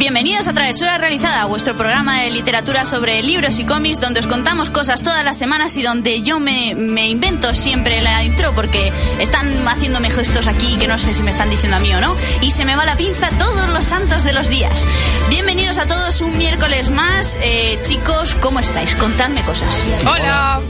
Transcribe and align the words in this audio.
Bienvenidos 0.00 0.48
a 0.48 0.54
Travesura 0.54 0.96
Realizada, 0.96 1.44
vuestro 1.44 1.76
programa 1.76 2.22
de 2.22 2.30
literatura 2.30 2.86
sobre 2.86 3.22
libros 3.22 3.58
y 3.58 3.66
cómics, 3.66 4.00
donde 4.00 4.20
os 4.20 4.26
contamos 4.26 4.70
cosas 4.70 5.02
todas 5.02 5.22
las 5.22 5.36
semanas 5.36 5.76
y 5.76 5.82
donde 5.82 6.22
yo 6.22 6.40
me, 6.40 6.70
invento 7.06 7.52
siempre 7.52 8.00
la 8.00 8.24
intro 8.24 8.54
porque 8.54 8.90
están 9.18 9.68
haciéndome 9.68 10.08
gestos 10.08 10.46
aquí 10.46 10.78
que 10.78 10.88
no 10.88 10.96
sé 10.96 11.12
si 11.12 11.22
me 11.22 11.30
están 11.30 11.50
diciendo 11.50 11.76
a 11.76 11.80
mí 11.80 11.92
o 11.92 12.00
no, 12.00 12.16
y 12.40 12.50
se 12.50 12.64
me 12.64 12.76
va 12.76 12.86
la 12.86 12.96
pinza 12.96 13.28
todos 13.38 13.68
los 13.68 13.84
santos 13.84 14.24
de 14.24 14.32
los 14.32 14.48
días. 14.48 14.86
Bienvenidos 15.28 15.76
a 15.76 15.84
todos 15.84 16.22
un 16.22 16.38
miércoles 16.38 16.88
más. 16.88 17.36
Eh, 17.42 17.78
chicos, 17.82 18.34
¿cómo 18.36 18.58
estáis? 18.58 18.94
Contadme 18.94 19.42
cosas. 19.42 19.82
Hola. 20.06 20.62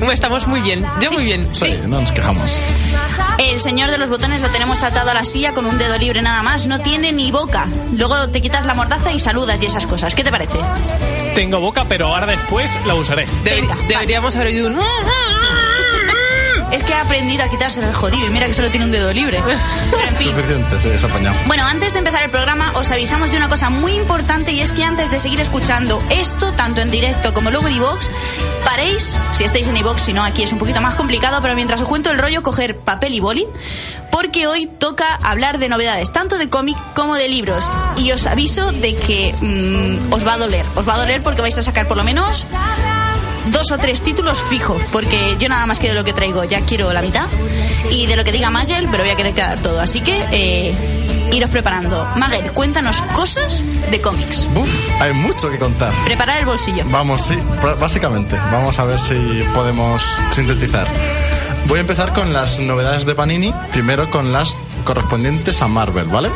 ¿Cómo 0.00 0.12
estamos? 0.12 0.46
Muy 0.46 0.60
bien. 0.60 0.86
Yo 1.00 1.10
muy 1.12 1.24
bien. 1.24 1.48
Sí, 1.52 1.78
no 1.86 2.00
nos 2.00 2.12
quejamos. 2.12 2.50
El 3.38 3.58
señor 3.60 3.90
de 3.90 3.98
los 3.98 4.08
botones 4.08 4.40
lo 4.40 4.48
tenemos 4.48 4.82
atado 4.82 5.10
a 5.10 5.14
la 5.14 5.24
silla 5.24 5.54
con 5.54 5.66
un 5.66 5.78
dedo 5.78 5.96
libre 5.98 6.22
nada 6.22 6.42
más. 6.42 6.66
No 6.66 6.80
tiene 6.80 7.12
ni 7.12 7.30
boca. 7.32 7.66
Luego 7.96 8.28
te 8.28 8.40
quitas 8.40 8.64
la 8.66 8.74
mordaza 8.74 9.12
y 9.12 9.18
saludas 9.18 9.58
y 9.62 9.66
esas 9.66 9.86
cosas. 9.86 10.14
¿Qué 10.14 10.22
te 10.24 10.30
parece? 10.30 10.58
Tengo 11.34 11.60
boca, 11.60 11.84
pero 11.88 12.08
ahora 12.08 12.26
después 12.26 12.76
la 12.86 12.94
usaré. 12.94 13.26
Deber- 13.44 13.60
Venga, 13.62 13.76
deberíamos 13.88 14.34
haber 14.36 14.48
oído 14.48 14.68
un... 14.68 14.76
Es 16.72 16.82
que 16.82 16.94
ha 16.94 17.00
aprendido 17.00 17.44
a 17.44 17.48
quitarse 17.48 17.80
el 17.80 17.94
jodido 17.94 18.26
y 18.26 18.30
mira 18.30 18.46
que 18.46 18.54
solo 18.54 18.70
tiene 18.70 18.86
un 18.86 18.92
dedo 18.92 19.12
libre. 19.12 19.40
Pero 19.44 19.58
en 20.08 20.16
fin. 20.16 20.34
Suficiente, 20.34 20.80
sí, 20.80 20.88
es 20.88 21.04
apañado. 21.04 21.36
Bueno, 21.46 21.64
antes 21.64 21.92
de 21.92 21.98
empezar 21.98 22.22
el 22.22 22.30
programa 22.30 22.72
os 22.74 22.90
avisamos 22.90 23.30
de 23.30 23.36
una 23.36 23.48
cosa 23.48 23.70
muy 23.70 23.92
importante 23.92 24.52
y 24.52 24.60
es 24.60 24.72
que 24.72 24.84
antes 24.84 25.10
de 25.10 25.18
seguir 25.18 25.40
escuchando 25.40 26.02
esto, 26.10 26.52
tanto 26.52 26.80
en 26.80 26.90
directo 26.90 27.32
como 27.32 27.50
luego 27.50 27.68
en 27.68 27.74
iVox, 27.74 28.10
paréis, 28.64 29.16
si 29.32 29.44
estáis 29.44 29.68
en 29.68 29.76
iVox, 29.76 30.02
si 30.02 30.12
no 30.12 30.22
aquí 30.22 30.42
es 30.42 30.52
un 30.52 30.58
poquito 30.58 30.80
más 30.80 30.94
complicado, 30.94 31.40
pero 31.40 31.54
mientras 31.54 31.80
os 31.80 31.88
cuento 31.88 32.10
el 32.10 32.18
rollo, 32.18 32.42
coger 32.42 32.76
papel 32.76 33.14
y 33.14 33.20
boli, 33.20 33.46
porque 34.10 34.46
hoy 34.46 34.66
toca 34.66 35.06
hablar 35.22 35.58
de 35.58 35.68
novedades, 35.68 36.12
tanto 36.12 36.38
de 36.38 36.48
cómic 36.48 36.76
como 36.94 37.14
de 37.14 37.28
libros. 37.28 37.72
Y 37.96 38.12
os 38.12 38.26
aviso 38.26 38.72
de 38.72 38.94
que 38.94 39.34
mm, 39.40 40.12
os 40.12 40.26
va 40.26 40.34
a 40.34 40.38
doler, 40.38 40.66
os 40.74 40.88
va 40.88 40.94
a 40.94 40.98
doler 40.98 41.22
porque 41.22 41.40
vais 41.40 41.56
a 41.58 41.62
sacar 41.62 41.86
por 41.86 41.96
lo 41.96 42.04
menos 42.04 42.46
dos 43.46 43.70
o 43.70 43.78
tres 43.78 44.02
títulos 44.02 44.38
fijo, 44.48 44.78
porque 44.92 45.36
yo 45.38 45.48
nada 45.48 45.66
más 45.66 45.78
que 45.78 45.88
de 45.88 45.94
lo 45.94 46.04
que 46.04 46.12
traigo 46.12 46.44
ya 46.44 46.60
quiero 46.62 46.92
la 46.92 47.02
mitad 47.02 47.26
y 47.90 48.06
de 48.06 48.16
lo 48.16 48.24
que 48.24 48.32
diga 48.32 48.50
Magel, 48.50 48.88
pero 48.90 49.02
voy 49.04 49.12
a 49.12 49.16
querer 49.16 49.34
quedar 49.34 49.58
todo. 49.58 49.80
Así 49.80 50.00
que 50.00 50.24
eh, 50.32 50.74
iros 51.32 51.50
preparando. 51.50 52.06
Magel, 52.16 52.50
cuéntanos 52.52 53.00
cosas 53.12 53.62
de 53.90 54.00
cómics. 54.00 54.46
Buf, 54.54 54.90
hay 55.00 55.12
mucho 55.12 55.50
que 55.50 55.58
contar. 55.58 55.92
Preparar 56.04 56.40
el 56.40 56.46
bolsillo. 56.46 56.84
Vamos, 56.86 57.22
sí, 57.22 57.38
básicamente. 57.80 58.36
Vamos 58.52 58.78
a 58.78 58.84
ver 58.84 58.98
si 58.98 59.14
podemos 59.54 60.02
sintetizar. 60.30 60.86
Voy 61.66 61.78
a 61.78 61.80
empezar 61.82 62.12
con 62.12 62.32
las 62.32 62.60
novedades 62.60 63.04
de 63.04 63.14
Panini, 63.14 63.52
primero 63.72 64.10
con 64.10 64.32
las 64.32 64.56
correspondientes 64.84 65.60
a 65.60 65.68
Marvel, 65.68 66.06
¿vale? 66.06 66.30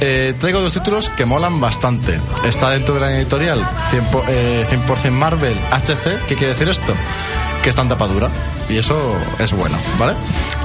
Eh, 0.00 0.34
traigo 0.38 0.60
dos 0.60 0.74
títulos 0.74 1.08
que 1.10 1.24
molan 1.24 1.60
bastante. 1.60 2.20
Está 2.44 2.70
dentro 2.70 2.94
de 2.94 3.00
la 3.00 3.16
editorial 3.16 3.58
100%, 3.90 4.10
po- 4.10 4.24
eh, 4.28 4.64
100% 4.68 5.10
Marvel 5.12 5.58
HC. 5.70 6.18
¿Qué 6.28 6.34
quiere 6.36 6.52
decir 6.52 6.68
esto? 6.68 6.94
Que 7.62 7.70
está 7.70 7.82
en 7.82 7.88
tapadura. 7.88 8.28
Y 8.68 8.76
eso 8.78 9.16
es 9.38 9.52
bueno, 9.52 9.78
¿vale? 9.98 10.14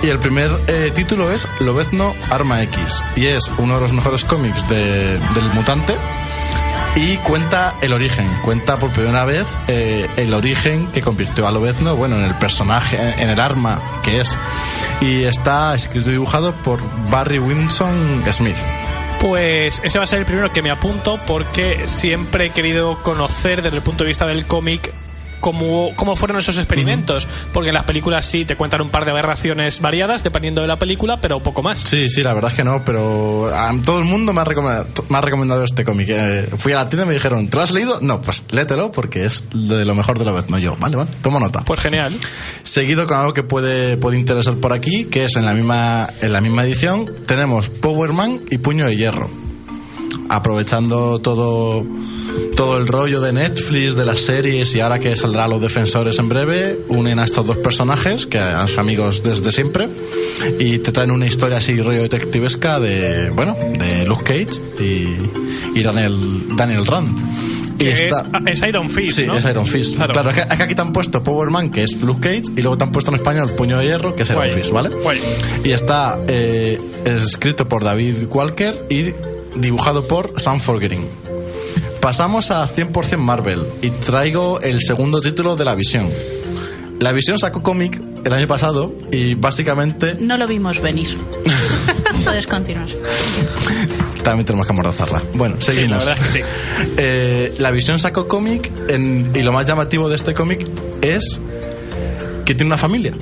Y 0.03 0.09
el 0.09 0.19
primer 0.19 0.49
eh, 0.67 0.91
título 0.93 1.31
es 1.31 1.47
Lobezno 1.59 2.13
Arma 2.29 2.61
X. 2.63 3.03
Y 3.15 3.27
es 3.27 3.43
uno 3.57 3.75
de 3.75 3.81
los 3.81 3.93
mejores 3.93 4.25
cómics 4.25 4.67
de- 4.67 5.17
del 5.19 5.45
mutante 5.53 5.95
y 6.95 7.15
cuenta 7.17 7.73
el 7.81 7.93
origen, 7.93 8.27
cuenta 8.43 8.75
por 8.77 8.89
primera 8.91 9.23
vez 9.23 9.45
eh, 9.69 10.09
el 10.17 10.33
origen 10.33 10.87
que 10.87 11.01
convirtió 11.01 11.47
a 11.47 11.51
Lobezno, 11.51 11.95
bueno, 11.95 12.17
en 12.17 12.23
el 12.23 12.35
personaje, 12.35 12.97
en 13.21 13.29
el 13.29 13.39
arma 13.39 13.79
que 14.03 14.19
es. 14.19 14.35
Y 14.99 15.23
está 15.23 15.73
escrito 15.75 16.09
y 16.09 16.13
dibujado 16.13 16.53
por 16.53 16.81
Barry 17.09 17.39
Winson 17.39 18.23
Smith. 18.31 18.57
Pues 19.21 19.79
ese 19.83 19.99
va 19.99 20.03
a 20.03 20.07
ser 20.07 20.17
el 20.17 20.25
primero 20.25 20.51
que 20.51 20.63
me 20.63 20.71
apunto 20.71 21.19
porque 21.27 21.87
siempre 21.87 22.47
he 22.47 22.49
querido 22.49 23.03
conocer 23.03 23.61
desde 23.61 23.77
el 23.77 23.83
punto 23.83 24.03
de 24.03 24.07
vista 24.07 24.25
del 24.25 24.47
cómic 24.47 24.91
cómo, 25.41 25.91
cómo 25.97 26.15
fueron 26.15 26.39
esos 26.39 26.57
experimentos. 26.57 27.27
Porque 27.51 27.69
en 27.69 27.75
las 27.75 27.83
películas 27.83 28.25
sí 28.25 28.45
te 28.45 28.55
cuentan 28.55 28.81
un 28.81 28.89
par 28.89 29.03
de 29.03 29.11
aberraciones 29.11 29.81
variadas 29.81 30.23
dependiendo 30.23 30.61
de 30.61 30.67
la 30.67 30.77
película, 30.77 31.17
pero 31.19 31.41
poco 31.41 31.61
más. 31.61 31.79
Sí, 31.79 32.07
sí, 32.09 32.23
la 32.23 32.33
verdad 32.33 32.51
es 32.51 32.57
que 32.57 32.63
no, 32.63 32.83
pero 32.85 33.53
a 33.53 33.73
todo 33.83 33.99
el 33.99 34.05
mundo 34.05 34.31
me 34.31 34.41
ha 34.41 34.45
recomendado, 34.45 34.87
me 35.09 35.17
ha 35.17 35.21
recomendado 35.21 35.63
este 35.65 35.83
cómic. 35.83 36.09
Eh, 36.09 36.47
fui 36.55 36.71
a 36.71 36.77
la 36.77 36.87
tienda 36.87 37.03
y 37.03 37.07
me 37.09 37.13
dijeron, 37.13 37.49
¿te 37.49 37.57
lo 37.57 37.63
has 37.63 37.71
leído? 37.71 37.99
No, 38.01 38.21
pues 38.21 38.43
léetelo 38.49 38.91
porque 38.91 39.25
es 39.25 39.43
de 39.53 39.83
lo 39.83 39.95
mejor 39.95 40.19
de 40.19 40.25
Lobezno. 40.25 40.57
Yo, 40.59 40.77
vale, 40.77 40.95
vale, 40.95 41.09
toma 41.21 41.39
nota. 41.39 41.61
Pues 41.65 41.79
genial. 41.79 42.13
Seguido 42.63 43.07
con 43.07 43.17
algo 43.17 43.33
que 43.33 43.43
puede, 43.43 43.97
puede 43.97 44.17
interesar 44.17 44.55
por 44.55 44.71
aquí, 44.73 45.05
que 45.05 45.25
es 45.25 45.35
en 45.35 45.45
la 45.45 45.53
misma, 45.53 46.07
en 46.21 46.31
la 46.31 46.41
misma 46.41 46.63
edición, 46.63 47.11
tenemos 47.25 47.69
Power 47.69 48.13
Man 48.13 48.41
y 48.49 48.59
Puño 48.59 48.85
de 48.85 48.95
Hierro. 48.95 49.50
Aprovechando 50.33 51.19
todo, 51.19 51.85
todo 52.55 52.77
el 52.77 52.87
rollo 52.87 53.19
de 53.19 53.33
Netflix, 53.33 53.95
de 53.95 54.05
las 54.05 54.21
series 54.21 54.73
y 54.73 54.79
ahora 54.79 54.97
que 54.97 55.13
saldrá 55.17 55.45
Los 55.49 55.61
Defensores 55.61 56.17
en 56.19 56.29
breve, 56.29 56.79
unen 56.87 57.19
a 57.19 57.25
estos 57.25 57.45
dos 57.45 57.57
personajes, 57.57 58.25
que 58.27 58.39
han 58.39 58.65
sido 58.69 58.79
amigos 58.79 59.23
desde 59.23 59.51
siempre, 59.51 59.89
y 60.57 60.79
te 60.79 60.93
traen 60.93 61.11
una 61.11 61.27
historia 61.27 61.57
así 61.57 61.81
rollo 61.81 62.01
detectivesca 62.03 62.79
de, 62.79 63.29
bueno, 63.31 63.57
de 63.77 64.05
Luke 64.05 64.23
Cage 64.23 64.61
y, 64.81 65.77
y 65.79 65.83
Daniel, 65.83 66.15
Daniel 66.55 66.85
Rand. 66.85 67.09
Y 67.77 67.87
está- 67.87 68.25
es, 68.45 68.61
Iron 68.61 68.89
Fist, 68.89 69.17
Sí, 69.17 69.25
¿no? 69.25 69.37
es 69.37 69.43
Iron 69.45 69.65
Fist. 69.65 69.95
Claro. 69.95 70.13
Claro, 70.13 70.29
es, 70.29 70.35
que, 70.35 70.41
es 70.43 70.55
que 70.55 70.63
aquí 70.63 70.75
te 70.75 70.81
han 70.81 70.93
puesto 70.93 71.21
Power 71.23 71.49
Man, 71.49 71.71
que 71.71 71.83
es 71.83 71.99
Luke 72.01 72.21
Cage, 72.21 72.53
y 72.55 72.61
luego 72.61 72.77
te 72.77 72.83
han 72.85 72.91
puesto 72.93 73.11
en 73.11 73.15
español 73.17 73.49
Puño 73.57 73.79
de 73.79 73.85
Hierro, 73.87 74.15
que 74.15 74.23
es 74.23 74.29
Iron 74.29 74.43
Guay. 74.43 74.53
Fist, 74.55 74.71
¿vale? 74.71 74.89
Guay. 74.89 75.19
Y 75.65 75.71
está 75.71 76.17
eh, 76.27 76.79
escrito 77.05 77.67
por 77.67 77.83
David 77.83 78.15
Walker 78.29 78.85
y 78.89 79.13
dibujado 79.55 80.07
por 80.07 80.39
Sam 80.39 80.59
Forgetting. 80.59 81.07
Pasamos 81.99 82.49
a 82.51 82.67
100% 82.67 83.17
Marvel 83.17 83.63
y 83.81 83.89
traigo 83.91 84.59
el 84.61 84.81
segundo 84.81 85.21
título 85.21 85.55
de 85.55 85.65
La 85.65 85.75
Visión. 85.75 86.09
La 86.99 87.11
Visión 87.11 87.37
sacó 87.39 87.61
cómic 87.63 88.01
el 88.23 88.33
año 88.33 88.47
pasado 88.47 88.93
y 89.11 89.33
básicamente 89.35 90.15
No 90.19 90.37
lo 90.37 90.47
vimos 90.47 90.79
venir. 90.81 91.09
Puedes 92.23 92.45
continuar. 92.47 92.87
también 94.23 94.45
tenemos 94.45 94.67
que 94.67 94.73
amordazarla. 94.73 95.23
Bueno, 95.33 95.55
Sí, 95.59 95.67
la 95.67 95.73
seguimos. 95.73 96.05
verdad 96.05 96.23
sí. 96.31 96.39
Eh, 96.97 97.55
la 97.57 97.71
visión 97.71 97.99
sacó 97.99 98.27
cómic 98.27 98.71
en- 98.89 99.31
y 99.33 99.41
lo 99.41 99.51
más 99.51 99.65
llamativo 99.65 100.09
de 100.09 100.15
este 100.15 100.33
cómic 100.33 100.67
es 101.01 101.39
que 102.45 102.53
tiene 102.55 102.67
una 102.67 102.77
familia. 102.77 103.15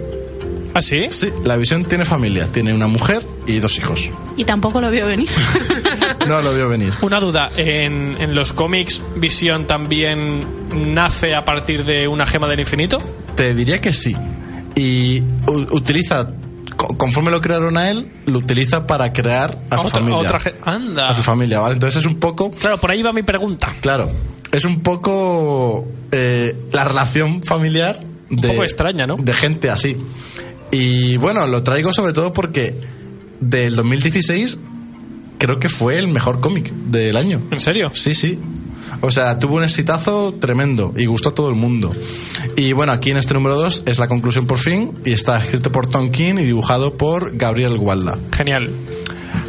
¿Ah, 0.73 0.81
sí? 0.81 1.07
Sí, 1.09 1.29
la 1.45 1.55
visión 1.57 1.83
tiene 1.85 2.05
familia, 2.05 2.47
tiene 2.51 2.73
una 2.73 2.87
mujer 2.87 3.23
y 3.47 3.59
dos 3.59 3.77
hijos. 3.77 4.09
Y 4.37 4.43
tampoco 4.45 4.79
lo 4.81 4.91
vio 4.91 5.05
venir. 5.07 5.29
No 6.27 6.41
lo 6.41 6.53
vio 6.53 6.69
venir. 6.69 6.93
Una 7.01 7.19
duda, 7.19 7.49
¿en, 7.57 8.17
en 8.19 8.35
los 8.35 8.53
cómics 8.53 9.01
Visión 9.15 9.65
también 9.67 10.93
nace 10.93 11.33
a 11.35 11.45
partir 11.45 11.85
de 11.85 12.07
una 12.07 12.25
gema 12.25 12.47
del 12.47 12.59
infinito? 12.59 13.01
Te 13.35 13.53
diría 13.55 13.79
que 13.81 13.93
sí. 13.93 14.15
Y 14.75 15.23
utiliza, 15.47 16.31
co- 16.75 16.95
conforme 16.97 17.31
lo 17.31 17.41
crearon 17.41 17.77
a 17.77 17.89
él, 17.89 18.07
lo 18.25 18.39
utiliza 18.39 18.85
para 18.85 19.11
crear 19.13 19.57
a 19.69 19.77
su 19.77 19.87
Otra- 19.87 19.99
familia. 19.99 20.19
otra 20.19 20.39
ge- 20.39 20.55
anda. 20.63 21.09
A 21.09 21.13
su 21.15 21.23
familia, 21.23 21.59
¿vale? 21.59 21.73
Entonces 21.73 22.01
es 22.01 22.05
un 22.05 22.19
poco, 22.19 22.51
Claro, 22.51 22.77
por 22.77 22.91
ahí 22.91 23.01
va 23.01 23.11
mi 23.13 23.23
pregunta. 23.23 23.73
claro, 23.81 24.11
es 24.51 24.65
un 24.65 24.81
poco 24.81 25.87
eh, 26.11 26.55
la 26.71 26.83
relación 26.83 27.41
familiar 27.43 27.99
Un 28.29 28.41
de, 28.41 28.47
poco 28.49 28.63
extraña, 28.63 29.07
¿no? 29.07 29.15
De 29.17 29.33
gente 29.33 29.69
así. 29.69 29.95
Y 30.71 31.17
bueno, 31.17 31.47
lo 31.47 31.63
traigo 31.63 31.91
sobre 31.93 32.13
todo 32.13 32.31
porque 32.33 32.75
del 33.39 33.75
2016 33.75 34.59
creo 35.39 35.57
que 35.57 35.69
fue 35.69 35.97
el 35.97 36.07
mejor 36.07 36.39
cómic 36.39 36.71
del 36.71 37.17
año. 37.17 37.41
¿En 37.49 37.59
serio? 37.59 37.91
Sí, 37.95 38.13
sí. 38.13 38.37
O 39.01 39.09
sea, 39.11 39.39
tuvo 39.39 39.55
un 39.55 39.63
exitazo 39.63 40.35
tremendo 40.39 40.93
y 40.95 41.05
gustó 41.05 41.29
a 41.29 41.35
todo 41.35 41.49
el 41.49 41.55
mundo. 41.55 41.91
Y 42.55 42.73
bueno, 42.73 42.91
aquí 42.91 43.11
en 43.11 43.17
este 43.17 43.33
número 43.33 43.55
2 43.55 43.83
es 43.85 43.97
la 43.97 44.07
conclusión 44.07 44.45
por 44.45 44.57
fin 44.57 44.93
y 45.05 45.13
está 45.13 45.39
escrito 45.39 45.71
por 45.71 45.87
Tom 45.87 46.11
King 46.11 46.35
y 46.39 46.43
dibujado 46.43 46.95
por 46.97 47.35
Gabriel 47.37 47.77
Walda. 47.77 48.17
Genial. 48.31 48.69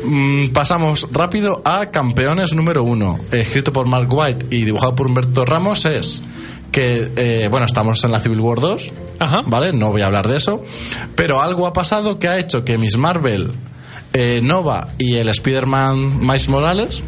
Mm, 0.04 0.48
pasamos 0.48 1.08
rápido 1.10 1.62
a 1.64 1.86
Campeones 1.86 2.54
número 2.54 2.84
1, 2.84 3.20
escrito 3.32 3.72
por 3.72 3.86
Mark 3.86 4.08
White 4.12 4.46
y 4.50 4.64
dibujado 4.64 4.94
por 4.94 5.06
Humberto 5.08 5.44
Ramos. 5.44 5.84
Es 5.84 6.22
que, 6.70 7.10
eh, 7.16 7.48
bueno, 7.50 7.66
estamos 7.66 8.02
en 8.04 8.12
la 8.12 8.20
Civil 8.20 8.40
War 8.40 8.60
2, 8.60 8.92
Ajá. 9.18 9.42
¿vale? 9.46 9.72
No 9.72 9.90
voy 9.90 10.02
a 10.02 10.06
hablar 10.06 10.28
de 10.28 10.36
eso. 10.36 10.62
Pero 11.16 11.40
algo 11.40 11.66
ha 11.66 11.72
pasado 11.72 12.18
que 12.18 12.28
ha 12.28 12.38
hecho 12.38 12.64
que 12.64 12.78
Miss 12.78 12.96
Marvel, 12.96 13.52
eh, 14.12 14.40
Nova 14.42 14.88
y 14.98 15.16
el 15.16 15.28
Spider-Man 15.28 16.20
Miles 16.20 16.48
Morales 16.48 17.02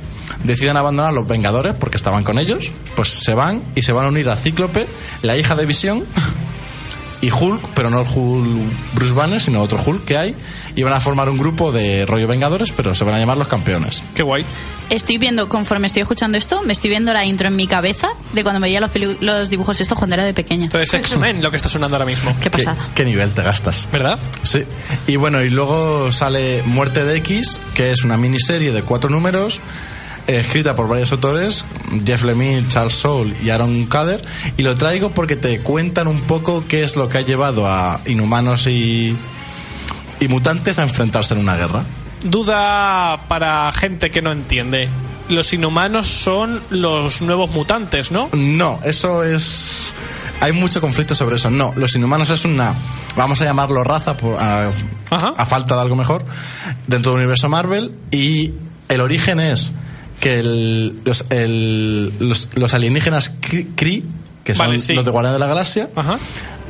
decidan 0.44 0.76
abandonar 0.76 1.12
los 1.12 1.26
Vengadores 1.26 1.76
porque 1.78 1.96
estaban 1.96 2.24
con 2.24 2.38
ellos. 2.38 2.70
Pues 2.94 3.08
se 3.08 3.34
van 3.34 3.62
y 3.74 3.82
se 3.82 3.92
van 3.92 4.06
a 4.06 4.08
unir 4.08 4.28
a 4.28 4.36
Cíclope, 4.36 4.86
la 5.22 5.36
hija 5.36 5.54
de 5.54 5.66
Visión. 5.66 6.04
Y 7.20 7.30
Hulk, 7.30 7.68
pero 7.74 7.88
no 7.88 8.00
el 8.00 8.06
Hulk 8.12 8.72
Bruce 8.94 9.12
Banner, 9.12 9.40
sino 9.40 9.62
otro 9.62 9.80
Hulk 9.80 10.04
que 10.04 10.16
hay, 10.16 10.34
y 10.74 10.82
van 10.82 10.92
a 10.92 11.00
formar 11.00 11.28
un 11.28 11.38
grupo 11.38 11.72
de 11.72 12.06
rollo 12.06 12.26
Vengadores, 12.26 12.72
pero 12.72 12.94
se 12.94 13.04
van 13.04 13.14
a 13.14 13.18
llamar 13.18 13.36
los 13.36 13.48
campeones. 13.48 14.02
Qué 14.14 14.22
guay. 14.22 14.44
Estoy 14.90 15.16
viendo, 15.16 15.48
conforme 15.48 15.86
estoy 15.86 16.02
escuchando 16.02 16.36
esto, 16.36 16.62
me 16.62 16.72
estoy 16.72 16.90
viendo 16.90 17.12
la 17.14 17.24
intro 17.24 17.48
en 17.48 17.56
mi 17.56 17.66
cabeza 17.66 18.08
de 18.34 18.42
cuando 18.42 18.60
veía 18.60 18.80
los, 18.80 18.90
los 19.20 19.48
dibujos 19.48 19.80
estos 19.80 19.96
cuando 19.96 20.14
era 20.14 20.24
de 20.24 20.34
pequeña. 20.34 20.64
Entonces, 20.64 20.92
X-Men, 20.92 21.42
lo 21.42 21.50
que 21.50 21.56
está 21.56 21.68
sonando 21.68 21.96
ahora 21.96 22.04
mismo. 22.04 22.34
Qué 22.42 22.50
¿Qué, 22.50 22.64
pasada. 22.64 22.88
qué 22.94 23.04
nivel 23.04 23.30
te 23.30 23.42
gastas? 23.42 23.88
¿Verdad? 23.90 24.18
Sí. 24.42 24.64
Y 25.06 25.16
bueno, 25.16 25.42
y 25.42 25.48
luego 25.48 26.12
sale 26.12 26.62
Muerte 26.66 27.04
de 27.04 27.16
X, 27.16 27.58
que 27.74 27.92
es 27.92 28.04
una 28.04 28.18
miniserie 28.18 28.72
de 28.72 28.82
cuatro 28.82 29.08
números, 29.08 29.60
eh, 30.26 30.40
escrita 30.40 30.76
por 30.76 30.88
varios 30.88 31.10
autores, 31.12 31.64
Jeff 32.04 32.24
Lemire, 32.24 32.68
Charles 32.68 32.94
Soule 32.94 33.34
y 33.42 33.48
Aaron 33.48 33.86
Kader, 33.86 34.22
y 34.58 34.62
lo 34.62 34.74
traigo 34.74 35.10
porque 35.10 35.36
te 35.36 35.60
cuentan 35.60 36.06
un 36.06 36.20
poco 36.20 36.64
qué 36.68 36.84
es 36.84 36.96
lo 36.96 37.08
que 37.08 37.18
ha 37.18 37.22
llevado 37.22 37.66
a 37.66 38.00
inhumanos 38.04 38.66
y, 38.66 39.16
y 40.22 40.28
mutantes 40.28 40.78
a 40.78 40.82
enfrentarse 40.84 41.34
en 41.34 41.40
una 41.40 41.56
guerra. 41.56 41.82
Duda 42.22 43.24
para 43.28 43.72
gente 43.72 44.10
que 44.10 44.22
no 44.22 44.30
entiende. 44.32 44.88
Los 45.28 45.52
inhumanos 45.52 46.06
son 46.06 46.60
los 46.70 47.20
nuevos 47.22 47.50
mutantes, 47.50 48.10
¿no? 48.12 48.28
No, 48.32 48.78
eso 48.84 49.24
es... 49.24 49.94
Hay 50.40 50.52
mucho 50.52 50.80
conflicto 50.80 51.14
sobre 51.14 51.36
eso. 51.36 51.50
No, 51.50 51.72
los 51.76 51.94
inhumanos 51.94 52.30
es 52.30 52.44
una... 52.44 52.74
Vamos 53.16 53.40
a 53.42 53.44
llamarlo 53.44 53.84
raza 53.84 54.16
por- 54.16 54.38
a, 54.40 54.70
falta 55.46 55.74
de 55.76 55.80
algo 55.82 55.94
mejor 55.96 56.24
dentro 56.86 57.12
del 57.12 57.20
universo 57.20 57.48
Marvel 57.48 57.92
y 58.10 58.52
el 58.88 59.00
origen 59.00 59.38
es 59.40 59.72
que 60.20 60.38
el- 60.40 61.00
los, 61.04 61.24
el- 61.30 62.12
los, 62.18 62.48
los 62.54 62.74
alienígenas 62.74 63.32
Kree, 63.76 64.02
que 64.44 64.54
son 64.54 64.66
Vale, 64.66 64.78
sí. 64.78 64.94
los 64.94 65.04
de 65.04 65.10
Guardián 65.10 65.34
de 65.34 65.38
la 65.40 65.46
Galaxia, 65.46 65.90
Ajá. 65.94 66.18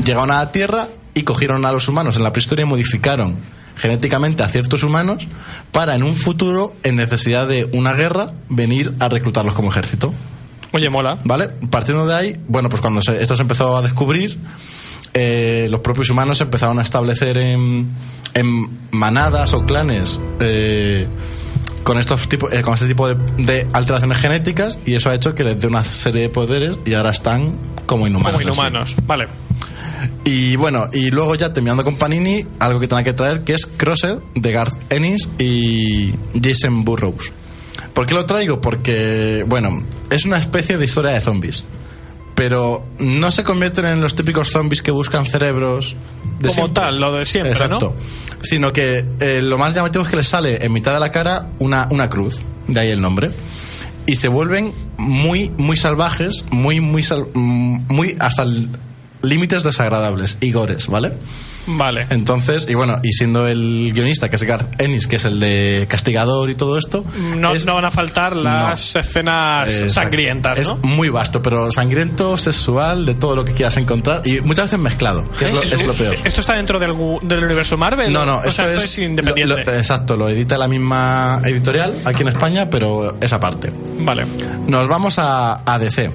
llegaron 0.05 0.31
a 0.31 0.39
la 0.39 0.53
Tierra 0.53 0.89
y 1.15 1.23
cogieron 1.25 1.65
a 1.65 1.73
los 1.73 1.89
humanos 1.89 2.17
en 2.17 2.23
la 2.23 2.33
prehistoria 2.33 2.65
y 2.65 2.69
modificaron 2.69 3.37
genéticamente 3.77 4.43
a 4.43 4.49
ciertos 4.49 4.83
humanos 4.83 5.27
para 5.73 5.95
en 5.95 6.03
un 6.03 6.15
futuro, 6.15 6.75
en 6.83 6.97
necesidad 6.97 7.49
de 7.49 7.69
una 7.73 7.93
guerra, 7.95 8.33
venir 8.49 8.93
a 9.01 9.09
reclutarlos 9.09 9.55
como 9.55 9.71
ejército. 9.71 10.13
Oye, 10.73 10.89
mola. 10.91 11.19
¿Vale? 11.25 11.49
Partiendo 11.71 12.07
de 12.07 12.15
ahí, 12.15 12.37
bueno, 12.49 12.69
pues 12.69 12.81
cuando 12.81 13.03
se- 13.03 13.21
esto 13.23 13.35
se 13.37 13.43
empezó 13.43 13.77
a 13.77 13.83
descubrir, 13.83 14.39
eh, 15.15 15.69
los 15.71 15.81
propios 15.81 16.09
humanos 16.11 16.39
se 16.39 16.45
empezaron 16.45 16.79
a 16.79 16.83
establecer 16.83 17.37
en, 17.37 17.89
en 18.35 18.69
manadas 18.91 19.53
o 19.53 19.65
clanes 19.67 20.19
eh, 20.41 21.07
con, 21.83 21.99
estos 21.99 22.29
tipo, 22.29 22.51
eh, 22.51 22.63
con 22.63 22.73
este 22.75 22.87
tipo 22.87 23.07
de, 23.09 23.17
de 23.43 23.67
alteraciones 23.75 24.19
genéticas 24.19 24.79
y 24.87 24.95
eso 24.95 25.11
ha 25.11 25.15
hecho 25.15 25.35
que 25.35 25.45
les 25.45 25.59
dé 25.61 25.67
una 25.67 25.85
serie 25.85 26.23
de 26.23 26.29
poderes 26.31 26.77
y 26.87 26.95
ahora 26.95 27.11
están 27.11 27.53
como 27.87 28.07
inhumanos. 28.07 28.33
Como 28.41 28.43
inhumanos. 28.53 28.97
Vale. 29.07 29.29
Y 30.25 30.57
bueno, 30.57 30.89
y 30.93 31.11
luego 31.11 31.35
ya 31.35 31.53
terminando 31.53 31.85
con 31.85 31.97
Panini, 31.97 32.45
algo 32.59 32.81
que 32.81 32.89
tenga 32.89 33.05
que 33.05 33.13
traer, 33.13 33.43
que 33.45 33.55
es 33.55 33.67
Crossed 33.67 34.19
de 34.35 34.53
Garth 34.53 34.77
Ennis 34.93 35.29
y 35.39 36.13
Jason 36.43 36.85
Burrows. 36.85 37.33
¿Por 37.95 38.07
qué 38.07 38.15
lo 38.15 38.25
traigo? 38.27 38.61
Porque, 38.61 39.45
bueno, 39.47 39.83
es 40.11 40.25
una 40.25 40.39
especie 40.39 40.79
de 40.79 40.85
historia 40.85 41.11
de 41.13 41.21
zombies. 41.21 41.65
Pero 42.35 42.87
no 42.99 43.31
se 43.31 43.45
convierten 43.45 43.85
en 43.85 44.01
los 44.01 44.15
típicos 44.17 44.49
zombies 44.51 44.81
que 44.83 44.91
buscan 44.91 45.27
cerebros. 45.27 45.95
De 46.39 46.49
Como 46.49 46.53
siempre. 46.53 46.73
tal, 46.83 46.99
lo 46.99 47.13
de 47.15 47.27
siempre, 47.27 47.53
Exacto. 47.53 47.95
Sino 48.43 48.73
que 48.73 49.05
eh, 49.21 49.41
lo 49.43 49.59
más 49.59 49.75
llamativo 49.75 50.03
es 50.05 50.11
que 50.11 50.17
les 50.17 50.29
sale 50.29 50.65
en 50.65 50.73
mitad 50.73 50.95
de 50.95 51.01
la 51.01 51.13
cara 51.13 51.49
una, 51.59 51.87
una 51.91 52.09
cruz, 52.09 52.41
de 52.67 52.81
ahí 52.81 52.91
el 52.91 53.01
nombre. 53.03 53.31
Y 54.07 54.17
se 54.17 54.29
vuelven 54.29 54.73
muy, 54.97 55.51
muy 55.59 55.77
salvajes, 55.77 56.45
muy, 56.51 56.81
muy, 56.81 57.03
sal- 57.03 57.29
mm, 57.35 57.81
muy 57.89 58.17
hasta 58.19 58.43
el- 58.45 58.69
límites 59.23 59.63
desagradables 59.63 60.37
y 60.41 60.53
gores, 60.53 60.87
¿vale? 60.89 61.13
Vale. 61.65 62.09
Entonces, 62.11 62.67
y 62.69 62.75
bueno, 62.75 62.99
y 63.05 63.13
siendo 63.13 63.47
el 63.47 63.93
guionista, 63.95 64.29
que 64.29 64.35
es 64.35 64.43
Garth 64.43 64.81
Ennis, 64.81 65.07
que 65.07 65.15
es 65.15 65.25
el 65.25 65.39
de 65.39 65.87
Castigador 65.89 66.51
y 66.51 66.57
todo 66.57 66.77
esto. 66.77 67.05
No, 67.39 67.55
es- 67.55 67.67
no 67.67 67.77
van 67.77 67.85
a 67.85 67.93
faltar 67.93 68.35
las 68.35 68.95
No. 68.97 69.01
escenas 69.01 69.71
sangrientas, 69.93 70.59
Es 70.59 70.67
¿no? 70.69 70.79
muy 70.79 71.09
vasto, 71.09 71.41
pero 71.41 71.71
sangriento, 71.71 72.37
sexual, 72.37 73.07
de 73.07 73.15
todo 73.15 73.37
lo 73.37 73.45
que 73.45 73.53
quieras 73.55 73.77
encontrar. 73.77 74.23
Y 74.27 74.41
muchas 74.41 74.65
veces 74.65 74.81
mezclado, 74.81 75.25
que 75.39 75.45
es 75.45 75.53
lo, 75.53 75.63
es 75.63 75.87
lo 75.87 75.95
peor. 75.95 76.17
¿Esto 76.25 76.41
está 76.41 76.55
dentro 76.55 76.81
del, 76.81 76.91
universo 76.91 77.77
Marvel? 77.77 78.13
No, 78.13 78.27
no, 78.27 78.39
o 78.39 78.41
esto, 78.41 78.51
sea, 78.51 78.67
esto 78.67 78.79
es, 78.79 78.85
es, 78.85 78.99
independiente. 78.99 79.55
lo- 79.59 79.63
lo- 79.65 79.79
exacto, 79.79 80.17
lo 80.17 80.29
edita 80.29 80.59
la 80.59 80.67
misma 80.67 81.41
editorial 81.45 81.95
aquí 82.05 82.23
en 82.23 82.29
España, 82.29 82.69
pero 82.71 83.19
esa 83.21 83.39
parte. 83.39 83.73
Vale. 84.01 84.25
Nos 84.67 84.89
vamos 84.89 85.17
a, 85.21 85.63
a 85.65 85.79
DC. 85.79 86.11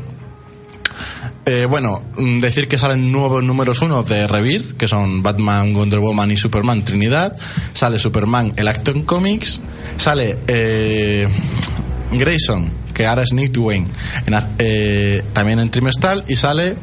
Eh, 1.50 1.66
bueno, 1.66 2.04
mm, 2.18 2.40
decir 2.40 2.68
que 2.68 2.78
salen 2.78 3.10
nuevos 3.10 3.42
números 3.42 3.82
uno 3.82 4.04
de 4.04 4.28
Rebirth, 4.28 4.76
que 4.76 4.88
son 4.90 5.24
Batman, 5.24 5.74
Wonder 5.74 6.00
Woman 6.00 6.30
y 6.30 6.36
Superman 6.36 6.84
Trinidad. 6.84 7.32
Sale 7.74 8.00
Superman, 8.00 8.52
el 8.58 8.68
Acton 8.68 9.04
Comics. 9.04 9.62
Sale 9.96 10.38
eh, 10.48 11.26
Grayson, 12.12 12.70
que 12.94 13.06
ahora 13.08 13.24
es 13.24 13.32
Nick 13.32 13.54
Dwayne, 13.54 13.88
en 14.26 14.36
eh, 14.60 15.24
también 15.32 15.60
en 15.60 15.72
trimestral. 15.72 16.26
Y 16.28 16.36
sale 16.36 16.76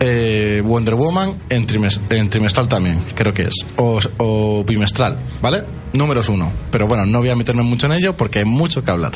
eh, 0.00 0.62
Wonder 0.64 0.94
Woman 0.94 1.34
en, 1.50 1.66
trimes- 1.66 2.00
en 2.08 2.30
trimestral 2.30 2.68
también, 2.68 3.04
creo 3.14 3.34
que 3.34 3.42
es. 3.42 3.54
O 3.76 4.64
bimestral, 4.66 5.18
¿vale? 5.42 5.64
Números 5.92 6.28
uno. 6.28 6.52
Pero 6.70 6.86
bueno, 6.86 7.04
no 7.06 7.18
voy 7.18 7.30
a 7.30 7.36
meterme 7.36 7.62
mucho 7.62 7.86
en 7.86 7.92
ello 7.92 8.16
porque 8.16 8.40
hay 8.40 8.44
mucho 8.44 8.82
que 8.82 8.90
hablar. 8.90 9.12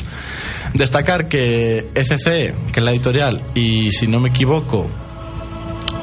Destacar 0.73 1.27
que 1.27 1.89
ECC, 1.95 2.55
que 2.71 2.79
es 2.79 2.83
la 2.83 2.91
editorial, 2.91 3.43
y 3.55 3.91
si 3.91 4.07
no 4.07 4.19
me 4.19 4.29
equivoco, 4.29 4.87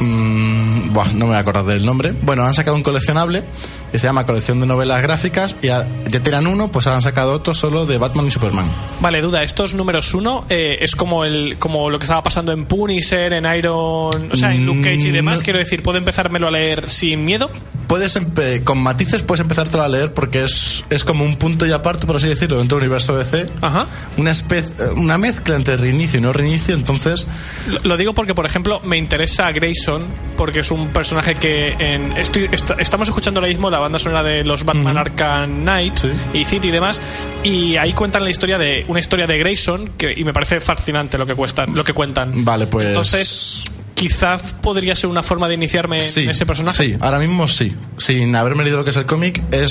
mm, 0.00 0.92
buah, 0.92 1.12
no 1.12 1.20
me 1.20 1.26
voy 1.26 1.36
a 1.36 1.38
acordar 1.38 1.64
del 1.64 1.84
nombre. 1.84 2.12
Bueno, 2.22 2.44
han 2.44 2.54
sacado 2.54 2.76
un 2.76 2.82
coleccionable 2.82 3.44
que 3.94 4.00
se 4.00 4.08
llama 4.08 4.26
Colección 4.26 4.58
de 4.58 4.66
Novelas 4.66 5.00
Gráficas 5.02 5.54
y 5.62 5.68
ya 5.68 5.86
tenían 6.20 6.48
uno, 6.48 6.66
pues 6.66 6.84
ahora 6.88 6.96
han 6.96 7.02
sacado 7.02 7.32
otro 7.32 7.54
solo 7.54 7.86
de 7.86 7.96
Batman 7.96 8.26
y 8.26 8.30
Superman. 8.32 8.68
Vale, 8.98 9.20
duda, 9.20 9.44
estos 9.44 9.72
números 9.72 10.12
uno 10.14 10.46
eh, 10.48 10.78
es 10.80 10.96
como 10.96 11.24
el 11.24 11.58
como 11.60 11.88
lo 11.90 12.00
que 12.00 12.04
estaba 12.06 12.20
pasando 12.20 12.50
en 12.50 12.64
Punisher, 12.66 13.32
en 13.34 13.46
Iron, 13.56 14.32
o 14.32 14.34
sea, 14.34 14.52
en 14.52 14.66
Luke 14.66 14.80
Cage 14.82 14.94
y 14.96 15.10
Mm, 15.10 15.12
demás, 15.12 15.38
no. 15.38 15.44
quiero 15.44 15.60
decir, 15.60 15.80
¿puedo 15.84 15.96
empezazármelo 15.98 16.48
a 16.48 16.50
leer 16.50 16.90
sin 16.90 17.24
miedo? 17.24 17.48
Puedes, 17.86 18.18
con 18.64 18.78
matices, 18.78 19.22
puedes 19.22 19.42
empezar 19.42 19.68
a 19.78 19.86
leer 19.86 20.12
porque 20.12 20.42
es, 20.42 20.84
es 20.90 21.04
como 21.04 21.22
un 21.24 21.36
punto 21.36 21.64
y 21.64 21.70
aparte, 21.70 22.04
por 22.04 22.16
así 22.16 22.26
decirlo, 22.26 22.58
dentro 22.58 22.78
del 22.78 22.86
universo 22.88 23.16
DC. 23.16 23.46
Ajá. 23.60 23.86
Una, 24.16 24.32
especie, 24.32 24.74
una 24.96 25.18
mezcla 25.18 25.54
entre 25.54 25.76
reinicio 25.76 26.18
y 26.18 26.22
no 26.22 26.32
reinicio, 26.32 26.74
entonces 26.74 27.28
Lo, 27.68 27.78
lo 27.84 27.96
digo 27.96 28.12
porque, 28.12 28.34
por 28.34 28.44
ejemplo, 28.46 28.80
me 28.82 28.96
interesa 28.96 29.52
Grayson, 29.52 30.04
porque 30.36 30.60
es 30.60 30.72
un 30.72 30.88
personaje 30.88 31.36
que 31.36 31.76
en, 31.78 32.16
estoy, 32.16 32.48
est- 32.50 32.72
estamos 32.78 33.06
escuchando 33.06 33.38
ahora 33.38 33.50
mismo 33.50 33.70
la 33.70 33.83
banda 33.84 33.98
sonora 33.98 34.22
de 34.22 34.44
los 34.44 34.64
Batman 34.64 34.98
Arkham 34.98 35.62
Knight 35.62 35.96
Sí. 35.96 36.08
y 36.34 36.44
City 36.44 36.68
y 36.68 36.70
demás, 36.72 37.00
y 37.42 37.76
ahí 37.76 37.92
cuentan 37.92 38.24
la 38.24 38.30
historia 38.30 38.58
de 38.58 38.84
una 38.88 39.00
historia 39.00 39.26
de 39.26 39.38
Grayson 39.38 39.90
que, 39.96 40.12
y 40.16 40.24
me 40.24 40.32
parece 40.32 40.60
fascinante 40.60 41.16
lo 41.16 41.26
que 41.26 41.34
cuestan, 41.34 41.74
lo 41.74 41.84
que 41.84 41.92
cuentan. 41.92 42.44
Vale, 42.44 42.66
pues- 42.66 42.88
Entonces, 42.88 43.62
quizás 43.94 44.54
podría 44.60 44.94
ser 44.96 45.08
una 45.08 45.22
forma 45.22 45.46
de 45.46 45.54
iniciarme 45.54 45.98
en 45.98 46.30
ese 46.30 46.44
personaje. 46.44 46.82
Sí, 46.84 46.96
ahora 47.00 47.18
mismo 47.20 47.46
sí. 47.46 47.72
Sin 47.96 48.34
haberme 48.34 48.64
leído 48.64 48.78
lo 48.78 48.84
que 48.84 48.90
es 48.90 48.96
el 48.96 49.06
cómic, 49.06 49.40
es 49.52 49.70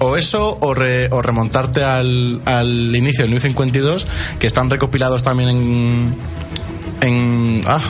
o 0.00 0.16
eso 0.16 0.58
o, 0.60 0.74
re- 0.74 1.08
o 1.12 1.22
remontarte 1.22 1.84
al, 1.84 2.42
al 2.46 2.94
inicio 2.96 3.22
del 3.22 3.30
New 3.30 3.40
52, 3.40 4.06
que 4.40 4.46
están 4.48 4.68
recopilados 4.70 5.22
también 5.22 5.48
en. 5.50 6.14
en. 7.00 7.60
ah, 7.66 7.80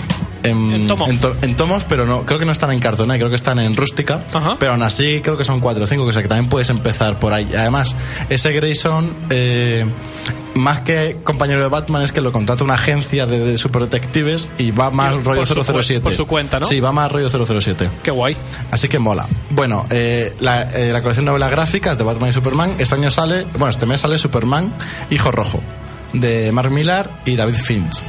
en, 0.44 0.72
En 0.72 0.86
tomo. 0.86 1.06
to- 1.20 1.34
en 1.42 1.56
tomos, 1.56 1.84
pero 1.84 2.06
no, 2.06 2.24
creo 2.24 2.38
que 2.38 2.44
no 2.44 2.52
están 2.52 2.70
en 2.70 2.78
cartón, 2.78 3.08
creo 3.08 3.28
que 3.30 3.36
están 3.36 3.58
en 3.58 3.74
rústica. 3.74 4.22
Ajá. 4.32 4.56
Pero 4.58 4.72
aún 4.72 4.82
así 4.82 5.20
creo 5.22 5.36
que 5.36 5.44
son 5.44 5.58
cuatro 5.60 5.84
o 5.84 5.86
cinco, 5.86 6.04
o 6.04 6.12
sea 6.12 6.22
que 6.22 6.28
también 6.28 6.48
puedes 6.48 6.70
empezar 6.70 7.18
por 7.18 7.32
ahí. 7.32 7.48
Además, 7.56 7.96
ese 8.28 8.52
Grayson, 8.52 9.14
eh, 9.30 9.84
más 10.54 10.80
que 10.80 11.16
compañero 11.24 11.62
de 11.62 11.68
Batman, 11.68 12.02
es 12.02 12.12
que 12.12 12.20
lo 12.20 12.30
contrata 12.30 12.62
una 12.62 12.74
agencia 12.74 13.26
de, 13.26 13.40
de 13.40 13.58
superdetectives 13.58 14.48
y 14.58 14.70
va 14.70 14.90
más 14.90 15.14
Por 15.14 15.24
rollo 15.24 15.46
su 15.46 15.54
cu- 15.56 15.64
007. 15.64 16.00
por 16.00 16.12
su 16.12 16.26
cuenta, 16.26 16.60
¿no? 16.60 16.66
Sí, 16.66 16.78
va 16.78 16.92
más 16.92 17.10
rollo 17.10 17.28
007. 17.30 17.90
Qué 18.02 18.10
guay. 18.10 18.36
Así 18.70 18.86
que 18.88 18.98
mola. 18.98 19.26
Bueno, 19.50 19.86
eh, 19.90 20.34
la, 20.40 20.62
eh, 20.70 20.92
la 20.92 21.00
colección 21.02 21.24
de 21.24 21.30
novelas 21.30 21.50
gráficas 21.50 21.98
de 21.98 22.04
Batman 22.04 22.30
y 22.30 22.32
Superman, 22.32 22.74
este 22.78 22.94
año 22.94 23.10
sale, 23.10 23.46
bueno, 23.52 23.68
este 23.70 23.86
mes 23.86 24.00
sale 24.00 24.18
Superman, 24.18 24.72
Hijo 25.10 25.32
Rojo, 25.32 25.60
de 26.12 26.52
Mark 26.52 26.70
Millar 26.70 27.10
y 27.24 27.34
David 27.34 27.54
Finch. 27.54 28.02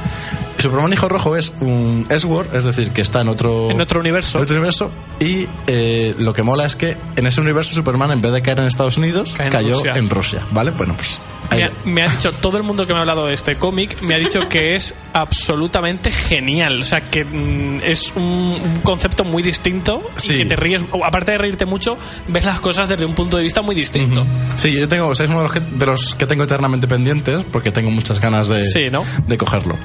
Superman 0.58 0.92
Hijo 0.92 1.08
Rojo 1.08 1.36
es 1.36 1.52
un 1.60 2.06
S-Word, 2.08 2.54
es 2.56 2.64
decir, 2.64 2.90
que 2.90 3.02
está 3.02 3.20
en 3.20 3.28
otro, 3.28 3.70
En 3.70 3.80
otro 3.80 4.00
universo. 4.00 4.38
en 4.38 4.44
otro 4.44 4.56
universo. 4.56 4.90
Y 5.20 5.46
eh, 5.66 6.14
lo 6.18 6.32
que 6.32 6.42
mola 6.42 6.64
es 6.66 6.76
que 6.76 6.96
en 7.16 7.26
ese 7.26 7.40
universo 7.40 7.74
Superman, 7.74 8.10
en 8.10 8.20
vez 8.20 8.32
de 8.32 8.42
caer 8.42 8.58
en 8.60 8.66
Estados 8.66 8.96
Unidos, 8.98 9.34
Cae 9.36 9.46
en 9.46 9.52
cayó 9.52 9.74
Rusia. 9.76 9.92
en 9.96 10.10
Rusia. 10.10 10.42
¿Vale? 10.52 10.70
Bueno, 10.72 10.94
pues. 10.96 11.20
Me 11.50 11.62
ha, 11.62 11.70
me 11.84 12.02
ha 12.02 12.08
dicho, 12.08 12.32
todo 12.32 12.56
el 12.56 12.64
mundo 12.64 12.86
que 12.88 12.92
me 12.92 12.98
ha 12.98 13.02
hablado 13.02 13.26
de 13.26 13.34
este 13.34 13.54
cómic 13.54 14.02
me 14.02 14.14
ha 14.14 14.18
dicho 14.18 14.48
que 14.48 14.74
es 14.74 14.94
absolutamente 15.12 16.10
genial. 16.10 16.80
O 16.80 16.84
sea, 16.84 17.02
que 17.08 17.24
mm, 17.24 17.80
es 17.84 18.12
un, 18.16 18.22
un 18.22 18.80
concepto 18.82 19.22
muy 19.24 19.42
distinto 19.44 20.02
Sí. 20.16 20.34
y 20.34 20.38
que 20.38 20.44
te 20.46 20.56
ríes, 20.56 20.84
aparte 21.04 21.30
de 21.32 21.38
reírte 21.38 21.64
mucho, 21.64 21.96
ves 22.28 22.44
las 22.46 22.58
cosas 22.60 22.88
desde 22.88 23.04
un 23.06 23.14
punto 23.14 23.36
de 23.36 23.44
vista 23.44 23.62
muy 23.62 23.74
distinto. 23.76 24.26
Sí, 24.56 24.72
yo 24.72 24.88
tengo, 24.88 25.06
o 25.08 25.14
sea, 25.14 25.24
es 25.24 25.30
uno 25.30 25.38
de 25.40 25.44
los, 25.44 25.52
que, 25.52 25.60
de 25.60 25.86
los 25.86 26.14
que 26.16 26.26
tengo 26.26 26.42
eternamente 26.44 26.88
pendientes 26.88 27.44
porque 27.52 27.70
tengo 27.70 27.90
muchas 27.92 28.20
ganas 28.20 28.48
de, 28.48 28.68
Sí, 28.68 28.90
¿no? 28.90 29.04
de 29.26 29.38
cogerlo. 29.38 29.76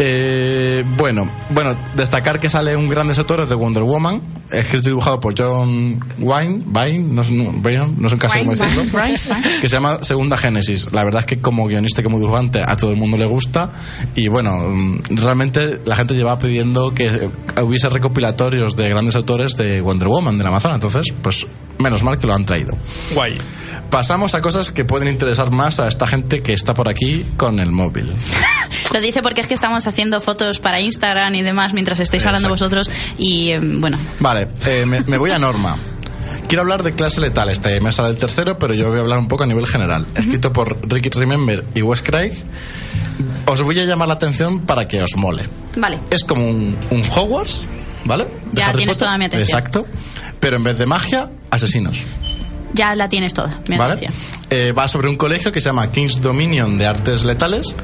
Eh, 0.00 0.84
bueno, 0.96 1.28
bueno, 1.50 1.74
destacar 1.96 2.38
que 2.38 2.48
sale 2.48 2.76
un 2.76 2.88
grandes 2.88 3.18
autores 3.18 3.48
de 3.48 3.54
Wonder 3.56 3.82
Woman, 3.82 4.22
escrito 4.52 4.88
y 4.88 4.92
dibujado 4.92 5.18
por 5.18 5.34
John 5.36 5.98
Wayne, 6.20 6.62
Vine, 6.66 7.00
no, 7.00 7.24
sé- 7.24 7.32
no, 7.32 7.52
no 7.98 8.08
sé 8.08 8.16
casi 8.16 8.38
cómo 8.38 8.52
decirlo, 8.52 8.82
que 9.60 9.68
se 9.68 9.74
llama 9.76 9.98
Segunda 10.02 10.36
Génesis. 10.38 10.92
La 10.92 11.02
verdad 11.02 11.20
es 11.22 11.26
que 11.26 11.40
como 11.40 11.66
guionista 11.66 12.00
y 12.00 12.04
como 12.04 12.18
dibujante 12.20 12.62
a 12.62 12.76
todo 12.76 12.92
el 12.92 12.96
mundo 12.96 13.16
le 13.18 13.26
gusta 13.26 13.72
y 14.14 14.28
bueno, 14.28 14.56
mm, 14.68 15.00
realmente 15.16 15.80
la 15.84 15.96
gente 15.96 16.14
lleva 16.14 16.38
pidiendo 16.38 16.94
que 16.94 17.28
hubiese 17.60 17.88
recopilatorios 17.88 18.76
de 18.76 18.88
grandes 18.88 19.16
autores 19.16 19.56
de 19.56 19.80
Wonder 19.80 20.06
Woman, 20.08 20.38
de 20.38 20.44
la 20.44 20.50
Amazon, 20.50 20.74
entonces 20.74 21.12
pues 21.22 21.44
menos 21.78 22.04
mal 22.04 22.18
que 22.18 22.26
lo 22.28 22.34
han 22.34 22.44
traído. 22.46 22.76
Guay. 23.14 23.36
Pasamos 23.90 24.34
a 24.34 24.42
cosas 24.42 24.70
que 24.70 24.84
pueden 24.84 25.08
interesar 25.08 25.50
más 25.50 25.80
a 25.80 25.88
esta 25.88 26.06
gente 26.06 26.42
que 26.42 26.52
está 26.52 26.74
por 26.74 26.88
aquí 26.88 27.24
con 27.36 27.58
el 27.58 27.70
móvil. 27.72 28.12
Lo 28.92 29.00
dice 29.00 29.22
porque 29.22 29.40
es 29.40 29.46
que 29.46 29.54
estamos 29.54 29.86
haciendo 29.86 30.20
fotos 30.20 30.60
para 30.60 30.80
Instagram 30.80 31.34
y 31.34 31.42
demás 31.42 31.72
mientras 31.72 31.98
estáis 32.00 32.24
hablando 32.26 32.48
vosotros 32.48 32.90
y 33.16 33.50
eh, 33.50 33.60
bueno, 33.62 33.98
Vale, 34.20 34.48
eh, 34.66 34.84
me, 34.86 35.00
me 35.02 35.16
voy 35.18 35.30
a 35.30 35.38
Norma. 35.38 35.76
Quiero 36.48 36.62
hablar 36.62 36.82
de 36.82 36.92
clase 36.94 37.20
letal. 37.20 37.48
Este 37.50 37.80
me 37.80 37.92
sale 37.92 38.10
el 38.10 38.16
tercero, 38.16 38.58
pero 38.58 38.74
yo 38.74 38.88
voy 38.88 38.98
a 38.98 39.00
hablar 39.02 39.18
un 39.18 39.28
poco 39.28 39.44
a 39.44 39.46
nivel 39.46 39.66
general. 39.66 40.06
Escrito 40.14 40.52
por 40.52 40.78
Ricky 40.88 41.08
Remember 41.10 41.64
y 41.74 41.82
Wes 41.82 42.02
Craig. 42.02 42.32
Os 43.46 43.62
voy 43.62 43.78
a 43.80 43.84
llamar 43.84 44.08
la 44.08 44.14
atención 44.14 44.60
para 44.60 44.86
que 44.88 45.02
os 45.02 45.16
mole. 45.16 45.48
vale. 45.76 45.98
Es 46.10 46.24
como 46.24 46.48
un, 46.48 46.76
un 46.90 47.02
Hogwarts, 47.02 47.66
¿vale? 48.04 48.24
De 48.52 48.60
Ya 48.60 48.72
tienes 48.72 48.96
toda 48.98 49.16
mi 49.18 49.24
atención. 49.26 49.48
Exacto. 49.58 49.86
Pero 50.40 50.56
en 50.56 50.64
vez 50.64 50.78
de 50.78 50.86
magia, 50.86 51.30
asesinos. 51.50 51.98
Ya 52.74 52.94
la 52.94 53.08
tienes 53.08 53.32
toda, 53.34 53.58
mi 53.68 53.76
¿Vale? 53.76 54.08
Eh, 54.50 54.72
va 54.72 54.88
sobre 54.88 55.08
un 55.08 55.16
colegio 55.16 55.50
que 55.52 55.60
se 55.60 55.68
llama 55.68 55.90
King's 55.90 56.20
Dominion 56.20 56.78
de 56.78 56.86
Artes 56.86 57.24
Letales 57.24 57.74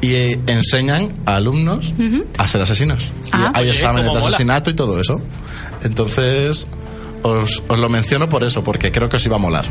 y 0.00 0.14
eh, 0.14 0.40
enseñan 0.46 1.12
a 1.26 1.36
alumnos 1.36 1.92
a 2.38 2.46
ser 2.48 2.62
asesinos. 2.62 3.02
Ah. 3.32 3.50
y 3.54 3.58
hay 3.58 3.62
Oye, 3.64 3.70
exámenes 3.72 4.06
de 4.06 4.12
mola. 4.18 4.28
asesinato 4.28 4.70
y 4.70 4.74
todo 4.74 5.00
eso. 5.00 5.20
Entonces, 5.82 6.66
os, 7.22 7.62
os 7.68 7.78
lo 7.78 7.88
menciono 7.88 8.28
por 8.28 8.44
eso, 8.44 8.62
porque 8.64 8.92
creo 8.92 9.08
que 9.08 9.16
os 9.16 9.26
iba 9.26 9.36
a 9.36 9.40
molar. 9.40 9.66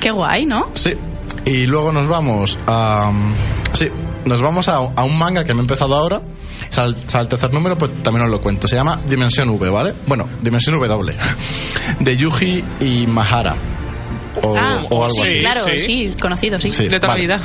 Qué 0.00 0.10
guay, 0.10 0.46
¿no? 0.46 0.68
Sí. 0.74 0.94
Y 1.44 1.66
luego 1.66 1.92
nos 1.92 2.06
vamos 2.06 2.58
a. 2.66 3.08
um, 3.10 3.32
Sí, 3.72 3.88
nos 4.26 4.40
vamos 4.42 4.68
a, 4.68 4.76
a 4.76 5.04
un 5.04 5.18
manga 5.18 5.44
que 5.44 5.54
me 5.54 5.60
he 5.60 5.62
empezado 5.62 5.96
ahora. 5.96 6.22
Sale 6.70 6.94
sale 7.06 7.22
el 7.24 7.28
tercer 7.28 7.52
número, 7.52 7.76
pues 7.76 7.90
también 8.02 8.24
os 8.24 8.30
lo 8.30 8.40
cuento. 8.40 8.68
Se 8.68 8.76
llama 8.76 9.00
Dimensión 9.06 9.48
V, 9.50 9.68
¿vale? 9.70 9.92
Bueno, 10.06 10.28
Dimensión 10.40 10.78
W. 10.78 11.16
De 12.00 12.16
Yuji 12.16 12.62
y 12.80 13.06
Mahara. 13.06 13.56
O, 14.42 14.56
ah, 14.56 14.84
o 14.88 15.04
algo 15.04 15.14
sí, 15.16 15.28
así. 15.28 15.38
claro, 15.40 15.64
sí. 15.76 15.78
sí. 15.78 16.14
conocido, 16.20 16.58
sí. 16.60 16.72
Sí, 16.72 16.84
De 16.88 16.98
toda 17.00 17.08
la 17.08 17.14
vale. 17.14 17.20
vida. 17.22 17.40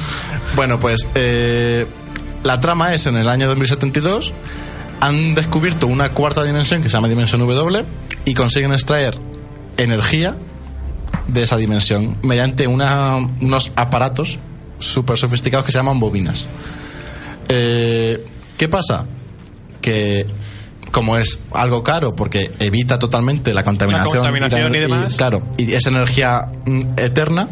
Bueno, 0.55 0.79
pues 0.79 1.05
eh, 1.15 1.85
la 2.43 2.61
trama 2.61 2.93
es 2.93 3.05
en 3.07 3.17
el 3.17 3.27
año 3.27 3.47
2072. 3.47 4.31
Han 5.01 5.35
descubierto 5.35 5.85
una 5.87 6.09
cuarta 6.09 6.43
dimensión 6.43 6.81
que 6.81 6.89
se 6.89 6.93
llama 6.97 7.07
Dimensión 7.07 7.41
W 7.41 7.83
y 8.25 8.33
consiguen 8.33 8.71
extraer 8.73 9.17
energía 9.77 10.35
de 11.27 11.43
esa 11.43 11.57
dimensión 11.57 12.17
mediante 12.23 12.67
una- 12.67 13.17
unos 13.41 13.71
aparatos 13.75 14.39
súper 14.79 15.17
sofisticados 15.17 15.65
que 15.65 15.71
se 15.71 15.77
llaman 15.77 15.99
bobinas. 15.99 16.45
Eh, 17.49 18.23
¿Qué 18.57 18.67
pasa? 18.67 19.05
Que 19.81 20.25
como 20.97 21.15
es 21.17 21.39
algo 21.53 21.83
caro 21.83 22.15
porque 22.15 22.51
evita 22.57 22.97
totalmente 22.97 23.53
la 23.53 23.63
contaminación, 23.63 24.15
contaminación 24.15 24.73
y 24.73 24.79
demás. 24.79 25.15
claro, 25.15 25.43
y 25.57 25.73
es 25.73 25.85
energía 25.85 26.49
mm, 26.65 26.81
eterna, 26.97 27.47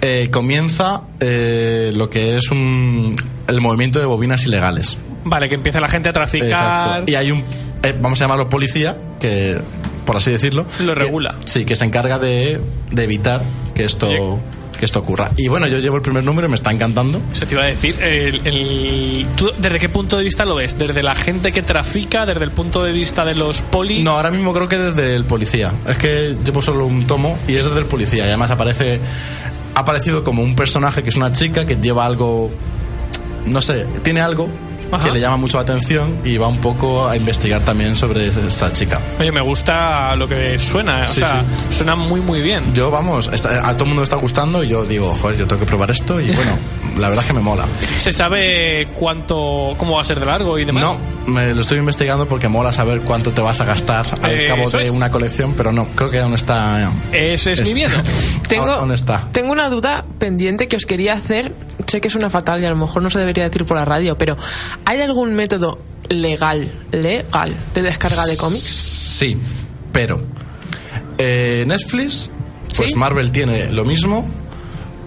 eh, 0.00 0.28
comienza 0.32 1.02
eh, 1.20 1.92
lo 1.94 2.10
que 2.10 2.36
es 2.36 2.50
un, 2.50 3.14
el 3.46 3.60
movimiento 3.60 4.00
de 4.00 4.06
bobinas 4.06 4.44
ilegales. 4.44 4.96
Vale, 5.24 5.48
que 5.48 5.54
empieza 5.54 5.78
la 5.78 5.88
gente 5.88 6.08
a 6.08 6.12
traficar. 6.12 6.48
Exacto. 6.48 7.12
Y 7.12 7.14
hay 7.14 7.30
un, 7.30 7.44
eh, 7.84 7.94
vamos 8.00 8.20
a 8.20 8.24
llamarlo 8.24 8.48
policía, 8.50 8.96
que 9.20 9.60
por 10.04 10.16
así 10.16 10.32
decirlo, 10.32 10.66
Lo 10.80 10.94
que- 10.94 11.00
regula. 11.00 11.36
sí, 11.44 11.64
que 11.64 11.76
se 11.76 11.84
encarga 11.84 12.18
de, 12.18 12.60
de 12.90 13.04
evitar 13.04 13.42
que 13.76 13.84
esto. 13.84 14.08
Que 14.76 14.84
esto 14.84 14.98
ocurra. 15.00 15.30
Y 15.36 15.48
bueno, 15.48 15.66
yo 15.66 15.78
llevo 15.78 15.96
el 15.96 16.02
primer 16.02 16.24
número 16.24 16.46
y 16.46 16.50
me 16.50 16.56
está 16.56 16.70
encantando. 16.72 17.20
Eso 17.32 17.46
te 17.46 17.54
iba 17.54 17.62
a 17.64 17.66
decir. 17.66 17.96
el- 18.02 18.40
el- 18.46 19.26
¿tú 19.36 19.50
¿Desde 19.58 19.78
qué 19.78 19.88
punto 19.88 20.16
de 20.16 20.24
vista 20.24 20.44
lo 20.44 20.54
ves? 20.56 20.76
¿Desde 20.78 21.02
la 21.02 21.14
gente 21.14 21.52
que 21.52 21.62
trafica? 21.62 22.26
¿Desde 22.26 22.44
el 22.44 22.50
punto 22.50 22.82
de 22.82 22.92
vista 22.92 23.24
de 23.24 23.34
los 23.34 23.60
polis? 23.62 24.02
No, 24.04 24.12
ahora 24.12 24.30
mismo 24.30 24.52
creo 24.52 24.68
que 24.68 24.78
desde 24.78 25.14
el 25.16 25.24
policía. 25.24 25.72
Es 25.86 25.96
que 25.98 26.36
llevo 26.44 26.62
solo 26.62 26.86
un 26.86 27.06
tomo 27.06 27.38
y 27.48 27.54
es 27.54 27.64
desde 27.64 27.78
el 27.80 27.86
policía. 27.86 28.24
Y 28.24 28.28
además 28.28 28.50
aparece. 28.50 29.00
Ha 29.74 29.80
aparecido 29.80 30.22
como 30.24 30.42
un 30.42 30.54
personaje 30.54 31.02
que 31.02 31.08
es 31.10 31.16
una 31.16 31.32
chica 31.32 31.66
que 31.66 31.76
lleva 31.76 32.04
algo. 32.06 32.50
No 33.46 33.60
sé, 33.60 33.86
tiene 34.02 34.20
algo 34.20 34.48
Ajá. 34.94 35.04
que 35.04 35.10
le 35.12 35.20
llama 35.20 35.36
mucho 35.36 35.56
la 35.58 35.62
atención 35.62 36.18
y 36.24 36.36
va 36.36 36.48
un 36.48 36.60
poco 36.60 37.08
a 37.08 37.16
investigar 37.16 37.62
también 37.64 37.96
sobre 37.96 38.28
esta 38.46 38.72
chica. 38.72 39.00
Oye, 39.18 39.32
me 39.32 39.40
gusta 39.40 40.14
lo 40.16 40.26
que 40.28 40.58
suena. 40.58 41.06
Sí, 41.08 41.22
o 41.22 41.26
sea, 41.26 41.44
suena 41.70 41.96
muy, 41.96 42.20
muy 42.20 42.40
bien. 42.40 42.72
Yo, 42.74 42.90
vamos, 42.90 43.30
está- 43.32 43.68
a 43.68 43.72
todo 43.74 43.84
el 43.84 43.88
mundo 43.88 44.00
le 44.02 44.04
está 44.04 44.16
gustando 44.16 44.62
y 44.64 44.68
yo 44.68 44.84
digo, 44.84 45.16
joder, 45.20 45.38
yo 45.38 45.46
tengo 45.46 45.60
que 45.60 45.66
probar 45.66 45.90
esto 45.90 46.20
y 46.20 46.26
bueno, 46.30 46.52
la 46.98 47.08
verdad 47.08 47.24
es 47.24 47.28
que 47.28 47.34
me 47.34 47.40
mola. 47.40 47.66
¿Se 47.98 48.12
sabe 48.12 48.88
cuánto, 48.98 49.72
cómo 49.76 49.96
va 49.96 50.02
a 50.02 50.04
ser 50.04 50.20
de 50.20 50.26
largo 50.26 50.58
y 50.58 50.64
demás? 50.64 50.82
No, 50.82 50.98
me 51.26 51.54
lo 51.54 51.60
estoy 51.62 51.78
investigando 51.78 52.26
porque 52.28 52.48
mola 52.48 52.72
saber 52.72 53.00
cuánto 53.02 53.32
te 53.32 53.40
vas 53.40 53.60
a 53.60 53.64
gastar 53.64 54.06
al 54.22 54.30
Eh, 54.32 54.46
cabo 54.48 54.68
de 54.70 54.84
es. 54.84 54.90
una 54.90 55.10
colección, 55.10 55.54
pero 55.56 55.72
no, 55.72 55.86
creo 55.94 56.10
que 56.10 56.18
aún 56.20 56.34
está. 56.34 56.90
Ese 57.12 57.52
es 57.52 57.60
mi 57.62 57.82
está- 57.82 57.98
miedo. 58.02 58.10
Tengo, 58.48 58.70
Aún 58.72 58.92
está. 58.92 59.26
tengo 59.32 59.52
una 59.52 59.68
duda 59.70 60.04
pendiente 60.18 60.68
que 60.68 60.76
os 60.76 60.84
quería 60.86 61.14
hacer. 61.14 61.52
Sé 61.86 62.00
que 62.00 62.08
suena 62.10 62.30
fatal 62.30 62.62
y 62.62 62.66
a 62.66 62.70
lo 62.70 62.76
mejor 62.76 63.02
no 63.02 63.10
se 63.10 63.18
debería 63.18 63.44
decir 63.44 63.64
por 63.64 63.76
la 63.76 63.84
radio, 63.84 64.16
pero 64.16 64.36
¿hay 64.84 65.00
algún 65.00 65.34
método 65.34 65.78
legal, 66.08 66.70
legal, 66.92 67.54
de 67.74 67.82
descarga 67.82 68.26
de 68.26 68.36
cómics? 68.36 68.62
Sí, 68.62 69.36
pero 69.92 70.22
eh, 71.18 71.64
Netflix, 71.66 72.28
pues 72.76 72.90
¿Sí? 72.90 72.96
Marvel 72.96 73.32
tiene 73.32 73.70
lo 73.72 73.84
mismo, 73.84 74.28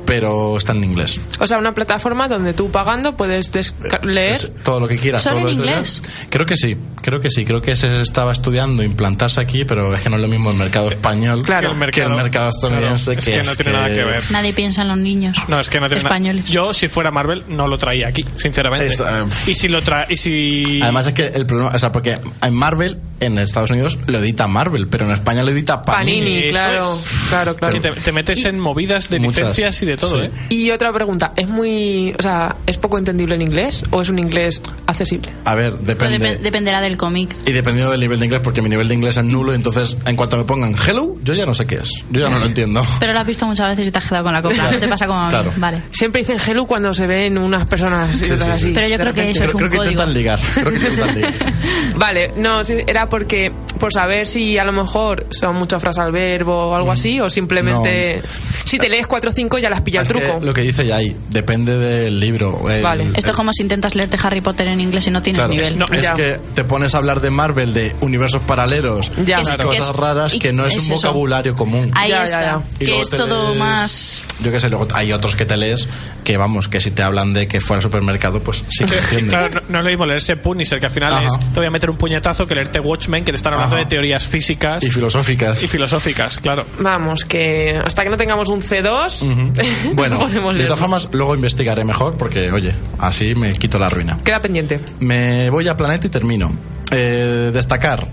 pero 0.08 0.58
está 0.58 0.72
en 0.72 0.84
inglés. 0.84 1.20
O 1.40 1.46
sea, 1.46 1.60
una 1.60 1.76
plataforma 1.76 2.28
donde 2.28 2.54
tú 2.54 2.72
pagando 2.72 3.16
puedes 3.16 3.52
desca- 3.54 4.02
leer. 4.04 4.34
Es 4.34 4.50
todo 4.64 4.80
lo 4.80 4.88
que 4.88 4.98
quieras. 4.98 5.22
¿Solo 5.22 5.42
todo 5.42 5.50
en 5.50 5.58
lo 5.58 5.64
que 5.64 5.70
inglés? 5.70 6.02
Creo 6.30 6.46
que 6.48 6.56
sí, 6.56 6.76
creo 7.04 7.20
que 7.22 7.30
sí. 7.30 7.46
Creo 7.46 7.62
que 7.62 7.76
se 7.76 8.02
estaba 8.02 8.32
estudiando 8.32 8.82
implantarse 8.82 9.40
aquí, 9.42 9.66
pero 9.66 9.94
es 9.94 10.02
que 10.02 10.10
no 10.10 10.16
es 10.16 10.22
lo 10.24 10.28
mismo 10.28 10.50
el 10.50 10.58
mercado 10.58 10.90
español 10.90 11.44
Claro. 11.44 11.70
que 11.92 12.02
el 12.02 12.10
mercado 12.16 12.50
estadounidense. 12.50 13.16
Claro, 13.18 13.42
es 13.42 13.44
que 13.44 13.44
no 13.50 13.56
tiene 13.56 13.72
nada 13.74 13.88
que 13.90 14.04
ver. 14.06 14.24
Nadie 14.32 14.54
piensa 14.54 14.82
en 14.82 14.88
los 14.88 14.98
niños. 14.98 15.38
No, 15.48 15.60
es 15.60 15.70
que 15.70 15.80
no 15.80 15.88
tiene 15.88 16.02
nada- 16.04 16.16
españoles. 16.16 16.46
Yo, 16.46 16.74
si 16.74 16.88
fuera 16.88 17.12
Marvel, 17.12 17.44
no 17.50 17.68
lo 17.68 17.78
traía 17.78 18.08
aquí, 18.08 18.26
sinceramente. 18.38 18.88
Es, 18.88 19.00
eh, 19.02 19.04
y 19.46 19.56
si 19.56 19.68
lo 19.68 19.82
trae. 19.84 20.06
Y 20.10 20.18
si. 20.18 20.80
Además 20.82 21.08
es 21.08 21.14
que 21.14 21.26
el 21.28 21.46
problema, 21.46 21.72
o 21.76 21.80
sea, 21.80 21.92
porque 21.92 22.16
en 22.42 22.54
Marvel, 22.54 22.98
en 23.20 23.38
Estados 23.40 23.72
Unidos 23.72 23.98
lo 24.08 24.20
edita 24.20 24.48
Marvel, 24.48 24.88
pero 24.88 25.06
en 25.06 25.12
España 25.12 25.44
lo 25.44 25.50
edita 25.52 25.84
Panini. 25.84 26.20
Panini, 26.22 26.50
claro, 26.50 26.94
es. 26.96 27.06
claro, 27.30 27.56
claro. 27.56 27.74
que 27.74 27.80
te, 27.92 28.02
te 28.02 28.12
metes 28.12 28.46
en 28.46 28.60
movidas 28.60 29.10
de 29.10 29.20
Muchas, 29.20 29.50
licencias 29.50 29.82
y 29.82 29.86
de 29.86 29.98
todo, 29.98 30.22
sí. 30.22 30.28
¿eh? 30.28 30.32
Y 30.50 30.72
otra 30.72 30.92
pregunta, 30.94 31.34
¿es 31.36 31.50
muy, 31.50 32.14
o 32.18 32.22
sea, 32.22 32.56
es 32.66 32.78
poco 32.78 32.98
entendible 32.98 33.36
en 33.36 33.42
inglés 33.42 33.84
o 33.92 34.02
es 34.02 34.10
un 34.10 34.20
inglés 34.20 34.62
accesible? 34.86 35.30
A 35.46 35.56
ver, 35.56 35.74
depende. 35.80 36.20
depe- 36.20 36.40
dependerá 36.40 36.82
del 36.82 36.98
cómic. 36.98 37.36
Y 37.46 37.52
dependiendo 37.52 37.92
del 37.92 38.00
nivel 38.02 38.20
de 38.20 38.26
inglés, 38.26 38.42
porque 38.44 38.62
mi 38.62 38.70
nivel 38.70 38.88
de 38.88 38.94
inglés 38.94 39.18
es 39.18 39.24
nulo, 39.26 39.54
entonces 39.54 39.98
en 40.06 40.16
cuanto 40.16 40.38
me 40.38 40.44
pongan 40.44 40.76
hello, 40.88 41.16
yo 41.24 41.34
ya 41.34 41.46
no 41.46 41.54
sé 41.54 41.66
qué 41.66 41.76
es. 41.76 41.90
Yo 42.12 42.22
ya 42.22 42.30
no 42.30 42.40
lo 42.40 42.46
entiendo. 42.48 42.86
Pero 43.00 43.14
lo 43.14 43.20
has 43.20 43.28
visto 43.28 43.46
muchas 43.46 43.70
veces 43.72 43.88
y 43.88 43.92
te 43.92 43.98
has 43.98 44.06
quedado 44.06 44.24
con 44.26 44.34
la 44.34 44.42
copla. 44.42 44.72
No 44.72 44.78
te 44.80 44.88
pasa 44.88 45.08
como. 45.08 45.28
Claro. 45.30 45.54
Vale. 45.58 45.82
Siempre 45.92 46.22
dicen 46.22 46.38
hello 46.46 46.66
cuando 46.66 46.94
se 46.94 47.08
ven 47.08 47.38
unas 47.38 47.66
personas 47.66 48.10
y 48.14 48.18
Sí, 48.18 48.26
otras 48.32 48.40
sí, 48.42 48.46
sí. 48.46 48.52
así. 48.52 48.72
Pero 48.74 48.88
yo 48.88 48.98
creo 48.98 49.14
que 49.14 49.30
eso 49.30 49.44
es 49.44 49.52
creo, 49.52 49.52
un 49.52 49.58
creo 49.58 49.70
que 49.72 49.78
código. 49.78 49.92
intentan 49.92 50.14
ligar. 50.14 50.40
Creo 50.54 50.70
que 50.70 50.76
intentan 50.78 51.16
ligar. 51.16 51.34
Vale, 51.96 52.32
no, 52.38 52.62
era 52.62 53.07
era 53.08 53.10
porque 53.10 53.52
por 53.80 53.92
saber 53.94 54.26
si 54.28 54.58
a 54.58 54.64
lo 54.64 54.72
mejor 54.72 55.28
son 55.32 55.56
muchas 55.56 55.82
frases 55.82 56.00
al 56.04 56.12
verbo 56.12 56.70
o 56.70 56.76
algo 56.76 56.92
así, 56.92 57.20
o 57.20 57.30
simplemente 57.30 58.22
si 58.66 58.78
te 58.78 58.90
lees 58.90 59.08
4 59.08 59.32
o 59.32 59.34
5 59.34 59.58
ya 59.60 59.70
las 59.70 59.82
pilla 59.82 60.02
el 60.02 60.08
Es 60.08 60.14
que 60.14 60.20
truco. 60.20 60.44
lo 60.46 60.54
que 60.54 60.62
dice 60.62 60.86
ya 60.86 60.98
ahí, 60.98 61.16
depende 61.30 61.78
del 61.78 62.20
libro. 62.20 62.70
El- 62.70 62.82
Vale. 62.84 63.08
Esto 63.16 63.32
es 63.32 63.36
como 63.36 63.52
si 63.54 63.64
intentas 63.64 63.96
leerte 63.96 64.18
Harry 64.22 64.42
Potter 64.42 64.68
en 64.68 64.82
inglés 64.82 65.08
y 65.08 65.12
no 65.12 65.22
tienes 65.22 65.40
Claro, 65.40 65.54
nivel. 65.54 65.78
No, 65.78 65.86
es 65.92 66.02
Ya. 66.02 66.14
que 66.14 66.40
te 66.54 66.64
pones 66.64 66.96
a 66.96 66.98
hablar 67.00 67.22
de 67.22 67.30
Marvel, 67.30 67.74
de 67.74 67.96
universos 68.02 68.42
paralelos, 68.44 69.12
Ya. 69.26 69.40
y 69.40 69.44
Claro. 69.44 69.66
cosas 69.68 69.96
raras 69.96 70.34
y 70.34 70.40
que 70.40 70.54
no 70.54 70.66
es, 70.66 70.76
es 70.76 70.88
un 70.88 70.94
eso. 70.94 71.08
vocabulario 71.08 71.56
común. 71.56 71.92
Ahí 71.96 72.10
Ya, 72.12 72.24
está. 72.24 72.62
Y 72.80 72.86
Que 72.86 73.02
es 73.02 73.10
todo 73.10 73.50
lees- 73.54 73.60
más. 73.60 74.24
Yo 74.44 74.52
qué 74.52 74.60
sé, 74.60 74.70
luego 74.70 74.88
hay 74.94 75.12
otros 75.14 75.36
que 75.36 75.46
te 75.46 75.58
lees 75.58 75.88
que, 76.24 76.38
vamos, 76.38 76.68
que 76.68 76.80
si 76.80 76.92
te 76.92 77.02
hablan 77.02 77.34
de 77.34 77.48
que 77.48 77.60
fuera 77.60 77.78
al 77.80 77.84
supermercado, 77.84 78.42
pues 78.44 78.64
sí 78.70 78.86
que 78.86 78.98
entiendes. 78.98 79.30
Claro, 79.30 79.62
no, 79.62 79.62
no 79.70 79.78
es 79.80 79.84
lo 79.86 79.90
mismo 79.90 80.06
leerse 80.06 80.36
Punisher, 80.38 80.80
que 80.80 80.86
al 80.88 80.92
final 80.92 81.12
Ajá. 81.14 81.28
es 81.28 81.40
te 81.54 81.60
voy 81.60 81.66
a 81.66 81.72
meter 81.72 81.90
un 81.90 81.98
puñetazo, 81.98 82.46
que 82.46 82.54
leerte 82.56 82.80
Watchmen, 82.98 83.24
que 83.24 83.32
te 83.32 83.36
están 83.36 83.54
hablando 83.54 83.76
Ajá. 83.76 83.84
de 83.84 83.90
teorías 83.90 84.26
físicas 84.26 84.84
Y 84.84 84.90
filosóficas. 84.90 85.62
y 85.64 85.68
filosóficas, 85.68 86.38
claro. 86.40 86.66
Vamos, 86.80 87.26
que 87.26 87.80
hasta 87.84 88.04
que 88.04 88.10
no 88.10 88.18
tengamos 88.18 88.50
un 88.50 88.62
C2, 88.62 89.94
Bueno, 89.94 90.18
podemos 90.18 90.56
de 90.58 90.64
todas 90.66 90.80
formas, 90.80 91.10
luego 91.12 91.36
investigaré 91.36 91.84
mejor 91.84 92.16
porque, 92.18 92.52
oye, 92.52 92.74
así 92.98 93.36
me 93.36 93.52
quito 93.54 93.78
la 93.78 93.90
ruina. 93.90 94.18
Queda 94.24 94.40
pendiente. 94.40 94.80
Me 95.00 95.50
voy 95.50 95.68
a 95.68 95.78
Planeta 95.78 96.08
y 96.08 96.10
termino. 96.10 96.52
Eh, 96.90 97.52
destacar 97.54 98.08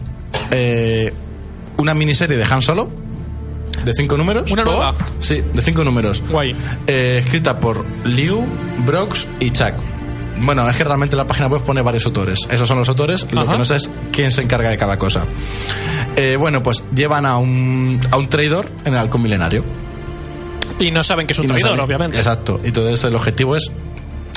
eh, 0.51 1.13
una 1.79 1.95
miniserie 1.95 2.37
de 2.37 2.45
Han 2.45 2.61
Solo 2.61 2.91
de 3.85 3.95
cinco 3.95 4.17
números. 4.17 4.51
Una 4.53 4.65
nueva. 4.65 4.95
Sí, 5.21 5.43
de 5.53 5.63
cinco 5.63 5.83
números. 5.85 6.23
Guay. 6.31 6.55
Eh, 6.87 7.23
escrita 7.25 7.59
por 7.59 7.85
Liu, 8.05 8.45
Brox 8.87 9.27
y 9.41 9.51
Chuck. 9.51 9.75
Bueno, 10.39 10.69
es 10.69 10.77
que 10.77 10.85
realmente 10.85 11.15
en 11.15 11.19
la 11.19 11.27
página 11.27 11.47
web 11.47 11.63
pone 11.63 11.81
varios 11.83 12.05
autores. 12.07 12.41
Esos 12.51 12.67
son 12.67 12.79
los 12.79 12.89
autores. 12.89 13.27
Lo 13.33 13.43
Ajá. 13.43 13.53
que 13.53 13.59
no 13.59 13.65
sé 13.65 13.77
es 13.77 13.91
quién 14.13 14.33
se 14.33 14.43
encarga 14.43 14.69
de 14.69 14.77
cada 14.77 14.99
cosa. 14.99 15.25
Eh, 16.17 16.37
bueno, 16.39 16.63
pues 16.63 16.83
llevan 16.95 17.25
a 17.27 17.39
un, 17.39 17.99
a 18.11 18.17
un 18.17 18.29
traidor 18.29 18.71
en 18.85 18.95
el 18.95 18.99
halcón 19.01 19.23
milenario. 19.23 19.65
Y 20.79 20.91
no 20.91 21.03
saben 21.03 21.27
que 21.27 21.33
es 21.35 21.39
un 21.39 21.47
no 21.47 21.55
traidor, 21.55 21.71
saben- 21.79 21.85
obviamente. 21.85 22.17
Exacto. 22.17 22.61
Y 22.65 22.69
entonces 22.69 23.05
el 23.05 23.15
objetivo 23.15 23.57
es. 23.57 23.71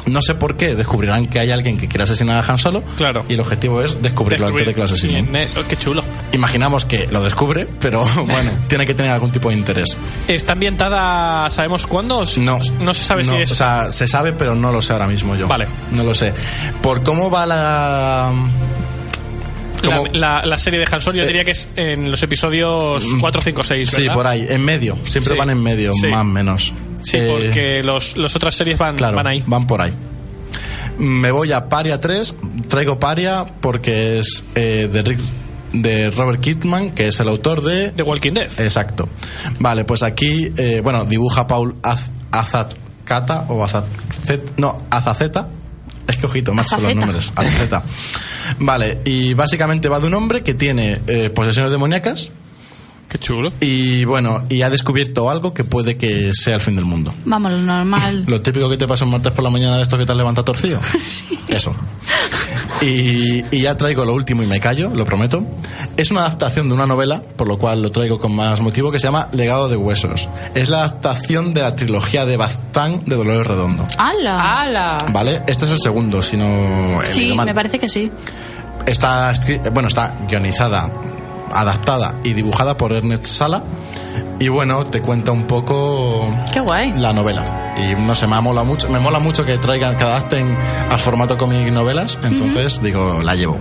No 0.05 0.21
sé 0.21 0.35
por 0.35 0.55
qué, 0.55 0.75
descubrirán 0.75 1.25
que 1.25 1.39
hay 1.39 1.51
alguien 1.51 1.77
que 1.77 1.89
quiere 1.89 2.03
asesinar 2.05 2.41
a 2.41 2.51
Han 2.53 2.57
Solo. 2.59 2.81
Claro. 2.95 3.25
Y 3.27 3.33
el 3.33 3.41
objetivo 3.41 3.81
es 3.81 4.01
descubrirlo 4.01 4.47
antes 4.47 4.65
de 4.65 4.73
que 4.73 4.79
lo 4.79 4.85
asesinen. 4.85 5.35
Eh, 5.35 5.49
qué 5.67 5.75
chulo. 5.75 6.01
Imaginamos 6.33 6.83
que 6.85 7.07
lo 7.07 7.23
descubre, 7.23 7.67
pero 7.79 8.05
bueno, 8.15 8.51
tiene 8.67 8.85
que 8.85 8.93
tener 8.93 9.11
algún 9.11 9.31
tipo 9.31 9.49
de 9.49 9.55
interés. 9.55 9.95
¿Está 10.27 10.53
ambientada, 10.53 11.49
sabemos 11.49 11.87
cuándo? 11.87 12.23
No. 12.37 12.59
No 12.79 12.93
se 12.93 13.03
sabe 13.03 13.23
No, 13.23 13.35
si 13.35 13.41
es... 13.43 13.51
O 13.51 13.55
sea, 13.55 13.91
se 13.91 14.07
sabe, 14.07 14.33
pero 14.33 14.53
no 14.55 14.71
lo 14.71 14.81
sé 14.81 14.93
ahora 14.93 15.07
mismo 15.07 15.35
yo. 15.35 15.47
Vale. 15.47 15.67
No 15.91 16.03
lo 16.03 16.13
sé. 16.13 16.33
Por 16.81 17.01
cómo 17.03 17.31
va 17.31 17.45
la. 17.45 18.31
la, 19.83 20.03
la- 20.11 20.45
la 20.45 20.57
serie 20.57 20.79
de 20.79 20.87
Han 20.91 21.01
Solo, 21.01 21.17
yo 21.17 21.23
Eh, 21.23 21.27
diría 21.27 21.45
que 21.45 21.51
es 21.51 21.69
en 21.75 22.11
los 22.11 22.21
episodios 22.23 23.05
4, 23.19 23.41
5, 23.41 23.63
6, 23.63 23.89
Sí, 23.89 24.07
por 24.09 24.27
ahí, 24.27 24.45
en 24.49 24.63
medio. 24.65 24.97
Siempre 25.05 25.33
Sí. 25.33 25.39
van 25.39 25.49
en 25.49 25.61
medio, 25.63 25.93
Sí. 25.93 26.07
más 26.07 26.21
o 26.21 26.25
menos. 26.25 26.73
Sí, 27.03 27.17
Eh, 27.17 27.27
porque 27.29 27.83
los, 27.83 28.17
las 28.17 28.35
otras 28.35 28.55
series 28.55 28.77
van, 28.77 28.95
Claro, 28.97 29.15
van 29.15 29.27
ahí. 29.27 29.43
van 29.45 29.65
por 29.67 29.81
ahí. 29.81 29.93
Me 30.97 31.31
voy 31.31 31.51
a 31.51 31.69
Paria 31.69 32.01
3. 32.01 32.35
Traigo 32.67 32.99
Paria 32.99 33.45
porque 33.61 34.19
es 34.19 34.43
eh, 34.55 34.89
de, 34.91 35.03
Rick- 35.03 35.19
de 35.81 36.11
Robert 36.11 36.39
Kidman, 36.41 36.91
que 36.91 37.07
es 37.07 37.19
el 37.19 37.27
autor 37.27 37.61
de. 37.63 37.89
The 37.89 38.03
Walking 38.03 38.33
Dead. 38.33 38.59
Exacto. 38.59 39.07
Vale, 39.59 39.83
pues 39.85 40.03
aquí, 40.03 40.51
eh, 40.57 40.81
bueno, 40.83 41.05
dibuja 41.05 41.47
Paul 41.47 41.75
Az- 41.83 42.11
Azazcata 42.31 43.45
o 43.49 43.63
Azacet, 43.63 44.57
no, 44.57 44.83
Azaceta. 44.89 45.47
Es 46.07 46.17
que 46.17 46.25
ojito, 46.25 46.53
macho, 46.53 46.77
los 46.79 46.95
nombres. 46.95 47.31
Azaceta. 47.35 47.83
Vale, 48.59 48.99
y 49.03 49.33
básicamente 49.33 49.89
va 49.89 49.99
de 49.99 50.07
un 50.07 50.13
hombre 50.13 50.41
que 50.41 50.53
tiene 50.53 51.01
eh, 51.07 51.29
posesiones 51.29 51.71
demoníacas 51.71 52.29
Qué 53.09 53.17
chulo. 53.19 53.51
y 53.61 54.03
bueno, 54.05 54.43
y 54.49 54.61
ha 54.63 54.69
descubierto 54.69 55.29
algo 55.29 55.53
que 55.53 55.63
puede 55.63 55.97
que 55.97 56.31
sea 56.33 56.55
el 56.55 56.61
fin 56.61 56.75
del 56.75 56.85
mundo. 56.85 57.13
Vamos, 57.25 57.51
lo 57.51 57.59
normal. 57.59 58.25
Lo 58.27 58.41
típico 58.41 58.69
que 58.69 58.77
te 58.77 58.87
pasa 58.87 59.05
un 59.05 59.11
martes 59.11 59.31
por 59.33 59.43
la 59.43 59.49
mañana 59.49 59.77
de 59.77 59.83
esto 59.83 59.97
que 59.97 60.05
te 60.05 60.11
has 60.11 60.17
levantado 60.17 60.43
torcido. 60.45 60.79
Eso. 61.47 61.73
Y, 62.81 63.43
y 63.55 63.61
ya 63.61 63.75
traigo 63.77 64.05
lo 64.05 64.13
último 64.13 64.43
y 64.43 64.45
me 64.45 64.59
callo, 64.59 64.89
lo 64.93 65.03
prometo. 65.05 65.43
Es 65.95 66.11
una 66.11 66.21
adaptación 66.21 66.67
de 66.67 66.75
una 66.75 66.85
novela, 66.85 67.21
por 67.35 67.47
lo 67.47 67.57
cual 67.57 67.81
lo 67.81 67.91
traigo 67.91 68.19
con 68.19 68.35
más 68.35 68.59
motivo, 68.61 68.91
que 68.91 68.99
se 68.99 69.07
llama 69.07 69.29
Legado 69.31 69.67
de 69.69 69.77
Huesos. 69.77 70.29
Es 70.53 70.69
la 70.69 70.79
adaptación 70.79 71.53
de 71.53 71.61
la 71.61 71.75
trilogía 71.75 72.25
de 72.25 72.37
Baztán 72.37 73.03
de 73.05 73.15
Dolores 73.15 73.47
Redondo. 73.47 73.87
¡Hala! 73.97 74.61
¡Hala! 74.61 74.97
¿Vale? 75.11 75.41
Este 75.47 75.65
es 75.65 75.71
el 75.71 75.79
segundo, 75.79 76.21
si 76.21 76.37
no 76.37 76.99
sí, 77.05 77.33
me 77.33 77.53
parece 77.55 77.79
que 77.79 77.89
sí. 77.89 78.11
Está, 78.85 79.33
bueno, 79.73 79.87
está 79.89 80.15
guionizada, 80.29 80.89
adaptada 81.53 82.15
y 82.23 82.33
dibujada 82.33 82.77
por 82.77 82.93
Ernest 82.93 83.25
Sala. 83.25 83.63
Y 84.39 84.49
bueno, 84.49 84.85
te 84.85 85.01
cuenta 85.01 85.31
un 85.31 85.43
poco 85.43 86.29
Qué 86.53 86.59
guay. 86.59 86.93
la 86.93 87.11
novela. 87.13 87.73
Y 87.77 87.99
no 87.99 88.13
sé, 88.15 88.27
me 88.27 88.39
mola 88.41 88.63
mucho, 88.63 88.89
me 88.89 88.99
mola 88.99 89.19
mucho 89.19 89.43
que 89.45 89.57
traigan, 89.57 89.97
que 89.97 90.03
adapten 90.03 90.55
al 90.89 90.99
formato 90.99 91.37
cómic 91.37 91.71
novelas. 91.71 92.17
Entonces, 92.23 92.81
digo, 92.81 93.21
la 93.23 93.35
llevo. 93.35 93.57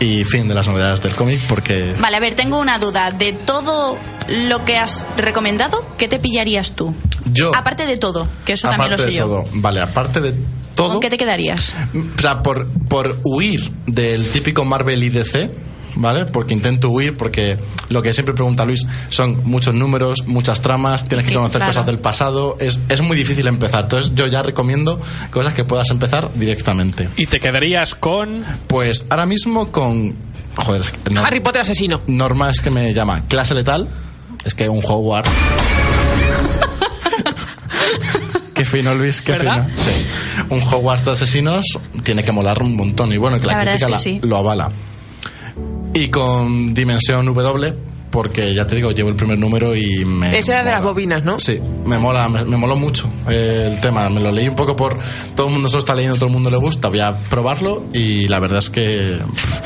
Y 0.00 0.24
fin 0.24 0.48
de 0.48 0.54
las 0.54 0.66
novedades 0.66 1.02
del 1.02 1.14
cómic, 1.14 1.40
porque 1.46 1.94
Vale, 2.00 2.16
a 2.16 2.20
ver, 2.20 2.34
tengo 2.34 2.58
una 2.58 2.78
duda. 2.78 3.10
De 3.10 3.32
todo 3.32 3.96
lo 4.28 4.64
que 4.64 4.76
has 4.78 5.06
recomendado, 5.16 5.86
¿qué 5.96 6.08
te 6.08 6.18
pillarías 6.18 6.72
tú? 6.72 6.94
yo. 7.32 7.54
Aparte 7.54 7.86
de 7.86 7.96
todo, 7.96 8.26
que 8.44 8.54
eso 8.54 8.68
también 8.68 8.90
lo 8.90 8.98
sé 8.98 9.06
de 9.06 9.14
yo. 9.14 9.26
todo, 9.26 9.44
vale, 9.54 9.80
aparte 9.80 10.20
de 10.20 10.34
todo. 10.74 10.90
¿Con 10.92 11.00
qué 11.00 11.08
te 11.08 11.16
quedarías? 11.18 11.72
O 12.18 12.20
sea, 12.20 12.42
por, 12.42 12.66
por 12.88 13.18
huir 13.24 13.70
del 13.86 14.26
típico 14.26 14.64
Marvel 14.64 15.02
y 15.04 15.08
DC, 15.10 15.50
¿vale? 15.94 16.26
Porque 16.26 16.54
intento 16.54 16.90
huir, 16.90 17.16
porque 17.16 17.58
lo 17.88 18.02
que 18.02 18.12
siempre 18.14 18.34
pregunta 18.34 18.64
Luis 18.64 18.86
son 19.10 19.40
muchos 19.44 19.74
números, 19.74 20.26
muchas 20.26 20.60
tramas, 20.62 21.04
tienes 21.04 21.24
que 21.24 21.30
Sí, 21.30 21.36
conocer 21.36 21.58
claro. 21.58 21.70
cosas 21.70 21.86
del 21.86 21.98
pasado, 21.98 22.56
es, 22.60 22.80
es 22.88 23.00
muy 23.00 23.16
difícil 23.16 23.46
empezar. 23.46 23.84
Entonces 23.84 24.12
yo 24.14 24.26
ya 24.26 24.42
recomiendo 24.42 25.00
cosas 25.30 25.54
que 25.54 25.64
puedas 25.64 25.90
empezar 25.90 26.30
directamente. 26.34 27.08
Y 27.16 27.26
te 27.26 27.40
quedarías 27.40 27.94
con... 27.94 28.44
Pues 28.66 29.04
ahora 29.10 29.26
mismo 29.26 29.70
con... 29.72 30.14
Joder, 30.56 30.82
no- 31.10 31.22
Harry 31.24 31.40
Potter 31.40 31.62
asesino. 31.62 32.00
Norma 32.06 32.50
es 32.50 32.60
que 32.60 32.70
me 32.70 32.92
llama 32.92 33.22
clase 33.28 33.54
letal, 33.54 33.88
es 34.44 34.54
que 34.54 34.68
un 34.68 34.80
Hogwarts. 34.84 35.30
qué 38.54 38.64
fino, 38.64 38.94
Luis, 38.94 39.22
qué 39.22 39.32
¿Verdad? 39.32 39.66
fino. 39.68 39.78
Sí. 39.78 40.06
Un 40.50 40.60
Hogwarts 40.62 41.04
de 41.06 41.12
asesinos 41.12 41.64
tiene 42.02 42.22
que 42.22 42.32
molar 42.32 42.62
un 42.62 42.76
montón 42.76 43.12
y 43.12 43.16
bueno, 43.16 43.40
que 43.40 43.46
la, 43.46 43.52
La 43.54 43.58
crítica 43.60 43.76
es 43.76 43.84
que 43.84 43.90
la- 43.90 43.98
sí. 43.98 44.20
lo 44.22 44.36
avala. 44.36 44.70
Y 45.94 46.08
con 46.08 46.72
Dimensión 46.72 47.26
W, 47.26 47.74
porque 48.10 48.54
ya 48.54 48.66
te 48.66 48.74
digo, 48.76 48.92
llevo 48.92 49.10
el 49.10 49.16
primer 49.16 49.38
número 49.38 49.74
y 49.76 50.04
me. 50.04 50.38
Ese 50.38 50.52
era 50.52 50.64
de 50.64 50.70
las 50.70 50.82
bobinas, 50.82 51.24
¿no? 51.24 51.38
Sí, 51.38 51.58
me 51.86 51.98
mola, 51.98 52.28
me, 52.28 52.44
me 52.44 52.56
moló 52.56 52.76
mucho 52.76 53.08
eh, 53.28 53.68
el 53.72 53.80
tema. 53.80 54.08
Me 54.08 54.20
lo 54.20 54.32
leí 54.32 54.48
un 54.48 54.54
poco 54.56 54.74
por. 54.74 54.98
Todo 55.36 55.48
el 55.48 55.52
mundo 55.52 55.68
se 55.68 55.74
lo 55.76 55.80
está 55.80 55.94
leyendo, 55.94 56.16
todo 56.16 56.26
el 56.28 56.32
mundo 56.32 56.50
le 56.50 56.56
gusta. 56.56 56.88
Voy 56.88 57.00
a 57.00 57.12
probarlo 57.12 57.84
y 57.92 58.26
la 58.28 58.38
verdad 58.40 58.58
es 58.60 58.70
que. 58.70 59.18
pff, 59.34 59.60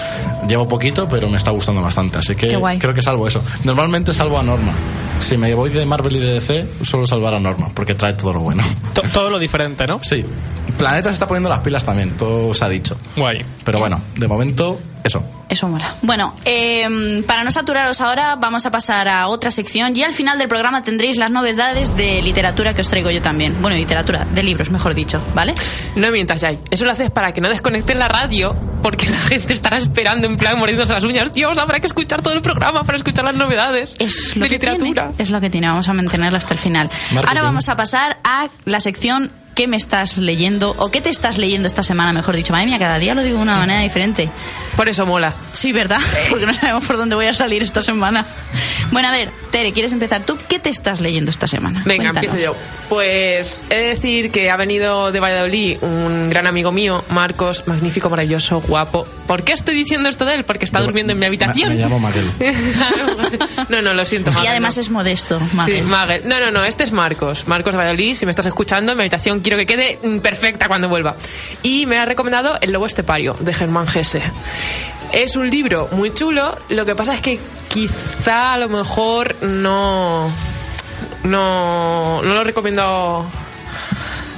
llevo 0.48 0.66
poquito, 0.66 1.08
pero 1.08 1.28
me 1.30 1.38
está 1.38 1.52
gustando 1.52 1.80
bastante. 1.80 2.18
Así 2.18 2.34
que 2.34 2.48
Qué 2.48 2.56
guay. 2.56 2.78
creo 2.78 2.92
que 2.94 3.02
salvo 3.02 3.28
eso. 3.28 3.42
Normalmente 3.64 4.12
salvo 4.12 4.38
a 4.38 4.42
Norma. 4.42 4.72
Si 5.20 5.36
me 5.36 5.54
voy 5.54 5.70
de 5.70 5.86
Marvel 5.86 6.16
y 6.16 6.18
de 6.18 6.32
DC, 6.34 6.66
suelo 6.82 7.06
salvar 7.06 7.34
a 7.34 7.40
Norma, 7.40 7.70
porque 7.72 7.94
trae 7.94 8.12
todo 8.14 8.32
lo 8.34 8.40
bueno. 8.40 8.62
to- 8.94 9.02
todo 9.12 9.30
lo 9.30 9.38
diferente, 9.38 9.86
¿no? 9.86 10.00
Sí. 10.02 10.24
Planeta 10.76 11.08
se 11.08 11.14
está 11.14 11.26
poniendo 11.26 11.48
las 11.48 11.60
pilas 11.60 11.84
también, 11.84 12.16
todo 12.16 12.52
se 12.52 12.64
ha 12.64 12.68
dicho. 12.68 12.96
Guay. 13.16 13.42
Pero 13.64 13.78
bueno, 13.78 14.00
de 14.16 14.28
momento, 14.28 14.78
eso. 15.04 15.22
Eso 15.48 15.68
mola. 15.68 15.94
Bueno, 16.02 16.34
eh, 16.44 17.22
para 17.26 17.44
no 17.44 17.52
saturaros 17.52 18.00
ahora, 18.00 18.34
vamos 18.34 18.66
a 18.66 18.70
pasar 18.70 19.06
a 19.06 19.28
otra 19.28 19.52
sección 19.52 19.96
y 19.96 20.02
al 20.02 20.12
final 20.12 20.38
del 20.38 20.48
programa 20.48 20.82
tendréis 20.82 21.16
las 21.18 21.30
novedades 21.30 21.96
de 21.96 22.20
literatura 22.22 22.74
que 22.74 22.80
os 22.80 22.88
traigo 22.88 23.10
yo 23.10 23.22
también. 23.22 23.54
Bueno, 23.60 23.76
literatura, 23.76 24.26
de 24.32 24.42
libros, 24.42 24.70
mejor 24.70 24.94
dicho, 24.94 25.22
¿vale? 25.34 25.54
No 25.94 26.10
mientas, 26.10 26.40
Jai. 26.40 26.58
Eso 26.70 26.84
lo 26.84 26.90
haces 26.90 27.10
para 27.10 27.32
que 27.32 27.40
no 27.40 27.48
desconecten 27.48 27.98
la 27.98 28.08
radio, 28.08 28.56
porque 28.82 29.08
la 29.08 29.18
gente 29.20 29.52
estará 29.54 29.76
esperando 29.76 30.26
en 30.26 30.36
plan 30.36 30.58
mordiéndose 30.58 30.92
las 30.94 31.04
uñas. 31.04 31.32
Dios, 31.32 31.58
habrá 31.58 31.78
que 31.78 31.86
escuchar 31.86 32.22
todo 32.22 32.34
el 32.34 32.42
programa 32.42 32.82
para 32.82 32.98
escuchar 32.98 33.24
las 33.24 33.36
novedades 33.36 33.94
Es 34.00 34.34
lo 34.36 34.42
de 34.42 34.48
que 34.48 34.54
literatura. 34.56 35.08
tiene, 35.08 35.22
es 35.22 35.30
lo 35.30 35.40
que 35.40 35.48
tiene, 35.50 35.68
vamos 35.68 35.88
a 35.88 35.92
mantenerlo 35.92 36.36
hasta 36.36 36.54
el 36.54 36.60
final. 36.60 36.90
Marketing. 37.12 37.28
Ahora 37.28 37.42
vamos 37.42 37.68
a 37.68 37.76
pasar 37.76 38.18
a 38.24 38.48
la 38.64 38.80
sección 38.80 39.30
¿Qué 39.56 39.66
me 39.66 39.78
estás 39.78 40.18
leyendo? 40.18 40.74
¿O 40.76 40.90
qué 40.90 41.00
te 41.00 41.08
estás 41.08 41.38
leyendo 41.38 41.66
esta 41.66 41.82
semana, 41.82 42.12
mejor 42.12 42.36
dicho? 42.36 42.52
Madre 42.52 42.66
mía, 42.66 42.78
cada 42.78 42.98
día 42.98 43.14
lo 43.14 43.22
digo 43.22 43.38
de 43.38 43.42
una 43.42 43.56
manera 43.56 43.80
diferente. 43.80 44.28
Por 44.76 44.88
eso 44.88 45.06
mola. 45.06 45.32
Sí, 45.52 45.72
¿verdad? 45.72 46.00
Porque 46.30 46.46
no 46.46 46.52
sabemos 46.54 46.84
por 46.84 46.96
dónde 46.96 47.14
voy 47.16 47.26
a 47.26 47.32
salir 47.32 47.62
esta 47.62 47.82
semana. 47.82 48.26
Bueno, 48.92 49.08
a 49.08 49.10
ver, 49.10 49.30
Tere, 49.50 49.72
¿quieres 49.72 49.92
empezar 49.92 50.22
tú? 50.24 50.36
¿Qué 50.48 50.58
te 50.58 50.68
estás 50.68 51.00
leyendo 51.00 51.30
esta 51.30 51.46
semana? 51.46 51.82
Venga, 51.84 52.10
Cuéntanos. 52.12 52.30
empiezo 52.34 52.52
yo. 52.52 52.56
Pues 52.88 53.62
he 53.70 53.74
de 53.76 53.88
decir 53.88 54.30
que 54.30 54.50
ha 54.50 54.56
venido 54.56 55.10
de 55.12 55.18
Valladolid 55.20 55.78
un 55.82 56.28
gran 56.28 56.46
amigo 56.46 56.72
mío, 56.72 57.04
Marcos, 57.08 57.64
magnífico, 57.66 58.08
maravilloso, 58.10 58.60
guapo. 58.60 59.06
¿Por 59.26 59.42
qué 59.44 59.52
estoy 59.52 59.74
diciendo 59.74 60.08
esto 60.08 60.24
de 60.24 60.34
él? 60.34 60.44
Porque 60.44 60.64
está 60.64 60.78
Yo- 60.78 60.84
durmiendo 60.84 61.12
en 61.12 61.18
mi 61.18 61.26
habitación. 61.26 61.70
me- 61.70 61.74
me 61.76 61.80
llamo 61.80 61.98
Maguel. 61.98 62.30
no, 63.68 63.82
no, 63.82 63.92
lo 63.94 64.04
siento, 64.04 64.30
Y 64.30 64.34
Magel, 64.34 64.50
además 64.50 64.76
no. 64.76 64.80
es 64.82 64.90
modesto, 64.90 65.38
Sí, 65.40 65.56
Magel. 65.56 65.84
Magel. 65.84 66.22
No, 66.26 66.38
no, 66.38 66.50
no, 66.50 66.64
este 66.64 66.84
es 66.84 66.92
Marcos. 66.92 67.48
Marcos 67.48 67.72
de 67.72 67.78
Valladolid, 67.78 68.14
si 68.14 68.26
me 68.26 68.30
estás 68.30 68.46
escuchando, 68.46 68.94
mi 68.94 69.00
habitación 69.02 69.40
quiero 69.40 69.58
que 69.58 69.66
quede 69.66 69.98
mm, 70.02 70.18
perfecta 70.18 70.68
cuando 70.68 70.88
vuelva. 70.88 71.16
Y 71.62 71.86
me 71.86 71.98
ha 71.98 72.04
recomendado 72.04 72.58
El 72.60 72.72
Lobo 72.72 72.86
Estepario, 72.86 73.36
de 73.40 73.52
Germán 73.54 73.86
Gese. 73.88 74.22
Es 75.12 75.36
un 75.36 75.48
libro 75.50 75.88
muy 75.92 76.12
chulo, 76.12 76.56
lo 76.68 76.84
que 76.84 76.94
pasa 76.94 77.14
es 77.14 77.20
que 77.20 77.38
quizá 77.68 78.54
a 78.54 78.58
lo 78.58 78.68
mejor 78.68 79.36
no, 79.42 80.30
no, 81.24 82.22
no 82.22 82.34
lo 82.34 82.44
recomiendo 82.44 83.24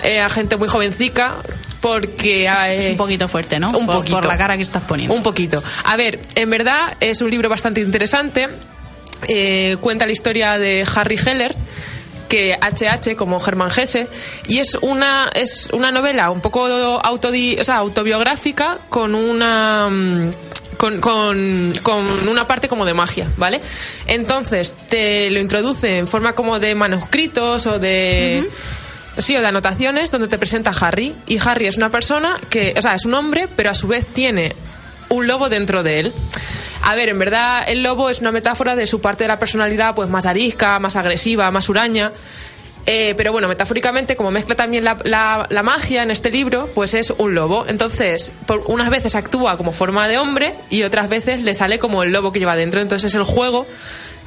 eh, 0.03 0.21
a 0.21 0.29
gente 0.29 0.57
muy 0.57 0.69
jovencica 0.69 1.37
porque 1.81 2.45
Es 2.47 2.87
eh, 2.87 2.91
un 2.91 2.97
poquito 2.97 3.29
fuerte, 3.29 3.59
¿no? 3.59 3.71
un 3.71 3.87
por, 3.87 3.97
poquito. 3.97 4.17
por 4.17 4.27
la 4.27 4.37
cara 4.37 4.57
que 4.57 4.63
estás 4.63 4.83
poniendo. 4.83 5.15
Un 5.15 5.23
poquito. 5.23 5.63
A 5.85 5.97
ver, 5.97 6.21
en 6.35 6.51
verdad 6.51 6.97
es 7.01 7.21
un 7.23 7.31
libro 7.31 7.49
bastante 7.49 7.81
interesante. 7.81 8.49
Eh, 9.27 9.77
cuenta 9.81 10.07
la 10.07 10.13
historia 10.13 10.59
de 10.59 10.87
Harry 10.95 11.19
Heller 11.25 11.55
que 12.29 12.57
HH 12.61 13.17
como 13.17 13.41
Germán 13.41 13.71
Gese 13.71 14.07
y 14.47 14.59
es 14.59 14.77
una 14.81 15.31
es 15.35 15.69
una 15.73 15.91
novela 15.91 16.31
un 16.31 16.41
poco 16.41 16.67
autodi, 17.03 17.59
o 17.61 17.65
sea, 17.65 17.77
autobiográfica 17.77 18.79
con 18.89 19.15
una 19.15 19.89
mm, 19.91 20.33
con, 20.77 21.01
con, 21.01 21.75
con 21.83 22.29
una 22.29 22.47
parte 22.47 22.69
como 22.69 22.85
de 22.85 22.95
magia, 22.95 23.27
¿vale? 23.37 23.61
Entonces 24.07 24.75
te 24.89 25.29
lo 25.31 25.41
introduce 25.41 25.99
en 25.99 26.07
forma 26.07 26.35
como 26.35 26.59
de 26.61 26.75
manuscritos 26.75 27.67
o 27.67 27.79
de 27.79 28.49
Sí, 29.19 29.37
o 29.37 29.41
de 29.41 29.49
anotaciones 29.49 30.13
donde 30.13 30.29
te 30.29 30.39
presenta 30.39 30.71
Harry. 30.71 31.13
Y 31.27 31.39
Harry 31.45 31.67
es 31.67 31.77
una 31.77 31.91
persona 31.91 32.39
que, 32.49 32.75
o 32.79 32.81
sea, 32.83 32.95
es 32.95 33.05
un 33.05 33.15
hombre, 33.15 33.49
pero 33.57 33.71
a 33.71 33.75
su 33.75 33.89
vez 33.89 34.07
tiene 34.07 34.55
un 35.09 35.27
lobo 35.27 35.49
dentro 35.49 35.83
de 35.83 36.01
él. 36.01 36.13
A 36.85 36.95
ver, 36.95 37.09
en 37.11 37.19
verdad 37.19 37.65
el 37.69 37.83
lobo 37.83 38.09
es 38.09 38.21
una 38.21 38.33
metáfora 38.33 38.75
de 38.75 38.87
su 38.87 39.01
parte 39.01 39.25
de 39.25 39.29
la 39.29 39.39
personalidad 39.39 39.95
pues 39.95 40.09
más 40.09 40.25
arisca, 40.27 40.79
más 40.79 40.97
agresiva, 40.97 41.51
más 41.51 41.69
huraña. 41.69 42.13
Eh, 42.87 43.13
pero 43.19 43.33
bueno, 43.33 43.49
metafóricamente, 43.49 44.17
como 44.17 44.31
mezcla 44.31 44.55
también 44.55 44.83
la, 44.85 44.97
la- 45.05 45.47
la 45.51 45.63
magia 45.63 46.03
en 46.03 46.11
este 46.11 46.31
libro, 46.31 46.71
pues 46.75 46.95
es 46.95 47.11
un 47.19 47.35
lobo. 47.35 47.67
Entonces, 47.69 48.33
por 48.47 48.63
unas 48.69 48.89
veces 48.89 49.15
actúa 49.15 49.59
como 49.59 49.73
forma 49.73 50.09
de 50.09 50.17
hombre 50.17 50.55
y 50.71 50.85
otras 50.85 51.11
veces 51.11 51.43
le 51.43 51.53
sale 51.55 51.79
como 51.79 52.03
el 52.03 52.13
lobo 52.13 52.33
que 52.33 52.39
lleva 52.39 52.57
dentro. 52.57 52.81
Entonces 52.81 53.11
es 53.13 53.15
el 53.15 53.25
juego 53.25 53.67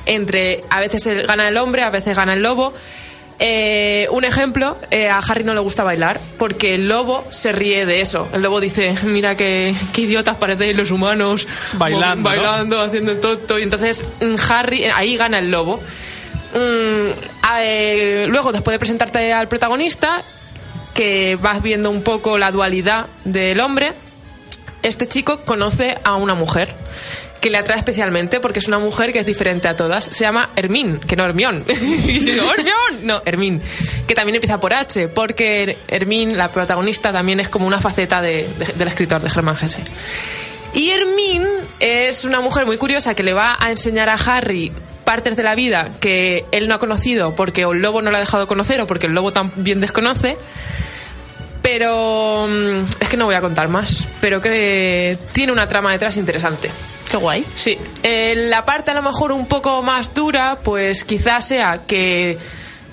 entre, 0.05 0.63
a 0.69 0.79
veces 0.79 1.25
gana 1.25 1.47
el 1.47 1.57
hombre, 1.57 1.81
a 1.81 1.89
veces 1.89 2.15
gana 2.15 2.33
el 2.33 2.43
lobo. 2.43 2.73
Eh, 3.39 4.07
un 4.11 4.23
ejemplo, 4.23 4.77
eh, 4.91 5.09
a 5.09 5.17
Harry 5.17 5.43
no 5.43 5.53
le 5.55 5.59
gusta 5.61 5.83
bailar 5.83 6.19
porque 6.37 6.75
el 6.75 6.87
lobo 6.87 7.25
se 7.31 7.51
ríe 7.51 7.85
de 7.87 8.01
eso. 8.01 8.27
El 8.33 8.43
lobo 8.43 8.59
dice, 8.59 8.93
mira 9.03 9.35
qué, 9.35 9.73
qué 9.93 10.01
idiotas 10.01 10.35
parecéis 10.35 10.77
los 10.77 10.91
humanos 10.91 11.47
Bailando, 11.73 12.29
mo- 12.29 12.35
¿no? 12.35 12.35
bailando, 12.43 12.81
haciendo 12.81 13.11
el 13.13 13.19
tonto. 13.19 13.57
Y 13.57 13.63
entonces 13.63 14.05
mm, 14.21 14.35
Harry, 14.49 14.83
eh, 14.83 14.91
ahí 14.93 15.17
gana 15.17 15.39
el 15.39 15.49
lobo. 15.49 15.77
Mm, 16.53 17.11
eh, 17.59 18.25
luego, 18.29 18.51
después 18.51 18.73
de 18.75 18.79
presentarte 18.79 19.33
al 19.33 19.47
protagonista, 19.47 20.23
que 20.93 21.37
vas 21.41 21.61
viendo 21.63 21.89
un 21.89 22.03
poco 22.03 22.37
la 22.37 22.51
dualidad 22.51 23.07
del 23.23 23.59
hombre, 23.59 23.93
este 24.83 25.07
chico 25.07 25.41
conoce 25.45 25.97
a 26.03 26.15
una 26.15 26.33
mujer 26.35 26.73
que 27.41 27.49
le 27.49 27.57
atrae 27.57 27.77
especialmente 27.79 28.39
porque 28.39 28.59
es 28.59 28.67
una 28.67 28.79
mujer 28.79 29.11
que 29.11 29.19
es 29.19 29.25
diferente 29.25 29.67
a 29.67 29.75
todas. 29.75 30.05
Se 30.05 30.23
llama 30.23 30.49
Hermín, 30.55 30.99
que 30.99 31.15
no 31.15 31.25
Hermión. 31.25 31.65
no, 33.03 33.21
Hermín, 33.25 33.61
que 34.07 34.15
también 34.15 34.35
empieza 34.35 34.59
por 34.59 34.73
H, 34.73 35.07
porque 35.09 35.77
Hermín, 35.87 36.37
la 36.37 36.49
protagonista, 36.49 37.11
también 37.11 37.39
es 37.39 37.49
como 37.49 37.67
una 37.67 37.79
faceta 37.81 38.21
de- 38.21 38.47
de- 38.57 38.73
del 38.75 38.87
escritor 38.87 39.21
de 39.21 39.29
Germán 39.29 39.55
Gese. 39.57 39.79
Y 40.73 40.91
Hermín 40.91 41.45
es 41.79 42.23
una 42.23 42.39
mujer 42.41 42.65
muy 42.65 42.77
curiosa 42.77 43.13
que 43.15 43.23
le 43.23 43.33
va 43.33 43.57
a 43.59 43.71
enseñar 43.71 44.07
a 44.09 44.13
Harry 44.13 44.71
partes 45.03 45.35
de 45.35 45.43
la 45.43 45.55
vida 45.55 45.89
que 45.99 46.45
él 46.51 46.67
no 46.69 46.75
ha 46.75 46.79
conocido 46.79 47.35
porque 47.35 47.63
el 47.63 47.79
lobo 47.81 48.01
no 48.01 48.11
lo 48.11 48.17
ha 48.17 48.19
dejado 48.21 48.47
conocer 48.47 48.79
o 48.81 48.87
porque 48.87 49.07
el 49.07 49.13
lobo 49.13 49.33
también 49.33 49.81
desconoce. 49.81 50.37
Pero 51.61 52.47
mm, 52.47 52.85
es 52.99 53.09
que 53.09 53.17
no 53.17 53.25
voy 53.25 53.35
a 53.35 53.41
contar 53.41 53.67
más. 53.67 54.07
Pero 54.19 54.41
que 54.41 55.17
tiene 55.31 55.51
una 55.51 55.67
trama 55.67 55.91
detrás 55.91 56.17
interesante. 56.17 56.69
Qué 57.09 57.17
guay. 57.17 57.45
Sí, 57.55 57.77
Eh, 58.03 58.33
la 58.35 58.63
parte 58.65 58.91
a 58.91 58.93
lo 58.93 59.01
mejor 59.01 59.31
un 59.31 59.45
poco 59.45 59.81
más 59.83 60.13
dura, 60.13 60.59
pues 60.63 61.03
quizás 61.03 61.47
sea 61.47 61.81
que 61.85 62.37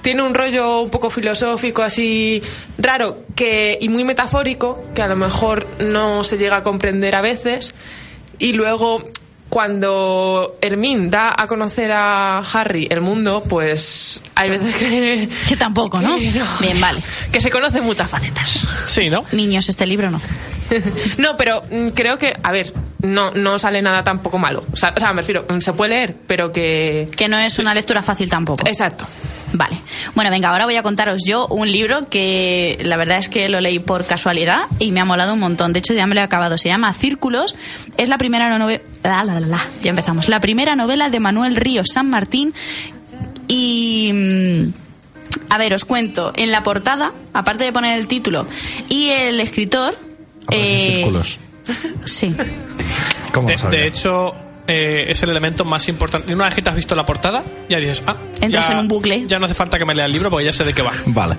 tiene 0.03 0.23
un 0.23 0.35
rollo 0.35 0.81
un 0.81 0.91
poco 0.91 1.11
filosófico 1.11 1.83
así 1.83 2.43
raro 2.79 3.25
que 3.35 3.79
y 3.81 3.89
muy 3.89 4.05
metafórico 4.05 4.85
que 4.95 5.03
a 5.03 5.09
lo 5.09 5.17
mejor 5.17 5.67
no 5.81 6.25
se 6.25 6.39
llega 6.39 6.57
a 6.57 6.63
comprender 6.63 7.15
a 7.15 7.21
veces 7.21 7.75
y 8.39 8.53
luego 8.53 9.05
cuando 9.49 10.57
Hermín 10.61 11.11
da 11.11 11.35
a 11.37 11.47
conocer 11.47 11.91
a 11.93 12.39
Harry 12.39 12.87
el 12.91 13.01
mundo, 13.01 13.43
pues 13.49 14.21
hay 14.35 14.51
veces 14.51 14.75
que 14.77 15.29
Que 15.49 15.57
tampoco, 15.57 16.01
¿no? 16.01 16.17
que 16.19 16.31
Bien, 16.61 16.81
vale. 16.81 17.03
que 17.33 17.41
se 17.41 17.51
conocen 17.51 17.85
muchas 17.85 18.11
facetas. 18.11 18.61
Sí, 18.87 19.09
¿no? 19.09 19.25
Niños, 19.33 19.69
este 19.69 19.87
libro 19.87 20.11
no. 20.11 20.21
No, 21.19 21.37
pero 21.37 21.63
mm, 21.71 21.89
creo 21.89 22.19
que, 22.19 22.35
a 22.43 22.53
ver, 22.53 22.73
no, 23.03 23.31
no 23.33 23.59
sale 23.59 23.81
nada 23.81 24.05
tampoco 24.05 24.39
malo. 24.39 24.65
O 24.73 24.77
sea, 24.77 24.93
o 24.97 25.01
sea, 25.01 25.13
me 25.13 25.23
refiero, 25.23 25.47
mm, 25.49 25.61
se 25.61 25.73
puede 25.73 25.91
leer, 25.91 26.15
pero 26.27 26.53
que... 26.53 27.09
Que 27.17 27.29
no 27.29 27.39
es 27.39 27.59
una 27.59 27.73
lectura 27.75 28.03
fácil 28.03 28.29
tampoco. 28.29 28.67
Exacto. 28.67 29.07
Vale. 29.53 29.81
Bueno, 30.15 30.31
venga, 30.31 30.51
ahora 30.51 30.65
voy 30.65 30.77
a 30.77 30.83
contaros 30.83 31.23
yo 31.27 31.47
un 31.49 31.71
libro 31.71 32.09
que 32.09 32.79
la 32.83 32.97
verdad 32.97 33.19
es 33.19 33.29
que 33.29 33.49
lo 33.49 33.61
leí 33.61 33.79
por 33.79 34.05
casualidad 34.07 34.61
y 34.79 34.93
me 34.93 35.01
ha 35.01 35.05
molado 35.05 35.35
un 35.35 35.41
montón. 35.41 35.73
De 35.73 35.79
hecho, 35.79 35.95
ya 35.95 36.07
me 36.07 36.15
lo 36.15 36.21
he 36.21 36.25
acabado. 36.25 36.59
Se 36.59 36.69
llama 36.69 36.93
Círculos. 36.93 37.57
Es 37.97 38.09
la 38.09 38.19
primera 38.19 38.57
novela. 38.59 38.83
Ya 39.83 39.91
empezamos. 39.91 40.29
La 40.29 40.41
primera 40.41 40.77
novela 40.77 41.09
de 41.09 41.21
Manuel 41.21 41.57
Ríos 41.57 41.89
San 41.93 42.11
Martín. 42.11 42.53
Y. 43.49 44.11
mm, 44.13 44.73
A 45.51 45.59
ver, 45.59 45.73
os 45.75 45.85
cuento. 45.85 46.33
En 46.37 46.51
la 46.53 46.63
portada, 46.63 47.13
aparte 47.33 47.65
de 47.65 47.73
poner 47.73 47.99
el 47.99 48.07
título 48.07 48.47
y 48.89 49.09
el 49.09 49.41
escritor. 49.41 49.99
Eh, 50.51 50.95
círculos. 50.97 51.39
Sí. 52.07 52.35
¿Cómo 53.33 53.49
De, 53.49 53.55
lo 53.55 53.59
sabía? 53.59 53.81
de 53.81 53.87
hecho, 53.87 54.35
eh, 54.69 55.07
es 55.09 55.23
el 55.25 55.31
elemento 55.31 55.65
más 55.65 55.89
importante. 55.89 56.33
Una 56.33 56.45
vez 56.45 56.55
que 56.55 56.63
te 56.63 56.71
has 56.71 56.77
visto 56.77 56.95
la 56.95 57.05
portada, 57.05 57.43
ya 57.69 57.79
dices, 57.79 58.03
ah, 58.07 58.17
Entras 58.41 58.69
ya- 58.69 58.75
en 58.75 58.79
un 58.81 58.89
bucle. 58.89 59.25
Ya 59.27 59.39
no 59.41 59.47
hace 59.47 59.55
falta 59.55 59.79
que 59.79 59.85
me 59.85 59.95
lea 59.95 60.05
el 60.05 60.13
libro 60.13 60.31
porque 60.31 60.45
ya 60.45 60.53
sé 60.53 60.63
de 60.65 60.73
qué 60.75 60.83
va. 60.83 60.93
Vale. 61.07 61.37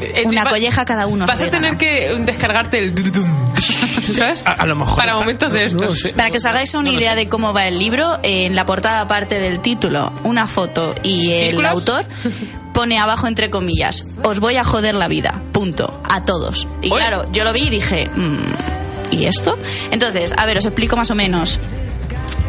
Eh, 0.00 0.24
Una 0.26 0.44
va- 0.44 0.50
colleja 0.50 0.84
cada 0.84 1.06
uno. 1.06 1.26
Vas 1.26 1.40
a 1.40 1.50
tener 1.50 1.72
gana. 1.72 1.78
que 1.78 2.16
descargarte 2.24 2.78
el... 2.78 2.94
¿Sabes? 4.06 4.42
A, 4.46 4.52
a 4.52 4.66
lo 4.66 4.74
mejor. 4.74 4.96
Para 4.96 5.14
momentos 5.14 5.52
de 5.52 5.60
no, 5.60 5.66
estos. 5.66 5.82
no 5.88 5.94
sé. 5.94 6.08
Para 6.10 6.30
que 6.30 6.38
os 6.38 6.44
hagáis 6.46 6.72
una 6.74 6.90
No 6.90 6.98
idea 6.98 7.14
de 7.14 7.28
cómo 7.28 7.52
va 7.52 7.66
el 7.68 7.78
libro, 7.78 8.18
en 8.22 8.56
la 8.56 8.64
portada, 8.66 9.02
aparte 9.02 9.38
del 9.38 9.60
título, 9.60 10.12
una 10.24 10.46
foto 10.46 10.94
y 11.02 11.30
el 11.32 11.64
autor 11.66 12.06
pone 12.72 12.98
abajo 12.98 13.26
entre 13.28 13.50
comillas, 13.50 14.04
os 14.22 14.40
voy 14.40 14.56
a 14.56 14.64
joder 14.64 14.94
la 14.94 15.06
vida, 15.08 15.40
punto, 15.52 16.00
a 16.08 16.22
todos. 16.24 16.66
Y 16.82 16.90
Oye. 16.90 16.96
claro, 17.04 17.26
yo 17.32 17.44
lo 17.44 17.52
vi 17.52 17.62
y 17.64 17.70
dije, 17.70 18.08
mm, 18.14 18.36
¿y 19.10 19.26
esto? 19.26 19.58
Entonces, 19.90 20.34
a 20.36 20.46
ver, 20.46 20.58
os 20.58 20.64
explico 20.64 20.96
más 20.96 21.10
o 21.10 21.14
menos. 21.14 21.58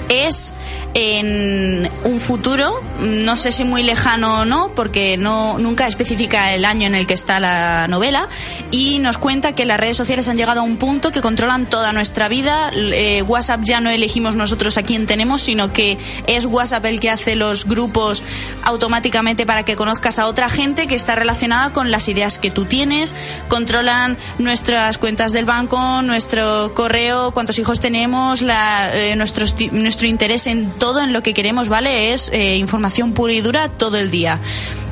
Es 0.09 0.53
en 0.93 1.89
un 2.03 2.19
futuro, 2.19 2.81
no 2.99 3.35
sé 3.35 3.51
si 3.51 3.63
muy 3.63 3.83
lejano 3.83 4.41
o 4.41 4.45
no, 4.45 4.71
porque 4.75 5.17
no 5.17 5.57
nunca 5.57 5.87
especifica 5.87 6.53
el 6.53 6.65
año 6.65 6.87
en 6.87 6.95
el 6.95 7.07
que 7.07 7.13
está 7.13 7.39
la 7.39 7.87
novela, 7.87 8.27
y 8.71 8.99
nos 8.99 9.17
cuenta 9.17 9.53
que 9.53 9.65
las 9.65 9.79
redes 9.79 9.97
sociales 9.97 10.27
han 10.27 10.37
llegado 10.37 10.61
a 10.61 10.63
un 10.63 10.77
punto 10.77 11.11
que 11.11 11.21
controlan 11.21 11.65
toda 11.65 11.93
nuestra 11.93 12.27
vida. 12.27 12.71
Eh, 12.75 13.21
WhatsApp 13.21 13.61
ya 13.63 13.79
no 13.79 13.89
elegimos 13.89 14.35
nosotros 14.35 14.77
a 14.77 14.83
quién 14.83 15.07
tenemos, 15.07 15.41
sino 15.41 15.71
que 15.71 15.97
es 16.27 16.45
WhatsApp 16.45 16.85
el 16.85 16.99
que 16.99 17.09
hace 17.09 17.35
los 17.35 17.65
grupos 17.65 18.23
automáticamente 18.63 19.45
para 19.45 19.63
que 19.63 19.75
conozcas 19.75 20.19
a 20.19 20.27
otra 20.27 20.49
gente 20.49 20.87
que 20.87 20.95
está 20.95 21.15
relacionada 21.15 21.71
con 21.71 21.91
las 21.91 22.07
ideas 22.07 22.37
que 22.37 22.51
tú 22.51 22.65
tienes, 22.65 23.15
controlan 23.47 24.17
nuestras 24.39 24.97
cuentas 24.97 25.31
del 25.31 25.45
banco, 25.45 26.01
nuestro 26.01 26.73
correo, 26.73 27.31
cuántos 27.31 27.59
hijos 27.59 27.79
tenemos, 27.79 28.41
la, 28.41 28.91
eh, 28.93 29.15
nuestro, 29.15 30.07
interés 30.07 30.47
en 30.47 30.71
todo, 30.81 30.99
en 31.01 31.13
lo 31.13 31.21
que 31.23 31.33
queremos, 31.33 31.69
¿vale? 31.69 32.11
Es 32.11 32.29
eh, 32.33 32.57
información 32.57 33.13
pura 33.13 33.31
y 33.31 33.39
dura 33.39 33.69
todo 33.69 33.97
el 33.97 34.11
día. 34.11 34.39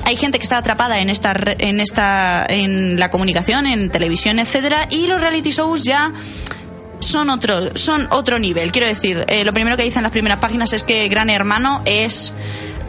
Hay 0.06 0.16
gente 0.16 0.38
que 0.40 0.44
está 0.44 0.58
atrapada 0.58 1.00
en 1.02 1.10
esta, 1.10 1.34
en 1.58 1.80
esta, 1.82 2.46
en 2.48 2.98
la 3.00 3.10
comunicación, 3.12 3.66
en 3.68 3.90
televisión, 3.90 4.40
etcétera, 4.40 4.88
y 4.92 5.08
los 5.08 5.20
reality 5.20 5.50
shows 5.52 5.84
ya 5.84 6.14
son 7.00 7.30
otro, 7.30 7.76
son 7.76 8.08
otro 8.12 8.40
nivel. 8.40 8.72
Quiero 8.72 8.88
decir, 8.88 9.26
eh, 9.28 9.44
lo 9.44 9.52
primero 9.54 9.76
que 9.78 9.84
dicen 9.84 10.04
las 10.04 10.12
primeras 10.12 10.40
páginas 10.40 10.72
es 10.74 10.84
que 10.84 11.08
Gran 11.10 11.30
Hermano 11.30 11.82
es 11.86 12.34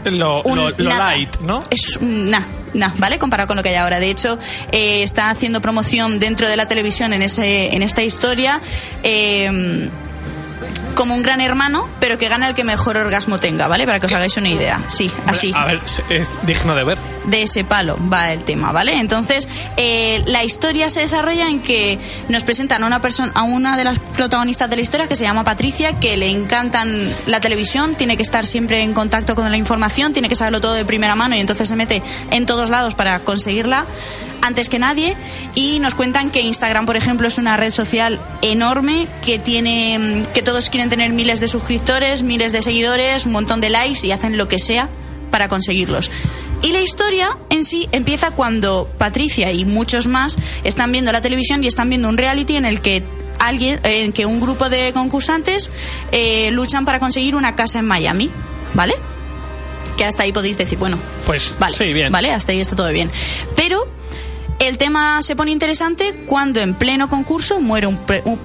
Lo, 0.04 0.42
un 0.42 0.56
lo- 0.58 0.70
lo 0.70 0.90
nada. 0.90 1.08
light, 1.14 1.36
¿no? 1.40 1.60
Es 1.70 1.96
un 1.96 2.30
nah, 2.30 2.42
nah, 2.74 2.90
¿vale? 2.98 3.18
Comparado 3.18 3.46
con 3.48 3.56
lo 3.56 3.62
que 3.62 3.68
hay 3.70 3.76
ahora. 3.76 3.98
De 4.00 4.10
hecho, 4.10 4.38
eh, 4.72 5.02
está 5.02 5.30
haciendo 5.30 5.60
promoción 5.60 6.18
dentro 6.18 6.48
de 6.48 6.56
la 6.56 6.66
televisión 6.66 7.12
en, 7.12 7.22
ese, 7.22 7.74
en 7.74 7.82
esta 7.82 8.02
historia. 8.02 8.60
eh, 9.02 9.88
como 10.94 11.14
un 11.14 11.22
gran 11.22 11.40
hermano, 11.40 11.88
pero 12.00 12.18
que 12.18 12.28
gana 12.28 12.48
el 12.48 12.54
que 12.54 12.64
mejor 12.64 12.96
orgasmo 12.96 13.38
tenga, 13.38 13.68
¿vale? 13.68 13.86
Para 13.86 14.00
que 14.00 14.06
os 14.06 14.12
hagáis 14.12 14.36
una 14.36 14.48
idea. 14.48 14.80
Sí, 14.88 15.10
así 15.26 15.52
A 15.54 15.64
ver, 15.66 15.80
es- 16.10 16.30
digno 16.42 16.74
de 16.74 16.84
ver. 16.84 16.98
de 17.24 17.42
ese 17.42 17.64
palo 17.64 17.98
va 18.12 18.32
el 18.32 18.42
tema, 18.44 18.72
¿vale? 18.72 18.94
Entonces, 18.98 19.48
eh, 19.76 20.22
la 20.26 20.42
historia 20.44 20.88
se 20.90 21.00
desarrolla 21.00 21.48
en 21.48 21.60
que 21.60 21.98
nos 22.28 22.42
presentan 22.44 22.82
a 22.82 22.86
una 22.86 23.00
persona, 23.00 23.30
a 23.34 23.42
una 23.42 23.76
de 23.76 23.84
las 23.84 23.98
protagonistas 23.98 24.68
de 24.70 24.76
la 24.76 24.82
historia 24.82 25.06
que 25.08 25.16
se 25.16 25.24
llama 25.24 25.44
Patricia, 25.44 25.98
que 26.00 26.16
le 26.16 26.30
encantan 26.30 27.08
la 27.26 27.40
televisión, 27.40 27.94
tiene 27.94 28.16
que 28.16 28.22
estar 28.22 28.44
siempre 28.46 28.82
en 28.82 28.92
contacto 28.94 29.34
con 29.34 29.50
la 29.50 29.56
información, 29.56 30.12
tiene 30.12 30.28
que 30.28 30.36
saberlo 30.36 30.60
todo 30.60 30.74
de 30.74 30.84
primera 30.84 31.14
mano 31.14 31.36
y 31.36 31.40
entonces 31.40 31.68
se 31.68 31.76
mete 31.76 32.02
en 32.30 32.46
todos 32.46 32.70
lados 32.70 32.94
para 32.94 33.20
conseguirla. 33.20 33.84
antes 34.42 34.70
que 34.70 34.78
nadie 34.78 35.14
y 35.54 35.80
nos 35.80 35.94
cuentan 35.94 36.30
que 36.30 36.40
Instagram, 36.40 36.86
por 36.86 36.96
ejemplo, 36.96 37.28
es 37.28 37.36
una 37.36 37.58
red 37.58 37.70
social 37.70 38.18
enorme 38.40 39.06
que 39.22 39.38
tiene 39.38 39.98
mm, 39.98 40.32
que 40.32 40.40
todos 40.50 40.68
quieren 40.68 40.90
tener 40.90 41.12
miles 41.12 41.38
de 41.38 41.46
suscriptores, 41.46 42.24
miles 42.24 42.50
de 42.50 42.60
seguidores, 42.60 43.24
un 43.24 43.30
montón 43.30 43.60
de 43.60 43.70
likes 43.70 44.04
y 44.04 44.10
hacen 44.10 44.36
lo 44.36 44.48
que 44.48 44.58
sea 44.58 44.88
para 45.30 45.46
conseguirlos. 45.46 46.10
Y 46.60 46.72
la 46.72 46.80
historia 46.80 47.36
en 47.50 47.64
sí 47.64 47.88
empieza 47.92 48.32
cuando 48.32 48.90
Patricia 48.98 49.52
y 49.52 49.64
muchos 49.64 50.08
más 50.08 50.36
están 50.64 50.90
viendo 50.90 51.12
la 51.12 51.20
televisión 51.20 51.62
y 51.62 51.68
están 51.68 51.88
viendo 51.88 52.08
un 52.08 52.16
reality 52.18 52.56
en 52.56 52.64
el 52.64 52.80
que 52.80 53.04
alguien, 53.38 53.78
en 53.84 54.12
que 54.12 54.26
un 54.26 54.40
grupo 54.40 54.68
de 54.68 54.92
concursantes 54.92 55.70
eh, 56.10 56.50
luchan 56.50 56.84
para 56.84 56.98
conseguir 56.98 57.36
una 57.36 57.54
casa 57.54 57.78
en 57.78 57.84
Miami, 57.86 58.28
¿vale? 58.74 58.94
Que 59.96 60.04
hasta 60.04 60.24
ahí 60.24 60.32
podéis 60.32 60.58
decir, 60.58 60.78
bueno, 60.78 60.98
Pues 61.26 61.54
vale, 61.60 61.76
sí, 61.76 61.92
bien. 61.92 62.10
vale, 62.10 62.32
hasta 62.32 62.50
ahí 62.50 62.58
está 62.60 62.74
todo 62.74 62.90
bien. 62.90 63.08
Pero 63.54 63.86
el 64.70 64.78
tema 64.78 65.20
se 65.22 65.36
pone 65.36 65.50
interesante 65.50 66.14
cuando 66.26 66.60
en 66.60 66.74
pleno 66.74 67.08
concurso 67.08 67.60
muere, 67.60 67.88
un 67.88 67.98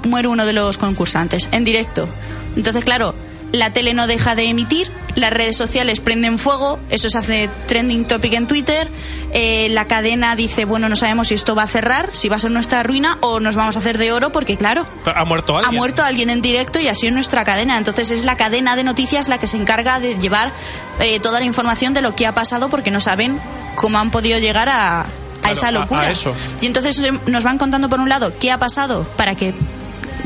muere 0.04 0.28
uno 0.28 0.46
de 0.46 0.54
los 0.54 0.78
concursantes, 0.78 1.48
en 1.52 1.64
directo. 1.64 2.10
Entonces, 2.56 2.84
claro, 2.84 3.14
la 3.52 3.72
tele 3.72 3.94
no 3.94 4.08
deja 4.08 4.34
de 4.34 4.46
emitir, 4.46 4.92
las 5.14 5.30
redes 5.30 5.56
sociales 5.56 6.00
prenden 6.00 6.40
fuego, 6.40 6.80
eso 6.90 7.10
se 7.10 7.18
hace 7.18 7.50
trending 7.68 8.06
topic 8.06 8.34
en 8.34 8.48
Twitter, 8.48 8.90
eh, 9.34 9.68
la 9.70 9.86
cadena 9.86 10.36
dice, 10.36 10.66
bueno, 10.66 10.90
no 10.90 10.96
sabemos 10.96 11.28
si 11.28 11.36
esto 11.36 11.54
va 11.54 11.64
a 11.64 11.68
cerrar, 11.68 12.10
si 12.12 12.28
va 12.28 12.38
a 12.38 12.40
ser 12.40 12.50
nuestra 12.52 12.82
ruina 12.82 13.18
o 13.22 13.40
nos 13.40 13.56
vamos 13.56 13.76
a 13.76 13.80
hacer 13.80 14.00
de 14.00 14.12
oro, 14.12 14.32
porque 14.32 14.58
claro, 14.58 14.86
Ha 15.06 15.26
muerto 15.26 15.56
alguien. 15.56 15.74
ha 15.74 15.78
muerto 15.78 16.04
alguien 16.04 16.32
en 16.32 16.42
directo 16.42 16.80
y 16.80 16.88
así 16.88 17.06
es 17.08 17.14
nuestra 17.14 17.44
cadena. 17.44 17.78
Entonces 17.78 18.10
es 18.10 18.24
la 18.26 18.36
cadena 18.36 18.76
de 18.76 18.84
noticias 18.84 19.28
la 19.28 19.38
que 19.38 19.46
se 19.48 19.58
encarga 19.58 20.00
de 20.00 20.16
llevar 20.16 20.52
eh, 21.00 21.20
toda 21.20 21.40
la 21.40 21.46
información 21.46 21.94
de 21.94 22.02
lo 22.02 22.16
que 22.16 22.26
ha 22.26 22.34
pasado 22.34 22.70
porque 22.70 22.90
no 22.90 23.00
saben 23.00 23.40
cómo 23.76 24.00
han 24.00 24.10
podido 24.10 24.40
llegar 24.40 24.70
a, 24.70 25.06
a 25.48 25.52
esa 25.52 25.72
locura. 25.72 26.02
a 26.02 26.12
eso. 26.12 26.34
Y 26.62 26.66
entonces 26.66 27.00
eh, 27.00 27.12
nos 27.28 27.44
van 27.44 27.58
contando 27.58 27.90
por 27.90 28.00
un 28.00 28.10
lado 28.10 28.34
qué 28.40 28.52
ha 28.52 28.60
pasado 28.60 29.04
para 29.18 29.36
que 29.36 29.54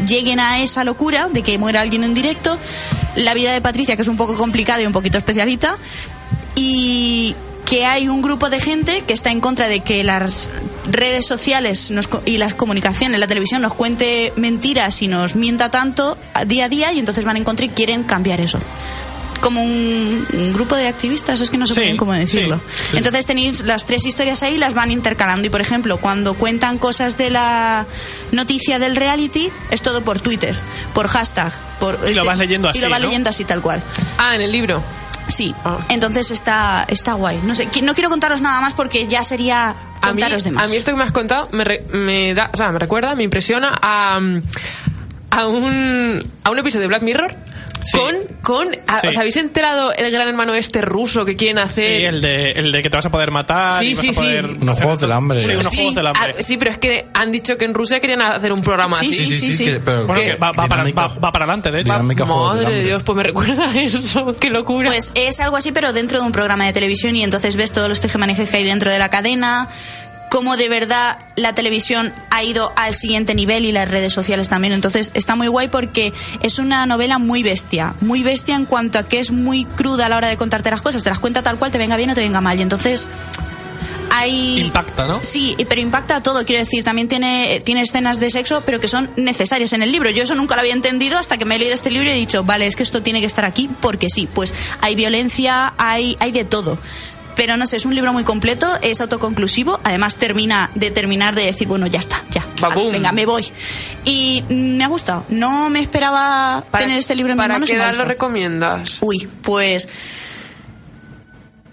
lleguen 0.06 0.40
a 0.40 0.60
esa 0.60 0.84
locura 0.84 1.28
de 1.30 1.44
que 1.44 1.58
muera 1.58 1.82
alguien 1.82 2.04
en 2.04 2.14
directo, 2.14 2.58
la 3.16 3.34
vida 3.34 3.52
de 3.52 3.62
Patricia 3.62 3.96
que 3.96 4.02
es 4.02 4.08
un 4.08 4.18
poco 4.18 4.36
complicada 4.36 4.82
y 4.82 4.86
un 4.86 4.94
poquito 4.94 5.18
especialita 5.18 5.78
y 6.56 7.36
que 7.66 7.86
hay 7.86 8.10
un 8.10 8.22
grupo 8.22 8.50
de 8.50 8.60
gente 8.60 9.04
que 9.06 9.14
está 9.14 9.30
en 9.30 9.42
contra 9.42 9.68
de 9.68 9.82
que 9.82 10.04
las 10.04 10.50
redes 10.90 11.28
sociales 11.28 11.92
nos 11.92 12.10
y 12.26 12.38
las 12.38 12.56
comunicaciones, 12.56 13.20
la 13.20 13.28
televisión 13.28 13.62
nos 13.62 13.76
cuente 13.76 14.34
mentiras 14.38 15.02
y 15.04 15.08
nos 15.08 15.36
mienta 15.36 15.70
tanto 15.70 16.18
día 16.48 16.66
a 16.66 16.70
día 16.70 16.94
y 16.94 17.00
entonces 17.00 17.26
van 17.26 17.38
en 17.38 17.44
contra 17.44 17.66
y 17.66 17.70
quieren 17.70 18.04
cambiar 18.04 18.42
eso. 18.42 18.60
Como 19.42 19.62
un, 19.64 20.28
un 20.34 20.54
grupo 20.54 20.76
de 20.76 20.88
activistas, 20.88 21.40
es 21.42 21.50
que 21.50 21.58
no 21.58 21.66
sé 21.66 21.74
Sí, 21.74 21.80
muy 21.80 21.86
bien 21.88 21.98
cómo 21.98 22.14
decirlo. 22.14 22.60
sí, 22.92 22.98
Entonces 22.98 23.26
tenéis 23.26 23.62
las 23.62 23.86
tres 23.86 24.06
historias 24.06 24.44
ahí, 24.44 24.58
las 24.58 24.74
van 24.74 24.92
intercalando. 24.92 25.48
Y 25.48 25.50
por 25.50 25.62
ejemplo, 25.62 25.98
cuando 25.98 26.34
cuentan 26.34 26.78
cosas 26.78 27.18
de 27.18 27.30
la 27.30 27.86
noticia 28.32 28.80
del 28.80 28.96
reality, 28.96 29.50
es 29.72 29.82
todo 29.82 30.04
por 30.04 30.20
Twitter, 30.20 30.56
por 30.94 31.08
hashtag. 31.08 31.52
Por, 31.80 31.98
Y 32.10 32.14
lo 32.14 32.26
vas 32.26 32.38
leyendo 32.38 32.68
Y 32.68 32.72
así, 32.72 32.80
lo 32.82 32.90
vas 32.90 33.00
¿no? 33.00 33.06
leyendo 33.08 33.30
así 33.30 33.46
tal 33.46 33.62
cual. 33.62 33.82
Ah, 34.18 34.36
en 34.36 34.42
el 34.42 34.52
libro. 34.52 34.84
Sí, 35.30 35.54
Ah. 35.64 35.78
entonces 35.90 36.32
está, 36.32 36.86
está 36.90 37.14
guay. 37.14 37.40
No 37.44 37.56
sé, 37.56 37.68
no 37.84 37.94
quiero 37.94 38.10
contaros 38.10 38.42
nada 38.42 38.60
más 38.62 38.74
porque 38.74 39.08
ya 39.08 39.24
sería 39.24 39.70
A 40.02 40.08
mí, 40.08 40.22
contaros 40.22 40.44
de 40.44 40.52
más. 40.52 40.64
a 40.64 40.68
mí 40.68 40.76
esto 40.76 40.92
que 40.92 40.98
me 40.98 41.04
has 41.04 41.12
contado 41.12 41.48
me, 41.52 41.64
re- 41.64 41.86
me 41.94 42.34
da, 42.34 42.50
o 42.52 42.58
sea, 42.58 42.72
me 42.72 42.80
recuerda, 42.80 43.14
me 43.16 43.24
impresiona 43.24 43.72
a, 43.82 44.20
mm, 44.20 44.42
a 45.32 45.48
un 45.48 46.24
a 46.44 46.50
un 46.52 46.60
episodio 46.60 46.82
de 46.82 46.88
Black 46.88 47.02
Mirror 47.04 47.36
Sí. 47.82 47.98
con 47.98 48.16
con 48.42 48.76
a- 48.88 49.00
Sí. 49.00 49.08
¿os 49.08 49.16
habéis 49.18 49.38
enterado 49.38 49.94
el 49.94 50.12
gran 50.12 50.28
hermano 50.28 50.54
este 50.54 50.82
ruso 50.82 51.24
que 51.24 51.38
quieren 51.38 51.58
Sí, 51.60 51.64
hacer? 51.64 52.02
el 52.08 52.20
de, 52.22 52.52
el 52.52 52.74
de 52.74 52.82
que 52.84 52.90
te 52.90 52.98
vas 52.98 53.06
a 53.06 53.10
poder 53.10 53.32
matar. 53.32 53.80
Sí, 53.80 53.92
y 53.92 53.94
vas 53.94 54.02
sí, 54.04 54.10
a 54.10 54.14
poder 54.14 54.46
sí. 54.48 54.58
Unos 54.60 54.74
hacer 54.74 54.84
juegos 54.84 55.02
del 55.02 55.12
hambre. 55.14 55.40
Sí, 55.40 55.52
unos 55.52 55.66
Sí, 55.68 55.76
juegos 55.78 55.96
del 55.96 56.08
hambre. 56.08 56.44
sí, 56.44 56.58
pero 56.58 56.72
es 56.72 56.78
que 56.78 57.06
han 57.14 57.32
dicho 57.32 57.56
que 57.56 57.64
en 57.64 57.74
Rusia 57.74 58.02
querían 58.02 58.22
hacer 58.22 58.52
un 58.52 58.60
programa 58.62 59.00
Sí, 59.00 59.06
así. 59.12 59.14
Sí, 59.14 59.26
sí, 59.28 59.40
sí, 59.40 59.54
sí. 59.54 59.66
que- 59.66 59.80
pero 59.80 60.08
Bueno, 60.08 60.22
que- 60.22 60.32
que 60.32 60.36
va, 60.36 60.52
va 60.52 60.68
para, 60.68 60.84
va, 60.84 61.08
va 61.08 61.32
para 61.32 61.46
adelante, 61.46 61.72
de 61.72 61.80
hecho. 61.80 61.94
dinámica 61.94 62.26
Madre 62.26 62.70
de. 62.70 62.84
Dios, 62.84 63.04
pues 63.04 63.16
me 63.16 63.24
recuerda 63.24 63.70
a 63.70 63.80
eso, 63.80 64.36
qué 64.38 64.50
locura. 64.50 64.90
Pues 64.90 65.14
es 65.16 65.40
algo 65.40 65.56
así, 65.56 65.72
pero 65.72 65.94
dentro 65.94 66.20
de 66.20 66.26
un 66.26 66.34
programa 66.34 66.66
de 66.66 66.74
televisión 66.74 67.16
y 67.16 67.24
entonces 67.24 67.56
ves 67.56 67.72
todos 67.72 67.88
los 67.88 68.02
tejemanejes 68.02 68.50
que 68.50 68.58
hay 68.58 68.66
dentro 68.66 68.92
de 68.92 69.00
la 69.00 69.08
cadena, 69.10 69.70
cómo 70.30 70.58
de 70.58 70.70
verdad 70.70 71.20
la 71.36 71.54
televisión 71.54 72.14
ha 72.30 72.44
ido 72.44 72.72
al 72.76 72.94
siguiente 72.94 73.36
nivel 73.36 73.66
y 73.66 73.72
las 73.72 73.90
redes 73.90 74.14
sociales 74.14 74.50
también. 74.50 74.74
Entonces 74.74 75.12
está 75.14 75.36
muy 75.36 75.48
guay 75.48 75.68
porque 75.68 76.14
es 76.42 76.60
una 76.60 76.86
novela 76.86 77.18
muy 77.18 77.44
bestia, 77.44 77.96
muy 78.02 78.24
bestia 78.24 78.56
en 78.56 78.66
cuanto 78.66 79.00
a 79.00 79.04
que 79.04 79.20
es 79.20 79.32
muy 79.32 79.66
cruda 79.66 80.06
a 80.06 80.10
la 80.10 80.18
hora 80.18 80.28
de 80.28 80.38
contarte 80.38 80.70
las 80.72 80.82
cosas. 80.82 81.04
Te 81.04 81.10
las 81.10 81.20
cuenta 81.20 81.42
tal 81.42 81.58
cual, 81.58 81.72
te 81.72 81.78
venga 81.78 81.98
bien 81.98 82.10
o 82.12 82.16
te 82.16 82.22
venga 82.22 82.42
mal. 82.42 82.60
Y 82.60 82.62
entonces 82.62 83.08
hay... 84.12 84.62
Impacta, 84.62 85.08
¿no? 85.08 85.20
Sí, 85.24 85.56
pero 85.68 85.82
impacta 85.82 86.18
a 86.18 86.24
todo. 86.24 86.46
Quiero 86.46 86.60
decir, 86.64 86.84
también 86.84 87.08
tiene, 87.08 87.62
tiene 87.64 87.82
escenas 87.82 88.20
de 88.20 88.30
sexo, 88.30 88.64
pero 88.66 88.80
que 88.80 88.88
son 88.88 89.10
necesarias 89.16 89.74
en 89.74 89.82
el 89.82 89.92
libro. 89.92 90.10
Yo 90.10 90.24
eso 90.24 90.36
nunca 90.36 90.56
lo 90.56 90.62
había 90.62 90.74
entendido 90.74 91.18
hasta 91.18 91.38
que 91.38 91.46
me 91.46 91.56
he 91.56 91.60
leído 91.60 91.76
este 91.76 91.92
libro 91.92 92.10
y 92.10 92.12
he 92.12 92.16
dicho, 92.16 92.44
vale, 92.44 92.68
es 92.68 92.76
que 92.76 92.84
esto 92.84 93.02
tiene 93.02 93.20
que 93.20 93.26
estar 93.26 93.46
aquí 93.46 93.70
porque 93.82 94.10
sí. 94.10 94.28
Pues 94.32 94.54
hay 94.82 94.96
violencia, 94.96 95.74
hay, 95.78 96.18
hay 96.20 96.32
de 96.32 96.46
todo. 96.46 96.80
Pero 97.36 97.56
no 97.56 97.66
sé, 97.66 97.78
es 97.78 97.86
un 97.86 97.96
libro 97.96 98.12
muy 98.12 98.24
completo, 98.26 98.68
es 98.82 99.00
autoconclusivo. 99.00 99.80
Además, 99.84 100.18
termina 100.18 100.70
de 100.76 100.92
terminar 100.92 101.36
de 101.36 101.46
decir, 101.46 101.68
bueno, 101.70 101.88
ya 101.88 102.00
está, 102.00 102.22
ya. 102.32 102.46
Vale, 102.60 102.92
venga, 102.92 103.12
me 103.14 103.26
voy. 103.26 103.46
Y 104.04 104.44
me 104.50 104.84
ha 104.84 104.88
gustado. 104.88 105.26
No 105.30 105.70
me 105.70 105.80
esperaba 105.80 106.66
tener 106.78 106.98
este 106.98 107.16
libro 107.16 107.32
en 107.32 107.38
mis 107.38 107.44
¿Para 107.44 107.54
manos. 107.56 107.70
y 107.70 107.74
qué 107.74 107.98
lo 107.98 108.06
recomiendas? 108.06 108.98
Uy, 109.00 109.28
pues 109.42 109.88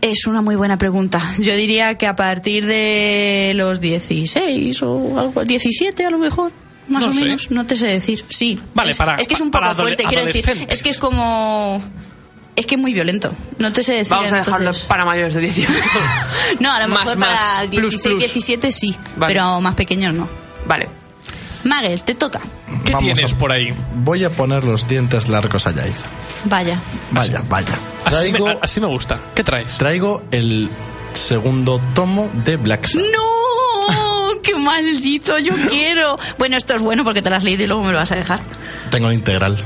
es 0.00 0.26
una 0.26 0.40
muy 0.42 0.54
buena 0.56 0.78
pregunta. 0.78 1.20
Yo 1.38 1.56
diría 1.56 1.96
que 1.96 2.06
a 2.06 2.14
partir 2.14 2.64
de 2.66 3.52
los 3.56 3.80
16 3.80 4.82
o 4.82 5.18
algo, 5.18 5.42
17 5.44 6.04
a 6.04 6.10
lo 6.10 6.18
mejor, 6.18 6.52
más 6.88 7.04
No 7.04 7.10
o 7.10 7.12
sé. 7.12 7.20
menos, 7.22 7.50
no 7.50 7.66
te 7.66 7.76
sé 7.76 7.86
decir. 7.86 8.24
Sí. 8.28 8.60
Vale, 8.74 8.92
es, 8.92 8.96
para- 8.98 9.16
es 9.16 9.26
que 9.26 9.34
es 9.34 9.40
un 9.40 9.50
para 9.50 9.70
poco 9.70 9.82
fuerte, 9.82 10.04
quiero 10.04 10.24
decir. 10.24 10.66
Es 10.68 10.82
que 10.82 10.90
es 10.90 10.98
como 10.98 11.82
es 12.56 12.66
que 12.66 12.74
es 12.76 12.80
muy 12.80 12.92
violento. 12.94 13.32
No 13.58 13.72
te 13.72 13.82
sé 13.82 13.92
decir. 13.92 14.10
Vamos 14.10 14.32
a 14.32 14.36
dejarlo 14.36 14.58
entonces. 14.58 14.84
para 14.86 15.04
mayores 15.04 15.34
de 15.34 15.40
18. 15.42 15.72
No, 16.60 16.72
a 16.72 16.80
lo 16.80 16.88
Más, 16.88 17.00
mejor 17.04 17.18
más. 17.18 17.28
para 17.28 17.70
Plus, 17.70 17.90
16, 17.90 18.14
plus. 18.14 18.18
17 18.20 18.72
sí, 18.72 18.96
Vale. 19.16 19.34
pero 19.34 19.60
más 19.60 19.74
pequeños 19.74 20.14
no. 20.14 20.28
vale. 20.66 20.88
Magel, 21.64 22.00
te 22.02 22.14
toca. 22.14 22.40
¿Qué 22.84 22.92
Vamos 22.92 23.12
tienes 23.14 23.32
a- 23.32 23.38
por 23.38 23.50
ahí? 23.52 23.74
Voy 23.96 24.22
a 24.22 24.30
poner 24.30 24.62
los 24.64 24.86
dientes 24.86 25.26
largos 25.28 25.66
a 25.66 25.72
Yaiza. 25.72 26.06
Vaya. 26.44 26.78
Vaya, 27.10 27.42
vaya. 27.48 27.74
Así 28.04 28.30
me, 28.30 28.38
Traigo, 28.38 28.58
así 28.62 28.80
me 28.80 28.86
gusta. 28.86 29.18
¿Qué 29.34 29.42
traes? 29.42 29.76
traigo 29.76 30.22
el 30.30 30.68
segundo 31.12 31.80
tomo 31.94 32.30
de 32.44 32.56
Black 32.56 32.86
Sabbath. 32.86 33.08
¡No! 33.12 34.05
¡Qué 34.42 34.54
maldito! 34.54 35.38
Yo 35.38 35.52
quiero. 35.68 36.18
Bueno, 36.38 36.56
esto 36.56 36.74
es 36.74 36.82
bueno 36.82 37.04
porque 37.04 37.22
te 37.22 37.30
lo 37.30 37.36
has 37.36 37.44
leído 37.44 37.64
y 37.64 37.66
luego 37.66 37.84
me 37.84 37.92
lo 37.92 37.98
vas 37.98 38.12
a 38.12 38.16
dejar. 38.16 38.40
Tengo 38.90 39.08
el 39.08 39.14
integral. 39.14 39.56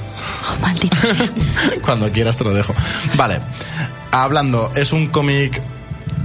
Oh, 0.51 0.61
maldito. 0.61 0.97
Cuando 1.83 2.11
quieras 2.11 2.37
te 2.37 2.45
lo 2.45 2.55
dejo. 2.55 2.75
Vale. 3.17 3.41
Hablando, 4.13 4.73
es 4.75 4.93
un 4.93 5.09
cómic 5.09 5.61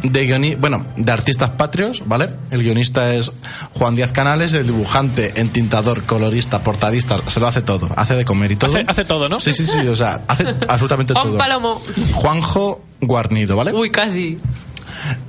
de 0.02 0.26
guioni 0.26 0.56
bueno, 0.56 0.86
de 0.96 1.12
artistas 1.12 1.52
patrios, 1.52 2.04
¿vale? 2.06 2.30
El 2.52 2.64
guionista 2.64 3.14
es 3.14 3.32
Juan 3.72 3.96
Díaz 3.96 4.12
Canales, 4.12 4.54
el 4.54 4.68
dibujante, 4.68 5.40
entintador, 5.40 6.04
colorista, 6.04 6.64
portadista, 6.64 7.20
se 7.28 7.40
lo 7.40 7.48
hace 7.48 7.62
todo, 7.62 7.90
hace 7.96 8.16
de 8.16 8.26
comer 8.26 8.52
y 8.52 8.56
todo. 8.56 8.72
Hace, 8.72 8.86
hace 8.88 9.06
todo, 9.06 9.30
¿no? 9.30 9.40
Sí, 9.40 9.54
sí, 9.54 9.66
sí, 9.66 9.80
o 9.88 9.96
sea, 9.96 10.22
hace 10.28 10.48
absolutamente 10.68 11.14
Juan 11.14 11.28
todo. 11.28 11.38
Palomo. 11.38 11.82
Juanjo 12.14 12.82
Guarnido, 13.02 13.56
¿vale? 13.56 13.74
Uy, 13.74 13.90
casi. 13.90 14.40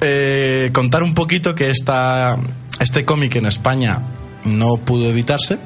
Eh, 0.00 0.70
contar 0.72 1.02
un 1.02 1.14
poquito 1.14 1.54
que 1.54 1.70
esta, 1.70 2.38
este 2.80 3.04
cómic 3.04 3.36
en 3.36 3.46
España 3.46 4.00
no 4.44 4.76
pudo 4.76 5.10
editarse, 5.10 5.58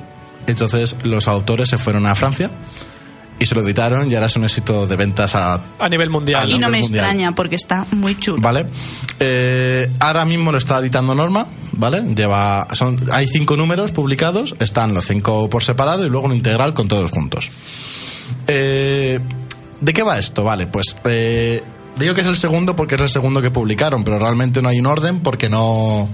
entonces 0.46 0.96
los 1.02 1.28
autores 1.28 1.68
se 1.68 1.78
fueron 1.78 2.06
a 2.06 2.14
Francia 2.14 2.50
y 3.38 3.46
se 3.46 3.54
lo 3.54 3.62
editaron 3.62 4.10
y 4.10 4.14
ahora 4.14 4.26
es 4.26 4.36
un 4.36 4.44
éxito 4.44 4.86
de 4.86 4.96
ventas 4.96 5.34
a... 5.34 5.60
A 5.78 5.88
nivel 5.88 6.10
mundial. 6.10 6.46
Y 6.48 6.52
a 6.52 6.54
no 6.54 6.66
nivel 6.66 6.72
me 6.72 6.80
mundial. 6.82 7.04
extraña 7.06 7.34
porque 7.34 7.54
está 7.56 7.86
muy 7.92 8.18
chulo. 8.18 8.42
¿Vale? 8.42 8.66
Eh, 9.18 9.90
ahora 9.98 10.26
mismo 10.26 10.52
lo 10.52 10.58
está 10.58 10.78
editando 10.78 11.14
Norma, 11.14 11.46
¿vale? 11.72 12.02
Lleva, 12.14 12.68
son, 12.72 12.98
hay 13.12 13.26
cinco 13.28 13.56
números 13.56 13.92
publicados, 13.92 14.56
están 14.60 14.92
los 14.92 15.06
cinco 15.06 15.48
por 15.48 15.62
separado 15.62 16.06
y 16.06 16.10
luego 16.10 16.26
un 16.26 16.34
integral 16.34 16.74
con 16.74 16.88
todos 16.88 17.10
juntos. 17.10 17.50
Eh, 18.46 19.20
¿De 19.80 19.92
qué 19.94 20.02
va 20.02 20.18
esto? 20.18 20.44
Vale, 20.44 20.66
pues 20.66 20.94
eh, 21.04 21.62
digo 21.96 22.14
que 22.14 22.20
es 22.20 22.26
el 22.26 22.36
segundo 22.36 22.76
porque 22.76 22.96
es 22.96 23.00
el 23.00 23.08
segundo 23.08 23.40
que 23.40 23.50
publicaron, 23.50 24.04
pero 24.04 24.18
realmente 24.18 24.60
no 24.60 24.68
hay 24.68 24.78
un 24.80 24.86
orden 24.86 25.20
porque 25.20 25.48
no, 25.48 26.08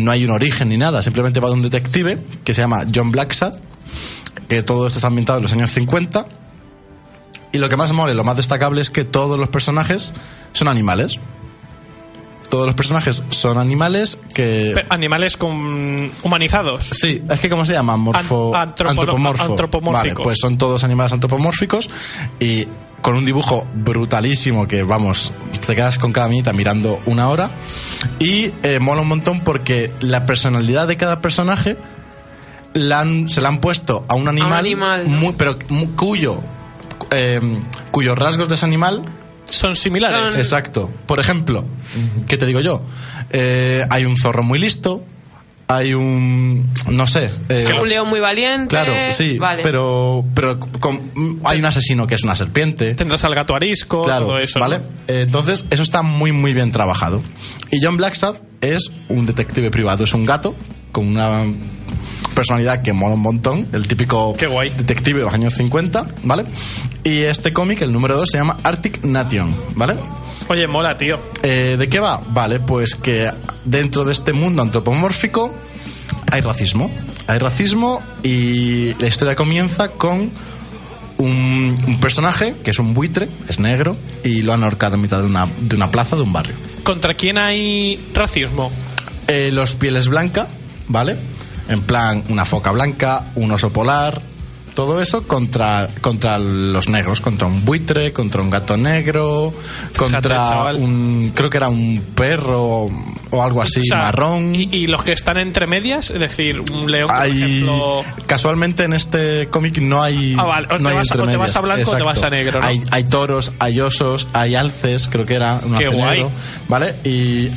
no 0.00 0.10
hay 0.10 0.24
un 0.24 0.30
origen 0.30 0.68
ni 0.70 0.76
nada. 0.76 1.02
Simplemente 1.02 1.40
va 1.40 1.48
de 1.48 1.54
un 1.54 1.62
detective 1.62 2.18
que 2.44 2.54
se 2.54 2.60
llama 2.60 2.84
John 2.92 3.10
Blacksad, 3.10 3.54
que 4.48 4.62
todo 4.62 4.86
esto 4.86 4.98
está 4.98 5.08
ambientado 5.08 5.38
en 5.38 5.42
los 5.44 5.52
años 5.52 5.70
50. 5.70 6.26
Y 7.52 7.58
lo 7.58 7.68
que 7.68 7.76
más 7.76 7.92
mole, 7.92 8.14
lo 8.14 8.24
más 8.24 8.36
destacable 8.36 8.80
es 8.80 8.90
que 8.90 9.04
todos 9.04 9.38
los 9.38 9.48
personajes 9.48 10.12
son 10.52 10.68
animales. 10.68 11.18
Todos 12.48 12.66
los 12.66 12.74
personajes 12.74 13.22
son 13.30 13.58
animales 13.58 14.18
que... 14.34 14.74
Animales 14.90 15.36
con 15.36 16.10
humanizados. 16.22 16.90
Sí, 16.92 17.22
es 17.30 17.38
que 17.38 17.48
¿cómo 17.48 17.64
se 17.64 17.74
llama? 17.74 17.96
Morfo... 17.96 18.54
Antropomórficos. 18.56 19.82
Vale, 19.84 20.14
pues 20.14 20.38
son 20.40 20.58
todos 20.58 20.82
animales 20.82 21.12
antropomórficos 21.12 21.88
y 22.40 22.66
con 23.02 23.16
un 23.16 23.24
dibujo 23.24 23.66
brutalísimo 23.74 24.66
que, 24.68 24.82
vamos, 24.82 25.32
te 25.66 25.74
quedas 25.74 25.98
con 25.98 26.12
cada 26.12 26.28
minita 26.28 26.52
mirando 26.52 27.00
una 27.06 27.28
hora. 27.28 27.50
Y 28.18 28.52
eh, 28.62 28.78
mola 28.80 29.02
un 29.02 29.08
montón 29.08 29.40
porque 29.40 29.92
la 30.00 30.26
personalidad 30.26 30.86
de 30.88 30.96
cada 30.96 31.20
personaje 31.20 31.76
la 32.74 33.00
han- 33.00 33.28
se 33.28 33.40
la 33.40 33.48
han 33.48 33.58
puesto 33.60 34.04
a 34.08 34.14
un 34.14 34.28
animal, 34.28 34.52
animal, 34.52 35.10
¿no? 35.10 35.16
muy, 35.16 35.34
pero 35.36 35.58
mu- 35.68 35.94
cuyo, 35.96 36.40
eh, 37.10 37.40
cuyos 37.90 38.16
rasgos 38.18 38.48
de 38.48 38.54
ese 38.54 38.64
animal 38.66 39.02
Son 39.46 39.74
similares. 39.74 40.32
Son- 40.32 40.40
Exacto. 40.40 40.90
Por 41.06 41.18
ejemplo, 41.18 41.64
¿qué 42.28 42.36
te 42.36 42.46
digo 42.46 42.60
yo? 42.60 42.82
Eh, 43.30 43.84
hay 43.90 44.04
un 44.04 44.16
zorro 44.16 44.42
muy 44.44 44.58
listo, 44.60 45.02
hay 45.72 45.94
un... 45.94 46.68
no 46.90 47.06
sé. 47.06 47.30
eh, 47.48 47.66
Un 47.80 47.88
león 47.88 48.08
muy 48.08 48.20
valiente. 48.20 48.68
claro, 48.68 48.92
sí, 49.12 49.38
Vale. 49.38 49.62
pero, 49.62 50.24
pero 50.34 50.58
con- 50.58 51.40
hay 51.44 51.58
un 51.58 51.64
asesino 51.64 52.06
que 52.06 52.14
es 52.16 52.22
una 52.24 52.34
serpiente. 52.36 52.94
Tendrás 52.94 53.24
al 53.24 53.34
gato 53.34 53.54
arisco, 53.54 54.02
Claro, 54.02 54.26
todo 54.26 54.38
eso. 54.38 54.58
¿vale? 54.60 54.78
¿no? 54.78 54.84
Eh, 55.08 55.22
Entonces, 55.22 55.64
eso 55.70 55.82
está 55.82 56.02
muy, 56.02 56.32
muy 56.32 56.52
bien 56.54 56.72
trabajado. 56.72 57.22
Y 57.70 57.78
John 57.84 57.96
Blackstad 57.96 58.36
es 58.60 58.90
un 59.08 59.26
detective 59.26 59.70
privado, 59.70 60.04
es 60.04 60.12
un 60.14 60.26
gato 60.26 60.54
con 60.92 61.06
una 61.06 61.44
personalidad 62.34 62.82
que 62.82 62.92
mola 62.92 63.14
un 63.14 63.20
montón, 63.22 63.66
el 63.72 63.86
típico 63.86 64.34
Qué 64.36 64.46
guay. 64.46 64.70
detective 64.70 65.18
de 65.20 65.24
los 65.24 65.34
años 65.34 65.54
50, 65.54 66.06
¿vale? 66.24 66.44
Y 67.04 67.18
este 67.20 67.52
cómic, 67.52 67.82
el 67.82 67.92
número 67.92 68.16
2, 68.16 68.28
se 68.30 68.38
llama 68.38 68.58
Arctic 68.62 69.04
Nation, 69.04 69.54
¿vale? 69.74 69.94
Oye, 70.48 70.66
mola, 70.66 70.98
tío. 70.98 71.18
Eh, 71.42 71.76
¿De 71.78 71.88
qué 71.88 72.00
va? 72.00 72.20
Vale, 72.28 72.60
pues 72.60 72.94
que 72.94 73.30
dentro 73.64 74.04
de 74.04 74.12
este 74.12 74.32
mundo 74.32 74.62
antropomórfico 74.62 75.54
hay 76.30 76.40
racismo. 76.40 76.90
Hay 77.26 77.38
racismo 77.38 78.02
y 78.22 78.94
la 78.94 79.06
historia 79.06 79.36
comienza 79.36 79.88
con 79.90 80.30
un, 81.18 81.76
un 81.86 82.00
personaje 82.00 82.54
que 82.64 82.70
es 82.70 82.78
un 82.78 82.94
buitre, 82.94 83.28
es 83.48 83.58
negro, 83.58 83.96
y 84.24 84.42
lo 84.42 84.52
han 84.52 84.64
ahorcado 84.64 84.96
en 84.96 85.02
mitad 85.02 85.20
de 85.20 85.26
una, 85.26 85.46
de 85.60 85.76
una 85.76 85.90
plaza 85.90 86.16
de 86.16 86.22
un 86.22 86.32
barrio. 86.32 86.56
¿Contra 86.82 87.14
quién 87.14 87.38
hay 87.38 88.08
racismo? 88.14 88.70
Eh, 89.28 89.50
los 89.52 89.74
pieles 89.74 90.08
blanca, 90.08 90.48
¿vale? 90.88 91.16
En 91.68 91.82
plan, 91.82 92.24
una 92.28 92.44
foca 92.44 92.72
blanca, 92.72 93.26
un 93.36 93.52
oso 93.52 93.72
polar, 93.72 94.22
todo 94.74 95.00
eso 95.02 95.26
contra, 95.26 95.88
contra 96.00 96.38
los 96.38 96.88
negros, 96.88 97.20
contra 97.20 97.46
un 97.46 97.64
buitre, 97.64 98.12
contra 98.12 98.40
un 98.42 98.50
gato 98.50 98.76
negro, 98.76 99.52
contra 99.96 100.72
un. 100.74 101.32
Creo 101.34 101.50
que 101.50 101.56
era 101.56 101.68
un 101.68 102.02
perro 102.14 102.90
o 103.32 103.42
algo 103.42 103.62
así, 103.62 103.80
O 103.80 103.84
sea, 103.84 103.98
marrón. 103.98 104.54
Y, 104.54 104.68
y 104.76 104.86
los 104.86 105.04
que 105.04 105.12
están 105.12 105.38
entre 105.38 105.66
medias, 105.66 106.10
es 106.10 106.18
decir, 106.20 106.60
un 106.60 106.90
león, 106.90 107.08
por 107.08 107.26
ejemplo. 107.26 108.04
casualmente 108.26 108.84
en 108.84 108.92
este 108.92 109.48
cómic 109.48 109.78
no 109.78 110.02
hay. 110.02 110.34
Ah, 110.38 110.44
vale, 110.44 110.66
o 110.70 110.76
te 110.76 110.82
no 110.82 110.88
hay 110.88 110.96
vas- 110.96 111.10
o 111.12 111.26
te 111.26 111.36
vas 111.36 111.56
a 111.56 111.60
blanco 111.60 111.90
o 111.90 111.96
te 111.96 112.02
vas 112.02 112.22
a 112.22 112.30
negro, 112.30 112.60
¿no? 112.60 112.66
Hay, 112.66 112.82
hay 112.90 113.04
toros, 113.04 113.52
hay 113.58 113.80
osos, 113.80 114.26
hay 114.32 114.54
alces, 114.54 115.08
creo 115.10 115.26
que 115.26 115.34
era 115.34 115.60
un 115.64 115.74
Qué 115.76 115.88
guay. 115.88 116.18
negro, 116.20 116.30
¿vale? 116.68 116.96
Y 117.04 117.50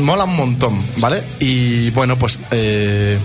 mola 0.00 0.24
un 0.24 0.36
montón, 0.36 0.80
¿vale? 0.98 1.22
Y 1.40 1.90
bueno, 1.90 2.16
pues 2.18 2.38
eh, 2.50 3.18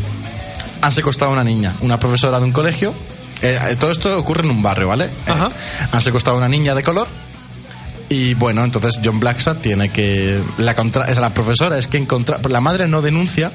han 0.82 0.91
secuestrado 0.91 1.32
a 1.32 1.34
una 1.34 1.43
niña, 1.43 1.75
una 1.82 1.99
profesora 1.99 2.39
de 2.39 2.45
un 2.45 2.51
colegio. 2.51 2.93
Eh, 3.41 3.60
eh, 3.71 3.75
todo 3.80 3.91
esto 3.91 4.17
ocurre 4.17 4.43
en 4.43 4.51
un 4.51 4.62
barrio, 4.62 4.88
¿vale? 4.88 5.06
Eh, 5.06 5.10
Ajá. 5.27 5.51
han 5.91 6.01
secuestrado 6.01 6.38
a 6.38 6.39
una 6.39 6.49
niña 6.49 6.75
de 6.75 6.84
color. 6.84 7.08
Y 8.10 8.34
bueno, 8.34 8.63
entonces 8.65 8.99
John 9.04 9.19
Blackstad 9.19 9.58
tiene 9.58 9.89
que. 9.89 10.41
La, 10.58 10.75
contra, 10.75 11.06
es 11.06 11.17
la 11.17 11.34
profesora 11.34 11.77
es 11.77 11.88
quien 11.88 12.06
contra, 12.06 12.39
La 12.49 12.60
madre 12.60 12.88
no 12.89 13.01
denuncia 13.01 13.51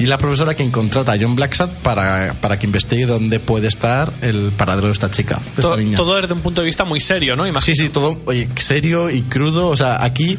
y 0.00 0.06
la 0.06 0.18
profesora 0.18 0.54
quien 0.54 0.70
contrata 0.72 1.12
a 1.12 1.16
John 1.20 1.36
Blackstad 1.36 1.68
para, 1.82 2.34
para 2.40 2.58
que 2.58 2.66
investigue 2.66 3.06
dónde 3.06 3.38
puede 3.38 3.68
estar 3.68 4.12
el 4.22 4.50
paradero 4.56 4.88
de 4.88 4.94
esta 4.94 5.10
chica, 5.10 5.38
de 5.56 5.62
to- 5.62 5.68
esta 5.70 5.80
niña. 5.80 5.96
todo 5.96 6.16
desde 6.20 6.32
un 6.34 6.40
punto 6.40 6.60
de 6.60 6.64
vista 6.66 6.84
muy 6.84 7.00
serio, 7.00 7.36
¿no? 7.36 7.46
Imagino. 7.46 7.74
Sí, 7.76 7.80
sí, 7.80 7.88
todo 7.90 8.18
oye, 8.26 8.48
serio 8.56 9.10
y 9.10 9.22
crudo. 9.22 9.68
O 9.68 9.76
sea, 9.76 10.02
aquí 10.04 10.36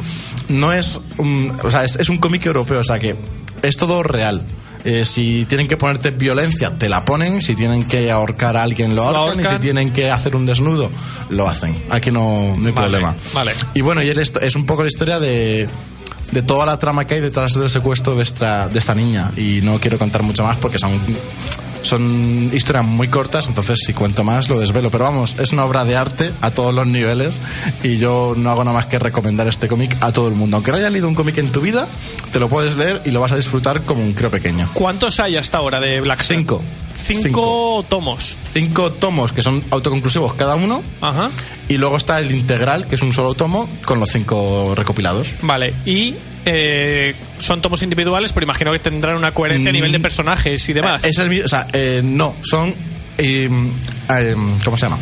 no 0.49 0.73
es. 0.73 0.99
un- 1.17 1.55
o 1.63 1.71
sea, 1.71 1.85
es, 1.85 1.95
es 1.95 2.09
un 2.09 2.17
cómic 2.17 2.45
europeo, 2.45 2.81
o 2.81 2.83
sea 2.83 2.99
que 2.99 3.15
es 3.61 3.77
todo 3.77 4.03
real. 4.03 4.41
Eh, 4.83 5.05
si 5.05 5.45
tienen 5.45 5.67
que 5.67 5.77
ponerte 5.77 6.11
violencia, 6.11 6.71
te 6.77 6.89
la 6.89 7.05
ponen. 7.05 7.41
Si 7.41 7.55
tienen 7.55 7.83
que 7.87 8.09
ahorcar 8.11 8.57
a 8.57 8.63
alguien, 8.63 8.95
lo 8.95 9.03
ahorcan. 9.03 9.39
Y 9.39 9.47
si 9.47 9.55
tienen 9.59 9.91
que 9.91 10.09
hacer 10.09 10.35
un 10.35 10.45
desnudo, 10.45 10.89
lo 11.29 11.47
hacen. 11.47 11.83
Aquí 11.89 12.11
no, 12.11 12.55
no 12.57 12.65
hay 12.67 12.71
Vale, 12.71 12.73
problema. 12.73 13.15
vale. 13.33 13.51
Y 13.73 13.81
bueno, 13.81 14.01
y 14.01 14.09
es 14.09 14.55
un 14.55 14.65
poco 14.65 14.81
la 14.83 14.87
historia 14.87 15.19
de, 15.19 15.67
de 16.31 16.41
toda 16.41 16.65
la 16.65 16.79
trama 16.79 17.05
que 17.05 17.15
hay 17.15 17.21
detrás 17.21 17.53
del 17.53 17.69
secuestro 17.69 18.15
de 18.15 18.23
esta, 18.23 18.69
de 18.69 18.79
esta 18.79 18.95
niña. 18.95 19.31
Y 19.37 19.59
no 19.61 19.79
quiero 19.79 19.97
contar 19.99 20.23
mucho 20.23 20.43
más 20.43 20.57
porque 20.57 20.79
son, 20.79 20.99
son 21.83 22.51
historias 22.53 22.85
muy 22.85 23.07
cortas, 23.07 23.47
entonces 23.47 23.79
si 23.85 23.93
cuento 23.93 24.23
más 24.23 24.49
lo 24.49 24.59
desvelo. 24.59 24.91
Pero 24.91 25.05
vamos, 25.05 25.37
es 25.39 25.51
una 25.51 25.65
obra 25.65 25.85
de 25.85 25.95
arte 25.95 26.31
a 26.41 26.51
todos 26.51 26.73
los 26.73 26.87
niveles 26.87 27.39
y 27.83 27.97
yo 27.97 28.33
no 28.37 28.49
hago 28.51 28.63
nada 28.63 28.75
más 28.75 28.85
que 28.85 28.99
recomendar 28.99 29.47
este 29.47 29.67
cómic 29.67 29.97
a 30.01 30.11
todo 30.11 30.27
el 30.27 30.35
mundo. 30.35 30.57
Aunque 30.57 30.71
no 30.71 30.77
hayas 30.77 30.91
leído 30.91 31.07
un 31.07 31.15
cómic 31.15 31.37
en 31.37 31.51
tu 31.51 31.61
vida, 31.61 31.87
te 32.31 32.39
lo 32.39 32.49
puedes 32.49 32.75
leer 32.77 33.01
y 33.05 33.11
lo 33.11 33.19
vas 33.19 33.31
a 33.31 33.35
disfrutar 33.35 33.83
como 33.83 34.03
un 34.03 34.13
creo 34.13 34.29
pequeño. 34.31 34.69
¿Cuántos 34.73 35.19
hay 35.19 35.37
hasta 35.37 35.57
ahora 35.57 35.79
de 35.79 36.01
Black 36.01 36.21
Sun? 36.21 36.37
Cinco. 36.37 36.61
Cinco, 37.03 37.85
tomos. 37.89 38.37
Cinco 38.43 38.91
tomos 38.91 39.31
que 39.31 39.41
son 39.41 39.63
autoconclusivos 39.71 40.33
cada 40.35 40.55
uno. 40.55 40.83
Ajá. 41.01 41.31
Y 41.67 41.77
luego 41.77 41.97
está 41.97 42.19
el 42.19 42.31
integral, 42.31 42.87
que 42.87 42.95
es 42.95 43.01
un 43.01 43.11
solo 43.13 43.33
tomo, 43.33 43.67
con 43.85 43.99
los 43.99 44.11
cinco 44.11 44.73
recopilados. 44.75 45.33
Vale. 45.41 45.73
Y 45.85 46.15
eh, 46.45 47.15
son 47.39 47.62
tomos 47.62 47.82
individuales, 47.84 48.34
pero 48.34 48.43
imagino 48.45 48.71
que 48.71 48.80
tendrán 48.80 49.15
una 49.17 49.32
coherencia 49.34 49.69
a 49.69 49.73
Mm. 49.73 49.75
nivel 49.75 49.91
de 49.91 49.99
personajes 49.99 50.67
y 50.69 50.73
demás. 50.73 51.04
Es 51.04 51.17
el 51.19 51.30
mi- 51.30 51.41
o 51.41 51.47
sea, 51.47 51.67
eh, 51.73 52.01
no, 52.04 52.36
son. 52.43 52.73
eh, 53.17 53.49
eh, 54.10 54.36
¿Cómo 54.65 54.77
se 54.77 54.86
llama? 54.86 54.97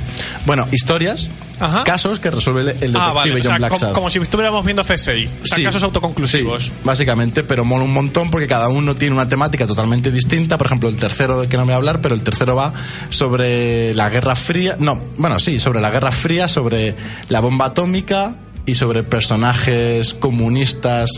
Bueno, 0.45 0.67
historias, 0.73 1.29
Ajá. 1.59 1.83
casos 1.85 2.19
que 2.19 2.29
resuelve 2.29 2.61
el, 2.61 2.67
detective 2.67 2.99
ah, 2.99 3.13
vale. 3.13 3.31
O 3.31 3.35
John 3.35 3.43
sea, 3.43 3.57
Blackstad. 3.57 3.79
como, 3.87 3.93
como 3.93 4.09
si 4.09 4.19
estuviéramos 4.19 4.65
viendo 4.65 4.83
CSI. 4.83 5.29
O 5.41 5.45
sea, 5.45 5.57
Sí, 5.57 5.63
casos 5.63 5.83
autoconclusivos. 5.83 6.65
sí, 6.65 6.71
básicamente, 6.83 7.43
pero 7.43 7.63
mola 7.63 7.85
un 7.85 7.93
montón 7.93 8.29
porque 8.29 8.47
cada 8.47 8.67
uno 8.67 8.95
tiene 8.95 9.15
una 9.15 9.29
temática 9.29 9.65
totalmente 9.67 10.11
distinta. 10.11 10.57
Por 10.57 10.67
ejemplo, 10.67 10.89
el 10.89 10.97
tercero 10.97 11.39
del 11.39 11.47
que 11.49 11.55
no 11.55 11.61
me 11.61 11.67
voy 11.67 11.73
a 11.73 11.77
hablar, 11.77 12.01
pero 12.01 12.13
el 12.13 12.23
tercero 12.23 12.55
va 12.55 12.73
sobre 13.09 13.93
la 13.93 14.09
Guerra 14.09 14.35
Fría. 14.35 14.75
No, 14.79 14.99
bueno, 15.17 15.39
sí, 15.39 15.59
sobre 15.59 15.79
la 15.79 15.89
Guerra 15.91 16.11
Fría, 16.11 16.47
sobre 16.49 16.95
la 17.29 17.39
bomba 17.39 17.65
atómica 17.65 18.35
y 18.65 18.75
sobre 18.75 19.03
personajes 19.03 20.13
comunistas 20.13 21.09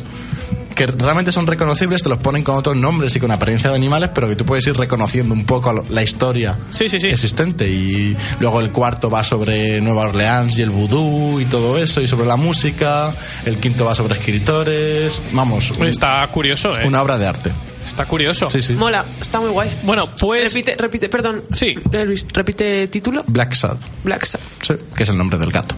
que 0.75 0.87
realmente 0.87 1.33
son 1.33 1.45
reconocibles, 1.47 2.01
te 2.01 2.07
los 2.09 2.17
ponen 2.19 2.43
con 2.43 2.55
otros 2.55 2.77
nombres 2.77 3.13
y 3.15 3.19
con 3.19 3.29
apariencia 3.29 3.69
de 3.69 3.75
animales, 3.75 4.09
pero 4.15 4.29
que 4.29 4.37
tú 4.37 4.45
puedes 4.45 4.65
ir 4.67 4.75
reconociendo 4.77 5.33
un 5.33 5.43
poco 5.45 5.83
la 5.89 6.01
historia 6.01 6.57
Sí, 6.69 6.87
sí, 6.87 6.97
sí. 6.99 7.07
existente. 7.07 7.67
Y 7.67 8.15
luego 8.39 8.61
el 8.61 8.71
cuarto 8.71 9.09
va 9.09 9.21
sobre 9.23 9.81
Nueva 9.81 10.03
Orleans 10.03 10.57
y 10.57 10.61
el 10.61 10.69
vudú 10.69 11.41
y 11.41 11.45
todo 11.45 11.77
eso, 11.77 11.99
y 12.01 12.07
sobre 12.07 12.25
la 12.25 12.37
música. 12.37 13.13
El 13.45 13.57
quinto 13.57 13.83
va 13.83 13.93
sobre 13.95 14.15
escritores. 14.17 15.21
Vamos, 15.33 15.71
un- 15.71 15.85
Está 15.85 16.25
curioso, 16.31 16.71
¿eh? 16.79 16.87
una 16.87 17.01
obra 17.01 17.17
de 17.17 17.27
arte. 17.27 17.51
Está 17.85 18.05
curioso. 18.05 18.49
Sí, 18.49 18.61
sí. 18.61 18.73
Mola, 18.73 19.03
está 19.19 19.41
muy 19.41 19.49
guay. 19.49 19.69
Bueno, 19.83 20.09
pues. 20.15 20.53
Repite, 20.53 20.75
repite, 20.77 21.09
perdón. 21.09 21.43
Sí. 21.51 21.75
Eh, 21.91 22.05
Luis, 22.05 22.25
repite 22.31 22.87
título. 22.87 23.23
Black 23.27 23.53
Sad, 23.55 23.75
Black 24.05 24.23
Sad. 24.25 24.39
sí, 24.61 24.75
que 24.95 25.03
es 25.03 25.09
el 25.09 25.17
nombre 25.17 25.37
del 25.37 25.51
gato, 25.51 25.75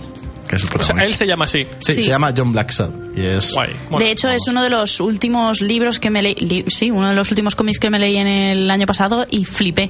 que 0.48 0.56
es 0.56 0.62
el 0.64 0.68
O 0.68 0.72
sea, 0.72 0.78
protagonista. 0.78 1.06
él 1.08 1.16
se 1.16 1.26
llama 1.28 1.46
así. 1.46 1.66
Sí, 1.80 1.94
Sí. 1.94 2.04
se 2.04 2.10
llama 2.10 2.34
John 2.36 2.52
Black 2.52 2.72
Sad 2.72 2.90
y 3.16 3.22
es 3.26 3.52
Guay. 3.52 3.70
Bueno, 3.90 4.06
de 4.06 4.12
hecho, 4.12 4.30
es 4.30 4.42
uno 4.48 4.62
de 4.64 4.70
los 4.70 5.00
últimos 5.00 5.62
libros 5.62 6.00
que 6.00 6.10
me 6.10 6.22
leí. 6.22 6.36
li- 6.36 6.66
sí, 6.68 6.92
uno 6.92 7.10
de 7.10 7.16
los 7.16 7.30
últimos 7.32 7.56
cómics 7.56 7.80
que 7.80 7.90
me 7.90 8.00
leí 8.00 8.18
en 8.18 8.28
el 8.28 8.70
año 8.72 8.86
pasado 8.86 9.26
y 9.30 9.46
flipé. 9.46 9.90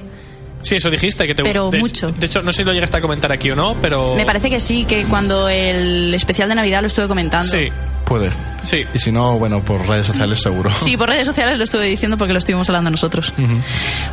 Sí, 0.62 0.76
eso 0.76 0.90
dijiste 0.90 1.26
que 1.26 1.34
te 1.34 1.42
Pero 1.42 1.64
gustó. 1.64 1.76
De- 1.76 1.82
mucho. 1.82 2.12
De 2.12 2.24
hecho, 2.26 2.40
no 2.42 2.50
sé 2.50 2.58
si 2.58 2.64
lo 2.64 2.72
llegaste 2.72 2.96
a 2.96 3.00
comentar 3.02 3.30
aquí 3.30 3.50
o 3.50 3.56
no, 3.56 3.76
pero. 3.82 4.14
Me 4.14 4.24
parece 4.24 4.48
que 4.48 4.60
sí, 4.60 4.84
que 4.86 5.04
cuando 5.04 5.48
el 5.48 6.14
especial 6.14 6.48
de 6.48 6.54
Navidad 6.54 6.80
lo 6.80 6.86
estuve 6.86 7.06
comentando. 7.06 7.50
Sí, 7.52 7.68
puede. 8.04 8.30
sí. 8.62 8.84
Y 8.94 8.98
si 8.98 9.10
no, 9.12 9.38
bueno, 9.38 9.62
por 9.64 9.86
redes 9.86 10.06
sociales 10.06 10.40
seguro. 10.40 10.70
Sí, 10.76 10.96
por 10.96 11.08
redes 11.08 11.26
sociales 11.26 11.58
lo 11.58 11.64
estuve 11.64 11.84
diciendo 11.84 12.16
porque 12.16 12.32
lo 12.32 12.38
estuvimos 12.38 12.68
hablando 12.68 12.90
nosotros. 12.90 13.32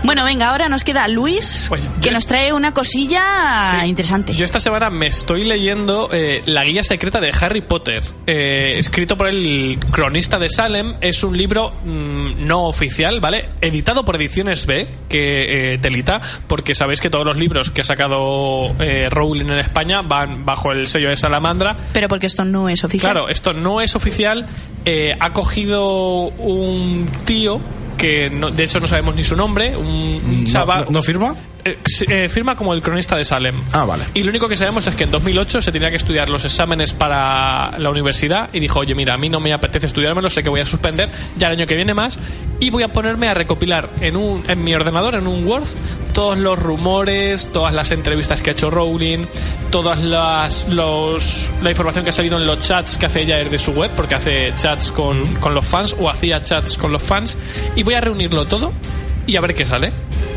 Bueno, 0.04 0.24
venga, 0.26 0.50
ahora 0.50 0.70
nos 0.70 0.84
queda 0.84 1.08
Luis, 1.08 1.66
Oye, 1.70 1.84
que 2.02 2.12
nos 2.12 2.26
trae 2.26 2.54
una 2.54 2.74
cosilla 2.74 3.80
Sí. 3.82 3.88
interesante. 3.88 4.34
Yo 4.34 4.46
esta 4.46 4.60
semana 4.60 4.90
me 4.90 5.08
estoy 5.08 5.44
leyendo 5.46 6.10
eh, 6.12 6.42
La 6.46 6.64
guía 6.64 6.84
secreta 6.84 7.20
de 7.20 7.32
Harry 7.40 7.62
Potter, 7.62 8.04
eh, 8.28 8.76
escrito 8.78 9.18
por 9.18 9.28
el 9.28 9.78
cronista 9.92 10.40
de 10.40 10.50
Salem. 10.50 10.96
Es 11.02 11.24
un 11.24 11.38
libro 11.38 11.72
mm, 11.84 12.46
no 12.46 12.64
oficial, 12.64 13.20
¿vale? 13.20 13.50
Editado 13.62 14.04
por 14.06 14.16
Ediciones 14.16 14.66
B, 14.66 14.88
que 15.10 15.74
eh, 15.74 15.78
telita, 15.80 16.22
porque 16.48 16.76
sabéis 16.76 17.02
que 17.02 17.10
todos 17.10 17.26
los 17.26 17.38
libros 17.38 17.72
que 17.72 17.82
ha 17.82 17.86
sacado 17.86 18.74
eh, 18.80 19.08
Rowling 19.10 19.46
en 19.46 19.60
España 19.60 20.02
van 20.02 20.46
bajo 20.46 20.72
el 20.72 20.88
sello 20.88 21.10
de 21.10 21.16
Salamandra. 21.18 21.76
Pero 21.94 22.08
porque 22.08 22.26
esto 22.28 22.46
no 22.46 22.70
es 22.70 22.84
oficial. 22.84 23.12
Claro, 23.14 23.30
esto 23.30 23.54
no 23.54 23.81
es 23.84 23.96
oficial. 23.96 24.46
eh, 24.84 25.16
ha 25.20 25.32
cogido 25.32 26.24
un 26.40 27.08
tío 27.24 27.62
que 28.00 28.32
no- 28.32 28.50
de 28.50 28.64
hecho 28.64 28.80
no 28.80 28.88
sabemos 28.88 29.16
ni 29.16 29.24
su 29.24 29.36
nombre, 29.36 29.78
un, 29.78 29.86
un 29.86 30.44
¿No, 30.46 30.50
chaval. 30.50 30.88
no- 30.90 31.04
firma? 31.04 31.36
Eh, 31.64 31.78
eh, 32.10 32.28
firma 32.30 32.56
como 32.56 32.74
el 32.74 32.82
cronista 32.82 33.16
de 33.16 33.24
Salem. 33.24 33.54
Ah, 33.72 33.86
vale. 33.86 34.06
Y 34.16 34.24
lo 34.24 34.32
único 34.32 34.50
que 34.50 34.58
sabemos 34.58 34.88
es 34.88 34.96
que 34.96 35.04
en 35.04 35.12
2008 35.12 35.62
se 35.62 35.72
tenía 35.72 35.92
que 35.92 35.98
estudiar 35.98 36.28
los 36.30 36.44
exámenes 36.44 36.94
para 36.94 37.78
la 37.78 37.92
universidad 37.92 38.50
y 38.52 38.60
dijo, 38.60 38.80
oye, 38.80 38.96
mira, 38.96 39.14
a 39.14 39.18
mí 39.20 39.30
no 39.30 39.40
me 39.40 39.54
apetece 39.54 39.86
estudiármelo, 39.86 40.28
sé 40.32 40.42
que 40.42 40.50
voy 40.50 40.62
a 40.62 40.66
suspender 40.66 41.08
ya 41.38 41.46
el 41.46 41.54
año 41.54 41.68
que 41.68 41.76
viene 41.76 41.94
más 41.94 42.18
y 42.60 42.72
voy 42.72 42.82
a 42.82 42.88
ponerme 42.88 43.28
a 43.28 43.36
recopilar 43.36 43.92
en, 44.02 44.16
un, 44.16 44.44
en 44.50 44.64
mi 44.64 44.74
ordenador, 44.74 45.14
en 45.14 45.28
un 45.28 45.46
Word, 45.46 45.68
todos 46.14 46.38
los 46.38 46.60
rumores, 46.60 47.50
todas 47.52 47.74
las 47.74 47.92
entrevistas 47.92 48.42
que 48.42 48.52
ha 48.52 48.54
hecho 48.54 48.70
Rowling, 48.70 49.26
todas 49.72 50.02
las 50.02 50.68
los, 50.70 51.52
la 51.62 51.70
información 51.70 52.04
que 52.04 52.10
ha 52.10 52.14
salido 52.14 52.38
en 52.38 52.46
los 52.46 52.62
chats 52.62 52.98
que 52.98 53.06
hace 53.06 53.22
ella 53.22 53.38
desde 53.38 53.58
su 53.58 53.72
web, 53.72 53.92
porque 53.96 54.16
hace 54.16 54.54
chats 54.56 54.92
con, 54.92 55.26
con 55.36 55.54
los 55.54 55.66
fans 55.66 55.96
o 56.00 56.10
hacía 56.10 56.42
chats 56.42 56.78
con 56.78 56.92
los 56.92 57.02
fans, 57.02 57.38
y 57.76 57.84
voy 57.84 57.94
a 57.94 58.02
reunirlo 58.02 58.46
todo 58.46 58.72
y 59.28 59.36
a 59.36 59.42
ver 59.42 59.56
qué 59.56 59.66
sale. 59.66 59.92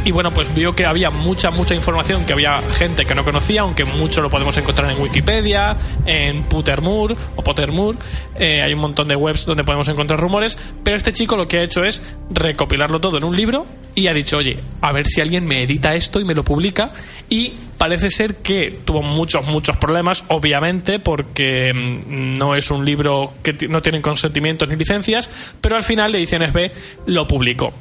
Y 0.04 0.12
bueno, 0.12 0.30
pues 0.32 0.54
vio 0.54 0.74
que 0.74 0.84
había 0.84 1.10
mucha, 1.10 1.50
mucha 1.50 1.74
información 1.74 2.26
que 2.26 2.34
había 2.34 2.54
gente 2.76 3.06
que 3.06 3.14
no 3.14 3.24
conocía, 3.24 3.62
aunque 3.62 3.86
mucho 3.86 4.20
lo 4.20 4.28
podemos 4.28 4.54
encontrar 4.58 4.90
en 4.90 5.00
Wikipedia, 5.00 5.76
en 6.04 6.42
Pottermore 6.42 7.16
o 7.36 7.42
Pottermore. 7.42 7.96
Eh, 8.38 8.60
hay 8.60 8.74
un 8.74 8.80
montón 8.80 9.08
de 9.08 9.16
webs 9.16 9.46
donde 9.46 9.64
podemos 9.64 9.88
encontrar 9.88 10.20
rumores, 10.20 10.58
pero 10.82 10.96
este 10.96 11.14
chico 11.14 11.36
lo 11.36 11.48
que 11.48 11.58
ha 11.58 11.62
hecho 11.62 11.82
es 11.84 12.02
recopilarlo 12.30 13.00
todo 13.00 13.16
en 13.16 13.24
un 13.24 13.34
libro 13.34 13.66
y 13.94 14.08
ha 14.08 14.14
dicho, 14.14 14.38
oye, 14.38 14.58
a 14.80 14.92
ver 14.92 15.06
si 15.06 15.20
alguien 15.20 15.46
me 15.46 15.62
edita 15.62 15.94
esto 15.94 16.20
y 16.20 16.24
me 16.24 16.34
lo 16.34 16.42
publica. 16.42 16.92
Y 17.28 17.52
parece 17.78 18.10
ser 18.10 18.36
que 18.36 18.80
tuvo 18.84 19.02
muchos, 19.02 19.46
muchos 19.46 19.76
problemas, 19.76 20.24
obviamente, 20.28 20.98
porque 20.98 21.72
mm, 21.72 22.38
no 22.38 22.54
es 22.54 22.70
un 22.70 22.84
libro 22.84 23.34
que 23.42 23.68
no 23.68 23.82
tiene 23.82 24.00
consentimientos 24.00 24.68
ni 24.68 24.76
licencias, 24.76 25.30
pero 25.60 25.76
al 25.76 25.84
final 25.84 26.14
Ediciones 26.14 26.52
B 26.52 26.72
lo 27.06 27.26
publicó. 27.26 27.72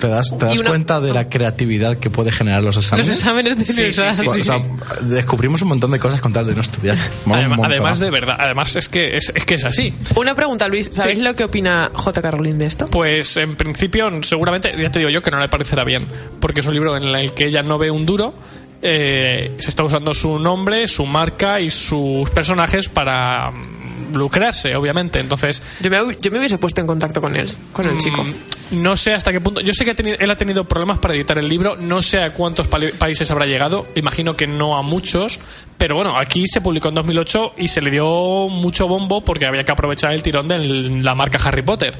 ¿Te 0.00 0.08
das, 0.08 0.30
te 0.38 0.44
das 0.46 0.58
una- 0.58 0.68
cuenta 0.70 1.00
de 1.00 1.12
la 1.12 1.28
creatividad 1.28 1.98
que 1.98 2.10
puede 2.10 2.32
generar 2.32 2.62
los 2.62 2.76
Los 2.76 2.84
exámenes? 2.86 3.10
exámenes 3.18 3.58
de 3.58 3.64
Sí, 3.66 3.72
sí, 3.72 3.80
universidad. 3.80 4.14
sí, 4.14 4.26
O 4.40 4.44
sea, 4.44 4.62
descubrimos 5.02 5.62
un 5.62 5.68
montón 5.68 5.90
de 5.90 5.98
cosas 5.98 6.20
con 6.20 6.32
tal 6.32 6.46
de 6.46 6.54
no 6.54 6.60
estudiar. 6.62 6.96
Además, 7.30 8.00
de 8.00 8.10
verdad, 8.10 8.36
además 8.38 8.74
es 8.76 8.88
que 8.88 9.16
es, 9.16 9.32
es 9.34 9.44
que 9.44 9.54
es 9.54 9.64
así. 9.64 9.94
Una 10.16 10.34
pregunta, 10.34 10.66
Luis. 10.68 10.90
¿Sabéis 10.92 11.18
Sí. 11.18 11.24
lo 11.24 11.34
que 11.34 11.44
opina 11.44 11.90
J.K. 11.92 12.30
Rowling 12.30 12.54
de 12.58 12.66
esto? 12.66 12.86
Pues 12.88 13.36
en 13.36 13.56
principio, 13.56 14.08
seguramente, 14.22 14.72
ya 14.82 14.90
te 14.90 14.98
digo 15.00 15.10
yo 15.10 15.20
que 15.22 15.30
no 15.30 15.38
le 15.38 15.48
parecerá 15.48 15.84
bien, 15.84 16.06
porque 16.40 16.60
es 16.60 16.66
un 16.66 16.74
libro 16.74 16.96
en 16.96 17.04
el 17.04 17.32
que 17.34 17.46
ella 17.46 17.62
no 17.62 17.78
ve 17.78 17.90
un 17.90 18.06
duro. 18.06 18.34
eh, 18.82 19.56
se 19.58 19.68
está 19.68 19.84
usando 19.84 20.14
su 20.14 20.38
nombre, 20.38 20.88
su 20.88 21.04
marca 21.04 21.60
y 21.60 21.68
sus 21.68 22.30
personajes 22.30 22.88
para 22.88 23.50
mm, 23.50 24.14
lucrarse, 24.16 24.74
obviamente. 24.74 25.20
Entonces, 25.20 25.60
Yo 25.82 25.90
me, 25.90 25.98
yo 26.18 26.30
me 26.30 26.38
hubiese 26.38 26.56
puesto 26.56 26.80
en 26.80 26.86
contacto 26.86 27.20
con 27.20 27.36
él, 27.36 27.52
con 27.74 27.84
el 27.86 27.98
chico. 27.98 28.24
No 28.70 28.96
sé 28.96 29.14
hasta 29.14 29.32
qué 29.32 29.40
punto. 29.40 29.60
Yo 29.60 29.72
sé 29.72 29.84
que 29.84 29.90
ha 29.92 29.94
tenido- 29.94 30.16
él 30.20 30.30
ha 30.30 30.36
tenido 30.36 30.64
problemas 30.64 30.98
para 30.98 31.14
editar 31.14 31.36
el 31.38 31.48
libro. 31.48 31.76
No 31.76 32.00
sé 32.02 32.22
a 32.22 32.32
cuántos 32.32 32.68
países 32.68 33.30
habrá 33.30 33.46
llegado. 33.46 33.86
Imagino 33.96 34.36
que 34.36 34.46
no 34.46 34.76
a 34.76 34.82
muchos. 34.82 35.40
Pero 35.76 35.96
bueno, 35.96 36.16
aquí 36.16 36.46
se 36.46 36.60
publicó 36.60 36.88
en 36.88 36.94
2008 36.94 37.54
y 37.56 37.68
se 37.68 37.80
le 37.80 37.90
dio 37.90 38.48
mucho 38.48 38.86
bombo 38.86 39.22
porque 39.22 39.46
había 39.46 39.64
que 39.64 39.72
aprovechar 39.72 40.12
el 40.12 40.22
tirón 40.22 40.46
de 40.48 40.58
la 41.02 41.14
marca 41.14 41.38
Harry 41.42 41.62
Potter. 41.62 41.94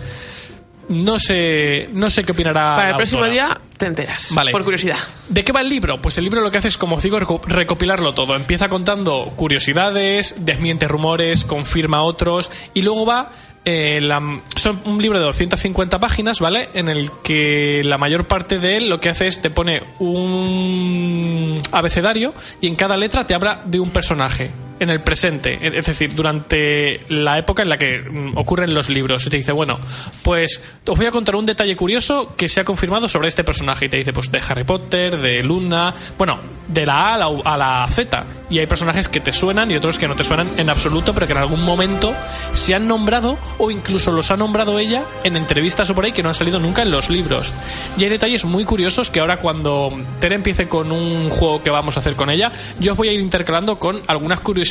No 0.89 1.21
sé, 1.21 1.89
no 1.93 2.11
sé 2.11 2.25
qué 2.25 2.33
opinará. 2.33 2.75
Para 2.75 2.83
la 2.83 2.91
el 2.91 2.97
próximo 2.97 3.23
autora. 3.23 3.33
día 3.33 3.61
te 3.77 3.87
enteras. 3.87 4.29
Vale. 4.35 4.51
Por 4.51 4.65
curiosidad. 4.65 4.99
¿De 5.29 5.45
qué 5.45 5.53
va 5.53 5.61
el 5.61 5.69
libro? 5.69 6.03
Pues 6.03 6.19
el 6.19 6.25
libro 6.25 6.41
lo 6.41 6.51
que 6.51 6.59
hace 6.59 6.67
es, 6.69 6.77
como 6.77 6.97
os 6.97 7.03
digo, 7.03 7.19
reco- 7.21 7.41
recopilarlo 7.45 8.13
todo. 8.13 8.35
Empieza 8.35 8.69
contando 8.69 9.33
curiosidades, 9.37 10.35
desmiente 10.45 10.89
rumores, 10.89 11.45
confirma 11.45 12.03
otros 12.03 12.51
y 12.75 12.83
luego 12.83 13.07
va... 13.07 13.31
eh, 13.65 14.01
la- 14.01 14.41
son 14.57 14.81
un 14.87 15.01
libro 15.03 15.19
de 15.19 15.25
250 15.27 15.99
páginas, 16.01 16.41
¿vale? 16.41 16.69
En 16.75 16.89
el 16.89 17.11
que 17.23 17.83
la 17.85 17.99
mayor 17.99 18.25
parte 18.27 18.59
de 18.59 18.77
él 18.79 18.89
lo 18.89 19.01
que 19.01 19.09
hace 19.11 19.27
es 19.27 19.43
te 19.43 19.51
pone 19.51 19.83
un 19.99 21.61
abecedario 21.73 22.35
y 22.61 22.67
en 22.67 22.77
cada 22.77 22.97
letra 22.97 23.27
te 23.27 23.35
habla 23.35 23.63
de 23.65 23.81
un 23.81 23.91
personaje 23.91 24.51
en 24.81 24.89
el 24.89 25.01
presente, 25.01 25.59
es 25.63 25.85
decir, 25.85 26.15
durante 26.15 27.03
la 27.11 27.39
época 27.39 27.63
en 27.63 27.69
la 27.69 27.77
que 27.77 27.99
mm, 27.99 28.39
ocurren 28.39 28.73
los 28.73 28.89
libros. 28.89 29.27
Y 29.27 29.31
te 29.31 29.37
dice, 29.37 29.53
bueno, 29.53 29.79
pues 30.23 30.61
os 30.87 30.97
voy 30.97 31.07
a 31.07 31.11
contar 31.11 31.37
un 31.37 31.45
detalle 31.45 31.77
curioso 31.77 32.35
que 32.35 32.49
se 32.49 32.61
ha 32.61 32.65
confirmado 32.65 33.09
sobre 33.09 33.29
este 33.29 33.45
personaje. 33.45 33.85
Y 33.85 33.89
te 33.91 33.99
dice, 33.99 34.15
pues 34.15 34.33
de 34.33 34.41
Harry 34.49 34.65
Potter, 34.65 35.19
de 35.19 35.43
Luna, 35.43 35.95
bueno, 36.17 36.41
de 36.67 36.87
la 36.87 36.95
A 36.95 37.15
a 37.15 37.19
la, 37.19 37.27
a 37.45 37.57
la 37.59 37.87
Z. 37.89 38.25
Y 38.49 38.59
hay 38.59 38.67
personajes 38.67 39.09
que 39.09 39.21
te 39.21 39.33
suenan 39.33 39.71
y 39.71 39.77
otros 39.77 39.99
que 39.99 40.09
no 40.09 40.17
te 40.17 40.25
suenan 40.25 40.49
en 40.57 40.71
absoluto, 40.71 41.13
pero 41.13 41.27
que 41.27 41.35
en 41.35 41.39
algún 41.39 41.63
momento 41.63 42.15
se 42.55 42.75
han 42.75 42.89
nombrado 42.89 43.39
o 43.59 43.71
incluso 43.71 44.13
los 44.13 44.31
ha 44.31 44.37
nombrado 44.37 44.79
ella 44.79 45.05
en 45.25 45.37
entrevistas 45.37 45.91
o 45.91 45.95
por 45.95 46.07
ahí 46.07 46.13
que 46.13 46.23
no 46.23 46.31
han 46.31 46.35
salido 46.35 46.59
nunca 46.59 46.83
en 46.83 46.91
los 46.91 47.11
libros. 47.11 47.53
Y 47.99 48.05
hay 48.05 48.11
detalles 48.11 48.47
muy 48.47 48.65
curiosos 48.65 49.11
que 49.11 49.21
ahora 49.21 49.37
cuando 49.37 49.93
Tere 50.21 50.37
empiece 50.37 50.69
con 50.69 50.91
un 50.91 51.29
juego 51.29 51.63
que 51.63 51.71
vamos 51.71 51.97
a 51.97 52.01
hacer 52.01 52.15
con 52.15 52.31
ella, 52.31 52.51
yo 52.81 52.93
os 52.93 52.99
voy 52.99 53.09
a 53.09 53.13
ir 53.13 53.21
intercalando 53.21 53.79
con 53.79 54.01
algunas 54.07 54.41
curiosidades 54.41 54.70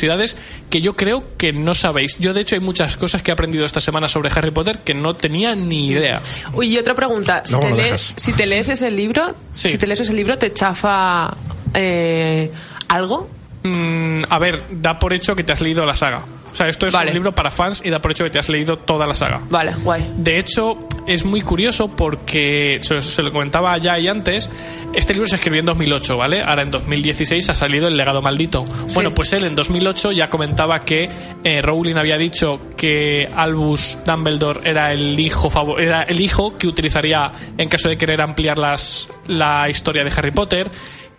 que 0.70 0.80
yo 0.80 0.96
creo 0.96 1.24
que 1.36 1.52
no 1.52 1.74
sabéis. 1.74 2.16
Yo 2.18 2.32
de 2.34 2.40
hecho 2.40 2.54
hay 2.56 2.60
muchas 2.60 2.96
cosas 2.96 3.22
que 3.22 3.30
he 3.30 3.34
aprendido 3.34 3.64
esta 3.64 3.80
semana 3.80 4.08
sobre 4.08 4.30
Harry 4.34 4.50
Potter 4.50 4.78
que 4.78 4.94
no 4.94 5.14
tenía 5.14 5.54
ni 5.54 5.88
idea. 5.88 6.22
Uy, 6.54 6.74
y 6.74 6.78
otra 6.78 6.94
pregunta. 6.94 7.42
Si 7.44 7.58
te, 7.58 7.70
lees, 7.72 8.14
si 8.16 8.32
te 8.32 8.46
lees 8.46 8.68
ese 8.68 8.90
libro, 8.90 9.34
Sí. 9.52 9.70
si 9.70 9.78
te 9.78 9.86
lees 9.86 10.00
ese 10.00 10.12
libro, 10.12 10.38
¿te 10.38 10.52
chafa 10.52 11.34
eh, 11.74 12.50
algo? 12.88 13.28
Mm, 13.62 14.22
a 14.28 14.38
ver, 14.38 14.62
da 14.70 14.98
por 14.98 15.12
hecho 15.12 15.36
que 15.36 15.44
te 15.44 15.52
has 15.52 15.60
leído 15.60 15.84
la 15.84 15.94
saga. 15.94 16.22
Sea, 16.60 16.68
esto 16.68 16.86
es 16.86 16.92
Vale. 16.92 17.08
un 17.08 17.14
libro 17.14 17.32
para 17.32 17.50
fans 17.50 17.80
y 17.82 17.88
da 17.88 18.00
por 18.00 18.10
hecho 18.10 18.22
que 18.22 18.28
te 18.28 18.38
has 18.38 18.50
leído 18.50 18.76
toda 18.76 19.06
la 19.06 19.14
saga. 19.14 19.40
Vale, 19.48 19.72
guay. 19.82 20.12
De 20.18 20.38
hecho, 20.38 20.86
es 21.06 21.24
muy 21.24 21.40
curioso 21.40 21.88
porque, 21.88 22.80
se, 22.82 23.00
se 23.00 23.22
lo 23.22 23.32
comentaba 23.32 23.78
ya 23.78 23.98
y 23.98 24.08
antes, 24.08 24.50
este 24.92 25.14
libro 25.14 25.26
se 25.26 25.36
escribió 25.36 25.60
en 25.60 25.66
2008, 25.66 26.18
¿vale? 26.18 26.42
Ahora 26.42 26.60
en 26.60 26.70
2016 26.70 27.48
ha 27.48 27.54
salido 27.54 27.88
El 27.88 27.96
legado 27.96 28.20
maldito. 28.20 28.62
Bueno, 28.92 29.10
pues 29.10 29.32
él 29.32 29.44
en 29.44 29.54
2008 29.54 30.12
ya 30.12 30.28
comentaba 30.28 30.80
que 30.80 31.08
eh, 31.44 31.62
Rowling 31.62 31.96
había 31.96 32.18
dicho 32.18 32.60
que 32.76 33.26
Albus 33.34 33.96
Dumbledore 34.04 34.60
era 34.68 34.92
el 34.92 35.18
hijo 35.18 35.78
era 35.78 36.02
el 36.02 36.20
hijo 36.20 36.58
que 36.58 36.66
utilizaría 36.66 37.32
en 37.56 37.70
caso 37.70 37.88
de 37.88 37.96
querer 37.96 38.20
ampliar 38.20 38.58
las, 38.58 39.08
la 39.28 39.66
historia 39.70 40.04
de 40.04 40.12
Harry 40.14 40.30
Potter 40.30 40.70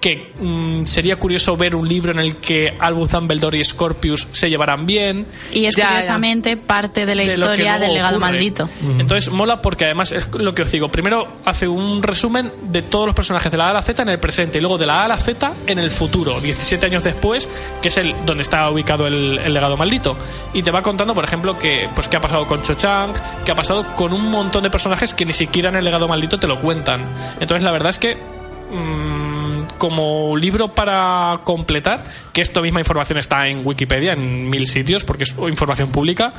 que 0.01 0.31
mm, 0.39 0.85
sería 0.85 1.15
curioso 1.15 1.55
ver 1.55 1.75
un 1.75 1.87
libro 1.87 2.11
en 2.11 2.19
el 2.19 2.35
que 2.37 2.75
Albus 2.79 3.11
Dumbledore 3.11 3.59
y 3.59 3.63
Scorpius 3.63 4.27
se 4.31 4.49
llevaran 4.49 4.85
bien 4.85 5.27
Y 5.53 5.65
es 5.65 5.75
Ya, 5.75 5.87
curiosamente 5.89 6.57
parte 6.57 7.05
de 7.05 7.15
la 7.15 7.21
de 7.21 7.29
historia 7.29 7.77
del 7.79 7.93
legado 7.93 8.17
ocurre. 8.17 8.31
maldito. 8.31 8.69
Entonces 8.97 9.31
mola 9.31 9.61
porque 9.61 9.85
además 9.85 10.11
es 10.11 10.27
lo 10.33 10.53
que 10.55 10.63
os 10.63 10.71
digo. 10.71 10.89
Primero 10.89 11.27
hace 11.45 11.67
un 11.67 12.01
resumen 12.01 12.51
de 12.63 12.81
todos 12.81 13.05
los 13.05 13.15
personajes 13.15 13.51
de 13.51 13.57
la 13.57 13.67
A 13.67 13.69
a 13.69 13.73
la 13.73 13.81
Z 13.83 14.01
en 14.01 14.09
el 14.09 14.19
presente 14.19 14.57
y 14.57 14.61
luego 14.61 14.77
de 14.79 14.87
la 14.87 15.01
A 15.01 15.05
a 15.05 15.07
la 15.07 15.17
Z 15.17 15.53
en 15.67 15.77
el 15.77 15.91
futuro, 15.91 16.41
17 16.41 16.85
años 16.87 17.03
después, 17.03 17.47
que 17.81 17.89
es 17.89 17.97
el 17.97 18.15
donde 18.25 18.41
está 18.41 18.69
ubicado 18.71 19.05
el, 19.05 19.37
el 19.37 19.53
legado 19.53 19.77
maldito. 19.77 20.17
Y 20.53 20.63
te 20.63 20.71
va 20.71 20.81
contando, 20.81 21.13
por 21.13 21.23
ejemplo, 21.23 21.59
que 21.59 21.87
pues 21.93 22.07
qué 22.07 22.17
ha 22.17 22.21
pasado 22.21 22.47
con 22.47 22.63
Cho 22.63 22.73
Chang, 22.73 23.13
qué 23.45 23.51
ha 23.51 23.55
pasado 23.55 23.95
con 23.95 24.13
un 24.13 24.31
montón 24.31 24.63
de 24.63 24.71
personajes 24.71 25.13
que 25.13 25.25
ni 25.25 25.33
siquiera 25.33 25.69
en 25.69 25.75
el 25.75 25.85
legado 25.85 26.07
maldito 26.07 26.39
te 26.39 26.47
lo 26.47 26.59
cuentan. 26.59 27.01
Entonces 27.39 27.61
la 27.61 27.71
verdad 27.71 27.91
es 27.91 27.99
que 27.99 28.15
mm, 28.15 29.40
como 29.77 30.35
libro 30.37 30.69
para 30.69 31.39
completar, 31.43 32.03
que 32.33 32.41
esta 32.41 32.61
misma 32.61 32.79
información 32.79 33.19
está 33.19 33.47
en 33.47 33.65
Wikipedia, 33.65 34.13
en 34.13 34.49
mil 34.49 34.67
sitios, 34.67 35.03
porque 35.03 35.23
es 35.23 35.35
información 35.37 35.89
pública, 35.91 36.33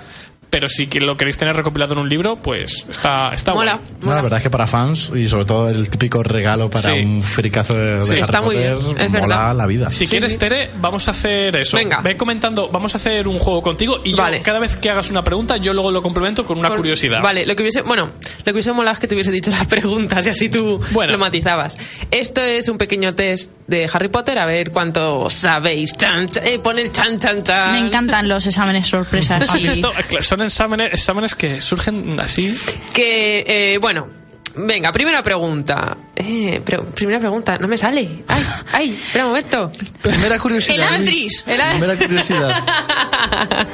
pero 0.53 0.69
si 0.69 0.87
que 0.87 1.01
lo 1.01 1.17
queréis 1.17 1.39
tener 1.39 1.57
recopilado 1.57 1.95
en 1.95 2.01
un 2.01 2.11
libro, 2.11 2.37
pues 2.37 2.85
está, 2.91 3.33
está 3.33 3.55
Mola. 3.55 3.81
No, 4.03 4.11
la 4.15 4.21
verdad 4.21 4.37
es 4.41 4.43
que 4.43 4.51
para 4.51 4.67
fans 4.67 5.11
y 5.15 5.27
sobre 5.27 5.47
todo 5.47 5.71
el 5.71 5.89
típico 5.89 6.23
regalo 6.23 6.69
para 6.69 6.93
Sí. 6.93 7.01
un 7.01 7.23
fricazo 7.23 7.73
de, 7.75 7.95
de 7.97 8.03
Sí, 8.03 8.11
Harry 8.13 8.21
está 8.21 8.43
muy 8.43 8.55
Potter, 8.57 8.77
bien, 8.77 8.99
es 8.99 9.11
mola 9.11 9.27
verdad. 9.37 9.57
la 9.57 9.67
vida. 9.67 9.91
Si 9.91 10.07
quieres, 10.07 10.37
Tere, 10.37 10.69
vamos 10.79 11.09
a 11.09 11.13
hacer 11.13 11.57
eso. 11.57 11.79
Venga. 11.79 12.03
Ve 12.03 12.17
comentando, 12.17 12.69
vamos 12.69 12.95
a 12.95 12.99
hacer 12.99 13.27
un 13.29 13.39
juego 13.39 13.63
contigo 13.63 14.01
y 14.05 14.11
yo, 14.11 14.23
cada 14.43 14.59
vez 14.59 14.77
que 14.77 14.91
hagas 14.91 15.09
una 15.11 15.25
pregunta, 15.25 15.57
yo 15.57 15.73
luego 15.73 15.91
lo 15.91 16.03
complemento 16.03 16.45
con 16.45 16.59
una 16.59 16.69
Con- 16.69 16.77
curiosidad. 16.77 17.23
Vale, 17.23 17.47
lo 17.47 17.57
que 17.57 17.63
hubiese, 17.63 17.81
bueno, 17.81 18.11
lo 18.39 18.45
que 18.45 18.51
hubiese 18.53 18.73
molado 18.73 18.93
es 18.95 19.01
que 19.01 19.07
te 19.09 19.15
hubiese 19.15 19.31
dicho 19.33 19.51
las 19.51 19.67
preguntas 19.67 20.27
y 20.27 20.31
así 20.31 20.51
tú 20.51 20.79
Bueno. 20.91 21.13
lo 21.13 21.19
matizabas. 21.19 21.79
Esto 22.11 22.43
es 22.43 22.69
un 22.69 22.77
pequeño 22.77 23.15
test 23.15 23.53
de 23.67 23.89
Harry 23.91 24.09
Potter, 24.09 24.39
a 24.39 24.45
ver 24.45 24.71
cuánto 24.71 25.31
sabéis. 25.31 25.97
Chan, 25.97 26.29
chan, 26.29 26.47
eh, 26.47 26.59
pon 26.59 26.79
el 26.79 26.93
chan, 26.93 27.19
chan, 27.19 27.43
chan. 27.43 27.73
Me 27.73 27.79
encantan 27.79 28.29
los 28.29 28.47
exámenes 28.47 28.87
sorpresas. 28.87 29.49
Son 30.43 30.47
exámenes, 30.47 30.93
exámenes 30.93 31.35
que 31.37 31.61
surgen 31.61 32.19
así. 32.19 32.57
Que, 32.93 33.45
eh, 33.75 33.79
bueno, 33.79 34.09
venga, 34.57 34.91
primera 34.91 35.23
pregunta. 35.23 35.97
Eh, 36.17 36.61
pre- 36.65 36.81
primera 36.83 37.21
pregunta, 37.21 37.59
no 37.59 37.69
me 37.69 37.79
sale. 37.79 38.25
Ay, 38.27 38.45
ay, 38.73 39.01
espera 39.07 39.25
un 39.27 39.31
momento. 39.31 39.71
Primera 40.01 40.39
curiosidad. 40.41 40.89
El. 40.89 40.95
Andris. 40.95 41.45
El 41.47 41.61
Primera 41.71 41.97
curiosidad. 41.97 42.65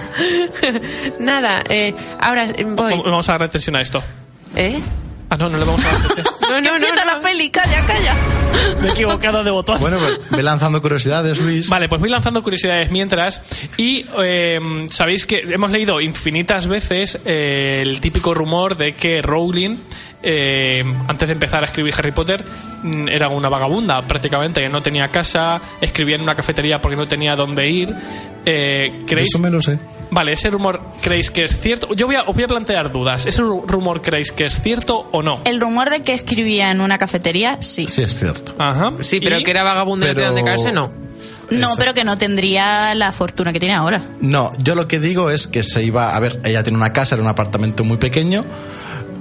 Nada, 1.21 1.62
eh, 1.69 1.95
ahora 2.21 2.47
voy. 2.47 3.01
Vamos- 3.05 3.29
a 3.29 3.33
dar 3.33 3.45
atención 3.45 3.77
a 3.77 3.81
esto. 3.81 4.03
¿Eh? 4.57 4.79
Ah, 5.31 5.37
no, 5.37 5.49
no 5.49 5.59
le 5.59 5.64
vamos 5.64 5.85
a 5.85 5.89
dar 5.89 5.97
atención. 5.97 6.26
No, 6.49 6.59
no, 6.62 6.79
no. 6.79 6.87
No. 6.89 7.05
la 7.05 7.20
peli, 7.20 7.51
calla, 7.51 7.85
calla. 7.87 8.14
Me 8.81 8.89
he 8.89 8.93
equivocado 8.93 9.45
de 9.45 9.51
botón. 9.51 9.79
bueno, 9.81 9.99
pues 9.99 10.18
ve 10.31 10.43
lanzando 10.43 10.81
curiosidades, 10.81 11.39
Luis. 11.39 11.68
Vale, 11.68 11.91
pues 11.91 12.01
voy 12.01 12.09
lanzando 12.09 12.43
curiosidades 12.43 12.91
mientras. 12.91 13.43
Y 13.76 14.07
eh, 14.22 14.59
sabéis 14.89 15.26
que 15.26 15.41
hemos 15.41 15.70
leído 15.70 16.01
infinitas 16.01 16.66
veces 16.66 17.18
eh, 17.26 17.81
el 17.83 18.01
típico 18.01 18.33
rumor 18.33 18.79
de 18.79 18.95
que 18.95 19.20
Rowling, 19.20 19.76
eh, 20.22 20.81
antes 21.07 21.29
de 21.29 21.35
empezar 21.35 21.62
a 21.62 21.66
escribir 21.66 21.93
Harry 21.99 22.12
Potter, 22.12 22.43
mm, 22.83 23.09
era 23.09 23.29
una 23.29 23.51
vagabunda 23.51 24.01
prácticamente, 24.09 24.62
que 24.62 24.70
no 24.70 24.81
tenía 24.81 25.09
casa, 25.09 25.61
escribía 25.83 26.14
en 26.16 26.22
una 26.22 26.35
cafetería 26.35 26.81
porque 26.81 26.97
no 26.97 27.07
tenía 27.07 27.37
dónde 27.37 27.68
ir. 27.68 27.95
Eh, 28.47 29.03
¿Creéis? 29.07 29.29
Eso 29.29 29.39
me 29.39 29.51
lo 29.51 29.61
sé. 29.61 29.79
Vale, 30.11 30.33
ese 30.33 30.49
rumor 30.51 30.81
creéis 31.03 31.31
que 31.31 31.45
es 31.45 31.61
cierto. 31.61 31.93
Yo 31.95 32.07
voy 32.07 32.17
a, 32.17 32.23
os 32.23 32.35
voy 32.35 32.45
a 32.45 32.49
plantear 32.49 32.91
dudas. 32.91 33.27
¿Ese 33.27 33.43
ru- 33.43 33.65
rumor 33.67 34.01
creéis 34.03 34.33
que 34.33 34.47
es 34.47 34.61
cierto 34.63 35.09
o 35.13 35.23
no? 35.23 35.41
El 35.45 35.61
rumor 35.61 35.91
de 35.91 36.01
que 36.03 36.15
escribía 36.15 36.71
en 36.71 36.81
una 36.81 36.97
cafetería, 36.99 37.59
sí. 37.61 37.87
Sí, 37.89 38.03
es 38.03 38.19
cierto. 38.19 38.55
Ajá. 38.59 38.93
Sí, 39.03 39.21
pero 39.23 39.39
¿Y? 39.39 39.43
que 39.43 39.51
era 39.51 39.63
vagabundo 39.63 40.07
y 40.07 40.09
no 40.09 40.15
tenía 40.15 40.29
Pero- 40.31 40.35
dónde 40.37 40.51
caerse, 40.51 40.73
no. 40.73 40.91
No, 41.51 41.77
pero 41.79 41.95
que 41.95 42.05
no 42.05 42.19
tendría 42.19 42.95
la 42.95 43.11
fortuna 43.11 43.55
que 43.55 43.59
tiene 43.61 43.75
ahora. 43.75 44.03
No, 44.21 44.51
yo 44.59 44.75
lo 44.75 44.87
que 44.87 45.01
digo 45.01 45.31
es 45.31 45.47
que 45.47 45.63
se 45.63 45.83
iba. 45.83 46.15
A 46.15 46.21
ver, 46.21 46.41
ella 46.45 46.63
tiene 46.63 46.77
una 46.77 46.93
casa, 46.93 47.15
era 47.15 47.23
un 47.23 47.29
apartamento 47.31 47.85
muy 47.85 47.97
pequeño. 47.97 48.45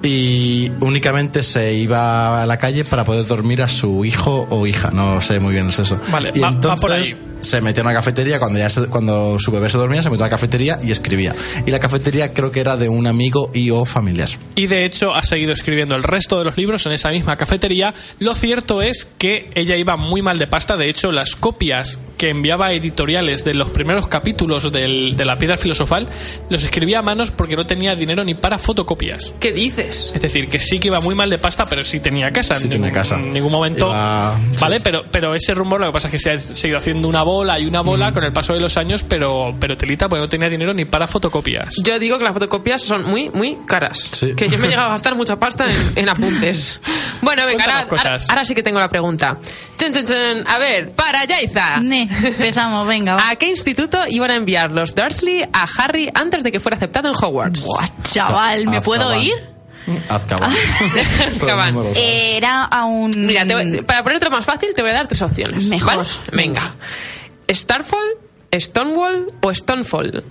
Y 0.03 0.71
únicamente 0.79 1.41
se 1.41 1.73
iba 1.73 2.43
a 2.43 2.45
la 2.45 2.57
calle 2.57 2.85
para 2.85 3.03
poder 3.03 3.25
dormir 3.25 3.61
a 3.61 3.67
su 3.67 4.05
hijo 4.05 4.45
o 4.49 4.67
hija, 4.67 4.91
no 4.91 5.21
sé 5.21 5.39
muy 5.39 5.53
bien 5.53 5.69
es 5.69 5.79
eso. 5.79 5.99
Vale, 6.11 6.31
y 6.35 6.39
va- 6.39 6.49
va 6.49 6.53
entonces 6.53 6.81
por 6.81 6.91
ahí. 6.91 7.15
Se 7.41 7.61
metió 7.61 7.81
en 7.81 7.87
una 7.87 7.93
cafetería 7.95 8.39
cuando 8.39 8.59
ya 8.59 8.69
se- 8.69 8.87
cuando 8.87 9.37
su 9.39 9.51
bebé 9.51 9.69
se 9.69 9.77
dormía, 9.77 10.01
se 10.03 10.09
metió 10.09 10.25
a 10.25 10.27
la 10.27 10.31
cafetería 10.31 10.79
y 10.83 10.91
escribía. 10.91 11.35
Y 11.65 11.71
la 11.71 11.79
cafetería 11.79 12.33
creo 12.33 12.51
que 12.51 12.59
era 12.59 12.77
de 12.77 12.89
un 12.89 13.07
amigo 13.07 13.51
y 13.53 13.69
o 13.71 13.85
familiar. 13.85 14.29
Y 14.55 14.67
de 14.67 14.85
hecho 14.85 15.13
ha 15.13 15.23
seguido 15.23 15.51
escribiendo 15.53 15.95
el 15.95 16.03
resto 16.03 16.37
de 16.39 16.45
los 16.45 16.57
libros 16.57 16.85
en 16.85 16.91
esa 16.93 17.09
misma 17.11 17.35
cafetería. 17.37 17.93
Lo 18.19 18.33
cierto 18.33 18.81
es 18.81 19.07
que 19.17 19.49
ella 19.55 19.75
iba 19.75 19.97
muy 19.97 20.21
mal 20.21 20.39
de 20.39 20.47
pasta. 20.47 20.77
De 20.77 20.89
hecho, 20.89 21.11
las 21.11 21.35
copias 21.35 21.99
que 22.17 22.29
enviaba 22.29 22.67
a 22.67 22.73
editoriales 22.73 23.43
de 23.45 23.53
los 23.53 23.69
primeros 23.69 24.07
capítulos 24.07 24.71
del- 24.71 25.15
de 25.15 25.25
la 25.25 25.37
piedra 25.37 25.55
filosofal 25.57 26.07
los 26.49 26.63
escribía 26.63 26.99
a 26.99 27.01
manos 27.03 27.29
porque 27.31 27.55
no 27.55 27.65
tenía 27.67 27.95
dinero 27.95 28.23
ni 28.23 28.33
para 28.33 28.57
fotocopias. 28.57 29.33
¿Qué 29.39 29.51
dices? 29.51 30.11
Es 30.15 30.21
decir, 30.21 30.49
que 30.49 30.59
sí 30.59 30.79
que 30.79 30.87
iba 30.87 30.99
muy 30.99 31.13
mal 31.13 31.29
de 31.29 31.37
pasta, 31.37 31.65
pero 31.67 31.83
sí 31.83 31.99
tenía 31.99 32.31
casa. 32.31 32.55
Sí 32.55 32.63
en 32.65 32.69
tenía 32.71 32.91
casa. 32.91 33.19
En 33.19 33.33
ningún 33.33 33.51
momento. 33.51 33.87
Iba- 33.87 34.35
Vale, 34.59 34.77
sí. 34.77 34.81
pero, 34.83 35.03
pero 35.11 35.35
ese 35.35 35.53
rumor 35.53 35.79
lo 35.79 35.87
que 35.87 35.93
pasa 35.93 36.07
es 36.07 36.11
que 36.11 36.19
se 36.19 36.31
ha 36.31 36.39
seguido 36.39 36.79
haciendo 36.79 37.07
una 37.07 37.21
bola 37.27 37.59
y 37.59 37.65
una 37.65 37.81
bola 37.81 38.13
con 38.13 38.23
el 38.23 38.31
paso 38.31 38.53
de 38.53 38.59
los 38.61 38.77
años, 38.77 39.03
pero, 39.03 39.53
pero 39.59 39.75
telita, 39.75 40.07
porque 40.07 40.21
no 40.21 40.29
tenía 40.29 40.47
dinero 40.49 40.73
ni 40.73 40.85
para 40.85 41.07
fotocopias. 41.07 41.75
Yo 41.83 41.99
digo 41.99 42.17
que 42.17 42.23
las 42.23 42.31
fotocopias 42.33 42.81
son 42.81 43.03
muy, 43.05 43.29
muy 43.29 43.57
caras. 43.67 43.97
Sí. 44.13 44.33
Que 44.33 44.47
yo 44.47 44.57
me 44.57 44.67
he 44.67 44.69
llegado 44.69 44.87
a 44.87 44.91
gastar 44.93 45.15
mucha 45.15 45.37
pasta 45.37 45.65
en, 45.65 45.77
en 45.95 46.09
apuntes. 46.09 46.79
Bueno, 47.19 47.45
venga, 47.47 47.63
ahora, 47.63 47.87
ahora- 47.89 48.17
ahora 48.29 48.45
sí 48.45 48.53
que 48.53 48.61
tengo 48.63 48.79
la 48.79 48.87
pregunta. 48.89 49.37
Chun, 49.77 49.91
chun, 49.91 50.05
chun. 50.05 50.43
A 50.47 50.59
ver, 50.59 50.91
para 50.91 51.25
Yaiza. 51.25 51.79
Ne, 51.81 52.03
empezamos, 52.03 52.87
venga, 52.87 53.15
va. 53.15 53.29
¿A 53.31 53.35
qué 53.35 53.47
instituto 53.49 53.99
iban 54.07 54.29
a 54.31 54.35
enviar 54.35 54.71
los 54.71 54.93
Dursley 54.93 55.41
a 55.51 55.65
Harry 55.79 56.09
antes 56.13 56.43
de 56.43 56.51
que 56.51 56.59
fuera 56.59 56.77
aceptado 56.77 57.09
en 57.09 57.15
Hogwarts? 57.15 57.63
Buah, 57.63 57.87
chaval, 58.03 58.67
¿me 58.67 58.81
puedo 58.81 59.13
ir? 59.19 59.33
Azkaban. 60.09 60.53
Era 61.95 62.63
a 62.65 62.85
un... 62.85 63.11
Mira, 63.15 63.45
te 63.45 63.53
voy- 63.55 63.81
para 63.83 64.03
ponértelo 64.03 64.31
más 64.31 64.45
fácil, 64.45 64.69
te 64.75 64.81
voy 64.81 64.91
a 64.91 64.95
dar 64.95 65.07
tres 65.07 65.21
opciones. 65.21 65.65
Mejor. 65.65 65.97
¿vale? 65.97 66.09
Venga. 66.33 66.61
¿Starfall, 67.49 68.17
Stonewall 68.53 69.33
o 69.41 69.53
Stonefall? 69.53 70.23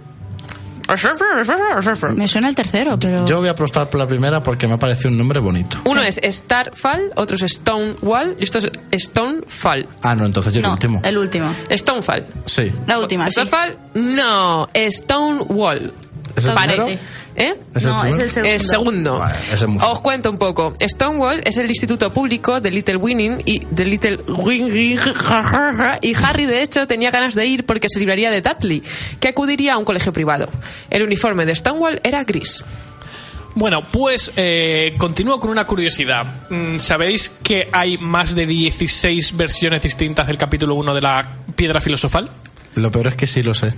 Me 2.16 2.28
suena 2.28 2.48
el 2.48 2.54
tercero, 2.54 2.96
pero... 2.98 3.26
Yo 3.26 3.38
voy 3.38 3.48
a 3.48 3.52
apostar 3.52 3.90
por 3.90 3.98
la 3.98 4.06
primera 4.06 4.42
porque 4.42 4.68
me 4.68 4.74
ha 4.74 4.78
parecido 4.78 5.10
un 5.10 5.18
nombre 5.18 5.40
bonito. 5.40 5.78
Uno 5.84 6.00
es 6.02 6.20
Starfall, 6.22 7.12
otro 7.16 7.36
es 7.36 7.52
Stonewall 7.54 8.36
y 8.38 8.44
esto 8.44 8.58
es 8.58 8.70
Stonefall. 9.02 9.88
Ah, 10.02 10.14
no, 10.14 10.24
entonces 10.24 10.52
yo 10.52 10.60
el 10.60 10.66
último. 10.66 11.00
el 11.02 11.18
último. 11.18 11.52
Stonefall. 11.70 12.24
Sí. 12.46 12.72
La 12.86 13.00
última, 13.00 13.28
sí. 13.30 13.40
Starfall, 13.40 13.76
no. 13.94 14.68
Stonewall. 14.90 15.92
¿Es 16.36 16.44
el 16.44 16.54
primero? 16.54 16.88
¿Eh? 16.88 17.54
¿Es 17.74 17.84
el 17.84 17.90
no, 17.90 18.04
es 18.04 18.16
primero? 18.16 18.24
el 18.24 18.30
segundo. 18.30 18.52
El 18.52 18.60
segundo. 18.60 19.18
Vale, 19.18 19.38
ese 19.52 19.64
es 19.64 19.82
Os 19.82 20.00
cuento 20.00 20.30
un 20.30 20.38
poco. 20.38 20.74
Stonewall 20.80 21.40
es 21.44 21.56
el 21.56 21.68
instituto 21.68 22.12
público 22.12 22.60
de 22.60 22.70
Little 22.70 22.96
Winning 22.96 23.42
y 23.44 23.60
de 23.70 23.84
Little 23.86 24.18
Winning 24.28 24.98
y 26.02 26.14
Harry 26.14 26.46
de 26.46 26.62
hecho 26.62 26.86
tenía 26.86 27.10
ganas 27.10 27.34
de 27.34 27.46
ir 27.46 27.66
porque 27.66 27.88
se 27.88 27.98
libraría 27.98 28.30
de 28.30 28.42
Dudley, 28.42 28.82
que 29.18 29.28
acudiría 29.28 29.74
a 29.74 29.78
un 29.78 29.84
colegio 29.84 30.12
privado. 30.12 30.48
El 30.90 31.02
uniforme 31.02 31.46
de 31.46 31.54
Stonewall 31.54 32.00
era 32.04 32.24
gris. 32.24 32.64
Bueno, 33.54 33.82
pues 33.82 34.32
eh, 34.36 34.94
continúo 34.98 35.40
con 35.40 35.50
una 35.50 35.66
curiosidad. 35.66 36.26
Mm, 36.50 36.78
¿Sabéis 36.78 37.30
que 37.42 37.70
hay 37.72 37.96
más 37.96 38.34
de 38.34 38.44
16 38.46 39.34
versiones 39.34 39.82
distintas 39.82 40.26
del 40.26 40.36
capítulo 40.36 40.74
1 40.74 40.94
de 40.94 41.00
la 41.00 41.26
piedra 41.56 41.80
filosofal? 41.80 42.28
Lo 42.74 42.90
peor 42.90 43.06
es 43.06 43.14
que 43.14 43.26
sí 43.26 43.42
lo 43.42 43.54
sé. 43.54 43.72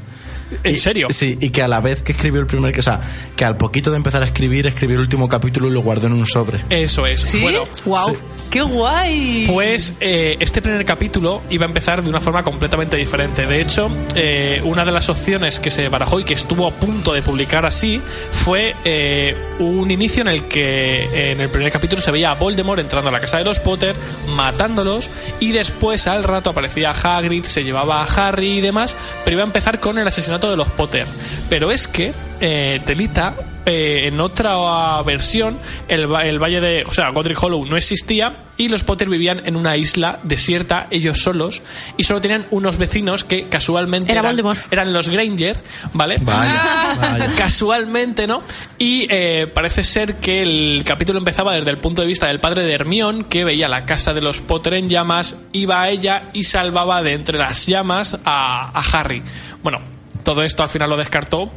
¿En 0.64 0.74
Y- 0.74 0.78
serio? 0.78 1.06
Sí, 1.10 1.36
y 1.40 1.50
que 1.50 1.62
a 1.62 1.68
la 1.68 1.80
vez 1.80 2.02
que 2.02 2.12
escribió 2.12 2.40
el 2.40 2.46
primer, 2.46 2.78
o 2.78 2.82
sea, 2.82 3.00
que 3.36 3.44
al 3.44 3.56
poquito 3.56 3.90
de 3.90 3.96
empezar 3.98 4.22
a 4.22 4.26
escribir, 4.26 4.66
escribió 4.66 4.96
el 4.96 5.02
último 5.02 5.28
capítulo 5.28 5.68
y 5.68 5.72
lo 5.72 5.80
guardó 5.80 6.06
en 6.06 6.14
un 6.14 6.26
sobre. 6.26 6.64
Eso 6.70 7.06
es. 7.06 7.40
Bueno, 7.42 7.60
¡Wow! 7.84 8.10
Sí. 8.10 8.16
¡Qué 8.50 8.62
guay! 8.62 9.44
Pues 9.46 9.92
eh, 10.00 10.36
este 10.40 10.62
primer 10.62 10.82
capítulo 10.86 11.42
iba 11.50 11.66
a 11.66 11.68
empezar 11.68 12.02
de 12.02 12.08
una 12.08 12.20
forma 12.20 12.42
completamente 12.42 12.96
diferente. 12.96 13.46
De 13.46 13.60
hecho, 13.60 13.90
eh, 14.14 14.62
una 14.64 14.86
de 14.86 14.92
las 14.92 15.10
opciones 15.10 15.60
que 15.60 15.70
se 15.70 15.88
barajó 15.90 16.18
y 16.18 16.24
que 16.24 16.32
estuvo 16.32 16.66
a 16.66 16.70
punto 16.70 17.12
de 17.12 17.20
publicar 17.20 17.66
así 17.66 18.00
fue 18.30 18.74
eh, 18.86 19.36
un 19.58 19.90
inicio 19.90 20.22
en 20.22 20.28
el 20.28 20.44
que 20.44 21.32
en 21.32 21.42
el 21.42 21.50
primer 21.50 21.70
capítulo 21.70 22.00
se 22.00 22.10
veía 22.10 22.30
a 22.30 22.36
Voldemort 22.36 22.80
entrando 22.80 23.10
a 23.10 23.12
la 23.12 23.20
casa 23.20 23.36
de 23.36 23.44
los 23.44 23.60
Potter, 23.60 23.94
matándolos, 24.34 25.10
y 25.40 25.52
después 25.52 26.06
al 26.06 26.24
rato 26.24 26.50
aparecía 26.50 26.92
Hagrid, 26.92 27.44
se 27.44 27.64
llevaba 27.64 28.02
a 28.02 28.04
Harry 28.04 28.58
y 28.58 28.60
demás, 28.62 28.96
pero 29.24 29.34
iba 29.34 29.42
a 29.42 29.46
empezar 29.46 29.78
con 29.78 29.98
el 29.98 30.08
asesinato 30.08 30.50
de 30.50 30.56
los 30.56 30.68
Potter. 30.68 31.06
Pero 31.50 31.70
es 31.70 31.86
que 31.86 32.14
eh, 32.40 32.80
Telita 32.86 33.34
eh, 33.68 34.06
en 34.08 34.20
otra 34.20 35.02
versión 35.02 35.58
el, 35.88 36.10
va- 36.12 36.24
el 36.24 36.38
valle 36.42 36.60
de, 36.60 36.84
o 36.86 36.92
sea, 36.92 37.10
Godric 37.10 37.42
Hollow 37.42 37.64
no 37.66 37.76
existía 37.76 38.36
y 38.56 38.68
los 38.68 38.82
Potter 38.82 39.08
vivían 39.08 39.42
en 39.46 39.54
una 39.54 39.76
isla 39.76 40.18
desierta 40.24 40.88
ellos 40.90 41.18
solos 41.22 41.62
y 41.96 42.02
solo 42.04 42.20
tenían 42.20 42.46
unos 42.50 42.76
vecinos 42.78 43.22
que 43.22 43.44
casualmente 43.48 44.10
Era 44.10 44.20
eran, 44.22 44.32
Voldemort. 44.32 44.60
eran 44.72 44.92
los 44.92 45.08
Granger, 45.08 45.60
¿vale? 45.92 46.16
Vaya, 46.22 46.96
vaya. 47.00 47.32
Casualmente, 47.36 48.26
¿no? 48.26 48.42
Y 48.78 49.06
eh, 49.10 49.46
parece 49.52 49.82
ser 49.84 50.16
que 50.16 50.42
el 50.42 50.82
capítulo 50.84 51.18
empezaba 51.18 51.54
desde 51.54 51.70
el 51.70 51.78
punto 51.78 52.00
de 52.00 52.08
vista 52.08 52.26
del 52.26 52.40
padre 52.40 52.64
de 52.64 52.72
Hermión, 52.72 53.24
que 53.24 53.44
veía 53.44 53.68
la 53.68 53.84
casa 53.86 54.12
de 54.14 54.22
los 54.22 54.40
Potter 54.40 54.74
en 54.74 54.88
llamas, 54.88 55.36
iba 55.52 55.82
a 55.82 55.90
ella 55.90 56.22
y 56.32 56.42
salvaba 56.44 57.02
de 57.02 57.12
entre 57.12 57.38
las 57.38 57.66
llamas 57.66 58.16
a, 58.24 58.70
a 58.76 58.98
Harry. 58.98 59.22
Bueno, 59.62 59.80
todo 60.24 60.42
esto 60.42 60.62
al 60.64 60.68
final 60.68 60.90
lo 60.90 60.96
descartó. 60.96 61.50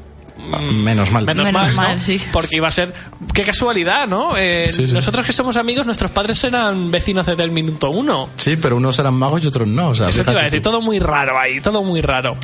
Menos 0.74 1.12
mal. 1.12 1.26
Menos, 1.26 1.46
Menos 1.46 1.54
mal, 1.54 1.74
mal, 1.76 1.96
¿no? 1.98 2.02
sí. 2.02 2.20
Porque 2.32 2.58
iba 2.58 2.68
a 2.68 2.72
ser. 2.72 2.94
Qué 3.34 3.44
casualidad, 3.44 4.08
¿no? 4.08 4.36
Eh, 4.38 4.68
Sí, 4.70 4.88
sí. 4.88 4.94
Nosotros 4.94 5.26
que 5.26 5.32
somos 5.34 5.56
amigos, 5.58 5.86
nuestros 5.86 6.12
padres 6.12 6.44
eran 6.44 6.92
vecinos 6.92 7.26
desde 7.26 7.44
el 7.44 7.52
minuto 7.52 7.90
uno. 7.92 8.30
Sí, 8.38 8.58
pero 8.58 8.76
unos 8.78 8.98
eran 9.00 9.14
magos 9.14 9.44
y 9.44 9.48
otros 9.48 9.68
no. 9.68 9.90
O 9.90 9.96
sea, 9.96 10.10
Eso 10.10 10.24
te 10.24 10.32
iba 10.32 10.42
a 10.42 10.46
decir, 10.46 10.62
tú. 10.62 10.70
todo 10.70 10.82
muy 10.82 11.00
raro 11.00 11.40
ahí, 11.40 11.62
todo 11.62 11.84
muy 11.84 12.02
raro. 12.02 12.36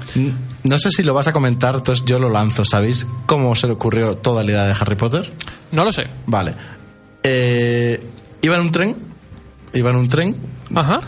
No 0.63 0.79
sé 0.79 0.89
si 0.91 1.03
lo 1.03 1.13
vas 1.13 1.27
a 1.27 1.33
comentar, 1.33 1.75
entonces 1.75 2.05
yo 2.05 2.19
lo 2.19 2.29
lanzo. 2.29 2.63
¿Sabéis 2.65 3.07
cómo 3.25 3.55
se 3.55 3.67
le 3.67 3.73
ocurrió 3.73 4.15
toda 4.17 4.43
la 4.43 4.51
idea 4.51 4.65
de 4.65 4.71
Harry 4.71 4.95
Potter? 4.95 5.31
No 5.71 5.83
lo 5.83 5.91
sé. 5.91 6.07
Vale. 6.25 6.53
Eh, 7.23 7.99
iba 8.41 8.55
en 8.55 8.61
un 8.61 8.71
tren, 8.71 8.95
iba 9.73 9.89
en 9.89 9.95
un 9.97 10.07
tren, 10.07 10.35
Ajá. 10.73 11.01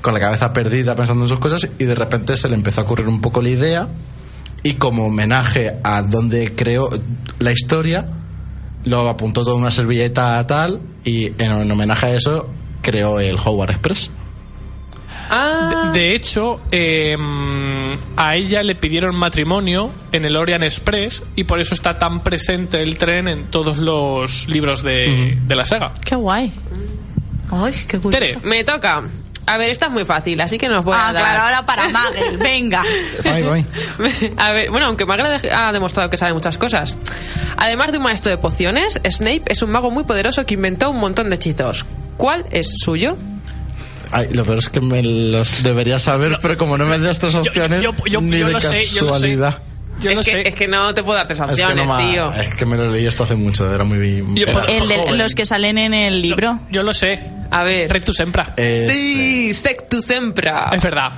con 0.00 0.14
la 0.14 0.20
cabeza 0.20 0.52
perdida 0.52 0.94
pensando 0.96 1.24
en 1.24 1.28
sus 1.28 1.38
cosas 1.38 1.68
y 1.78 1.84
de 1.84 1.94
repente 1.94 2.36
se 2.36 2.48
le 2.48 2.54
empezó 2.54 2.80
a 2.80 2.84
ocurrir 2.84 3.08
un 3.08 3.20
poco 3.20 3.42
la 3.42 3.50
idea 3.50 3.88
y 4.66 4.74
como 4.74 5.06
homenaje 5.06 5.76
a 5.84 6.02
donde 6.02 6.54
creó 6.54 6.90
la 7.38 7.52
historia 7.52 8.06
lo 8.84 9.08
apuntó 9.08 9.44
toda 9.44 9.56
una 9.56 9.70
servilleta 9.70 10.44
tal 10.46 10.80
y 11.04 11.26
en, 11.42 11.52
en 11.52 11.70
homenaje 11.70 12.06
a 12.06 12.14
eso 12.14 12.48
creó 12.82 13.20
el 13.20 13.36
Howard 13.44 13.70
Express. 13.70 14.10
Ah, 15.28 15.90
De, 15.92 15.98
de 16.00 16.14
hecho, 16.14 16.60
eh, 16.70 17.16
a 18.16 18.36
ella 18.36 18.62
le 18.62 18.76
pidieron 18.76 19.16
matrimonio 19.16 19.90
en 20.12 20.24
el 20.24 20.36
Orient 20.36 20.62
Express 20.62 21.22
y 21.34 21.44
por 21.44 21.60
eso 21.60 21.74
está 21.74 21.98
tan 21.98 22.20
presente 22.20 22.80
el 22.80 22.96
tren 22.96 23.26
en 23.26 23.44
todos 23.46 23.78
los 23.78 24.48
libros 24.48 24.82
de, 24.84 25.36
de 25.46 25.56
la 25.56 25.64
saga. 25.64 25.92
Qué 26.04 26.14
guay. 26.14 26.52
Ay, 27.50 27.72
qué 27.88 27.98
curioso. 27.98 28.24
Tere, 28.24 28.38
me 28.44 28.62
toca. 28.62 29.02
A 29.46 29.58
ver, 29.58 29.70
esta 29.70 29.86
es 29.86 29.92
muy 29.92 30.04
fácil, 30.04 30.40
así 30.40 30.58
que 30.58 30.68
nos 30.68 30.84
voy 30.84 30.94
a 30.94 31.08
Ah, 31.08 31.12
dar... 31.12 31.22
claro, 31.22 31.42
ahora 31.44 31.64
para 31.66 31.88
Magel, 31.88 32.36
venga. 32.38 32.82
Ay, 33.24 33.44
ay. 33.50 33.66
A 34.36 34.52
ver, 34.52 34.70
bueno, 34.70 34.86
aunque 34.86 35.04
de- 35.40 35.52
ha 35.52 35.70
demostrado 35.72 36.10
que 36.10 36.16
sabe 36.16 36.32
muchas 36.34 36.58
cosas. 36.58 36.96
Además 37.56 37.92
de 37.92 37.98
un 37.98 38.04
maestro 38.04 38.30
de 38.30 38.38
pociones, 38.38 39.00
Snape 39.08 39.42
es 39.46 39.62
un 39.62 39.70
mago 39.70 39.90
muy 39.90 40.02
poderoso 40.04 40.44
que 40.44 40.54
inventó 40.54 40.90
un 40.90 40.98
montón 40.98 41.30
de 41.30 41.36
hechizos. 41.36 41.84
¿Cuál 42.16 42.44
es 42.50 42.74
suyo? 42.84 43.16
Ay, 44.10 44.28
lo 44.32 44.44
peor 44.44 44.58
es 44.58 44.68
que 44.68 44.80
me 44.80 45.02
los 45.02 45.62
debería 45.62 45.98
saber, 45.98 46.38
pero 46.42 46.56
como 46.56 46.76
no 46.76 46.86
me 46.86 46.98
das 46.98 47.12
estas 47.12 47.34
opciones, 47.36 47.82
yo- 47.82 47.92
yo- 48.06 48.20
ni 48.20 48.38
yo 48.38 48.46
de 48.48 48.52
lo 48.54 48.60
sé, 48.60 48.86
yo 48.86 49.02
lo 49.02 49.18
sé. 49.18 49.36
Yo 50.00 50.10
es, 50.10 50.16
no 50.16 50.22
que, 50.22 50.30
sé. 50.30 50.48
es 50.48 50.54
que 50.54 50.68
no 50.68 50.94
te 50.94 51.02
puedo 51.02 51.16
dar 51.16 51.26
tres 51.26 51.40
Es 51.40 51.46
que, 51.46 51.52
opciones, 51.52 51.86
no 51.86 51.98
tío. 51.98 52.32
es 52.32 52.54
que 52.54 52.66
me 52.66 52.76
lo 52.76 52.90
leí 52.90 53.06
esto 53.06 53.24
hace 53.24 53.34
mucho, 53.36 53.72
era 53.72 53.84
muy... 53.84 54.24
Yo 54.34 54.44
era 54.44 54.52
por- 54.52 54.70
El 54.70 54.88
de 54.88 55.16
los 55.16 55.34
que 55.34 55.44
salen 55.46 55.78
en 55.78 55.94
el 55.94 56.20
libro. 56.22 56.60
Yo 56.70 56.82
lo 56.82 56.92
sé. 56.94 57.20
A 57.50 57.62
ver. 57.62 57.90
Rectus 57.92 58.16
Sempra. 58.16 58.54
Eh, 58.56 58.88
sí, 58.90 59.54
Sectus 59.54 60.04
Sempra. 60.04 60.70
Es 60.72 60.82
verdad. 60.82 61.12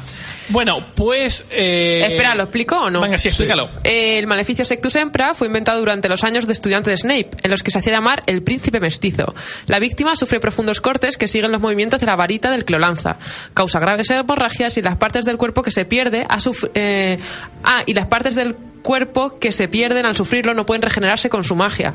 Bueno, 0.51 0.79
pues. 0.95 1.45
eh, 1.51 2.01
Espera, 2.05 2.35
¿lo 2.35 2.45
explico 2.45 2.77
o 2.81 2.91
no? 2.91 3.01
Venga, 3.01 3.19
sí, 3.19 3.29
explícalo. 3.29 3.69
Eh, 3.85 4.19
El 4.19 4.27
maleficio 4.27 4.65
Sectus 4.65 4.95
Sempra 4.95 5.35
fue 5.35 5.47
inventado 5.47 5.79
durante 5.81 6.09
los 6.09 6.25
años 6.25 6.47
de 6.47 6.53
estudiante 6.53 6.91
de 6.91 6.97
Snape, 6.97 7.31
en 7.43 7.51
los 7.51 7.63
que 7.63 7.71
se 7.71 7.79
hacía 7.79 7.93
llamar 7.93 8.23
el 8.27 8.43
príncipe 8.43 8.81
mestizo. 8.81 9.35
La 9.67 9.79
víctima 9.79 10.17
sufre 10.17 10.41
profundos 10.41 10.81
cortes 10.81 11.17
que 11.17 11.29
siguen 11.29 11.53
los 11.53 11.61
movimientos 11.61 12.01
de 12.01 12.07
la 12.07 12.17
varita 12.17 12.51
del 12.51 12.65
que 12.65 12.73
lo 12.73 12.79
lanza. 12.79 13.17
Causa 13.55 13.79
graves 13.79 14.11
hemorragias 14.11 14.77
y 14.79 14.83
las 14.83 14.97
partes 14.97 15.25
del 15.25 15.37
cuerpo 15.37 15.63
que 15.63 15.71
se 15.71 15.85
pierde 15.85 16.25
a 16.29 16.39
suf- 16.39 16.71
eh, 16.75 17.19
ah, 17.65 17.83
y 17.87 17.95
las 17.95 18.07
partes 18.07 18.35
del 18.35 18.57
cuerpo 18.83 19.39
que 19.39 19.53
se 19.53 19.69
pierden 19.69 20.07
al 20.07 20.15
sufrirlo, 20.15 20.55
no 20.55 20.65
pueden 20.67 20.83
regenerarse 20.83 21.29
con 21.31 21.45
su 21.45 21.55
magia. 21.55 21.93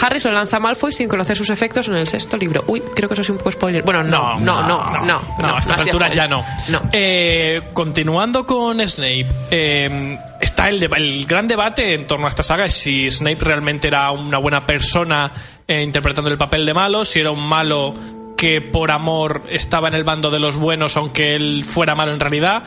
Harry 0.00 0.20
se 0.20 0.28
lo 0.28 0.34
lanza 0.34 0.58
a 0.58 0.60
Malfoy 0.60 0.92
sin 0.92 1.08
conocer 1.08 1.36
sus 1.36 1.50
efectos 1.50 1.88
en 1.88 1.96
el 1.96 2.06
sexto 2.06 2.36
libro. 2.36 2.64
Uy, 2.66 2.82
creo 2.94 3.08
que 3.08 3.14
eso 3.14 3.22
es 3.22 3.30
un 3.30 3.38
poco 3.38 3.50
spoiler. 3.50 3.82
Bueno, 3.82 4.02
no, 4.02 4.38
no, 4.40 4.62
no, 4.66 4.84
no, 4.92 5.04
no. 5.04 5.22
No, 5.38 5.56
a 5.56 5.58
esta 5.58 5.74
ha 5.74 5.78
sido 5.78 5.98
altura 5.98 6.08
ya 6.08 6.26
no. 6.28 6.44
No. 6.68 6.80
Eh, 6.92 7.62
continuando 7.72 8.46
con 8.46 8.86
Snape, 8.86 9.26
eh, 9.50 10.18
está 10.40 10.68
el, 10.68 10.80
deba- 10.80 10.96
el 10.98 11.24
gran 11.26 11.46
debate 11.48 11.94
en 11.94 12.06
torno 12.06 12.26
a 12.26 12.28
esta 12.28 12.42
saga: 12.42 12.68
si 12.68 13.10
Snape 13.10 13.38
realmente 13.40 13.88
era 13.88 14.10
una 14.10 14.38
buena 14.38 14.66
persona 14.66 15.30
eh, 15.66 15.82
interpretando 15.82 16.30
el 16.30 16.38
papel 16.38 16.66
de 16.66 16.74
malo, 16.74 17.04
si 17.04 17.20
era 17.20 17.30
un 17.30 17.46
malo 17.46 17.94
que 18.36 18.60
por 18.60 18.90
amor 18.90 19.42
estaba 19.48 19.88
en 19.88 19.94
el 19.94 20.04
bando 20.04 20.28
de 20.30 20.40
los 20.40 20.56
buenos, 20.56 20.96
aunque 20.96 21.34
él 21.36 21.64
fuera 21.64 21.94
malo 21.94 22.12
en 22.12 22.20
realidad. 22.20 22.64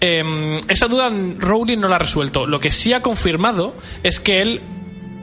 Eh, 0.00 0.60
esa 0.68 0.86
duda 0.86 1.10
Rowling 1.38 1.78
no 1.78 1.88
la 1.88 1.96
ha 1.96 1.98
resuelto. 2.00 2.46
Lo 2.46 2.58
que 2.58 2.70
sí 2.70 2.92
ha 2.92 3.02
confirmado 3.02 3.74
es 4.02 4.20
que 4.20 4.40
él 4.42 4.60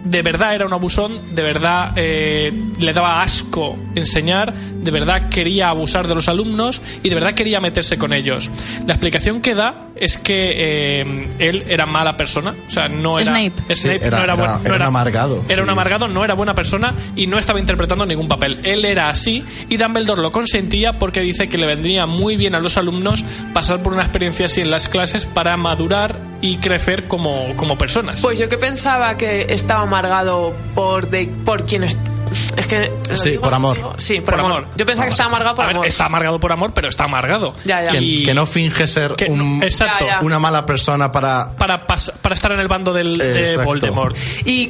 de 0.10 0.22
verdad 0.22 0.54
era 0.56 0.66
un 0.66 0.74
abusón, 0.74 1.36
de 1.36 1.42
verdad 1.44 1.92
eh, 1.96 2.52
le 2.80 2.94
daba 2.94 3.22
asco 3.22 3.78
enseñar, 3.96 4.54
de 4.54 4.92
verdad 4.92 5.30
quería 5.30 5.70
abusar 5.70 6.08
de 6.08 6.16
los 6.16 6.28
alumnos 6.30 6.82
y 7.04 7.10
de 7.10 7.16
verdad 7.16 7.34
quería 7.34 7.60
meterse 7.60 7.98
con 7.98 8.14
ellos. 8.14 8.50
La 8.86 8.94
explicación 8.94 9.42
que 9.42 9.56
da 9.56 9.84
es 9.96 10.18
que 10.18 10.52
eh, 10.56 11.28
él 11.40 11.64
era 11.68 11.86
mala 11.86 12.16
persona, 12.18 12.54
o 12.68 12.70
sea, 12.72 12.88
no 12.88 13.18
era 13.20 13.32
Snape. 13.38 13.76
Sí, 13.76 13.88
era- 13.90 14.18
no 14.18 14.24
era- 14.24 14.36
buen- 14.36 14.66
era 14.66 14.76
un 14.76 14.82
amargado, 14.84 15.44
Era 15.48 15.56
sí. 15.58 15.62
un 15.62 15.70
amargado, 15.70 16.08
no 16.08 16.24
era 16.24 16.36
buena 16.36 16.54
persona 16.54 16.94
y 17.16 17.26
no 17.28 17.40
estaba 17.40 17.60
interpretando 17.60 18.06
ningún 18.06 18.28
papel. 18.28 18.60
Él 18.64 18.86
era 18.86 19.10
así 19.10 19.44
y 19.70 19.78
Dumbledore 19.78 20.22
lo 20.22 20.32
consentía 20.32 20.94
porque 21.00 21.22
dice 21.22 21.50
que 21.50 21.58
le 21.58 21.66
vendría 21.66 22.06
muy 22.06 22.38
bien 22.38 22.54
a 22.56 22.60
los 22.60 22.78
alumnos 22.78 23.26
pasar 23.54 23.82
por 23.82 23.94
una 23.94 24.04
experiencia 24.04 24.46
así 24.46 24.62
en 24.62 24.70
las 24.72 24.88
clases 24.88 25.26
para 25.26 25.58
madurar 25.58 26.16
y 26.42 26.58
crecer 26.58 27.08
como, 27.08 27.56
como 27.56 27.78
personas. 27.78 28.22
Pues 28.22 28.38
yo 28.40 28.48
que 28.50 28.58
pensaba 28.58 29.18
que 29.18 29.48
estaba 29.50 29.82
amargado 29.84 30.54
por 30.76 31.10
de, 31.10 31.28
por 31.46 31.66
quienes 31.66 31.98
es 32.58 32.68
que 32.68 32.92
¿lo 33.10 33.16
Sí, 33.16 33.30
digo? 33.32 33.44
por 33.44 33.54
amor. 33.54 33.78
Sí, 33.98 34.20
por, 34.20 34.38
amor. 34.40 34.68
Yo 34.76 34.86
pensaba 34.86 35.06
que 35.06 35.12
estaba 35.12 35.30
amargado 35.30 35.56
por 35.56 35.64
A 35.64 35.68
ver, 35.68 35.76
amor. 35.78 35.88
está 35.88 36.06
amargado 36.08 36.40
por 36.40 36.52
amor, 36.52 36.74
pero 36.74 36.90
está 36.90 37.06
amargado. 37.06 37.54
Ya, 37.64 37.84
ya. 37.84 37.90
Que, 37.90 38.02
Y- 38.02 38.24
que 38.26 38.34
no 38.34 38.46
finge 38.46 38.86
ser 38.88 39.14
que 39.14 39.26
un- 39.26 39.60
no- 39.60 39.64
exacto. 39.66 40.06
Ya, 40.06 40.20
ya. 40.20 40.26
una 40.26 40.38
mala 40.38 40.66
persona 40.66 41.10
para... 41.12 41.56
Para, 41.58 41.88
pas- 41.88 42.12
para 42.22 42.36
estar 42.36 42.52
en 42.52 42.60
el 42.60 42.68
bando 42.68 42.92
del, 42.94 43.18
de. 43.18 43.56
Voldemort. 43.58 44.16
Y 44.46 44.70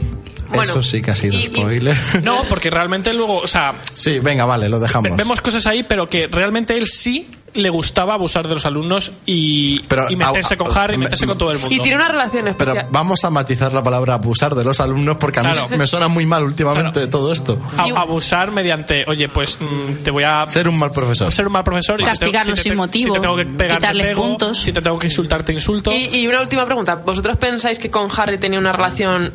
bueno, 0.49 0.63
Eso 0.71 0.83
sí 0.83 1.01
que 1.01 1.11
ha 1.11 1.15
sido 1.15 1.33
y- 1.33 1.37
y- 1.37 1.47
spoiler. 1.47 1.97
No, 2.23 2.43
porque 2.47 2.69
realmente 2.69 3.11
luego, 3.13 3.39
o 3.39 3.47
sea, 3.47 3.73
Sí, 3.95 4.19
venga, 4.19 4.45
vale, 4.45 4.69
lo 4.69 4.79
dejamos. 4.79 5.17
vemos 5.17 5.41
cosas 5.41 5.65
ahí, 5.65 5.81
pero 5.83 6.07
que 6.07 6.27
realmente 6.27 6.77
él 6.77 6.85
sí 6.87 7.27
le 7.57 7.69
gustaba 7.69 8.13
abusar 8.13 8.47
de 8.47 8.53
los 8.53 8.65
alumnos 8.65 9.11
y, 9.25 9.79
Pero, 9.81 10.05
y 10.09 10.15
meterse 10.15 10.53
ah, 10.53 10.57
con 10.57 10.77
Harry 10.77 10.95
y 10.95 10.97
me- 10.97 11.03
meterse 11.05 11.25
con 11.27 11.37
todo 11.37 11.51
el 11.51 11.59
mundo. 11.59 11.75
y 11.75 11.79
tiene 11.79 11.95
una 11.97 12.07
relación 12.07 12.43
Pero 12.57 12.71
especial. 12.71 12.87
vamos 12.91 13.23
a 13.25 13.29
matizar 13.29 13.73
la 13.73 13.83
palabra 13.83 14.13
abusar 14.13 14.55
de 14.55 14.63
los 14.63 14.79
alumnos 14.79 15.17
porque 15.19 15.39
a 15.39 15.43
mí 15.43 15.49
Claro. 15.51 15.69
me 15.77 15.87
suena 15.87 16.07
muy 16.07 16.25
mal 16.25 16.43
últimamente 16.43 16.91
Claro. 16.93 17.09
todo 17.09 17.33
esto. 17.33 17.59
A- 17.77 17.99
abusar 18.01 18.51
mediante, 18.51 19.03
oye, 19.07 19.27
pues 19.29 19.57
mm, 19.59 20.03
te 20.03 20.11
voy 20.11 20.23
a 20.23 20.45
Ser 20.47 20.67
un 20.69 20.77
mal 20.79 20.91
profesor. 20.91 21.31
ser 21.31 21.47
un 21.47 21.53
mal 21.53 21.63
profesor 21.63 21.95
y 21.99 22.03
si 22.03 22.05
te- 22.05 22.09
Castigarlos 22.11 22.59
si 22.59 22.63
te- 22.63 22.69
sin 22.69 22.77
motivo, 22.77 23.13
Si 23.15 23.19
te 23.19 23.21
tengo 23.21 23.35
que 23.35 23.45
pegar, 23.45 23.77
te 23.77 23.81
quitarles 23.81 24.07
pego, 24.07 24.23
puntos. 24.23 24.57
Si 24.59 24.71
te 24.71 24.81
tengo 24.81 24.99
que 24.99 25.07
insultar, 25.07 25.43
te 25.43 25.53
insulto. 25.53 25.91
Y, 25.91 26.15
y 26.15 26.27
una 26.27 26.41
última 26.41 26.65
pregunta. 26.65 26.95
¿Vosotros 26.95 27.37
pensáis 27.37 27.79
que 27.79 27.89
con 27.89 28.07
Harry 28.15 28.37
tenía 28.37 28.59
una 28.59 28.71
relación 28.71 29.31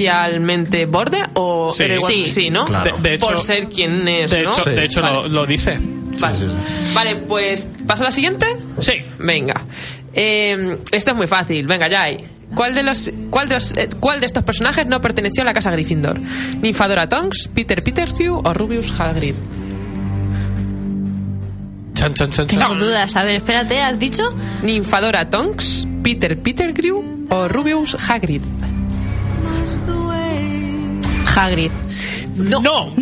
especialmente 0.00 0.86
borde 0.86 1.22
o 1.34 1.72
Sí. 1.76 1.82
era 1.84 1.94
igual? 1.96 2.12
Sí. 2.26 2.50
¿no? 2.50 2.64
Claro. 2.66 2.96
De- 2.96 3.02
de 3.08 3.14
hecho- 3.16 3.26
Por 3.26 3.40
ser 3.40 3.68
quien 3.68 4.06
es, 4.08 4.30
de 4.30 4.42
¿no? 4.44 4.50
hecho, 4.52 4.64
Sí. 4.64 4.70
de 4.70 4.84
hecho 4.84 5.00
lo, 5.00 5.16
Vale. 5.16 5.28
lo 5.30 5.46
dice. 5.46 5.78
Vale. 6.20 6.36
sí, 6.36 6.44
sí. 6.46 6.94
Vale, 6.94 7.16
pues 7.16 7.68
¿pasa 7.86 8.04
a 8.04 8.06
la 8.06 8.10
siguiente? 8.10 8.46
Sí. 8.80 8.92
Venga. 9.18 9.64
Eh, 10.14 10.78
esta 10.92 11.10
es 11.12 11.16
muy 11.16 11.26
fácil. 11.26 11.66
Venga, 11.66 11.88
ya 11.88 12.02
hay. 12.04 12.24
¿Cuál 12.54 12.74
de, 12.74 12.82
los, 12.84 13.10
cuál, 13.30 13.48
de 13.48 13.54
los, 13.56 13.72
eh, 13.76 13.90
¿Cuál 13.98 14.20
de 14.20 14.26
estos 14.26 14.44
personajes 14.44 14.86
no 14.86 15.00
perteneció 15.00 15.42
a 15.42 15.44
la 15.46 15.52
casa 15.52 15.70
Gryffindor? 15.72 16.18
¿Ninfadora 16.62 17.08
Tonks, 17.08 17.50
Peter 17.52 17.82
Pettigrew 17.82 18.40
o 18.44 18.54
Rubius 18.54 18.98
Hagrid? 18.98 19.34
Chan, 21.94 22.14
chan, 22.14 22.30
chan, 22.30 22.46
chan. 22.46 22.58
Tengo 22.58 22.76
dudas. 22.76 23.16
A 23.16 23.24
ver, 23.24 23.36
espérate, 23.36 23.80
¿has 23.82 23.98
dicho? 23.98 24.22
¿Ninfadora 24.62 25.28
Tonks, 25.28 25.86
Peter 26.04 26.38
Pettigrew 26.40 27.26
o 27.30 27.48
Rubius 27.48 27.96
Hagrid? 28.08 28.42
Hagrid. 31.34 31.70
No. 32.36 32.60
¡No! 32.60 32.92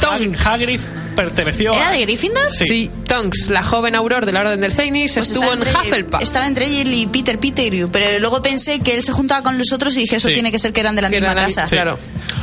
Hag- 0.00 0.36
Hagrid 0.46 0.80
perteneció 1.10 1.72
¿Era 1.74 1.88
a- 1.88 1.92
de 1.92 2.00
Gryffindor? 2.00 2.50
Sí. 2.50 2.90
Tonks, 3.06 3.48
la 3.48 3.62
joven 3.62 3.94
auror 3.94 4.26
de 4.26 4.32
la 4.32 4.40
Orden 4.40 4.60
del 4.60 4.72
Fénix, 4.72 5.14
Pues 5.14 5.28
estuvo 5.28 5.52
en 5.52 5.62
estaba 5.62 5.84
entre- 5.84 5.90
Hufflepuff. 6.02 6.22
Estaba 6.22 6.46
entre 6.46 6.80
él 6.80 6.94
y 6.94 7.06
Peter 7.06 7.38
Pettigrew, 7.38 7.90
pero 7.90 8.18
luego 8.18 8.40
pensé 8.42 8.80
que 8.80 8.94
él 8.96 9.02
se 9.02 9.12
juntaba 9.12 9.42
con 9.42 9.58
los 9.58 9.72
otros 9.72 9.96
y 9.96 10.00
dije, 10.00 10.16
eso 10.16 10.28
Sí. 10.28 10.34
tiene 10.34 10.50
que 10.50 10.58
ser 10.58 10.72
que 10.72 10.80
eran 10.80 10.94
de 10.96 11.02
la 11.02 11.10
Que 11.10 11.20
misma 11.20 11.34
casa. 11.34 11.64
Claro. 11.66 11.98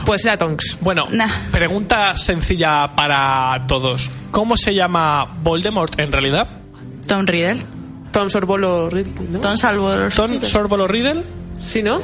Pues 0.06 0.24
era 0.26 0.38
Tonks. 0.38 0.78
Bueno, 0.82 1.08
Nah. 1.12 1.28
pregunta 1.52 2.16
sencilla 2.16 2.90
para 2.96 3.66
todos. 3.68 4.10
¿Cómo 4.32 4.56
se 4.58 4.74
llama 4.74 5.26
Voldemort 5.44 6.00
en 6.00 6.12
realidad? 6.12 6.48
Tom 7.08 7.26
Riddle. 7.26 7.62
Tom 8.12 8.30
Sorbolo 8.30 8.90
Ridley, 8.90 9.14
¿no? 9.32 9.40
Tom 9.40 9.58
Salvo. 9.58 9.92
¿Tom 10.16 10.42
Sorbolo 10.42 10.88
Riddle? 10.88 11.22
¿Sí, 11.64 11.84
no? 11.84 12.02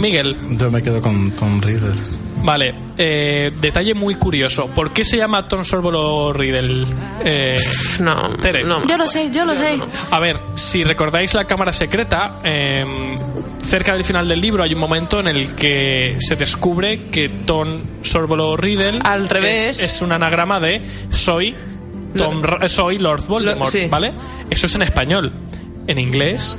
Miguel. 0.00 0.36
Yo 0.50 0.70
me 0.70 0.82
quedo 0.82 1.00
con 1.00 1.30
Tom 1.32 1.60
Riddle. 1.60 1.92
Vale, 2.42 2.74
eh, 2.96 3.52
detalle 3.60 3.92
muy 3.94 4.14
curioso. 4.14 4.66
¿Por 4.68 4.92
qué 4.92 5.04
se 5.04 5.18
llama 5.18 5.46
Tom 5.46 5.62
Sorbolo 5.64 6.32
Riddle? 6.32 6.86
Eh, 7.24 7.56
No, 8.00 8.30
Tere. 8.40 8.64
no. 8.64 8.80
Yo 8.88 8.96
lo 8.96 9.06
sé, 9.06 9.30
yo 9.30 9.44
lo 9.44 9.54
sé. 9.54 9.78
A 10.10 10.18
ver, 10.18 10.38
si 10.54 10.82
recordáis 10.82 11.34
la 11.34 11.44
cámara 11.44 11.70
secreta, 11.72 12.40
eh, 12.42 12.84
cerca 13.62 13.92
del 13.92 14.04
final 14.04 14.26
del 14.26 14.40
libro 14.40 14.64
hay 14.64 14.72
un 14.72 14.80
momento 14.80 15.20
en 15.20 15.28
el 15.28 15.54
que 15.54 16.16
se 16.18 16.34
descubre 16.36 17.08
que 17.10 17.28
Tom 17.28 17.80
Sorbolo 18.02 18.56
Riddle 18.56 19.00
Al 19.04 19.28
revés. 19.28 19.78
es, 19.78 19.96
es 19.96 20.02
un 20.02 20.12
anagrama 20.12 20.58
de 20.60 20.80
soy 21.10 21.54
Tom, 22.16 22.42
Ra- 22.42 22.68
soy 22.68 22.98
Lord 22.98 23.26
Voldemort, 23.28 23.72
Lo- 23.72 23.80
sí. 23.80 23.86
¿vale? 23.88 24.12
Eso 24.48 24.66
es 24.66 24.74
en 24.74 24.82
español. 24.82 25.30
En 25.86 25.98
inglés 25.98 26.56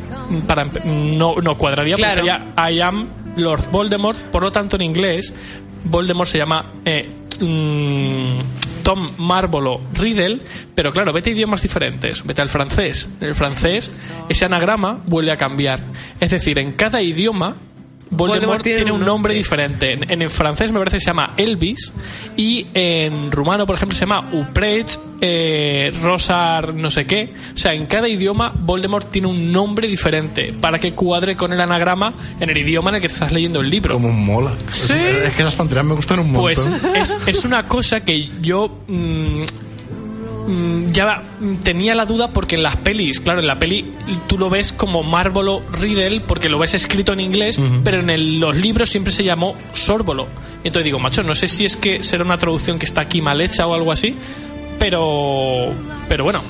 para 0.48 0.66
empe- 0.66 0.84
no, 0.86 1.36
no 1.42 1.58
cuadraría, 1.58 1.96
porque 1.96 2.04
Claro. 2.14 2.44
sería 2.56 2.70
I 2.72 2.80
am 2.82 3.08
Lord 3.38 3.72
Voldemort, 3.72 4.18
por 4.18 4.44
lo 4.44 4.52
tanto 4.52 4.76
en 4.76 4.84
inglés 4.84 5.34
Voldemort 5.84 6.30
se 6.30 6.38
llama 6.38 6.66
eh, 6.86 7.10
mm, 7.40 8.84
Tom 8.84 9.12
Marvolo 9.18 9.82
Riddle, 9.94 10.40
pero 10.76 10.92
claro, 10.92 11.14
vete 11.14 11.30
a 11.30 11.34
idiomas 11.34 11.62
diferentes, 11.62 12.24
vete 12.26 12.42
al 12.42 12.50
francés. 12.50 13.08
En 13.20 13.30
el 13.30 13.36
francés 13.36 14.10
ese 14.30 14.46
anagrama 14.46 15.00
vuelve 15.06 15.32
a 15.32 15.38
cambiar. 15.38 15.80
Es 16.20 16.32
decir, 16.32 16.60
en 16.60 16.74
cada 16.74 17.02
idioma 17.02 17.56
Voldemort, 18.14 18.40
Voldemort 18.42 18.62
tiene 18.64 18.78
tiene, 18.80 18.92
un 18.92 19.00
nombre 19.00 19.12
nombre. 19.12 19.34
diferente. 19.36 19.94
En, 19.94 20.12
en 20.12 20.22
el 20.22 20.30
francés 20.30 20.72
me 20.72 20.80
parece 20.80 20.98
que 20.98 21.02
se 21.02 21.08
llama 21.08 21.34
Elvis 21.38 21.94
y 22.38 22.68
en 22.74 23.32
rumano, 23.32 23.66
por 23.66 23.76
ejemplo, 23.78 23.96
se 23.98 24.02
llama 24.02 24.30
Uprecht, 24.34 25.00
eh, 25.22 25.94
Rosar, 26.04 26.74
no 26.74 26.90
sé 26.90 27.06
qué. 27.06 27.30
O 27.54 27.58
sea, 27.58 27.74
en 27.74 27.86
cada 27.86 28.10
idioma 28.10 28.52
Voldemort 28.54 29.10
tiene 29.10 29.28
un 29.28 29.52
nombre 29.52 29.88
diferente 29.88 30.54
para 30.60 30.78
que 30.80 30.92
cuadre 30.94 31.36
con 31.38 31.54
el 31.54 31.62
anagrama 31.62 32.14
en 32.40 32.50
el 32.50 32.58
idioma 32.58 32.90
en 32.90 32.96
el 32.96 33.02
que 33.02 33.08
estás 33.08 33.32
leyendo 33.32 33.62
el 33.62 33.70
libro. 33.70 33.94
Como 33.94 34.10
un 34.10 34.26
mola. 34.26 34.52
Es- 34.74 34.90
Es, 34.92 35.34
que 35.34 35.44
las 35.44 35.56
tonterías 35.56 35.86
me 35.86 35.94
gustan 35.94 36.20
un 36.20 36.34
Pues 36.34 36.66
montón. 36.68 36.96
es, 36.96 37.18
es 37.28 37.46
una 37.46 37.66
cosa 37.68 38.02
que 38.04 38.30
yo 38.42 38.80
mm, 38.88 39.44
ya 40.92 41.24
mm, 41.40 41.56
tenía 41.64 41.96
la 41.96 42.06
duda 42.06 42.30
porque 42.30 42.56
en 42.56 42.64
las 42.64 42.78
pelis, 42.78 43.20
claro, 43.20 43.40
en 43.40 43.48
la 43.48 43.60
peli 43.60 43.92
tú 44.28 44.38
lo 44.38 44.50
ves 44.50 44.72
como 44.74 45.04
Marvolo 45.04 45.62
Riddle 45.80 46.22
porque 46.28 46.50
lo 46.50 46.58
ves 46.60 46.74
escrito 46.74 47.14
en 47.14 47.20
inglés, 47.20 47.60
pero 47.84 48.00
en 48.00 48.10
el- 48.10 48.40
los 48.40 48.56
libros 48.58 48.90
siempre 48.90 49.12
se 49.12 49.24
llamó 49.24 49.56
Sorbolo. 49.74 50.28
Y 50.64 50.68
entonces 50.68 50.86
digo, 50.86 51.00
macho, 51.00 51.24
no 51.24 51.34
sé 51.36 51.48
si 51.48 51.66
es 51.66 51.76
que 51.76 52.04
será 52.04 52.24
una 52.24 52.38
traducción 52.38 52.78
que 52.80 52.86
está 52.86 53.02
aquí 53.02 53.22
mal 53.22 53.42
hecha 53.42 53.66
o 53.68 53.74
algo 53.74 53.92
así, 53.92 54.16
pero, 54.80 55.74
pero 56.08 56.24
bueno. 56.24 56.42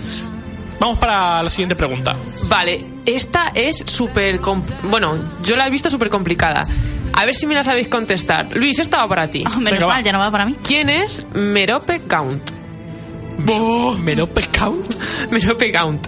Vamos 0.80 0.98
para 0.98 1.44
la 1.44 1.50
siguiente 1.50 1.76
pregunta. 1.76 2.16
Vale, 2.50 2.84
esta 3.06 3.52
es 3.54 3.84
súper... 3.86 4.40
Bueno, 4.84 5.16
yo 5.44 5.56
la 5.56 5.68
he 5.68 5.70
visto 5.70 5.92
súper 5.92 6.10
complicada. 6.10 6.64
A 7.14 7.24
ver 7.26 7.36
si 7.36 7.46
me 7.46 7.54
la 7.54 7.64
sabéis 7.64 7.88
contestar. 7.88 8.48
Luis, 8.56 8.80
esta 8.80 8.98
va 8.98 9.08
para 9.08 9.28
ti. 9.30 9.44
Ah, 9.46 9.58
menos 9.58 9.72
Venga, 9.74 9.86
va. 9.86 9.94
mal, 9.96 10.04
ya 10.04 10.12
no 10.12 10.18
va 10.20 10.32
para 10.32 10.46
mí. 10.48 10.56
¿Quién 10.66 10.90
es 10.90 11.28
Merope 11.36 12.00
Count? 12.08 12.42
¿Merope 13.38 14.48
Count? 14.58 14.96
Merope 15.32 15.72
Count. 15.72 16.08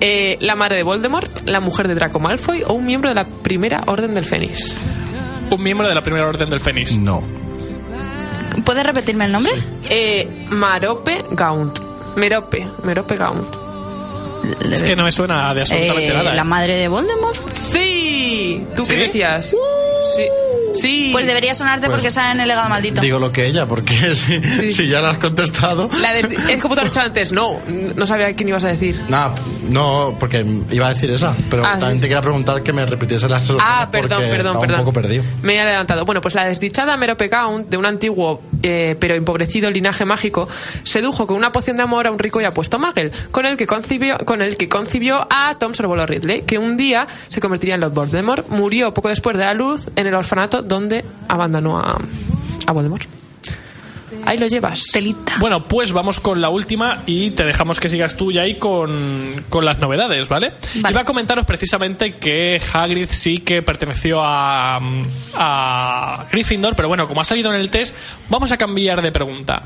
Eh, 0.00 0.36
¿La 0.40 0.54
madre 0.54 0.76
de 0.76 0.82
Voldemort? 0.82 1.48
¿La 1.48 1.60
mujer 1.60 1.88
de 1.88 1.94
Draco 1.94 2.18
Malfoy? 2.20 2.62
¿O 2.66 2.74
un 2.74 2.84
miembro 2.86 3.08
de 3.10 3.14
la 3.14 3.24
primera 3.24 3.82
orden 3.86 4.14
del 4.14 4.24
Fénix? 4.24 4.76
Un 5.50 5.62
miembro 5.62 5.88
de 5.88 5.94
la 5.94 6.02
primera 6.02 6.26
orden 6.28 6.50
del 6.50 6.60
Fénix. 6.60 6.92
No. 6.96 7.22
¿Puedes 8.64 8.84
repetirme 8.84 9.24
el 9.26 9.32
nombre? 9.32 9.52
Eh, 9.88 10.46
Marope 10.50 11.24
Gaunt. 11.30 11.78
Merope, 12.16 12.66
Merope 12.84 13.16
Gaunt. 13.16 13.56
Es 14.70 14.82
que 14.82 14.94
no 14.96 15.04
me 15.04 15.12
suena 15.12 15.52
de 15.54 15.62
absolutamente 15.62 16.08
Eh, 16.08 16.12
nada. 16.14 16.34
¿La 16.34 16.42
¿eh? 16.42 16.44
madre 16.44 16.74
de 16.76 16.88
Voldemort? 16.88 17.48
¡Sí! 17.52 18.64
¿Tú 18.76 18.84
¿Sí? 18.84 18.92
qué 18.92 18.96
decías? 19.06 19.46
Sí. 20.16 20.22
Sí. 20.74 21.10
Pues 21.12 21.26
debería 21.26 21.54
sonarte 21.54 21.86
Pues, 21.86 21.96
porque 21.96 22.10
sale 22.10 22.32
en 22.32 22.40
el 22.40 22.48
legado 22.48 22.68
maldito. 22.68 23.00
Digo 23.00 23.18
lo 23.18 23.32
que 23.32 23.46
ella, 23.46 23.66
porque 23.66 24.14
si, 24.14 24.70
si 24.70 24.88
ya 24.88 25.00
la 25.00 25.10
has 25.10 25.18
contestado. 25.18 25.88
La 26.00 26.12
de- 26.12 26.36
es 26.54 26.60
como 26.60 26.74
tú 26.74 26.80
has 26.82 26.88
dicho 26.92 27.00
antes. 27.00 27.32
No, 27.32 27.60
no 27.94 28.06
sabía 28.06 28.32
quién 28.34 28.48
ibas 28.48 28.64
a 28.64 28.68
decir. 28.68 29.00
Nada, 29.08 29.34
No, 29.70 30.16
porque 30.18 30.44
iba 30.70 30.86
a 30.86 30.90
decir 30.90 31.10
esa, 31.10 31.34
pero 31.50 31.62
Ah, 31.64 31.78
también 31.78 32.00
te 32.00 32.08
quería 32.08 32.20
preguntar 32.22 32.62
que 32.62 32.72
me 32.72 32.84
repitiese 32.86 33.28
las 33.28 33.44
tres 33.44 33.58
Ah, 33.60 33.88
perdón, 33.90 34.20
perdón, 34.30 34.60
perdón. 34.60 34.80
un 34.80 34.84
poco 34.86 34.92
perdido. 34.92 35.22
Me 35.42 35.54
he 35.54 35.60
adelantado. 35.60 36.04
Bueno, 36.04 36.20
pues 36.20 36.34
la 36.34 36.44
desdichada 36.46 36.96
Merope 36.96 37.28
Count, 37.28 37.68
de 37.68 37.76
un 37.76 37.86
antiguo 37.86 38.40
eh, 38.62 38.96
pero 38.98 39.14
empobrecido 39.14 39.70
linaje 39.70 40.04
mágico, 40.04 40.48
sedujo 40.82 41.26
con 41.26 41.36
una 41.36 41.52
poción 41.52 41.76
de 41.76 41.82
amor 41.82 42.06
a 42.06 42.10
un 42.10 42.18
rico 42.18 42.40
y 42.40 42.44
apuesto 42.44 42.78
Magel, 42.78 43.12
con 43.30 43.46
el 43.46 43.56
que 43.56 43.66
concibió, 43.66 44.18
con 44.24 44.42
el 44.42 44.56
que 44.56 44.68
concibió 44.68 45.26
a 45.30 45.56
Tom 45.58 45.74
Sorbolo 45.74 46.06
Ridley, 46.06 46.42
que 46.42 46.58
un 46.58 46.76
día 46.76 47.06
se 47.28 47.40
convertiría 47.40 47.74
en 47.74 47.80
Lord 47.82 47.92
Voldemort. 47.92 48.48
Murió 48.48 48.92
poco 48.94 49.08
después 49.08 49.36
de 49.36 49.44
la 49.44 49.54
luz 49.54 49.88
en 49.96 50.06
el 50.06 50.14
orfanato 50.14 50.62
donde 50.62 51.04
abandonó 51.28 51.78
a, 51.78 51.98
a 52.66 52.72
Voldemort. 52.72 53.04
Ahí 54.24 54.38
lo 54.38 54.46
llevas. 54.46 54.84
Telita. 54.92 55.36
Bueno, 55.38 55.64
pues 55.64 55.92
vamos 55.92 56.20
con 56.20 56.40
la 56.40 56.48
última 56.48 57.02
y 57.06 57.30
te 57.30 57.44
dejamos 57.44 57.80
que 57.80 57.88
sigas 57.88 58.16
tú 58.16 58.32
ya 58.32 58.42
ahí 58.42 58.56
con, 58.56 59.44
con 59.48 59.64
las 59.64 59.78
novedades, 59.78 60.28
¿vale? 60.28 60.52
Vale. 60.76 60.92
Iba 60.92 61.00
a 61.00 61.04
comentaros 61.04 61.46
precisamente 61.46 62.12
que 62.12 62.60
Hagrid 62.72 63.08
sí 63.08 63.38
que 63.38 63.62
perteneció 63.62 64.20
a, 64.20 64.80
a 65.34 66.26
Gryffindor, 66.30 66.74
pero 66.76 66.88
bueno, 66.88 67.06
como 67.06 67.20
ha 67.20 67.24
salido 67.24 67.52
en 67.52 67.60
el 67.60 67.70
test, 67.70 67.94
vamos 68.28 68.52
a 68.52 68.56
cambiar 68.56 69.02
de 69.02 69.12
pregunta. 69.12 69.62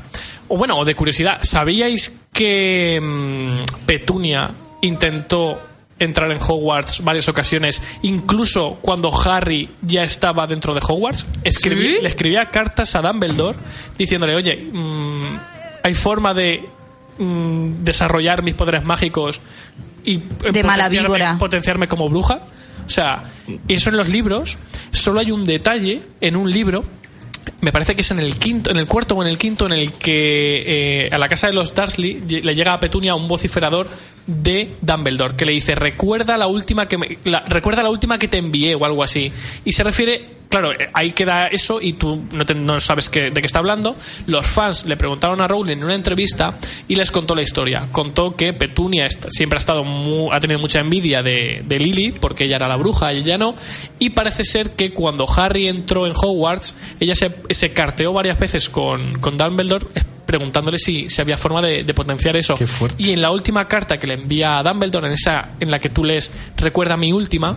O 0.47 0.57
bueno, 0.57 0.77
o 0.77 0.85
de 0.85 0.95
curiosidad, 0.95 1.39
¿sabíais 1.41 2.13
que 2.31 2.99
mm, 3.01 3.85
Petunia 3.85 4.51
intentó 4.81 5.59
entrar 5.99 6.31
en 6.31 6.39
Hogwarts 6.41 7.03
varias 7.03 7.29
ocasiones, 7.29 7.81
incluso 8.01 8.77
cuando 8.81 9.11
Harry 9.23 9.69
ya 9.81 10.03
estaba 10.03 10.45
dentro 10.47 10.73
de 10.73 10.81
Hogwarts? 10.85 11.25
Escribí- 11.43 11.95
¿Sí? 11.95 11.97
Le 12.01 12.09
escribía 12.09 12.45
cartas 12.47 12.95
a 12.95 13.01
Dumbledore 13.01 13.57
diciéndole, 13.97 14.35
oye, 14.35 14.55
mm, 14.71 15.37
hay 15.83 15.93
forma 15.93 16.33
de 16.33 16.63
mm, 17.17 17.83
desarrollar 17.83 18.41
mis 18.41 18.55
poderes 18.55 18.83
mágicos 18.83 19.39
y 20.03 20.17
mala 20.17 20.87
potenciarme- 20.89 20.89
víbora. 21.03 21.37
potenciarme 21.37 21.87
como 21.87 22.09
bruja. 22.09 22.39
O 22.85 22.89
sea, 22.89 23.23
eso 23.67 23.89
en 23.91 23.97
los 23.97 24.09
libros, 24.09 24.57
solo 24.91 25.19
hay 25.19 25.29
un 25.31 25.45
detalle 25.45 26.01
en 26.19 26.35
un 26.35 26.51
libro 26.51 26.83
me 27.61 27.71
parece 27.71 27.95
que 27.95 28.01
es 28.01 28.11
en 28.11 28.19
el 28.19 28.35
quinto, 28.35 28.69
en 28.71 28.77
el 28.77 28.85
cuarto 28.87 29.15
o 29.15 29.21
en 29.23 29.29
el 29.29 29.37
quinto 29.37 29.65
en 29.65 29.73
el 29.73 29.91
que 29.93 31.05
eh, 31.05 31.09
a 31.11 31.17
la 31.17 31.27
casa 31.29 31.47
de 31.47 31.53
los 31.53 31.73
Dursley 31.75 32.21
le 32.27 32.55
llega 32.55 32.73
a 32.73 32.79
Petunia 32.79 33.15
un 33.15 33.27
vociferador 33.27 33.87
de 34.27 34.69
Dumbledore 34.81 35.35
que 35.35 35.45
le 35.45 35.51
dice 35.51 35.75
recuerda 35.75 36.37
la 36.37 36.47
última 36.47 36.87
que 36.87 36.97
me- 36.97 37.17
la- 37.25 37.41
recuerda 37.41 37.83
la 37.83 37.89
última 37.89 38.17
que 38.17 38.27
te 38.27 38.37
envié 38.37 38.75
o 38.75 38.85
algo 38.85 39.03
así. 39.03 39.31
Y 39.65 39.71
se 39.73 39.83
refiere 39.83 40.25
claro 40.53 40.71
eh, 40.71 40.89
ahí 40.93 41.11
queda 41.13 41.47
eso 41.47 41.81
y 41.81 41.93
tú 41.93 42.21
no, 42.31 42.45
te- 42.45 42.53
no 42.53 42.79
sabes 42.79 43.09
qué- 43.09 43.31
de 43.31 43.41
qué 43.41 43.45
está 43.47 43.59
hablando. 43.59 43.95
Los 44.27 44.45
fans 44.45 44.85
le 44.85 44.95
preguntaron 44.97 45.41
a 45.41 45.47
Rowling 45.47 45.77
en 45.77 45.83
una 45.83 45.95
entrevista 45.95 46.55
y 46.87 46.95
les 46.95 47.09
contó 47.11 47.33
la 47.35 47.41
historia. 47.41 47.87
Contó 47.91 48.35
que 48.35 48.53
Petunia 48.53 49.07
siempre 49.29 49.57
ha 49.57 49.59
estado 49.59 49.83
ha 50.31 50.39
tenido 50.39 50.59
mucha 50.59 50.79
envidia 50.79 51.23
de, 51.23 51.63
de 51.65 51.79
Lily 51.79 52.11
porque 52.11 52.43
ella 52.45 52.57
era 52.57 52.67
la 52.67 52.75
bruja 52.77 53.11
y 53.13 53.19
ella 53.19 53.37
no. 53.37 53.55
Y 53.99 54.11
parece 54.11 54.43
ser 54.43 54.71
que 54.71 54.91
cuando 54.91 55.25
Harry 55.29 55.67
entró 55.67 56.05
en 56.05 56.13
Hogwarts 56.15 56.75
ella 56.99 57.15
se, 57.15 57.31
se 57.49 57.73
carteó 57.73 58.13
varias 58.13 58.37
veces 58.39 58.69
con, 58.69 59.19
con 59.19 59.37
Dumbledore 59.37 59.87
eh, 59.95 60.01
preguntándole 60.25 60.77
si, 60.77 61.09
si 61.09 61.21
había 61.21 61.37
forma 61.37 61.61
de, 61.61 61.83
de 61.83 61.93
potenciar 61.93 62.35
eso. 62.37 62.55
Qué 62.55 62.67
y 62.97 63.11
en 63.11 63.21
la 63.21 63.31
última 63.31 63.67
carta 63.67 63.97
que 63.99 64.07
le 64.07 64.13
envía 64.13 64.57
a 64.59 64.63
Dumbledore 64.63 65.07
en 65.07 65.13
esa 65.13 65.49
en 65.59 65.69
la 65.71 65.79
que 65.79 65.89
tú 65.89 66.03
lees 66.03 66.31
recuerda 66.57 66.95
mi 66.95 67.11
última 67.11 67.55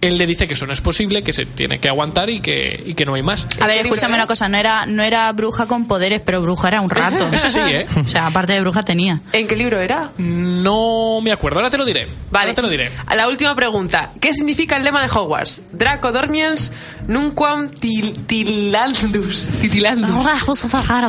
él 0.00 0.16
le 0.16 0.26
dice 0.26 0.46
que 0.46 0.54
eso 0.54 0.64
no 0.66 0.72
es 0.72 0.80
posible 0.80 1.22
que 1.22 1.32
se 1.32 1.44
tiene 1.44 1.78
que 1.80 1.88
aguantar 1.88 2.30
y 2.30 2.40
que, 2.40 2.82
y 2.86 2.94
que 2.94 3.04
no 3.04 3.14
hay 3.14 3.22
más 3.22 3.46
A 3.60 3.66
ver, 3.66 3.82
¿Qué 3.82 3.88
escúchame 3.88 4.14
era? 4.14 4.22
una 4.22 4.26
cosa, 4.28 4.48
no 4.48 4.56
era, 4.56 4.86
no 4.86 5.02
era 5.02 5.30
bruja 5.32 5.66
con 5.66 5.86
poderes, 5.88 6.22
pero 6.24 6.40
bruja 6.40 6.68
era 6.68 6.80
un 6.80 6.88
rato. 6.90 7.28
Eso 7.32 7.50
sí, 7.50 7.58
¿eh? 7.58 7.86
O 8.06 8.08
sea, 8.08 8.28
aparte 8.28 8.52
de 8.52 8.60
bruja 8.60 8.82
tenía. 8.84 9.20
¿En 9.32 9.48
qué 9.48 9.56
libro 9.56 9.80
era? 9.80 10.10
no 10.18 11.20
me 11.22 11.32
acuerdo 11.32 11.58
ahora 11.58 11.70
te 11.70 11.78
lo 11.78 11.84
diré 11.84 12.06
Vale, 12.30 12.50
ahora 12.50 12.54
te 12.54 12.62
lo 12.62 12.68
diré 12.68 12.90
A 13.06 13.14
la 13.16 13.26
última 13.28 13.54
pregunta. 13.56 14.08
¿Qué 14.20 14.32
significa 14.32 14.76
el 14.76 14.84
lema 14.84 15.00
de 15.02 15.08
Hogwarts? 15.12 15.62
Draco 15.72 16.12
Dormiens 16.12 16.70
Nunquam 17.08 17.68
til- 17.70 18.14
Tilandus. 18.26 19.48
Titilandus. 19.60 20.14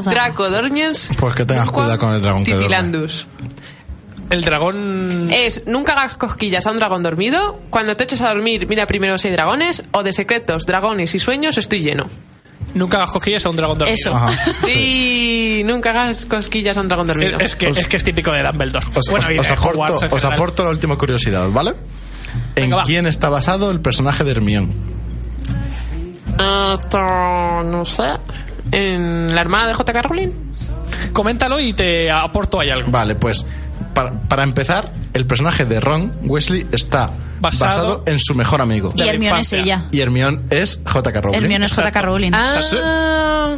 Draco 0.05 0.49
Dormiens 0.49 1.09
Pues 1.17 1.35
que 1.35 1.45
tengas 1.45 1.69
cuidado 1.71 1.97
con 1.97 2.13
el 2.15 2.21
dragón 2.21 2.43
que 2.43 2.55
duerme. 2.55 3.07
El 4.29 4.41
dragón 4.43 5.29
Es 5.31 5.63
nunca 5.65 5.93
hagas 5.93 6.15
cosquillas 6.17 6.67
a 6.67 6.71
un 6.71 6.77
dragón 6.77 7.01
dormido. 7.03 7.59
Cuando 7.69 7.95
te 7.95 8.03
eches 8.03 8.21
a 8.21 8.27
dormir, 8.29 8.67
mira 8.67 8.85
primero 8.85 9.17
si 9.17 9.27
hay 9.29 9.33
dragones. 9.33 9.83
O 9.91 10.03
de 10.03 10.13
secretos, 10.13 10.65
dragones 10.65 11.15
y 11.15 11.19
sueños, 11.19 11.57
estoy 11.57 11.81
lleno. 11.81 12.05
nunca 12.75 12.97
hagas 12.97 13.11
cosquillas 13.11 13.45
a 13.45 13.49
un 13.49 13.55
dragón 13.55 13.77
dormido 13.79 13.95
Eso. 13.99 14.15
Ajá. 14.15 14.31
Sí, 14.67 15.63
nunca 15.65 15.89
hagas 15.89 16.25
cosquillas 16.27 16.77
a 16.77 16.81
un 16.81 16.87
dragón 16.87 17.07
dormido. 17.07 17.37
Es, 17.39 17.43
es 17.43 17.55
que, 17.55 17.65
es 17.69 17.87
que 17.87 17.97
es 17.97 18.03
típico 18.03 18.31
de 18.31 18.43
Dumbledore. 18.43 18.85
Os, 18.95 19.05
Bueno, 19.09 19.25
os- 19.27 19.39
os 19.39 19.51
aporto, 19.51 19.79
Hogwarts 19.95 20.25
aporto 20.25 20.63
la 20.63 20.69
última 20.69 20.95
curiosidad, 20.97 21.49
¿vale? 21.49 21.71
¿En 22.55 22.63
Venga, 22.65 22.75
va. 22.77 22.83
quién 22.83 23.07
está 23.07 23.29
basado 23.29 23.71
el 23.71 23.81
personaje 23.81 24.23
de 24.23 24.31
Hermione? 24.31 24.69
Esto, 26.73 26.99
no 27.63 27.83
sé. 27.85 28.03
¿En 28.71 29.33
la 29.33 29.41
hermana 29.41 29.67
de 29.69 29.73
J.K. 29.73 30.01
Rowling? 30.03 30.29
Coméntalo 31.11 31.59
y 31.59 31.73
te 31.73 32.11
aporto 32.11 32.59
ahí 32.59 32.69
algo. 32.69 32.91
Vale, 32.91 33.15
pues 33.15 33.45
para, 34.03 34.11
para 34.27 34.43
empezar, 34.43 34.93
el 35.13 35.25
personaje 35.25 35.65
de 35.65 35.79
Ron 35.79 36.13
Wesley 36.23 36.65
está 36.71 37.11
Basado- 37.41 37.65
basado, 37.97 38.03
en 38.07 38.19
su 38.19 38.35
mejor 38.35 38.61
amigo. 38.61 38.91
Y 38.95 39.01
Hermione 39.01 39.41
es 39.41 39.53
ella. 39.53 39.85
Y 39.91 40.01
Hermione 40.01 40.41
es 40.49 40.79
J.K. 40.85 41.21
Rowling. 41.21 41.37
Hermione 41.41 41.65
es 41.65 41.73
J.K. 41.73 42.01
Rowling. 42.01 42.31
Ah, 42.33 43.57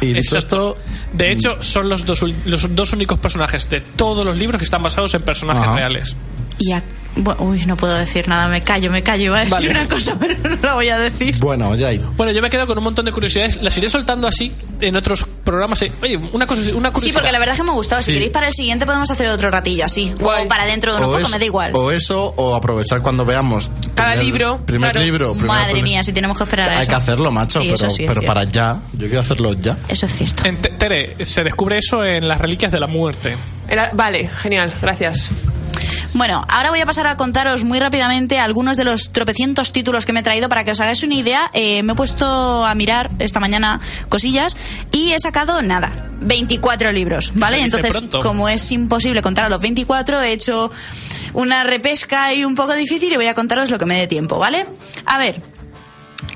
Y 0.00 0.06
dicho 0.14 0.36
Exacto. 0.36 0.76
esto, 0.76 0.92
De 1.12 1.30
hecho, 1.30 1.62
son 1.62 1.88
los 1.88 2.04
dos, 2.04 2.22
ul- 2.22 2.34
los 2.46 2.74
dos 2.74 2.92
únicos 2.92 3.18
personajes 3.18 3.68
de 3.70 3.80
todos 3.80 4.24
los 4.24 4.36
libros 4.36 4.58
que 4.58 4.64
están 4.64 4.82
basados 4.82 5.14
en 5.14 5.22
personajes 5.22 5.62
Ajá. 5.62 5.76
reales. 5.76 6.16
Y 6.58 6.72
a- 6.72 6.82
bu- 7.16 7.36
Uy, 7.40 7.64
no 7.66 7.76
puedo 7.76 7.94
decir 7.94 8.28
nada, 8.28 8.48
me 8.48 8.62
callo, 8.62 8.90
me 8.90 9.02
callo. 9.02 9.24
Iba 9.24 9.36
a 9.36 9.40
decir 9.40 9.52
Vale. 9.52 9.70
una 9.70 9.88
cosa, 9.88 10.16
pero 10.20 10.34
no 10.48 10.56
la 10.62 10.74
voy 10.74 10.88
a 10.88 10.98
decir. 10.98 11.36
bueno, 11.38 11.74
ya 11.74 11.88
hay. 11.88 11.98
Bueno, 12.16 12.32
yo 12.32 12.42
me 12.42 12.50
quedo 12.50 12.66
con 12.66 12.76
un 12.78 12.84
montón 12.84 13.04
de 13.04 13.12
curiosidades. 13.12 13.60
Las 13.62 13.76
iré 13.76 13.88
soltando 13.88 14.28
así 14.28 14.52
en 14.80 14.96
otros 14.96 15.26
programas. 15.44 15.80
Eh, 15.82 15.92
Oye, 16.02 16.16
una, 16.32 16.46
cosa, 16.46 16.60
una 16.74 16.90
curiosidad. 16.90 17.00
Sí, 17.00 17.12
porque 17.12 17.32
la 17.32 17.38
verdad 17.38 17.54
es 17.54 17.60
que 17.60 17.64
me 17.64 17.70
ha 17.70 17.74
gustado. 17.74 18.02
Si 18.02 18.06
Sí. 18.06 18.12
queréis 18.14 18.32
para 18.32 18.48
el 18.48 18.54
siguiente 18.54 18.86
podemos 18.86 19.10
hacer 19.10 19.26
otro 19.28 19.50
ratillo 19.50 19.84
así. 19.84 20.12
Guay. 20.18 20.44
O 20.44 20.48
para 20.48 20.64
dentro 20.66 20.92
de 20.92 20.98
unos 20.98 21.08
pocos, 21.10 21.22
es- 21.26 21.30
me 21.30 21.38
da 21.38 21.44
igual. 21.44 21.70
o 21.74 21.90
eso, 21.90 22.34
o 22.36 22.54
aprovechar 22.54 23.02
cuando 23.02 23.24
veamos. 23.24 23.70
Cada 23.94 24.10
primer- 24.10 24.24
libro, 24.26 24.60
Primer 24.66 24.90
claro. 24.92 25.04
libro. 25.06 25.30
primer- 25.32 25.46
Madre 25.48 25.72
primer- 25.72 25.82
mía, 25.84 26.02
si 26.02 26.12
tenemos 26.12 26.36
que 26.36 26.44
esperar 26.44 26.68
a 26.70 26.72
Hay 26.76 26.82
eso. 26.82 26.88
que 26.90 26.94
hacerlo, 26.96 27.30
macho, 27.30 27.60
Sí, 27.60 27.66
pero, 27.72 27.74
eso 27.86 27.90
sí 27.90 28.04
pero 28.06 28.22
para 28.22 28.44
ya. 28.44 28.80
Yo 28.92 29.06
quiero 29.06 29.20
hacerlo 29.20 29.52
ya. 29.54 29.76
Eso 29.88 30.06
es 30.06 30.14
cierto. 30.14 30.44
En 30.46 30.56
Te- 30.60 30.70
Tere, 30.70 31.24
se 31.24 31.44
descubre 31.44 31.78
eso 31.78 32.04
en 32.04 32.26
las 32.26 32.40
reliquias 32.40 32.72
de 32.72 32.80
la 32.80 32.86
muerte. 32.86 33.36
era- 33.68 33.90
vale, 33.92 34.28
genial, 34.42 34.72
gracias. 34.80 35.30
Bueno, 36.14 36.44
ahora 36.48 36.70
voy 36.70 36.80
a 36.80 36.86
pasar 36.86 37.06
a 37.06 37.16
contaros 37.16 37.64
muy 37.64 37.80
rápidamente 37.80 38.38
algunos 38.38 38.76
de 38.76 38.84
los 38.84 39.12
tropecientos 39.12 39.72
títulos 39.72 40.04
que 40.04 40.12
me 40.12 40.20
he 40.20 40.22
traído 40.22 40.48
para 40.48 40.62
que 40.62 40.72
os 40.72 40.80
hagáis 40.80 41.02
una 41.02 41.14
idea. 41.14 41.50
Eh, 41.54 41.82
me 41.82 41.94
he 41.94 41.96
puesto 41.96 42.66
a 42.66 42.74
mirar 42.74 43.10
esta 43.18 43.40
mañana 43.40 43.80
cosillas 44.08 44.56
y 44.92 45.12
he 45.12 45.18
sacado 45.18 45.62
nada. 45.62 45.90
24 46.20 46.92
libros, 46.92 47.32
¿vale? 47.34 47.60
Entonces, 47.60 47.92
pronto. 47.92 48.20
como 48.20 48.48
es 48.48 48.70
imposible 48.70 49.22
contar 49.22 49.46
a 49.46 49.48
los 49.48 49.60
24, 49.60 50.20
he 50.20 50.32
hecho 50.32 50.70
una 51.32 51.64
repesca 51.64 52.32
y 52.34 52.44
un 52.44 52.54
poco 52.54 52.74
difícil 52.74 53.12
y 53.12 53.16
voy 53.16 53.26
a 53.26 53.34
contaros 53.34 53.70
lo 53.70 53.78
que 53.78 53.86
me 53.86 53.96
dé 53.96 54.06
tiempo, 54.06 54.38
¿vale? 54.38 54.66
A 55.06 55.18
ver, 55.18 55.42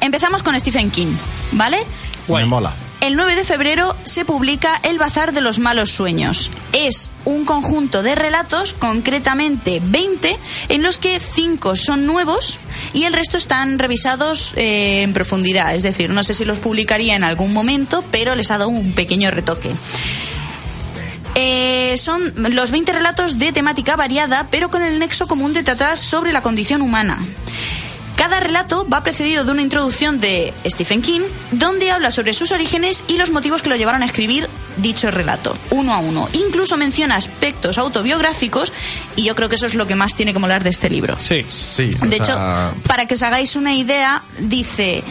empezamos 0.00 0.42
con 0.42 0.58
Stephen 0.58 0.90
King, 0.90 1.14
¿vale? 1.52 1.78
Guay. 2.26 2.44
Me 2.44 2.50
mola. 2.50 2.74
El 3.06 3.14
9 3.14 3.36
de 3.36 3.44
febrero 3.44 3.94
se 4.02 4.24
publica 4.24 4.80
El 4.82 4.98
Bazar 4.98 5.32
de 5.32 5.40
los 5.40 5.60
Malos 5.60 5.92
Sueños. 5.92 6.50
Es 6.72 7.08
un 7.24 7.44
conjunto 7.44 8.02
de 8.02 8.16
relatos, 8.16 8.72
concretamente 8.72 9.80
20, 9.80 10.36
en 10.70 10.82
los 10.82 10.98
que 10.98 11.20
5 11.20 11.76
son 11.76 12.04
nuevos 12.04 12.58
y 12.92 13.04
el 13.04 13.12
resto 13.12 13.36
están 13.36 13.78
revisados 13.78 14.54
eh, 14.56 15.02
en 15.02 15.12
profundidad. 15.12 15.76
Es 15.76 15.84
decir, 15.84 16.10
no 16.10 16.24
sé 16.24 16.34
si 16.34 16.44
los 16.44 16.58
publicaría 16.58 17.14
en 17.14 17.22
algún 17.22 17.52
momento, 17.52 18.02
pero 18.10 18.34
les 18.34 18.50
ha 18.50 18.58
dado 18.58 18.70
un 18.70 18.92
pequeño 18.92 19.30
retoque. 19.30 19.70
Eh, 21.36 21.94
son 21.98 22.34
los 22.36 22.72
20 22.72 22.92
relatos 22.92 23.38
de 23.38 23.52
temática 23.52 23.94
variada, 23.94 24.48
pero 24.50 24.68
con 24.68 24.82
el 24.82 24.98
nexo 24.98 25.28
común 25.28 25.52
de 25.52 25.62
tratar 25.62 25.96
sobre 25.96 26.32
la 26.32 26.42
condición 26.42 26.82
humana. 26.82 27.20
Cada 28.16 28.40
relato 28.40 28.88
va 28.88 29.02
precedido 29.02 29.44
de 29.44 29.52
una 29.52 29.62
introducción 29.62 30.20
de 30.20 30.52
Stephen 30.66 31.02
King, 31.02 31.20
donde 31.52 31.90
habla 31.90 32.10
sobre 32.10 32.32
sus 32.32 32.50
orígenes 32.50 33.04
y 33.08 33.18
los 33.18 33.30
motivos 33.30 33.60
que 33.60 33.68
lo 33.68 33.76
llevaron 33.76 34.02
a 34.02 34.06
escribir 34.06 34.48
dicho 34.78 35.10
relato, 35.10 35.56
uno 35.70 35.94
a 35.94 35.98
uno. 35.98 36.28
Incluso 36.32 36.78
menciona 36.78 37.16
aspectos 37.16 37.76
autobiográficos, 37.76 38.72
y 39.16 39.24
yo 39.24 39.34
creo 39.34 39.50
que 39.50 39.56
eso 39.56 39.66
es 39.66 39.74
lo 39.74 39.86
que 39.86 39.94
más 39.94 40.16
tiene 40.16 40.32
que 40.32 40.38
molar 40.38 40.64
de 40.64 40.70
este 40.70 40.88
libro. 40.88 41.16
Sí. 41.18 41.44
Sí. 41.46 41.90
De 41.90 42.16
hecho, 42.16 42.24
sea, 42.24 42.74
para 42.86 43.06
que 43.06 43.14
os 43.14 43.22
hagáis 43.22 43.54
una 43.54 43.74
idea, 43.74 44.22
dice, 44.38 45.04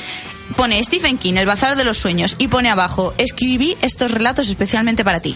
pone 0.55 0.83
Stephen 0.83 1.19
King, 1.19 1.35
El 1.35 1.45
Bazar 1.45 1.75
de 1.75 1.83
los 1.83 1.97
Sueños, 1.97 2.35
y 2.39 2.47
pone 2.47 2.69
abajo, 2.69 3.13
escribí 3.19 3.77
estos 3.81 4.11
relatos 4.11 4.49
especialmente 4.49 5.03
para 5.03 5.19
ti. 5.19 5.35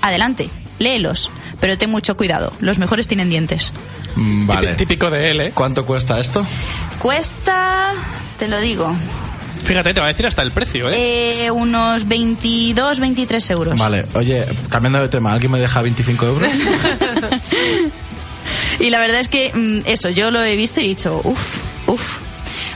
Adelante, 0.00 0.48
léelos, 0.78 1.30
pero 1.60 1.78
ten 1.78 1.90
mucho 1.90 2.16
cuidado, 2.16 2.52
los 2.60 2.78
mejores 2.78 3.06
tienen 3.08 3.28
dientes. 3.28 3.72
mm, 4.16 4.46
vale. 4.46 4.74
Típico 4.74 5.10
de 5.10 5.30
él, 5.30 5.40
¿eh? 5.40 5.52
¿Cuánto 5.54 5.84
cuesta 5.86 6.18
esto? 6.18 6.46
Cuesta, 6.98 7.92
te 8.38 8.48
lo 8.48 8.58
digo, 8.60 8.94
Fíjate, 9.62 9.92
te 9.92 10.00
va 10.00 10.06
a 10.06 10.08
decir 10.08 10.26
hasta 10.26 10.42
el 10.42 10.52
precio, 10.52 10.88
¿eh? 10.88 11.44
eh, 11.44 11.50
unos 11.50 12.08
22, 12.08 12.98
23 12.98 13.50
euros. 13.50 13.78
Vale, 13.78 14.04
oye, 14.14 14.46
cambiando 14.70 15.00
de 15.00 15.08
tema, 15.08 15.32
¿alguien 15.32 15.52
me 15.52 15.60
deja 15.60 15.82
25 15.82 16.26
euros? 16.26 16.52
Y 18.78 18.90
la 18.90 18.98
verdad 18.98 19.20
es 19.20 19.28
que 19.28 19.52
mm, 19.54 19.86
eso, 19.86 20.08
yo 20.08 20.30
lo 20.30 20.42
he 20.42 20.56
visto 20.56 20.80
y 20.80 20.84
he 20.84 20.88
dicho, 20.88 21.20
uff, 21.22 21.58
uff. 21.86 22.18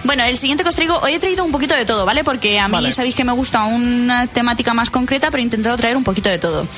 Bueno, 0.04 0.22
el 0.24 0.36
siguiente 0.36 0.62
que 0.62 0.68
os 0.68 0.74
traigo, 0.74 0.98
hoy 0.98 1.14
he 1.14 1.18
traído 1.18 1.44
un 1.44 1.50
poquito 1.50 1.74
de 1.74 1.86
todo, 1.86 2.04
¿vale? 2.04 2.24
Porque 2.24 2.60
a 2.60 2.68
mí 2.68 2.72
Vale. 2.72 2.92
sabéis 2.92 3.14
que 3.14 3.24
me 3.24 3.32
gusta 3.32 3.64
una 3.64 4.26
temática 4.26 4.74
más 4.74 4.90
concreta, 4.90 5.30
pero 5.30 5.40
he 5.40 5.44
intentado 5.44 5.76
traer 5.78 5.96
un 5.96 6.04
poquito 6.04 6.28
de 6.28 6.38
todo. 6.38 6.68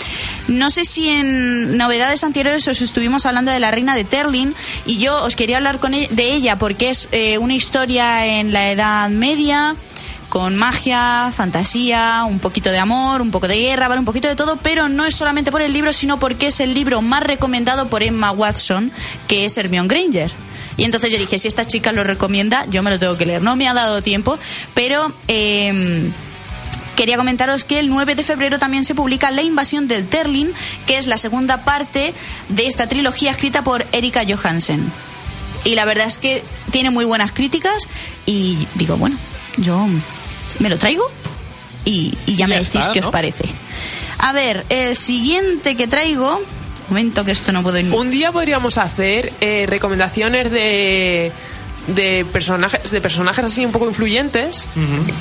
No 0.46 0.70
sé 0.70 0.84
si 0.84 1.08
en 1.08 1.76
novedades 1.76 2.22
anteriores 2.22 2.66
os 2.68 2.80
estuvimos 2.80 3.26
hablando 3.26 3.50
de 3.50 3.58
la 3.58 3.72
reina 3.72 3.96
de 3.96 4.04
Terlin 4.04 4.54
y 4.86 4.98
yo 4.98 5.24
os 5.24 5.34
quería 5.34 5.56
hablar 5.56 5.80
con 5.80 5.92
e- 5.94 6.08
de 6.10 6.34
ella 6.34 6.56
porque 6.56 6.88
es 6.90 7.08
eh, 7.10 7.38
una 7.38 7.54
historia 7.54 8.24
en 8.26 8.52
la 8.52 8.70
Edad 8.70 9.10
Media 9.10 9.74
con 10.28 10.54
magia, 10.56 11.30
fantasía, 11.32 12.24
un 12.28 12.38
poquito 12.40 12.70
de 12.70 12.78
amor, 12.78 13.22
un 13.22 13.30
poco 13.30 13.48
de 13.48 13.56
guerra, 13.58 13.88
¿vale? 13.88 14.00
un 14.00 14.04
poquito 14.04 14.28
de 14.28 14.36
todo, 14.36 14.56
pero 14.56 14.88
no 14.88 15.04
es 15.04 15.14
solamente 15.14 15.50
por 15.50 15.62
el 15.62 15.72
libro, 15.72 15.92
sino 15.92 16.18
porque 16.18 16.48
es 16.48 16.60
el 16.60 16.74
libro 16.74 17.00
más 17.00 17.22
recomendado 17.22 17.88
por 17.88 18.02
Emma 18.02 18.30
Watson, 18.32 18.92
que 19.28 19.44
es 19.46 19.56
Hermione 19.56 19.88
Granger. 19.88 20.32
Y 20.76 20.84
entonces 20.84 21.10
yo 21.10 21.18
dije, 21.18 21.38
si 21.38 21.48
esta 21.48 21.64
chica 21.64 21.92
lo 21.92 22.04
recomienda, 22.04 22.66
yo 22.68 22.82
me 22.82 22.90
lo 22.90 22.98
tengo 22.98 23.16
que 23.16 23.26
leer. 23.26 23.42
No 23.42 23.56
me 23.56 23.68
ha 23.68 23.74
dado 23.74 24.02
tiempo, 24.02 24.38
pero... 24.74 25.14
eh, 25.28 26.10
Quería 26.96 27.18
comentaros 27.18 27.64
que 27.64 27.78
el 27.78 27.90
9 27.90 28.14
de 28.14 28.24
febrero 28.24 28.58
también 28.58 28.86
se 28.86 28.94
publica 28.94 29.30
La 29.30 29.42
invasión 29.42 29.86
del 29.86 30.08
Terlin, 30.08 30.54
que 30.86 30.96
es 30.96 31.06
la 31.06 31.18
segunda 31.18 31.62
parte 31.62 32.14
de 32.48 32.66
esta 32.66 32.88
trilogía 32.88 33.30
escrita 33.32 33.62
por 33.62 33.84
Erika 33.92 34.22
Johansen. 34.26 34.90
Y 35.64 35.74
la 35.74 35.84
verdad 35.84 36.06
es 36.06 36.16
que 36.16 36.42
tiene 36.70 36.88
muy 36.88 37.04
buenas 37.04 37.32
críticas 37.32 37.86
y 38.24 38.66
digo, 38.76 38.96
bueno, 38.96 39.18
yo 39.58 39.86
me 40.58 40.70
lo 40.70 40.78
traigo 40.78 41.04
y, 41.84 42.16
y 42.24 42.36
ya 42.36 42.46
Y 42.46 42.48
me 42.48 42.54
decís 42.60 42.76
está, 42.76 42.92
qué 42.92 43.00
os 43.00 43.08
parece. 43.08 43.44
A 44.16 44.32
ver, 44.32 44.64
el 44.70 44.96
siguiente 44.96 45.76
que 45.76 45.86
traigo... 45.86 46.40
Un 46.88 46.94
momento 46.94 47.24
que 47.24 47.32
esto 47.32 47.52
no 47.52 47.62
puedo... 47.62 47.78
ir- 47.78 47.92
Un 47.92 48.10
día 48.10 48.30
podríamos 48.32 48.78
hacer 48.78 49.32
eh, 49.40 49.66
recomendaciones 49.68 50.50
de 50.50 51.32
de 51.88 52.26
personajes 52.32 52.90
de 52.90 53.00
personajes 53.00 53.44
así 53.44 53.64
un 53.64 53.70
poco 53.70 53.86
influyentes 53.86 54.66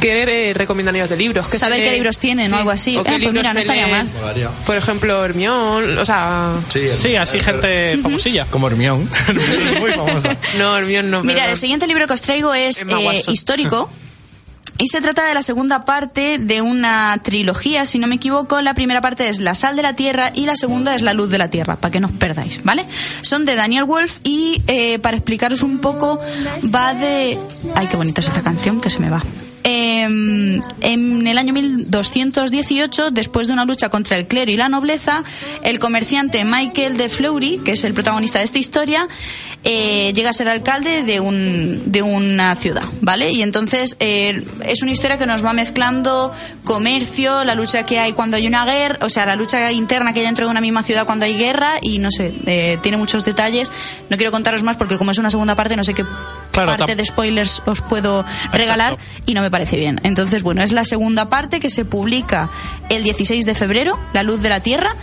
que 0.02 0.50
eh, 0.50 0.54
recomendarías 0.56 1.08
de 1.08 1.16
libros 1.16 1.48
que 1.48 1.60
Saber 1.60 1.78
se 1.78 1.84
qué 1.84 1.90
lee- 1.92 1.96
libros 1.98 2.18
tienen 2.18 2.52
o 2.52 2.58
algo 2.58 2.72
así. 2.72 2.98
o 2.98 3.02
Ah, 3.02 3.04
pues 3.04 3.32
mira, 3.34 3.54
no 3.54 3.60
estaría 3.60 3.86
mal. 3.88 4.10
Por 4.66 4.76
ejemplo 4.76 5.24
Hermión 5.24 5.96
o 6.00 6.04
sea 6.06 6.54
Sí, 6.74 6.80
el- 6.80 6.96
Sí, 6.96 7.16
así 7.16 7.38
el- 7.38 7.44
gente 7.44 8.00
famosilla. 8.02 8.46
Como 8.50 8.66
Hermión. 8.68 9.08
Muy 9.80 9.92
famosa. 9.92 10.36
no 10.58 10.76
Hermión 10.76 11.12
no 11.12 11.22
Mira, 11.22 11.36
perdón. 11.42 11.52
el 11.52 11.58
siguiente 11.58 11.86
libro 11.86 12.08
que 12.08 12.14
os 12.14 12.22
traigo 12.22 12.52
es 12.56 12.82
eh, 12.82 13.24
histórico. 13.28 13.88
Y 14.78 14.88
se 14.90 15.00
trata 15.00 15.26
de 15.26 15.34
la 15.34 15.42
segunda 15.42 15.86
parte 15.86 16.38
de 16.38 16.62
una 16.62 17.18
trilogía, 17.24 17.86
si 17.86 17.98
no 17.98 18.08
me 18.08 18.16
equivoco. 18.16 18.62
La 18.62 18.74
primera 18.74 19.00
parte 19.00 19.30
es 19.30 19.40
La 19.40 19.56
sal 19.56 19.76
de 19.76 19.82
la 19.82 19.94
tierra 19.94 20.32
y 20.34 20.46
la 20.46 20.56
segunda 20.56 20.96
es 20.96 21.02
La 21.02 21.14
luz 21.14 21.30
de 21.30 21.38
la 21.38 21.50
tierra, 21.50 21.78
para 21.78 21.92
que 21.92 22.00
no 22.00 22.08
os 22.08 22.14
perdáis, 22.14 22.62
¿vale? 22.64 22.86
Son 23.22 23.46
de 23.46 23.56
Daniel 23.56 23.86
Wolf 23.86 24.20
y 24.24 24.62
eh, 24.68 25.00
para 25.00 25.16
explicaros 25.16 25.64
un 25.64 25.80
poco 25.80 26.20
va 26.74 26.94
de... 26.94 27.40
Ay, 27.76 27.88
qué 27.88 27.96
bonita 27.96 28.20
es 28.20 28.28
esta 28.28 28.42
canción 28.42 28.82
que 28.82 28.90
se 28.90 29.00
me 29.00 29.10
va. 29.10 29.24
Eh, 29.68 30.04
en 30.04 31.28
el 31.28 31.38
año 31.40 31.52
1218, 31.52 33.10
después 33.10 33.48
de 33.48 33.54
una 33.54 33.66
lucha 33.66 33.90
contra 33.90 34.16
el 34.16 34.28
clero 34.28 34.52
y 34.52 34.58
la 34.58 34.70
nobleza, 34.70 35.24
el 35.64 35.80
comerciante 35.80 36.46
Michael 36.46 36.98
de 36.98 37.10
Fleury, 37.10 37.60
que 37.66 37.72
es 37.72 37.84
el 37.84 37.96
protagonista 37.96 38.40
de 38.40 38.46
esta 38.46 38.60
historia, 38.60 39.08
eh, 39.64 40.14
llega 40.14 40.30
a 40.30 40.34
ser 40.34 40.48
alcalde 40.48 41.02
de, 41.02 41.20
un, 41.20 41.82
de 41.88 42.04
una 42.04 42.56
ciudad, 42.56 42.84
¿vale? 43.02 43.32
Y 43.32 43.42
entonces 43.42 43.98
eh, 44.00 44.46
es 44.64 44.84
una 44.84 44.92
historia 44.92 45.18
que 45.18 45.26
nos 45.26 45.44
va 45.44 45.54
mezclando 45.54 46.32
comercio, 46.64 47.44
la 47.44 47.56
lucha 47.56 47.84
que 47.84 47.98
hay 47.98 48.14
cuando 48.14 48.38
hay 48.38 48.46
una 48.46 48.66
guerra, 48.66 49.04
o 49.04 49.10
sea, 49.10 49.26
la 49.26 49.36
lucha 49.36 49.72
interna 49.72 50.14
que 50.14 50.20
hay 50.20 50.26
dentro 50.28 50.46
de 50.46 50.52
una 50.52 50.62
misma 50.62 50.84
ciudad 50.84 51.08
cuando 51.08 51.26
hay 51.26 51.36
guerra 51.36 51.72
y 51.82 51.98
no 51.98 52.12
sé, 52.12 52.32
eh, 52.46 52.78
tiene 52.84 52.98
muchos 52.98 53.26
detalles. 53.26 53.72
No 54.12 54.18
quiero 54.18 54.32
contaros 54.32 54.62
más 54.62 54.78
porque 54.78 55.00
como 55.00 55.10
es 55.10 55.18
una 55.18 55.32
segunda 55.32 55.56
parte, 55.56 55.76
no 55.76 55.84
sé 55.84 55.96
qué 55.96 56.06
Claro, 56.64 56.78
parte 56.78 56.96
de 56.96 57.06
spoilers 57.06 57.62
os 57.66 57.82
puedo 57.82 58.26
regalar 58.52 58.98
y 59.26 59.34
no 59.34 59.42
me 59.42 59.52
parece 59.52 59.78
bien. 59.78 60.00
Entonces, 60.04 60.42
bueno, 60.44 60.64
es 60.64 60.72
la 60.72 60.84
segunda 60.84 61.30
parte 61.30 61.60
que 61.60 61.70
se 61.70 61.86
publica 61.86 62.50
el 62.90 63.04
16 63.04 63.46
de 63.46 63.54
febrero, 63.56 64.00
La 64.14 64.24
luz 64.24 64.42
de 64.42 64.50
la 64.50 64.60
tierra. 64.62 64.96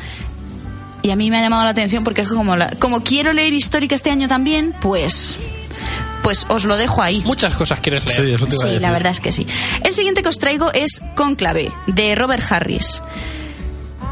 Y 1.03 1.11
a 1.11 1.17
mí 1.17 1.31
me 1.31 1.39
ha 1.39 1.43
llamado 1.43 1.65
la 1.65 1.71
atención 1.71 2.05
porque 2.05 2.21
es 2.23 2.29
como, 2.29 2.55
la- 2.57 2.71
como 2.79 3.03
quiero 3.03 3.33
leer 3.33 3.53
histórica 3.53 3.95
este 3.95 4.11
año 4.11 4.29
también, 4.29 4.75
pues 4.81 5.37
pues 6.23 6.47
os 6.49 6.65
lo 6.65 6.77
dejo 6.77 7.03
ahí. 7.03 7.21
Muchas 7.27 7.57
cosas 7.57 7.81
quieres 7.81 8.05
leer. 8.07 8.21
Sí, 8.23 8.33
eso 8.33 8.47
te 8.47 8.55
iba 8.55 8.63
a 8.63 8.67
Sí, 8.67 8.69
decir. 8.75 8.83
la 8.83 8.93
verdad 8.93 9.11
es 9.11 9.21
que 9.21 9.33
sí. 9.33 9.45
El 9.83 9.93
siguiente 9.93 10.23
que 10.23 10.29
os 10.29 10.39
traigo 10.39 10.73
es 10.73 11.01
Conclave, 11.17 11.73
de 11.89 12.15
Robert 12.15 12.45
Harris. 12.49 13.03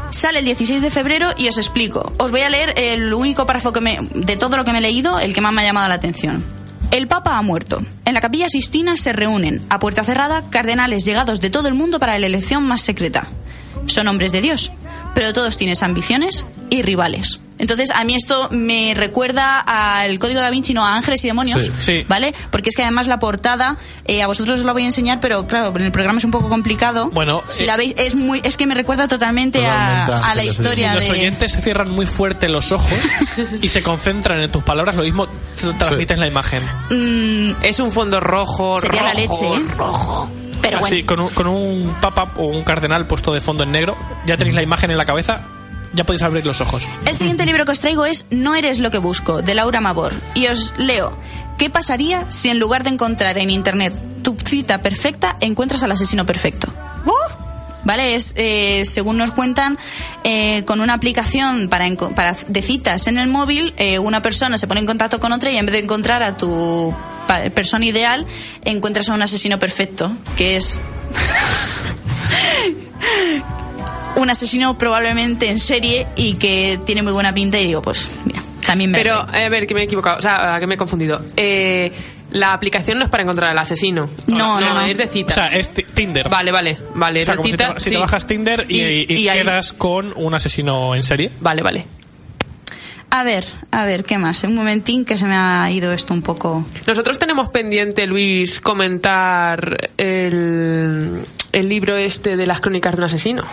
Sale 0.09 0.39
el 0.39 0.45
16 0.45 0.81
de 0.81 0.89
febrero 0.91 1.29
y 1.37 1.47
os 1.47 1.57
explico. 1.57 2.11
Os 2.17 2.31
voy 2.31 2.41
a 2.41 2.49
leer 2.49 2.73
el 2.75 3.13
único 3.13 3.45
párrafo 3.45 3.71
que 3.71 3.79
me, 3.79 3.97
de 4.13 4.35
todo 4.35 4.57
lo 4.57 4.65
que 4.65 4.73
me 4.73 4.79
he 4.79 4.81
leído, 4.81 5.19
el 5.19 5.33
que 5.33 5.39
más 5.39 5.53
me 5.53 5.61
ha 5.61 5.63
llamado 5.63 5.87
la 5.87 5.95
atención. 5.95 6.43
El 6.91 7.07
Papa 7.07 7.37
ha 7.37 7.41
muerto. 7.41 7.81
En 8.03 8.13
la 8.13 8.19
capilla 8.19 8.49
Sistina 8.49 8.97
se 8.97 9.13
reúnen, 9.13 9.61
a 9.69 9.79
puerta 9.79 10.03
cerrada, 10.03 10.49
cardenales 10.49 11.05
llegados 11.05 11.39
de 11.39 11.49
todo 11.49 11.69
el 11.69 11.73
mundo 11.73 11.99
para 11.99 12.19
la 12.19 12.25
elección 12.25 12.63
más 12.67 12.81
secreta. 12.81 13.29
Son 13.85 14.09
hombres 14.09 14.33
de 14.33 14.41
Dios, 14.41 14.71
pero 15.15 15.31
todos 15.31 15.55
tienen 15.55 15.77
ambiciones 15.81 16.45
y 16.69 16.81
rivales. 16.81 17.39
Entonces, 17.61 17.91
a 17.91 18.03
mí 18.05 18.15
esto 18.15 18.49
me 18.49 18.93
recuerda 18.95 19.59
al 19.59 20.17
Código 20.17 20.39
da 20.41 20.49
Vinci, 20.49 20.73
no 20.73 20.83
a 20.83 20.95
Ángeles 20.95 21.23
y 21.23 21.27
Demonios, 21.27 21.61
Sí, 21.61 21.71
sí. 21.77 22.05
¿vale? 22.09 22.33
Porque 22.49 22.69
es 22.71 22.75
que 22.75 22.81
además 22.81 23.05
la 23.05 23.19
portada, 23.19 23.77
eh, 24.05 24.23
a 24.23 24.27
vosotros 24.27 24.61
os 24.61 24.65
la 24.65 24.73
voy 24.73 24.81
a 24.81 24.85
enseñar, 24.85 25.19
pero 25.21 25.45
claro, 25.45 25.71
en 25.75 25.83
el 25.83 25.91
programa 25.91 26.17
es 26.17 26.25
un 26.25 26.31
poco 26.31 26.49
complicado. 26.49 27.11
Bueno, 27.11 27.43
si 27.47 27.63
eh, 27.63 27.67
la 27.67 27.77
veis, 27.77 27.93
es 27.97 28.15
muy, 28.15 28.41
es 28.43 28.57
que 28.57 28.65
me 28.65 28.73
recuerda 28.73 29.07
totalmente, 29.07 29.59
Totalmente 29.59 30.27
a, 30.27 30.33
la 30.33 30.43
historia 30.43 30.95
Los 30.95 31.05
de. 31.05 31.11
oyentes 31.11 31.51
se 31.51 31.61
cierran 31.61 31.91
muy 31.91 32.07
fuerte 32.07 32.49
los 32.49 32.71
ojos 32.71 32.97
y 33.61 33.69
se 33.69 33.83
concentran 33.83 34.41
en 34.41 34.51
tus 34.51 34.63
palabras, 34.63 34.95
lo 34.95 35.03
mismo 35.03 35.27
transmites 35.77 36.17
la 36.17 36.25
imagen. 36.25 36.63
Mm, 36.89 37.63
es 37.63 37.79
un 37.79 37.91
fondo 37.91 38.19
rojo 38.19 38.81
Sería 38.81 39.03
la 39.03 39.13
leche, 39.13 39.45
¿eh? 39.45 39.61
rojo 39.77 40.27
pero 40.61 40.79
bueno. 40.79 40.95
Así, 40.95 41.03
con, 41.03 41.19
un, 41.19 41.29
con 41.29 41.47
un 41.47 41.95
papa 42.01 42.33
o 42.37 42.43
un 42.45 42.63
cardenal 42.63 43.05
puesto 43.07 43.33
de 43.33 43.39
fondo 43.39 43.63
en 43.63 43.71
negro, 43.71 43.95
ya 44.25 44.37
tenéis 44.37 44.55
la 44.55 44.61
imagen 44.63 44.91
en 44.91 44.97
la 44.97 45.05
cabeza, 45.05 45.41
ya 45.93 46.03
podéis 46.03 46.23
abrir 46.23 46.45
los 46.45 46.61
ojos. 46.61 46.87
El 47.05 47.15
siguiente 47.15 47.45
libro 47.45 47.65
que 47.65 47.71
os 47.71 47.79
traigo 47.79 48.05
es 48.05 48.25
No 48.29 48.55
eres 48.55 48.79
lo 48.79 48.91
que 48.91 48.97
busco, 48.97 49.41
de 49.41 49.55
Laura 49.55 49.81
Mabor. 49.81 50.13
Y 50.35 50.47
os 50.47 50.73
leo. 50.77 51.17
¿Qué 51.57 51.69
pasaría 51.69 52.29
si 52.31 52.49
en 52.49 52.59
lugar 52.59 52.83
de 52.83 52.91
encontrar 52.91 53.37
en 53.37 53.49
internet 53.49 53.93
tu 54.23 54.37
cita 54.43 54.81
perfecta, 54.81 55.35
encuentras 55.41 55.83
al 55.83 55.91
asesino 55.91 56.25
perfecto? 56.25 56.71
¿Vale? 57.83 58.15
Es, 58.15 58.33
eh, 58.37 58.83
según 58.85 59.17
nos 59.17 59.31
cuentan, 59.31 59.77
eh, 60.23 60.63
con 60.65 60.81
una 60.81 60.93
aplicación 60.93 61.67
para, 61.67 61.87
para 62.15 62.35
de 62.47 62.61
citas 62.61 63.07
en 63.07 63.17
el 63.17 63.27
móvil, 63.27 63.73
eh, 63.77 63.97
una 63.97 64.21
persona 64.21 64.59
se 64.59 64.67
pone 64.67 64.81
en 64.81 64.85
contacto 64.85 65.19
con 65.19 65.31
otra 65.31 65.49
y 65.49 65.57
en 65.57 65.65
vez 65.65 65.73
de 65.73 65.79
encontrar 65.79 66.21
a 66.21 66.37
tu 66.37 66.93
persona 67.55 67.85
ideal, 67.85 68.27
encuentras 68.65 69.09
a 69.09 69.13
un 69.13 69.21
asesino 69.21 69.57
perfecto, 69.57 70.11
que 70.37 70.57
es 70.57 70.79
un 74.15 74.29
asesino 74.29 74.77
probablemente 74.77 75.49
en 75.49 75.59
serie 75.59 76.07
y 76.15 76.35
que 76.35 76.79
tiene 76.85 77.01
muy 77.03 77.11
buena 77.13 77.33
pinta 77.33 77.59
y 77.59 77.67
digo, 77.67 77.81
pues 77.81 78.07
mira, 78.25 78.41
también 78.65 78.91
me... 78.91 78.97
pero 78.97 79.25
eh, 79.33 79.45
a 79.45 79.49
ver 79.49 79.65
que 79.67 79.73
me 79.73 79.81
he 79.81 79.85
equivocado 79.85 80.19
o 80.19 80.21
sea 80.21 80.57
que 80.59 80.67
me 80.67 80.75
he 80.75 80.77
confundido 80.77 81.21
eh, 81.37 81.91
la 82.31 82.53
aplicación 82.53 82.97
no 82.97 83.03
es 83.05 83.09
para 83.09 83.23
encontrar 83.23 83.51
al 83.51 83.57
asesino 83.57 84.09
No, 84.27 84.59
no, 84.59 84.73
no. 84.73 84.81
es 84.81 84.97
de 84.97 85.05
O 85.05 85.07
citas 85.07 85.33
sea, 85.35 85.47
es 85.47 85.69
ti- 85.73 85.83
Tinder. 85.93 86.29
vale 86.29 86.51
vale 86.51 86.77
vale 86.95 87.21
O 87.21 87.25
sea, 87.25 87.35
como 87.35 87.49
si 87.49 87.57
te, 87.57 87.65
si 87.77 87.89
te 87.91 87.97
bajas 87.97 88.25
Tinder 88.27 88.65
y, 88.69 88.79
Y- 88.81 89.05
y 89.09 89.13
y 89.23 89.27
ahí- 89.29 89.39
quedas 89.39 89.73
con 89.73 90.13
un 90.15 90.33
asesino 90.33 90.95
en 90.95 91.03
serie. 91.03 91.31
vale 91.41 91.61
vale 91.61 91.85
A 93.09 93.23
ver, 93.25 93.43
a 93.71 93.85
ver, 93.85 94.05
¿qué 94.05 94.17
más? 94.17 94.43
Un 94.45 94.55
momentín 94.55 95.03
que 95.03 95.17
se 95.17 95.25
me 95.25 95.35
ha 95.35 95.69
ido 95.69 95.91
esto 95.91 96.13
un 96.13 96.21
poco... 96.21 96.65
Nosotros 96.87 97.19
tenemos 97.19 97.49
pendiente, 97.49 98.07
Luis, 98.07 98.61
comentar 98.61 99.89
el, 99.97 101.25
el 101.51 101.67
libro 101.69 101.97
este 101.97 102.37
de 102.37 102.45
las 102.45 102.61
crónicas 102.61 102.93
de 102.95 102.99
un 103.01 103.03
asesino. 103.05 103.43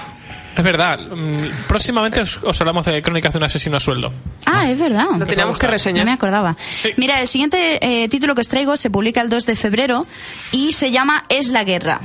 Es 0.58 0.64
verdad. 0.64 0.98
mm, 1.00 1.66
Próximamente 1.68 2.20
os, 2.20 2.38
os 2.42 2.60
hablamos 2.60 2.84
de 2.84 3.00
Crónicas 3.00 3.32
de 3.32 3.38
un 3.38 3.44
asesino 3.44 3.76
a 3.76 3.80
sueldo. 3.80 4.12
Ah, 4.44 4.70
es 4.70 4.78
verdad. 4.78 5.06
Lo 5.16 5.24
teníamos 5.24 5.56
que 5.58 5.66
No 5.66 5.70
reseñar. 5.72 6.04
me 6.04 6.12
acordaba. 6.12 6.56
Sí. 6.82 6.90
Mira, 6.96 7.20
el 7.20 7.28
siguiente 7.28 7.78
eh, 7.80 8.08
título 8.08 8.34
que 8.34 8.40
os 8.40 8.48
traigo 8.48 8.76
se 8.76 8.90
publica 8.90 9.20
el 9.20 9.28
2 9.30 9.46
de 9.46 9.56
febrero 9.56 10.06
y 10.52 10.72
se 10.72 10.90
llama 10.90 11.24
Es 11.28 11.48
la 11.48 11.62
guerra. 11.64 12.00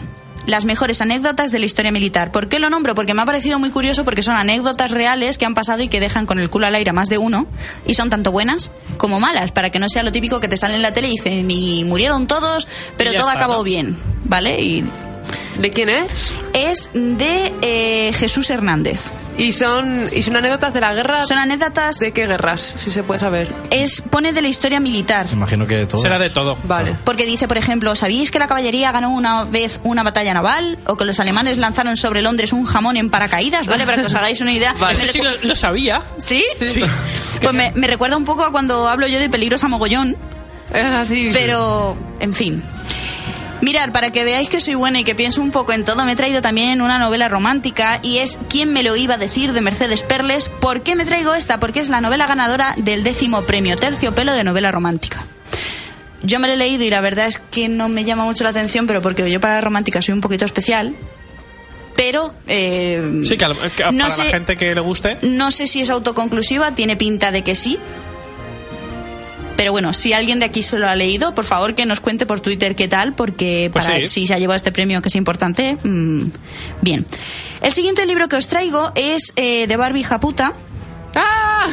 Las 0.46 0.66
mejores 0.66 1.00
anécdotas 1.02 1.52
de 1.52 1.60
la 1.60 1.66
historia 1.66 1.92
militar. 1.92 2.32
¿Por 2.32 2.50
qué 2.50 2.60
lo 2.60 2.70
nombro? 2.70 2.96
Porque 2.96 3.14
me 3.14 3.22
ha 3.22 3.26
parecido 3.26 3.60
muy 3.60 3.70
curioso 3.70 4.04
porque 4.06 4.22
son 4.22 4.36
anécdotas 4.36 4.92
reales 4.92 5.38
que 5.38 5.46
han 5.46 5.54
pasado 5.56 5.82
y 5.82 5.88
que 5.88 6.00
dejan 6.02 6.26
con 6.26 6.38
el 6.38 6.50
culo 6.50 6.68
al 6.68 6.76
aire 6.76 6.90
a 6.90 6.94
más 6.94 7.08
de 7.10 7.18
uno 7.18 7.48
y 7.88 7.94
son 7.94 8.10
tanto 8.10 8.32
buenas 8.34 8.70
como 8.98 9.20
malas, 9.22 9.52
para 9.54 9.70
que 9.70 9.80
no 9.80 9.88
sea 9.90 10.04
lo 10.04 10.12
típico 10.12 10.40
que 10.42 10.50
te 10.50 10.58
sale 10.58 10.76
en 10.76 10.82
la 10.82 10.92
tele 10.94 11.08
y 11.08 11.12
dicen 11.12 11.50
y 11.50 11.86
murieron 11.86 12.28
todos, 12.28 12.68
pero 12.98 13.12
todo 13.14 13.30
está, 13.30 13.34
acabó 13.40 13.56
¿no? 13.60 13.64
bien, 13.64 13.98
¿vale? 14.26 14.62
Y 14.62 14.84
¿De 15.60 15.70
quién 15.70 15.90
es? 15.90 16.34
es 16.54 16.90
de 16.94 17.54
eh, 17.62 18.14
Jesús 18.14 18.50
Hernández. 18.50 19.02
Y 19.38 19.52
son, 19.52 20.10
y 20.12 20.22
son 20.22 20.36
anécdotas 20.36 20.74
de 20.74 20.80
la 20.80 20.94
guerra. 20.94 21.24
Son 21.24 21.40
anécdotas. 21.40 21.98
¿De 21.98 22.12
qué 22.12 22.28
guerras? 22.28 22.76
Si 22.78 22.92
se 22.92 23.02
puede 23.02 23.20
saber. 23.20 23.52
Es, 23.72 24.02
pone 24.02 24.32
de 24.32 24.44
la 24.44 24.48
historia 24.48 24.80
militar. 24.80 25.26
Imagino 25.32 25.66
que 25.66 25.88
todo. 25.88 26.00
Será 26.00 26.20
de 26.20 26.30
todo. 26.30 26.56
Vale. 26.66 26.96
Porque 27.04 27.26
dice, 27.26 27.48
por 27.48 27.58
ejemplo, 27.58 27.96
¿sabíais 27.96 28.30
que 28.30 28.38
la 28.38 28.48
caballería 28.48 28.92
ganó 28.92 29.10
una 29.10 29.46
vez 29.46 29.80
una 29.84 30.04
batalla 30.04 30.36
naval? 30.36 30.78
¿O 30.86 30.98
que 30.98 31.06
los 31.06 31.20
alemanes 31.20 31.58
lanzaron 31.58 31.98
sobre 31.98 32.22
Londres 32.22 32.54
un 32.54 32.66
jamón 32.66 32.96
en 32.96 33.10
paracaídas? 33.10 33.66
¿Vale? 33.66 33.86
Para 33.86 33.98
que 33.98 34.06
os 34.06 34.16
hagáis 34.16 34.40
una 34.42 34.54
idea. 34.54 34.74
Vale. 34.80 34.94
Eso 34.94 35.08
sí 35.08 35.20
lo, 35.20 35.36
lo 35.42 35.56
sabía. 35.56 36.04
¿Sí? 36.18 36.44
Sí. 36.56 36.84
Pues 37.42 37.54
me, 37.54 37.72
me 37.76 37.88
recuerda 37.88 38.18
un 38.18 38.26
poco 38.26 38.44
a 38.44 38.52
cuando 38.52 38.88
hablo 38.88 39.08
yo 39.08 39.20
de 39.20 39.30
peligros 39.30 39.64
a 39.64 39.68
mogollón. 39.68 40.16
Es 40.74 40.86
así. 40.86 41.30
Pero, 41.34 41.96
en 42.20 42.34
fin. 42.34 42.64
Mirar, 43.64 43.92
para 43.94 44.12
que 44.12 44.24
veáis 44.26 44.50
que 44.50 44.60
soy 44.60 44.76
buena 44.76 45.00
y 45.00 45.04
que 45.06 45.16
pienso 45.16 45.42
un 45.42 45.52
poco 45.52 45.72
en 45.72 45.86
todo, 45.86 46.04
me 46.06 46.12
he 46.12 46.16
traído 46.18 46.42
también 46.42 46.82
una 46.82 47.00
novela 47.00 47.30
romántica 47.30 48.00
y 48.04 48.18
es 48.18 48.38
¿Quién 48.50 48.74
me 48.74 48.84
lo 48.84 48.96
iba 48.96 49.14
a 49.16 49.18
decir? 49.18 49.54
de 49.54 49.62
Mercedes 49.62 50.02
Perles. 50.04 50.50
¿Por 50.50 50.82
qué 50.84 50.96
me 50.96 51.06
traigo 51.06 51.34
esta? 51.34 51.60
Porque 51.60 51.80
es 51.80 51.88
la 51.90 52.02
novela 52.02 52.28
ganadora 52.28 52.74
del 52.78 53.04
décimo 53.04 53.44
premio 53.44 53.78
Terciopelo 53.78 54.34
de 54.34 54.44
novela 54.44 54.72
romántica. 54.72 55.26
Yo 56.24 56.40
me 56.40 56.48
lo 56.48 56.54
he 56.56 56.58
leído 56.58 56.84
y 56.84 56.90
la 56.90 57.02
verdad 57.02 57.28
es 57.28 57.38
que 57.38 57.68
no 57.70 57.90
me 57.90 58.04
llama 58.04 58.24
mucho 58.26 58.44
la 58.44 58.50
atención, 58.50 58.86
pero 58.88 59.02
porque 59.02 59.30
yo 59.32 59.40
para 59.40 59.56
la 59.56 59.62
romántica 59.62 60.02
soy 60.02 60.14
un 60.14 60.22
poquito 60.22 60.46
especial. 60.46 60.96
Pero... 61.96 62.34
eh, 62.48 63.22
Sí, 63.24 63.38
que, 63.38 63.46
a 63.46 63.50
lo- 63.50 63.56
que 63.76 63.84
a- 63.84 63.92
no 63.92 64.00
para 64.06 64.10
sé- 64.16 64.24
la 64.26 64.30
gente 64.32 64.58
que 64.58 64.74
le 64.74 64.82
guste. 64.82 65.18
no 65.22 65.52
sé 65.52 65.68
si 65.68 65.82
es 65.82 65.90
autoconclusiva, 65.90 66.72
tiene 66.72 66.96
pinta 66.98 67.32
de 67.32 67.44
que 67.44 67.56
sí. 67.56 67.78
Pero 69.56 69.72
bueno, 69.72 69.94
si 69.94 70.14
alguien 70.14 70.40
de 70.40 70.46
aquí 70.46 70.62
se 70.64 70.78
lo 70.78 70.88
ha 70.90 70.96
leído, 70.96 71.36
por 71.36 71.46
favor 71.46 71.76
que 71.76 71.86
nos 71.86 72.00
cuente 72.00 72.26
por 72.26 72.40
Twitter 72.40 72.76
qué 72.76 72.88
tal, 72.88 73.14
porque 73.14 73.70
Pues 73.72 73.86
para 73.86 74.00
sí. 74.00 74.08
si 74.08 74.28
se 74.28 74.34
ha 74.34 74.40
llevado 74.40 74.56
este 74.56 74.72
premio 74.72 75.02
que 75.02 75.10
es 75.10 75.16
importante, 75.16 75.78
mm, 75.84 76.24
bien. 76.82 77.06
El 77.62 77.72
siguiente 77.72 78.06
libro 78.06 78.28
que 78.28 78.36
os 78.36 78.48
traigo 78.48 78.92
es 78.96 79.32
eh, 79.36 79.68
de 79.68 79.78
Barbie 79.78 80.04
Japuta. 80.04 80.54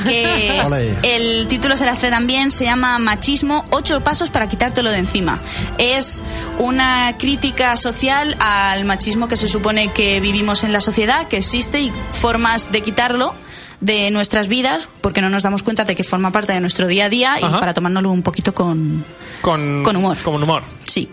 Que 0.05 0.61
Ole. 0.66 0.95
el 1.03 1.49
título 1.49 1.76
se 1.76 1.87
las 1.87 1.99
trae 1.99 2.11
también, 2.11 2.51
se 2.51 2.64
llama 2.64 2.99
Machismo, 2.99 3.64
ocho 3.70 4.03
pasos 4.03 4.31
para 4.31 4.47
quitártelo 4.49 4.91
de 4.93 4.99
encima. 4.99 5.41
Es 5.78 6.22
una 6.59 7.16
crítica 7.18 7.76
social 7.78 8.37
al 8.39 8.85
machismo 8.85 9.26
que 9.28 9.37
se 9.37 9.49
supone 9.49 9.93
que 9.93 10.20
vivimos 10.20 10.62
en 10.62 10.72
la 10.74 10.83
sociedad, 10.83 11.26
que 11.28 11.39
existe 11.39 11.81
y 11.81 11.91
formas 12.12 12.70
de 12.70 12.83
quitarlo 12.83 13.35
de 13.81 14.11
nuestras 14.11 14.49
vidas, 14.49 14.89
porque 15.01 15.22
no 15.22 15.31
nos 15.31 15.43
damos 15.43 15.62
cuenta 15.62 15.85
de 15.85 15.95
que 15.97 16.05
forma 16.05 16.31
parte 16.33 16.53
de 16.53 16.61
nuestro 16.61 16.87
día 16.87 17.07
a 17.07 17.09
día 17.09 17.37
y 17.41 17.45
Ajá. 17.45 17.61
para 17.61 17.74
tomárnoslo 17.74 18.11
un 18.11 18.22
poquito 18.22 18.53
con, 18.55 19.05
Con, 19.41 19.83
Con 19.83 19.97
humor. 19.97 20.16
Con 20.22 20.43
humor. 20.43 20.62
Sí. 20.85 21.09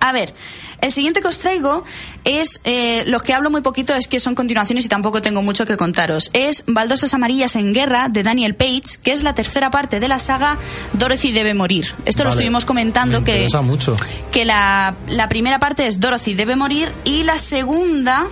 A 0.00 0.12
ver, 0.12 0.34
el 0.80 0.90
siguiente 0.92 1.20
que 1.20 1.28
os 1.28 1.36
traigo 1.36 1.84
es, 2.24 2.58
eh, 2.64 3.04
los 3.06 3.22
que 3.22 3.34
hablo 3.34 3.50
muy 3.50 3.60
poquito 3.60 3.94
es 3.94 4.08
que 4.08 4.18
son 4.18 4.34
continuaciones 4.34 4.84
y 4.86 4.88
tampoco 4.88 5.20
tengo 5.20 5.42
mucho 5.42 5.66
que 5.66 5.76
contaros. 5.76 6.30
Es 6.32 6.64
Baldosas 6.66 7.12
Amarillas 7.12 7.54
en 7.54 7.74
Guerra 7.74 8.08
de 8.08 8.22
Daniel 8.22 8.54
Page, 8.56 8.98
que 9.02 9.12
es 9.12 9.22
la 9.22 9.34
tercera 9.34 9.70
parte 9.70 10.00
de 10.00 10.08
la 10.08 10.18
saga 10.18 10.58
Dorothy 10.94 11.32
debe 11.32 11.52
morir. 11.52 11.94
Esto 12.06 12.24
lo 12.24 12.30
estuvimos 12.30 12.64
comentando 12.64 13.20
Me 13.20 13.24
que, 13.24 13.48
mucho. 13.62 13.94
que 14.32 14.44
la, 14.46 14.96
la 15.06 15.28
primera 15.28 15.58
parte 15.58 15.86
es 15.86 16.00
Dorothy 16.00 16.32
debe 16.34 16.56
morir 16.56 16.90
y 17.04 17.24
la 17.24 17.36
segunda, 17.36 18.26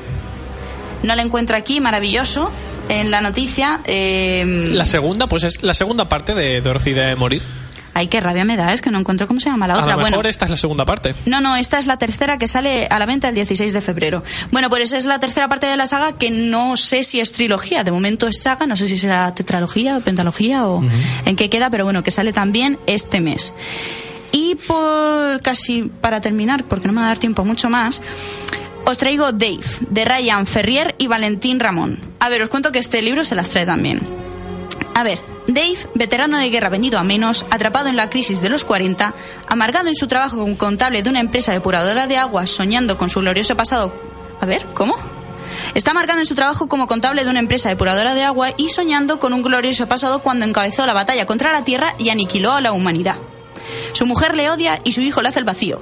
no 1.02 1.14
la 1.14 1.22
encuentro 1.22 1.54
aquí, 1.54 1.80
maravilloso, 1.80 2.50
en 2.88 3.10
la 3.10 3.20
noticia. 3.20 3.80
eh, 3.84 4.70
La 4.72 4.84
segunda, 4.84 5.26
pues 5.26 5.44
es 5.44 5.62
la 5.62 5.74
segunda 5.74 6.08
parte 6.08 6.34
de 6.34 6.60
Dorothy 6.60 6.92
de 6.92 7.14
morir. 7.16 7.42
Ay, 7.94 8.06
qué 8.06 8.20
rabia 8.20 8.44
me 8.44 8.56
da, 8.56 8.72
es 8.72 8.80
que 8.80 8.92
no 8.92 8.98
encuentro 9.00 9.26
cómo 9.26 9.40
se 9.40 9.50
llama 9.50 9.66
la 9.66 9.74
A 9.74 9.78
otra. 9.78 9.92
lo 9.92 9.98
mejor 9.98 10.12
bueno, 10.14 10.28
esta 10.28 10.44
es 10.44 10.52
la 10.52 10.56
segunda 10.56 10.84
parte. 10.84 11.16
No, 11.26 11.40
no, 11.40 11.56
esta 11.56 11.78
es 11.78 11.86
la 11.86 11.96
tercera 11.96 12.38
que 12.38 12.46
sale 12.46 12.86
a 12.88 12.96
la 13.00 13.06
venta 13.06 13.28
el 13.28 13.34
16 13.34 13.72
de 13.72 13.80
febrero. 13.80 14.22
Bueno, 14.52 14.70
pues 14.70 14.92
es 14.92 15.04
la 15.04 15.18
tercera 15.18 15.48
parte 15.48 15.66
de 15.66 15.76
la 15.76 15.88
saga 15.88 16.12
que 16.16 16.30
no 16.30 16.76
sé 16.76 17.02
si 17.02 17.18
es 17.18 17.32
trilogía. 17.32 17.82
De 17.82 17.90
momento 17.90 18.28
es 18.28 18.40
saga, 18.40 18.66
no 18.68 18.76
sé 18.76 18.86
si 18.86 18.96
será 18.96 19.34
tetralogía 19.34 19.96
o 19.96 20.00
pentalogía 20.00 20.66
o 20.68 20.80
en 21.24 21.34
qué 21.34 21.50
queda, 21.50 21.70
pero 21.70 21.82
bueno, 21.84 22.04
que 22.04 22.12
sale 22.12 22.32
también 22.32 22.78
este 22.86 23.20
mes. 23.20 23.52
Y 24.30 24.54
por 24.54 25.40
casi 25.42 25.82
para 26.00 26.20
terminar, 26.20 26.62
porque 26.64 26.86
no 26.86 26.92
me 26.92 27.00
va 27.00 27.06
a 27.06 27.08
dar 27.08 27.18
tiempo 27.18 27.44
mucho 27.44 27.68
más, 27.68 28.00
os 28.88 28.96
traigo 28.96 29.32
Dave, 29.32 29.60
de 29.90 30.04
Ryan 30.06 30.46
Ferrier 30.46 30.94
y 30.96 31.08
Valentín 31.08 31.60
Ramón. 31.60 31.98
A 32.20 32.30
ver, 32.30 32.42
os 32.42 32.48
cuento 32.48 32.72
que 32.72 32.78
este 32.78 33.02
libro 33.02 33.22
se 33.22 33.34
las 33.34 33.50
trae 33.50 33.66
también. 33.66 34.00
A 34.94 35.02
ver, 35.02 35.20
Dave, 35.46 35.76
veterano 35.94 36.38
de 36.38 36.48
guerra 36.48 36.70
venido 36.70 36.98
a 36.98 37.04
menos, 37.04 37.44
atrapado 37.50 37.88
en 37.88 37.96
la 37.96 38.08
crisis 38.08 38.40
de 38.40 38.48
los 38.48 38.64
40, 38.64 39.14
amargado 39.46 39.88
en 39.88 39.94
su 39.94 40.08
trabajo 40.08 40.38
como 40.38 40.56
contable 40.56 41.02
de 41.02 41.10
una 41.10 41.20
empresa 41.20 41.52
depuradora 41.52 42.06
de 42.06 42.16
aguas, 42.16 42.48
soñando 42.48 42.96
con 42.96 43.10
su 43.10 43.20
glorioso 43.20 43.56
pasado. 43.58 43.92
A 44.40 44.46
ver, 44.46 44.64
¿cómo? 44.72 44.96
Está 45.74 45.90
amargado 45.90 46.20
en 46.20 46.26
su 46.26 46.34
trabajo 46.34 46.66
como 46.66 46.86
contable 46.86 47.24
de 47.24 47.30
una 47.30 47.40
empresa 47.40 47.68
depuradora 47.68 48.14
de 48.14 48.24
agua 48.24 48.50
y 48.56 48.70
soñando 48.70 49.18
con 49.18 49.34
un 49.34 49.42
glorioso 49.42 49.86
pasado 49.86 50.20
cuando 50.20 50.46
encabezó 50.46 50.86
la 50.86 50.94
batalla 50.94 51.26
contra 51.26 51.52
la 51.52 51.62
Tierra 51.62 51.94
y 51.98 52.08
aniquiló 52.08 52.52
a 52.52 52.62
la 52.62 52.72
humanidad. 52.72 53.16
Su 53.92 54.06
mujer 54.06 54.34
le 54.34 54.50
odia 54.50 54.80
y 54.84 54.92
su 54.92 55.00
hijo 55.00 55.22
le 55.22 55.28
hace 55.28 55.38
el 55.38 55.44
vacío. 55.44 55.80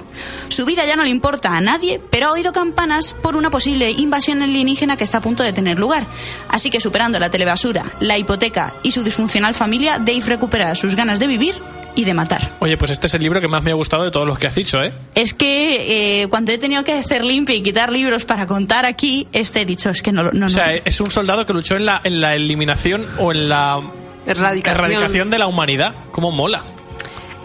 Su 0.49 0.65
vida 0.65 0.85
ya 0.85 0.95
no 0.95 1.03
le 1.03 1.09
importa 1.09 1.55
a 1.55 1.61
nadie, 1.61 2.01
pero 2.09 2.27
ha 2.27 2.31
oído 2.31 2.51
campanas 2.53 3.15
por 3.21 3.35
una 3.35 3.49
posible 3.49 3.91
invasión 3.91 4.41
alienígena 4.41 4.97
que 4.97 5.03
está 5.03 5.19
a 5.19 5.21
punto 5.21 5.43
de 5.43 5.53
tener 5.53 5.79
lugar. 5.79 6.05
Así 6.49 6.69
que 6.69 6.79
superando 6.79 7.19
la 7.19 7.29
telebasura, 7.29 7.85
la 7.99 8.17
hipoteca 8.17 8.75
y 8.83 8.91
su 8.91 9.03
disfuncional 9.03 9.53
familia, 9.53 9.99
Dave 9.99 10.21
recupera 10.25 10.75
sus 10.75 10.95
ganas 10.95 11.19
de 11.19 11.27
vivir 11.27 11.55
y 11.95 12.05
de 12.05 12.13
matar. 12.13 12.51
Oye, 12.59 12.77
pues 12.77 12.91
este 12.91 13.07
es 13.07 13.13
el 13.15 13.23
libro 13.23 13.41
que 13.41 13.47
más 13.47 13.63
me 13.63 13.71
ha 13.71 13.73
gustado 13.73 14.03
de 14.03 14.11
todos 14.11 14.27
los 14.27 14.37
que 14.37 14.45
has 14.45 14.53
dicho, 14.53 14.83
¿eh? 14.83 14.93
Es 15.15 15.33
que 15.33 16.21
eh, 16.21 16.27
cuando 16.27 16.51
he 16.51 16.59
tenido 16.59 16.83
que 16.83 16.93
hacer 16.93 17.25
limpia 17.25 17.55
y 17.55 17.61
quitar 17.63 17.91
libros 17.91 18.23
para 18.23 18.45
contar 18.45 18.85
aquí, 18.85 19.27
este 19.33 19.61
he 19.61 19.65
dicho, 19.65 19.89
es 19.89 20.03
que 20.03 20.11
no, 20.11 20.31
no. 20.31 20.45
O 20.45 20.49
sea, 20.49 20.75
es 20.75 21.01
un 21.01 21.09
soldado 21.09 21.45
que 21.47 21.53
luchó 21.53 21.75
en 21.75 21.85
la, 21.85 21.99
en 22.03 22.21
la 22.21 22.35
eliminación 22.35 23.03
o 23.17 23.31
en 23.31 23.49
la 23.49 23.81
Erradicación. 24.27 24.75
erradicación 24.75 25.29
de 25.31 25.39
la 25.39 25.47
humanidad. 25.47 25.95
¿Cómo 26.11 26.31
mola? 26.31 26.63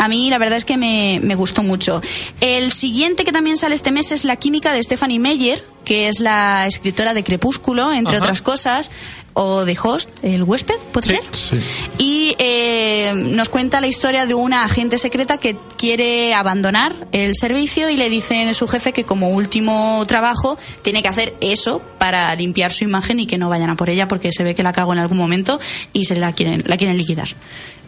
A 0.03 0.09
mí 0.09 0.31
la 0.31 0.39
verdad 0.39 0.57
es 0.59 0.65
que 0.65 0.77
me, 0.77 1.21
me 1.23 1.37
gustó 1.37 1.63
mucho. 1.63 2.03
El 2.41 2.73
siguiente 2.73 3.25
que 3.25 3.31
también 3.31 3.57
sale 3.57 3.77
este 3.77 3.93
mes 3.93 4.11
es 4.11 4.25
La 4.25 4.35
química 4.35 4.73
de 4.73 4.83
Stephanie 4.83 5.21
Meyer, 5.21 5.65
que 5.85 6.09
es 6.09 6.19
la 6.19 6.67
escritora 6.67 7.15
de 7.15 7.23
Crepúsculo, 7.23 7.93
entre 7.93 8.17
Ajá. 8.17 8.25
otras 8.25 8.43
cosas, 8.43 8.91
o 9.35 9.65
de 9.65 9.79
Host, 9.81 10.11
el 10.23 10.43
huésped, 10.43 10.75
¿puede 10.91 11.07
Sí, 11.07 11.15
ser? 11.15 11.25
Sí. 11.33 11.61
Y 11.99 12.35
eh, 12.39 13.13
nos 13.15 13.49
cuenta 13.49 13.81
la 13.81 13.87
historia 13.87 14.27
de 14.27 14.35
una 14.35 14.65
agente 14.65 14.99
secreta 14.99 15.39
que 15.39 15.57
quiere 15.79 16.35
abandonar 16.35 17.07
el 17.13 17.37
servicio 17.37 17.89
y 17.89 17.97
le 17.97 18.11
dice 18.11 18.43
a 18.43 18.55
su 18.55 18.67
jefe 18.67 18.93
que 18.93 19.05
como 19.05 19.29
último 19.31 20.03
trabajo 20.09 20.59
tiene 20.83 21.01
que 21.03 21.09
hacer 21.09 21.37
eso 21.41 21.81
para 21.99 22.35
limpiar 22.35 22.73
su 22.73 22.83
imagen 22.83 23.21
y 23.21 23.27
que 23.29 23.39
no 23.39 23.49
vayan 23.49 23.71
a 23.71 23.77
por 23.77 23.89
ella 23.89 24.09
porque 24.09 24.33
se 24.33 24.43
ve 24.43 24.57
que 24.57 24.65
la 24.65 24.73
cago 24.73 24.93
en 24.93 24.99
algún 24.99 25.17
momento 25.19 25.61
y 25.93 26.07
se 26.07 26.17
la 26.17 26.33
quieren, 26.33 26.65
la 26.67 26.77
quieren 26.77 26.99
liquidar. 26.99 27.29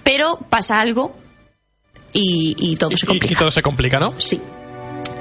Pero 0.05 0.39
pasa 0.49 0.81
algo 0.81 1.17
y, 2.15 2.57
y 2.59 2.77
todo 2.77 2.91
Y, 2.93 2.97
se 2.97 3.07
complica. 3.07 3.33
y 3.33 3.37
todo 3.37 3.51
se 3.51 3.61
complica, 3.61 3.99
¿no? 4.01 4.15
Sí. 4.19 4.41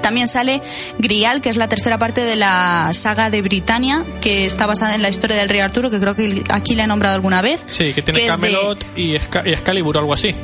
También 0.00 0.26
sale 0.26 0.60
Grial, 0.98 1.40
que 1.40 1.48
es 1.48 1.56
la 1.56 1.66
tercera 1.68 1.96
parte 1.98 2.22
de 2.24 2.36
la 2.36 2.90
saga 2.92 3.30
de 3.30 3.40
Britannia, 3.42 4.04
que 4.20 4.44
está 4.46 4.66
basada 4.66 4.94
en 4.94 5.02
la 5.02 5.08
historia 5.08 5.36
del 5.36 5.48
rey 5.48 5.60
Arturo, 5.60 5.90
que 5.90 5.98
creo 5.98 6.14
que 6.14 6.44
aquí 6.50 6.74
le 6.74 6.82
he 6.82 6.86
nombrado 6.86 7.14
alguna 7.14 7.40
vez. 7.42 7.62
Sí, 7.66 7.92
que 7.94 8.02
tiene 8.02 8.20
de 8.20 8.26
Camelot 8.28 8.84
y, 8.96 9.12
Esca- 9.14 9.42
y 9.46 9.50
Excalibur 9.52 9.96
o 9.96 10.00
algo 10.00 10.12
así. 10.12 10.34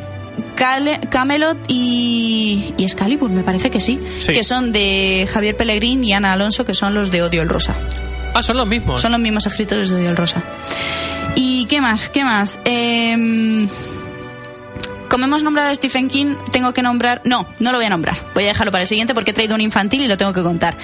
Camelot 1.11 1.59
y, 1.69 2.75
y 2.77 2.85
Excalibur, 2.85 3.31
me 3.31 3.43
parece 3.43 3.71
que 3.71 3.81
sí, 3.81 4.01
Sí. 4.19 4.33
Que 4.33 4.45
son 4.45 4.73
de 4.73 5.29
Javier 5.33 5.57
Pellegrín 5.57 6.03
y 6.05 6.13
Ana 6.13 6.33
Alonso, 6.33 6.65
que 6.65 6.75
son 6.75 6.95
los 6.95 7.11
de 7.11 7.23
Odio 7.23 7.43
el 7.43 7.49
Rosa. 7.49 7.75
Ah, 8.35 8.43
son 8.43 8.57
los 8.57 8.67
mismos. 8.67 9.01
Son 9.01 9.13
los 9.13 9.21
mismos 9.21 9.45
escritores 9.47 9.89
de 9.91 9.97
Odio 9.97 10.11
el 10.11 10.17
Rosa. 10.17 10.43
¿Y 11.35 11.67
qué 11.67 11.81
más? 11.81 12.09
¿Qué 12.09 12.25
más? 12.25 12.61
Em, 12.65 13.69
como 15.11 15.25
hemos 15.25 15.43
nombrado 15.43 15.71
a 15.71 15.75
Stephen 15.75 16.09
King, 16.09 16.37
tengo 16.53 16.73
que 16.73 16.83
nombrar. 16.83 17.21
No, 17.25 17.47
no 17.59 17.73
lo 17.73 17.79
voy 17.79 17.87
a 17.87 17.91
nombrar. 17.91 18.17
Voy 18.33 18.45
a 18.45 18.47
dejarlo 18.47 18.71
para 18.71 18.83
el 18.83 18.89
siguiente 18.89 19.13
porque 19.13 19.33
he 19.33 19.35
traído 19.35 19.55
un 19.55 19.61
infantil 19.61 20.03
y 20.03 20.09
lo 20.09 20.17
tengo 20.17 20.33
que 20.33 20.43
contar. 20.43 20.77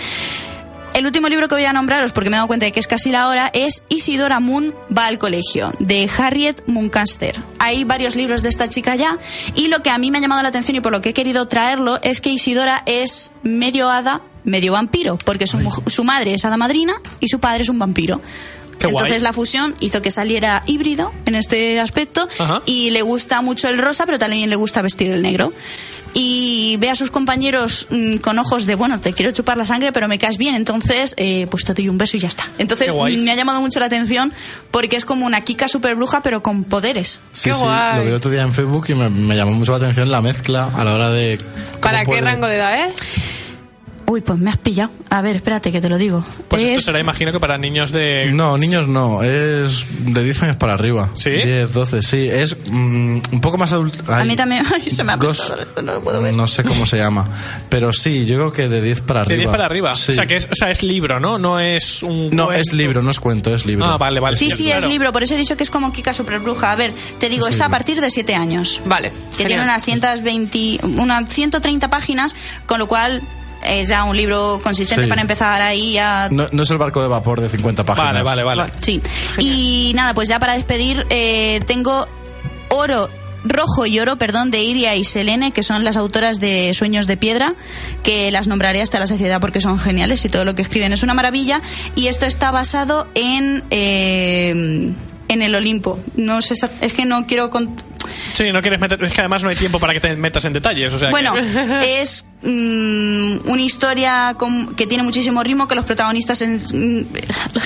El 0.94 1.04
último 1.04 1.28
libro 1.28 1.46
que 1.46 1.54
voy 1.54 1.64
a 1.64 1.72
nombraros, 1.72 2.12
porque 2.12 2.30
me 2.30 2.36
he 2.36 2.38
dado 2.38 2.48
cuenta 2.48 2.64
de 2.64 2.72
que 2.72 2.80
es 2.80 2.86
casi 2.86 3.10
la 3.10 3.28
hora, 3.28 3.50
es 3.52 3.82
Isidora 3.90 4.40
Moon 4.40 4.74
va 4.96 5.06
al 5.06 5.18
colegio, 5.18 5.72
de 5.78 6.08
Harriet 6.18 6.62
Muncaster. 6.66 7.38
Hay 7.58 7.84
varios 7.84 8.16
libros 8.16 8.42
de 8.42 8.48
esta 8.48 8.66
chica 8.66 8.96
ya, 8.96 9.18
y 9.54 9.68
lo 9.68 9.82
que 9.82 9.90
a 9.90 9.98
mí 9.98 10.10
me 10.10 10.18
ha 10.18 10.20
llamado 10.22 10.42
la 10.42 10.48
atención 10.48 10.74
y 10.74 10.80
por 10.80 10.92
lo 10.92 11.02
que 11.02 11.10
he 11.10 11.14
querido 11.14 11.48
traerlo 11.48 12.00
es 12.02 12.22
que 12.22 12.30
Isidora 12.30 12.82
es 12.86 13.30
medio 13.42 13.90
hada, 13.90 14.22
medio 14.44 14.72
vampiro, 14.72 15.18
porque 15.18 15.46
su, 15.46 15.58
su 15.86 16.02
madre 16.02 16.32
es 16.32 16.46
hada 16.46 16.56
madrina 16.56 16.94
y 17.20 17.28
su 17.28 17.40
padre 17.40 17.64
es 17.64 17.68
un 17.68 17.78
vampiro. 17.78 18.22
Qué 18.86 18.92
guay. 18.92 19.04
Entonces 19.04 19.22
la 19.22 19.32
fusión 19.32 19.74
hizo 19.80 20.00
que 20.02 20.10
saliera 20.10 20.62
híbrido 20.66 21.12
en 21.26 21.34
este 21.34 21.80
aspecto 21.80 22.28
Ajá. 22.38 22.62
y 22.66 22.90
le 22.90 23.02
gusta 23.02 23.42
mucho 23.42 23.68
el 23.68 23.78
rosa, 23.78 24.06
pero 24.06 24.18
también 24.18 24.48
le 24.50 24.56
gusta 24.56 24.82
vestir 24.82 25.10
el 25.10 25.22
negro. 25.22 25.52
Y 26.18 26.78
ve 26.78 26.88
a 26.88 26.94
sus 26.94 27.10
compañeros 27.10 27.88
mm, 27.90 28.16
con 28.16 28.38
ojos 28.38 28.64
de, 28.64 28.74
bueno, 28.74 29.00
te 29.00 29.12
quiero 29.12 29.32
chupar 29.32 29.58
la 29.58 29.66
sangre, 29.66 29.92
pero 29.92 30.08
me 30.08 30.16
caes 30.16 30.38
bien, 30.38 30.54
entonces 30.54 31.12
eh, 31.18 31.46
pues 31.50 31.64
te 31.64 31.74
doy 31.74 31.90
un 31.90 31.98
beso 31.98 32.16
y 32.16 32.20
ya 32.20 32.28
está. 32.28 32.44
Entonces 32.56 32.90
mm, 32.94 33.22
me 33.22 33.32
ha 33.32 33.34
llamado 33.34 33.60
mucho 33.60 33.80
la 33.80 33.86
atención 33.86 34.32
porque 34.70 34.96
es 34.96 35.04
como 35.04 35.26
una 35.26 35.42
Kika 35.42 35.68
super 35.68 35.94
bruja, 35.94 36.22
pero 36.22 36.42
con 36.42 36.64
poderes. 36.64 37.20
Sí, 37.34 37.50
Qué 37.50 37.54
sí, 37.54 37.60
guay. 37.60 37.98
lo 37.98 38.04
vi 38.06 38.12
otro 38.12 38.30
día 38.30 38.40
en 38.42 38.52
Facebook 38.54 38.86
y 38.88 38.94
me, 38.94 39.10
me 39.10 39.36
llamó 39.36 39.52
mucho 39.52 39.72
la 39.72 39.76
atención 39.76 40.10
la 40.10 40.22
mezcla 40.22 40.70
a 40.74 40.84
la 40.84 40.94
hora 40.94 41.10
de... 41.10 41.38
¿Para 41.82 41.98
qué 41.98 42.04
puede- 42.06 42.20
rango 42.22 42.46
de 42.46 42.56
edad 42.56 42.86
es? 42.86 42.94
Uy, 44.08 44.20
pues 44.20 44.38
me 44.38 44.50
has 44.50 44.56
pillado. 44.56 44.90
A 45.10 45.20
ver, 45.20 45.36
espérate 45.36 45.72
que 45.72 45.80
te 45.80 45.88
lo 45.88 45.98
digo. 45.98 46.24
Pues 46.48 46.62
esto 46.62 46.74
Es- 46.76 46.84
será, 46.84 47.00
imagino 47.00 47.32
que 47.32 47.40
para 47.40 47.58
niños 47.58 47.90
de. 47.90 48.30
No, 48.32 48.56
niños 48.56 48.86
no, 48.86 49.22
es 49.22 49.84
de 50.00 50.22
10 50.22 50.42
años 50.44 50.56
para 50.56 50.74
arriba. 50.74 51.10
¿Sí? 51.14 51.30
10, 51.30 51.72
12, 51.72 52.02
sí. 52.02 52.28
Es 52.28 52.56
mm, 52.70 53.20
un 53.32 53.40
poco 53.40 53.58
más 53.58 53.72
adulto. 53.72 54.04
A 54.12 54.24
mí 54.24 54.36
también 54.36 54.64
ay, 54.74 54.90
se 54.90 55.02
me 55.02 55.12
ha 55.12 55.16
dos, 55.16 55.38
pasado, 55.38 55.66
no 55.82 55.94
lo 55.94 56.02
puedo 56.02 56.22
ver. 56.22 56.34
No 56.34 56.46
sé 56.46 56.62
cómo 56.62 56.86
se 56.86 56.98
llama. 56.98 57.28
Pero 57.68 57.92
sí, 57.92 58.26
yo 58.26 58.36
creo 58.36 58.52
que 58.52 58.68
de 58.68 58.80
10 58.80 59.00
para 59.00 59.20
De 59.20 59.26
arriba. 59.34 59.40
10 59.42 59.50
para 59.50 59.64
arriba. 59.66 59.94
Sí. 59.96 60.12
O, 60.12 60.14
sea, 60.14 60.26
que 60.26 60.36
es, 60.36 60.48
o 60.50 60.54
sea, 60.54 60.70
es 60.70 60.82
libro, 60.84 61.18
¿no? 61.18 61.38
No 61.38 61.58
es 61.58 62.02
un. 62.02 62.30
No, 62.30 62.46
cuento. 62.46 62.52
es 62.62 62.72
libro, 62.72 63.02
no 63.02 63.10
es 63.10 63.18
cuento, 63.18 63.54
es 63.54 63.66
libro. 63.66 63.84
Ah, 63.86 63.98
vale, 63.98 64.20
vale. 64.20 64.36
Sí, 64.36 64.50
sí, 64.50 64.64
claro. 64.64 64.82
es 64.82 64.86
libro. 64.88 65.12
Por 65.12 65.24
eso 65.24 65.34
he 65.34 65.38
dicho 65.38 65.56
que 65.56 65.64
es 65.64 65.70
como 65.70 65.92
Kika 65.92 66.12
Superbruja. 66.12 66.70
A 66.70 66.76
ver, 66.76 66.92
te 67.18 67.28
digo, 67.28 67.48
es 67.48 67.60
a 67.60 67.68
partir 67.68 68.00
de 68.00 68.08
7 68.10 68.34
años. 68.36 68.80
Vale. 68.84 69.12
que 69.36 69.44
tiene 69.44 69.62
unas 69.64 69.84
120, 69.84 70.80
unas 70.96 71.28
130 71.28 71.90
páginas, 71.90 72.34
con 72.66 72.78
lo 72.78 72.86
cual 72.86 73.22
es 73.66 73.88
ya 73.88 74.04
un 74.04 74.16
libro 74.16 74.60
consistente 74.62 75.04
Sí. 75.04 75.08
para 75.08 75.20
empezar 75.22 75.60
ahí 75.62 75.98
a... 75.98 76.28
No, 76.30 76.48
no 76.52 76.62
es 76.62 76.70
el 76.70 76.78
barco 76.78 77.02
de 77.02 77.08
vapor 77.08 77.40
de 77.40 77.48
50 77.48 77.84
páginas. 77.84 78.22
Vale, 78.24 78.42
vale, 78.42 78.62
vale. 78.62 78.72
Sí. 78.80 79.00
Y 79.38 79.92
nada, 79.94 80.14
pues 80.14 80.28
ya 80.28 80.38
para 80.38 80.54
despedir, 80.54 81.06
eh, 81.10 81.60
tengo 81.66 82.06
oro. 82.70 83.08
Rojo 83.48 83.86
y 83.86 84.00
Oro, 84.00 84.16
perdón, 84.16 84.50
de 84.50 84.60
Iria 84.64 84.96
y 84.96 85.04
Selene, 85.04 85.52
que 85.52 85.62
son 85.62 85.84
las 85.84 85.96
autoras 85.96 86.40
de 86.40 86.74
Sueños 86.74 87.06
de 87.06 87.16
Piedra, 87.16 87.54
que 88.02 88.32
las 88.32 88.48
nombraré 88.48 88.82
hasta 88.82 88.98
la 88.98 89.06
saciedad 89.06 89.40
porque 89.40 89.60
son 89.60 89.78
geniales 89.78 90.24
y 90.24 90.28
todo 90.28 90.44
lo 90.44 90.56
que 90.56 90.62
escriben 90.62 90.92
es 90.92 91.04
una 91.04 91.14
maravilla. 91.14 91.62
Y 91.94 92.08
esto 92.08 92.26
está 92.26 92.50
basado 92.50 93.06
en, 93.14 93.62
eh, 93.70 94.92
en 95.28 95.42
el 95.42 95.54
Olimpo. 95.54 96.00
No 96.16 96.42
sé, 96.42 96.54
es 96.80 96.94
que 96.94 97.04
no 97.04 97.26
quiero 97.28 97.48
Sí, 98.34 98.50
no 98.52 98.60
quieres 98.62 98.80
meter. 98.80 99.02
Es 99.04 99.12
que 99.12 99.20
además 99.20 99.42
no 99.42 99.48
hay 99.50 99.56
tiempo 99.56 99.78
para 99.78 99.92
que 99.92 100.00
te 100.00 100.14
metas 100.16 100.44
en 100.44 100.52
detalles. 100.52 100.92
O 100.92 100.98
sea, 100.98 101.08
que- 101.08 101.12
Bueno, 101.12 101.34
es 101.82 102.26
mm, 102.42 103.48
una 103.50 103.62
historia 103.62 104.34
con- 104.38 104.74
que 104.74 104.86
tiene 104.86 105.02
muchísimo 105.02 105.42
ritmo, 105.42 105.68
que 105.68 105.74
los 105.74 105.84
protagonistas... 105.84 106.40
en- 106.42 106.56
mm, 106.72 107.06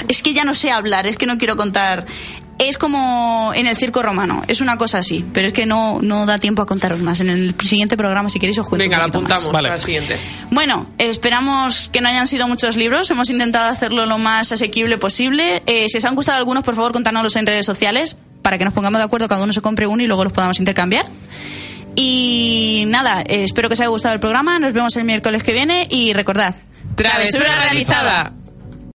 es 0.08 0.22
que 0.22 0.32
ya 0.34 0.44
no 0.44 0.54
sé 0.54 0.70
hablar, 0.70 1.06
es 1.06 1.16
que 1.16 1.26
no 1.26 1.38
quiero 1.38 1.56
contar. 1.56 2.06
Es 2.58 2.76
como 2.76 3.52
en 3.54 3.66
el 3.66 3.74
circo 3.74 4.02
romano, 4.02 4.42
es 4.46 4.60
una 4.60 4.76
cosa 4.76 4.98
así, 4.98 5.24
pero 5.32 5.46
es 5.48 5.54
que 5.54 5.64
no, 5.64 5.98
no 6.02 6.26
da 6.26 6.36
tiempo 6.36 6.60
a 6.60 6.66
contaros 6.66 7.00
más. 7.00 7.20
En 7.20 7.30
el 7.30 7.54
siguiente 7.64 7.96
programa, 7.96 8.28
si 8.28 8.38
queréis, 8.38 8.58
os 8.58 8.68
cuento 8.68 8.82
Venga, 8.84 8.98
un 8.98 9.00
la 9.00 9.06
más. 9.06 9.16
apuntamos 9.16 9.50
Vale. 9.50 9.68
para 9.70 9.80
el 9.80 9.82
siguiente. 9.86 10.18
Bueno, 10.50 10.86
esperamos 10.98 11.88
que 11.90 12.02
no 12.02 12.08
hayan 12.10 12.26
sido 12.26 12.46
muchos 12.48 12.76
libros. 12.76 13.10
Hemos 13.10 13.30
intentado 13.30 13.70
hacerlo 13.70 14.04
lo 14.04 14.18
más 14.18 14.52
asequible 14.52 14.98
posible. 14.98 15.62
Eh, 15.66 15.86
si 15.88 15.96
os 15.96 16.04
han 16.04 16.14
gustado 16.14 16.36
algunos, 16.36 16.62
por 16.62 16.74
favor, 16.74 16.92
contárnoslos 16.92 17.34
en 17.36 17.46
redes 17.46 17.64
sociales 17.64 18.18
para 18.42 18.58
que 18.58 18.64
nos 18.64 18.74
pongamos 18.74 18.98
de 18.98 19.04
acuerdo, 19.04 19.28
cada 19.28 19.42
uno 19.42 19.52
se 19.52 19.60
compre 19.60 19.86
uno 19.86 20.02
y 20.02 20.06
luego 20.06 20.24
los 20.24 20.32
podamos 20.32 20.58
intercambiar. 20.58 21.06
Y 21.96 22.84
nada, 22.86 23.22
eh, 23.22 23.44
espero 23.44 23.68
que 23.68 23.74
os 23.74 23.80
haya 23.80 23.88
gustado 23.88 24.14
el 24.14 24.20
programa. 24.20 24.58
Nos 24.58 24.72
vemos 24.72 24.96
el 24.96 25.04
miércoles 25.04 25.42
que 25.42 25.52
viene 25.52 25.86
y 25.90 26.12
recordad. 26.12 26.54
Travesura 26.94 27.56
realizada. 27.62 28.32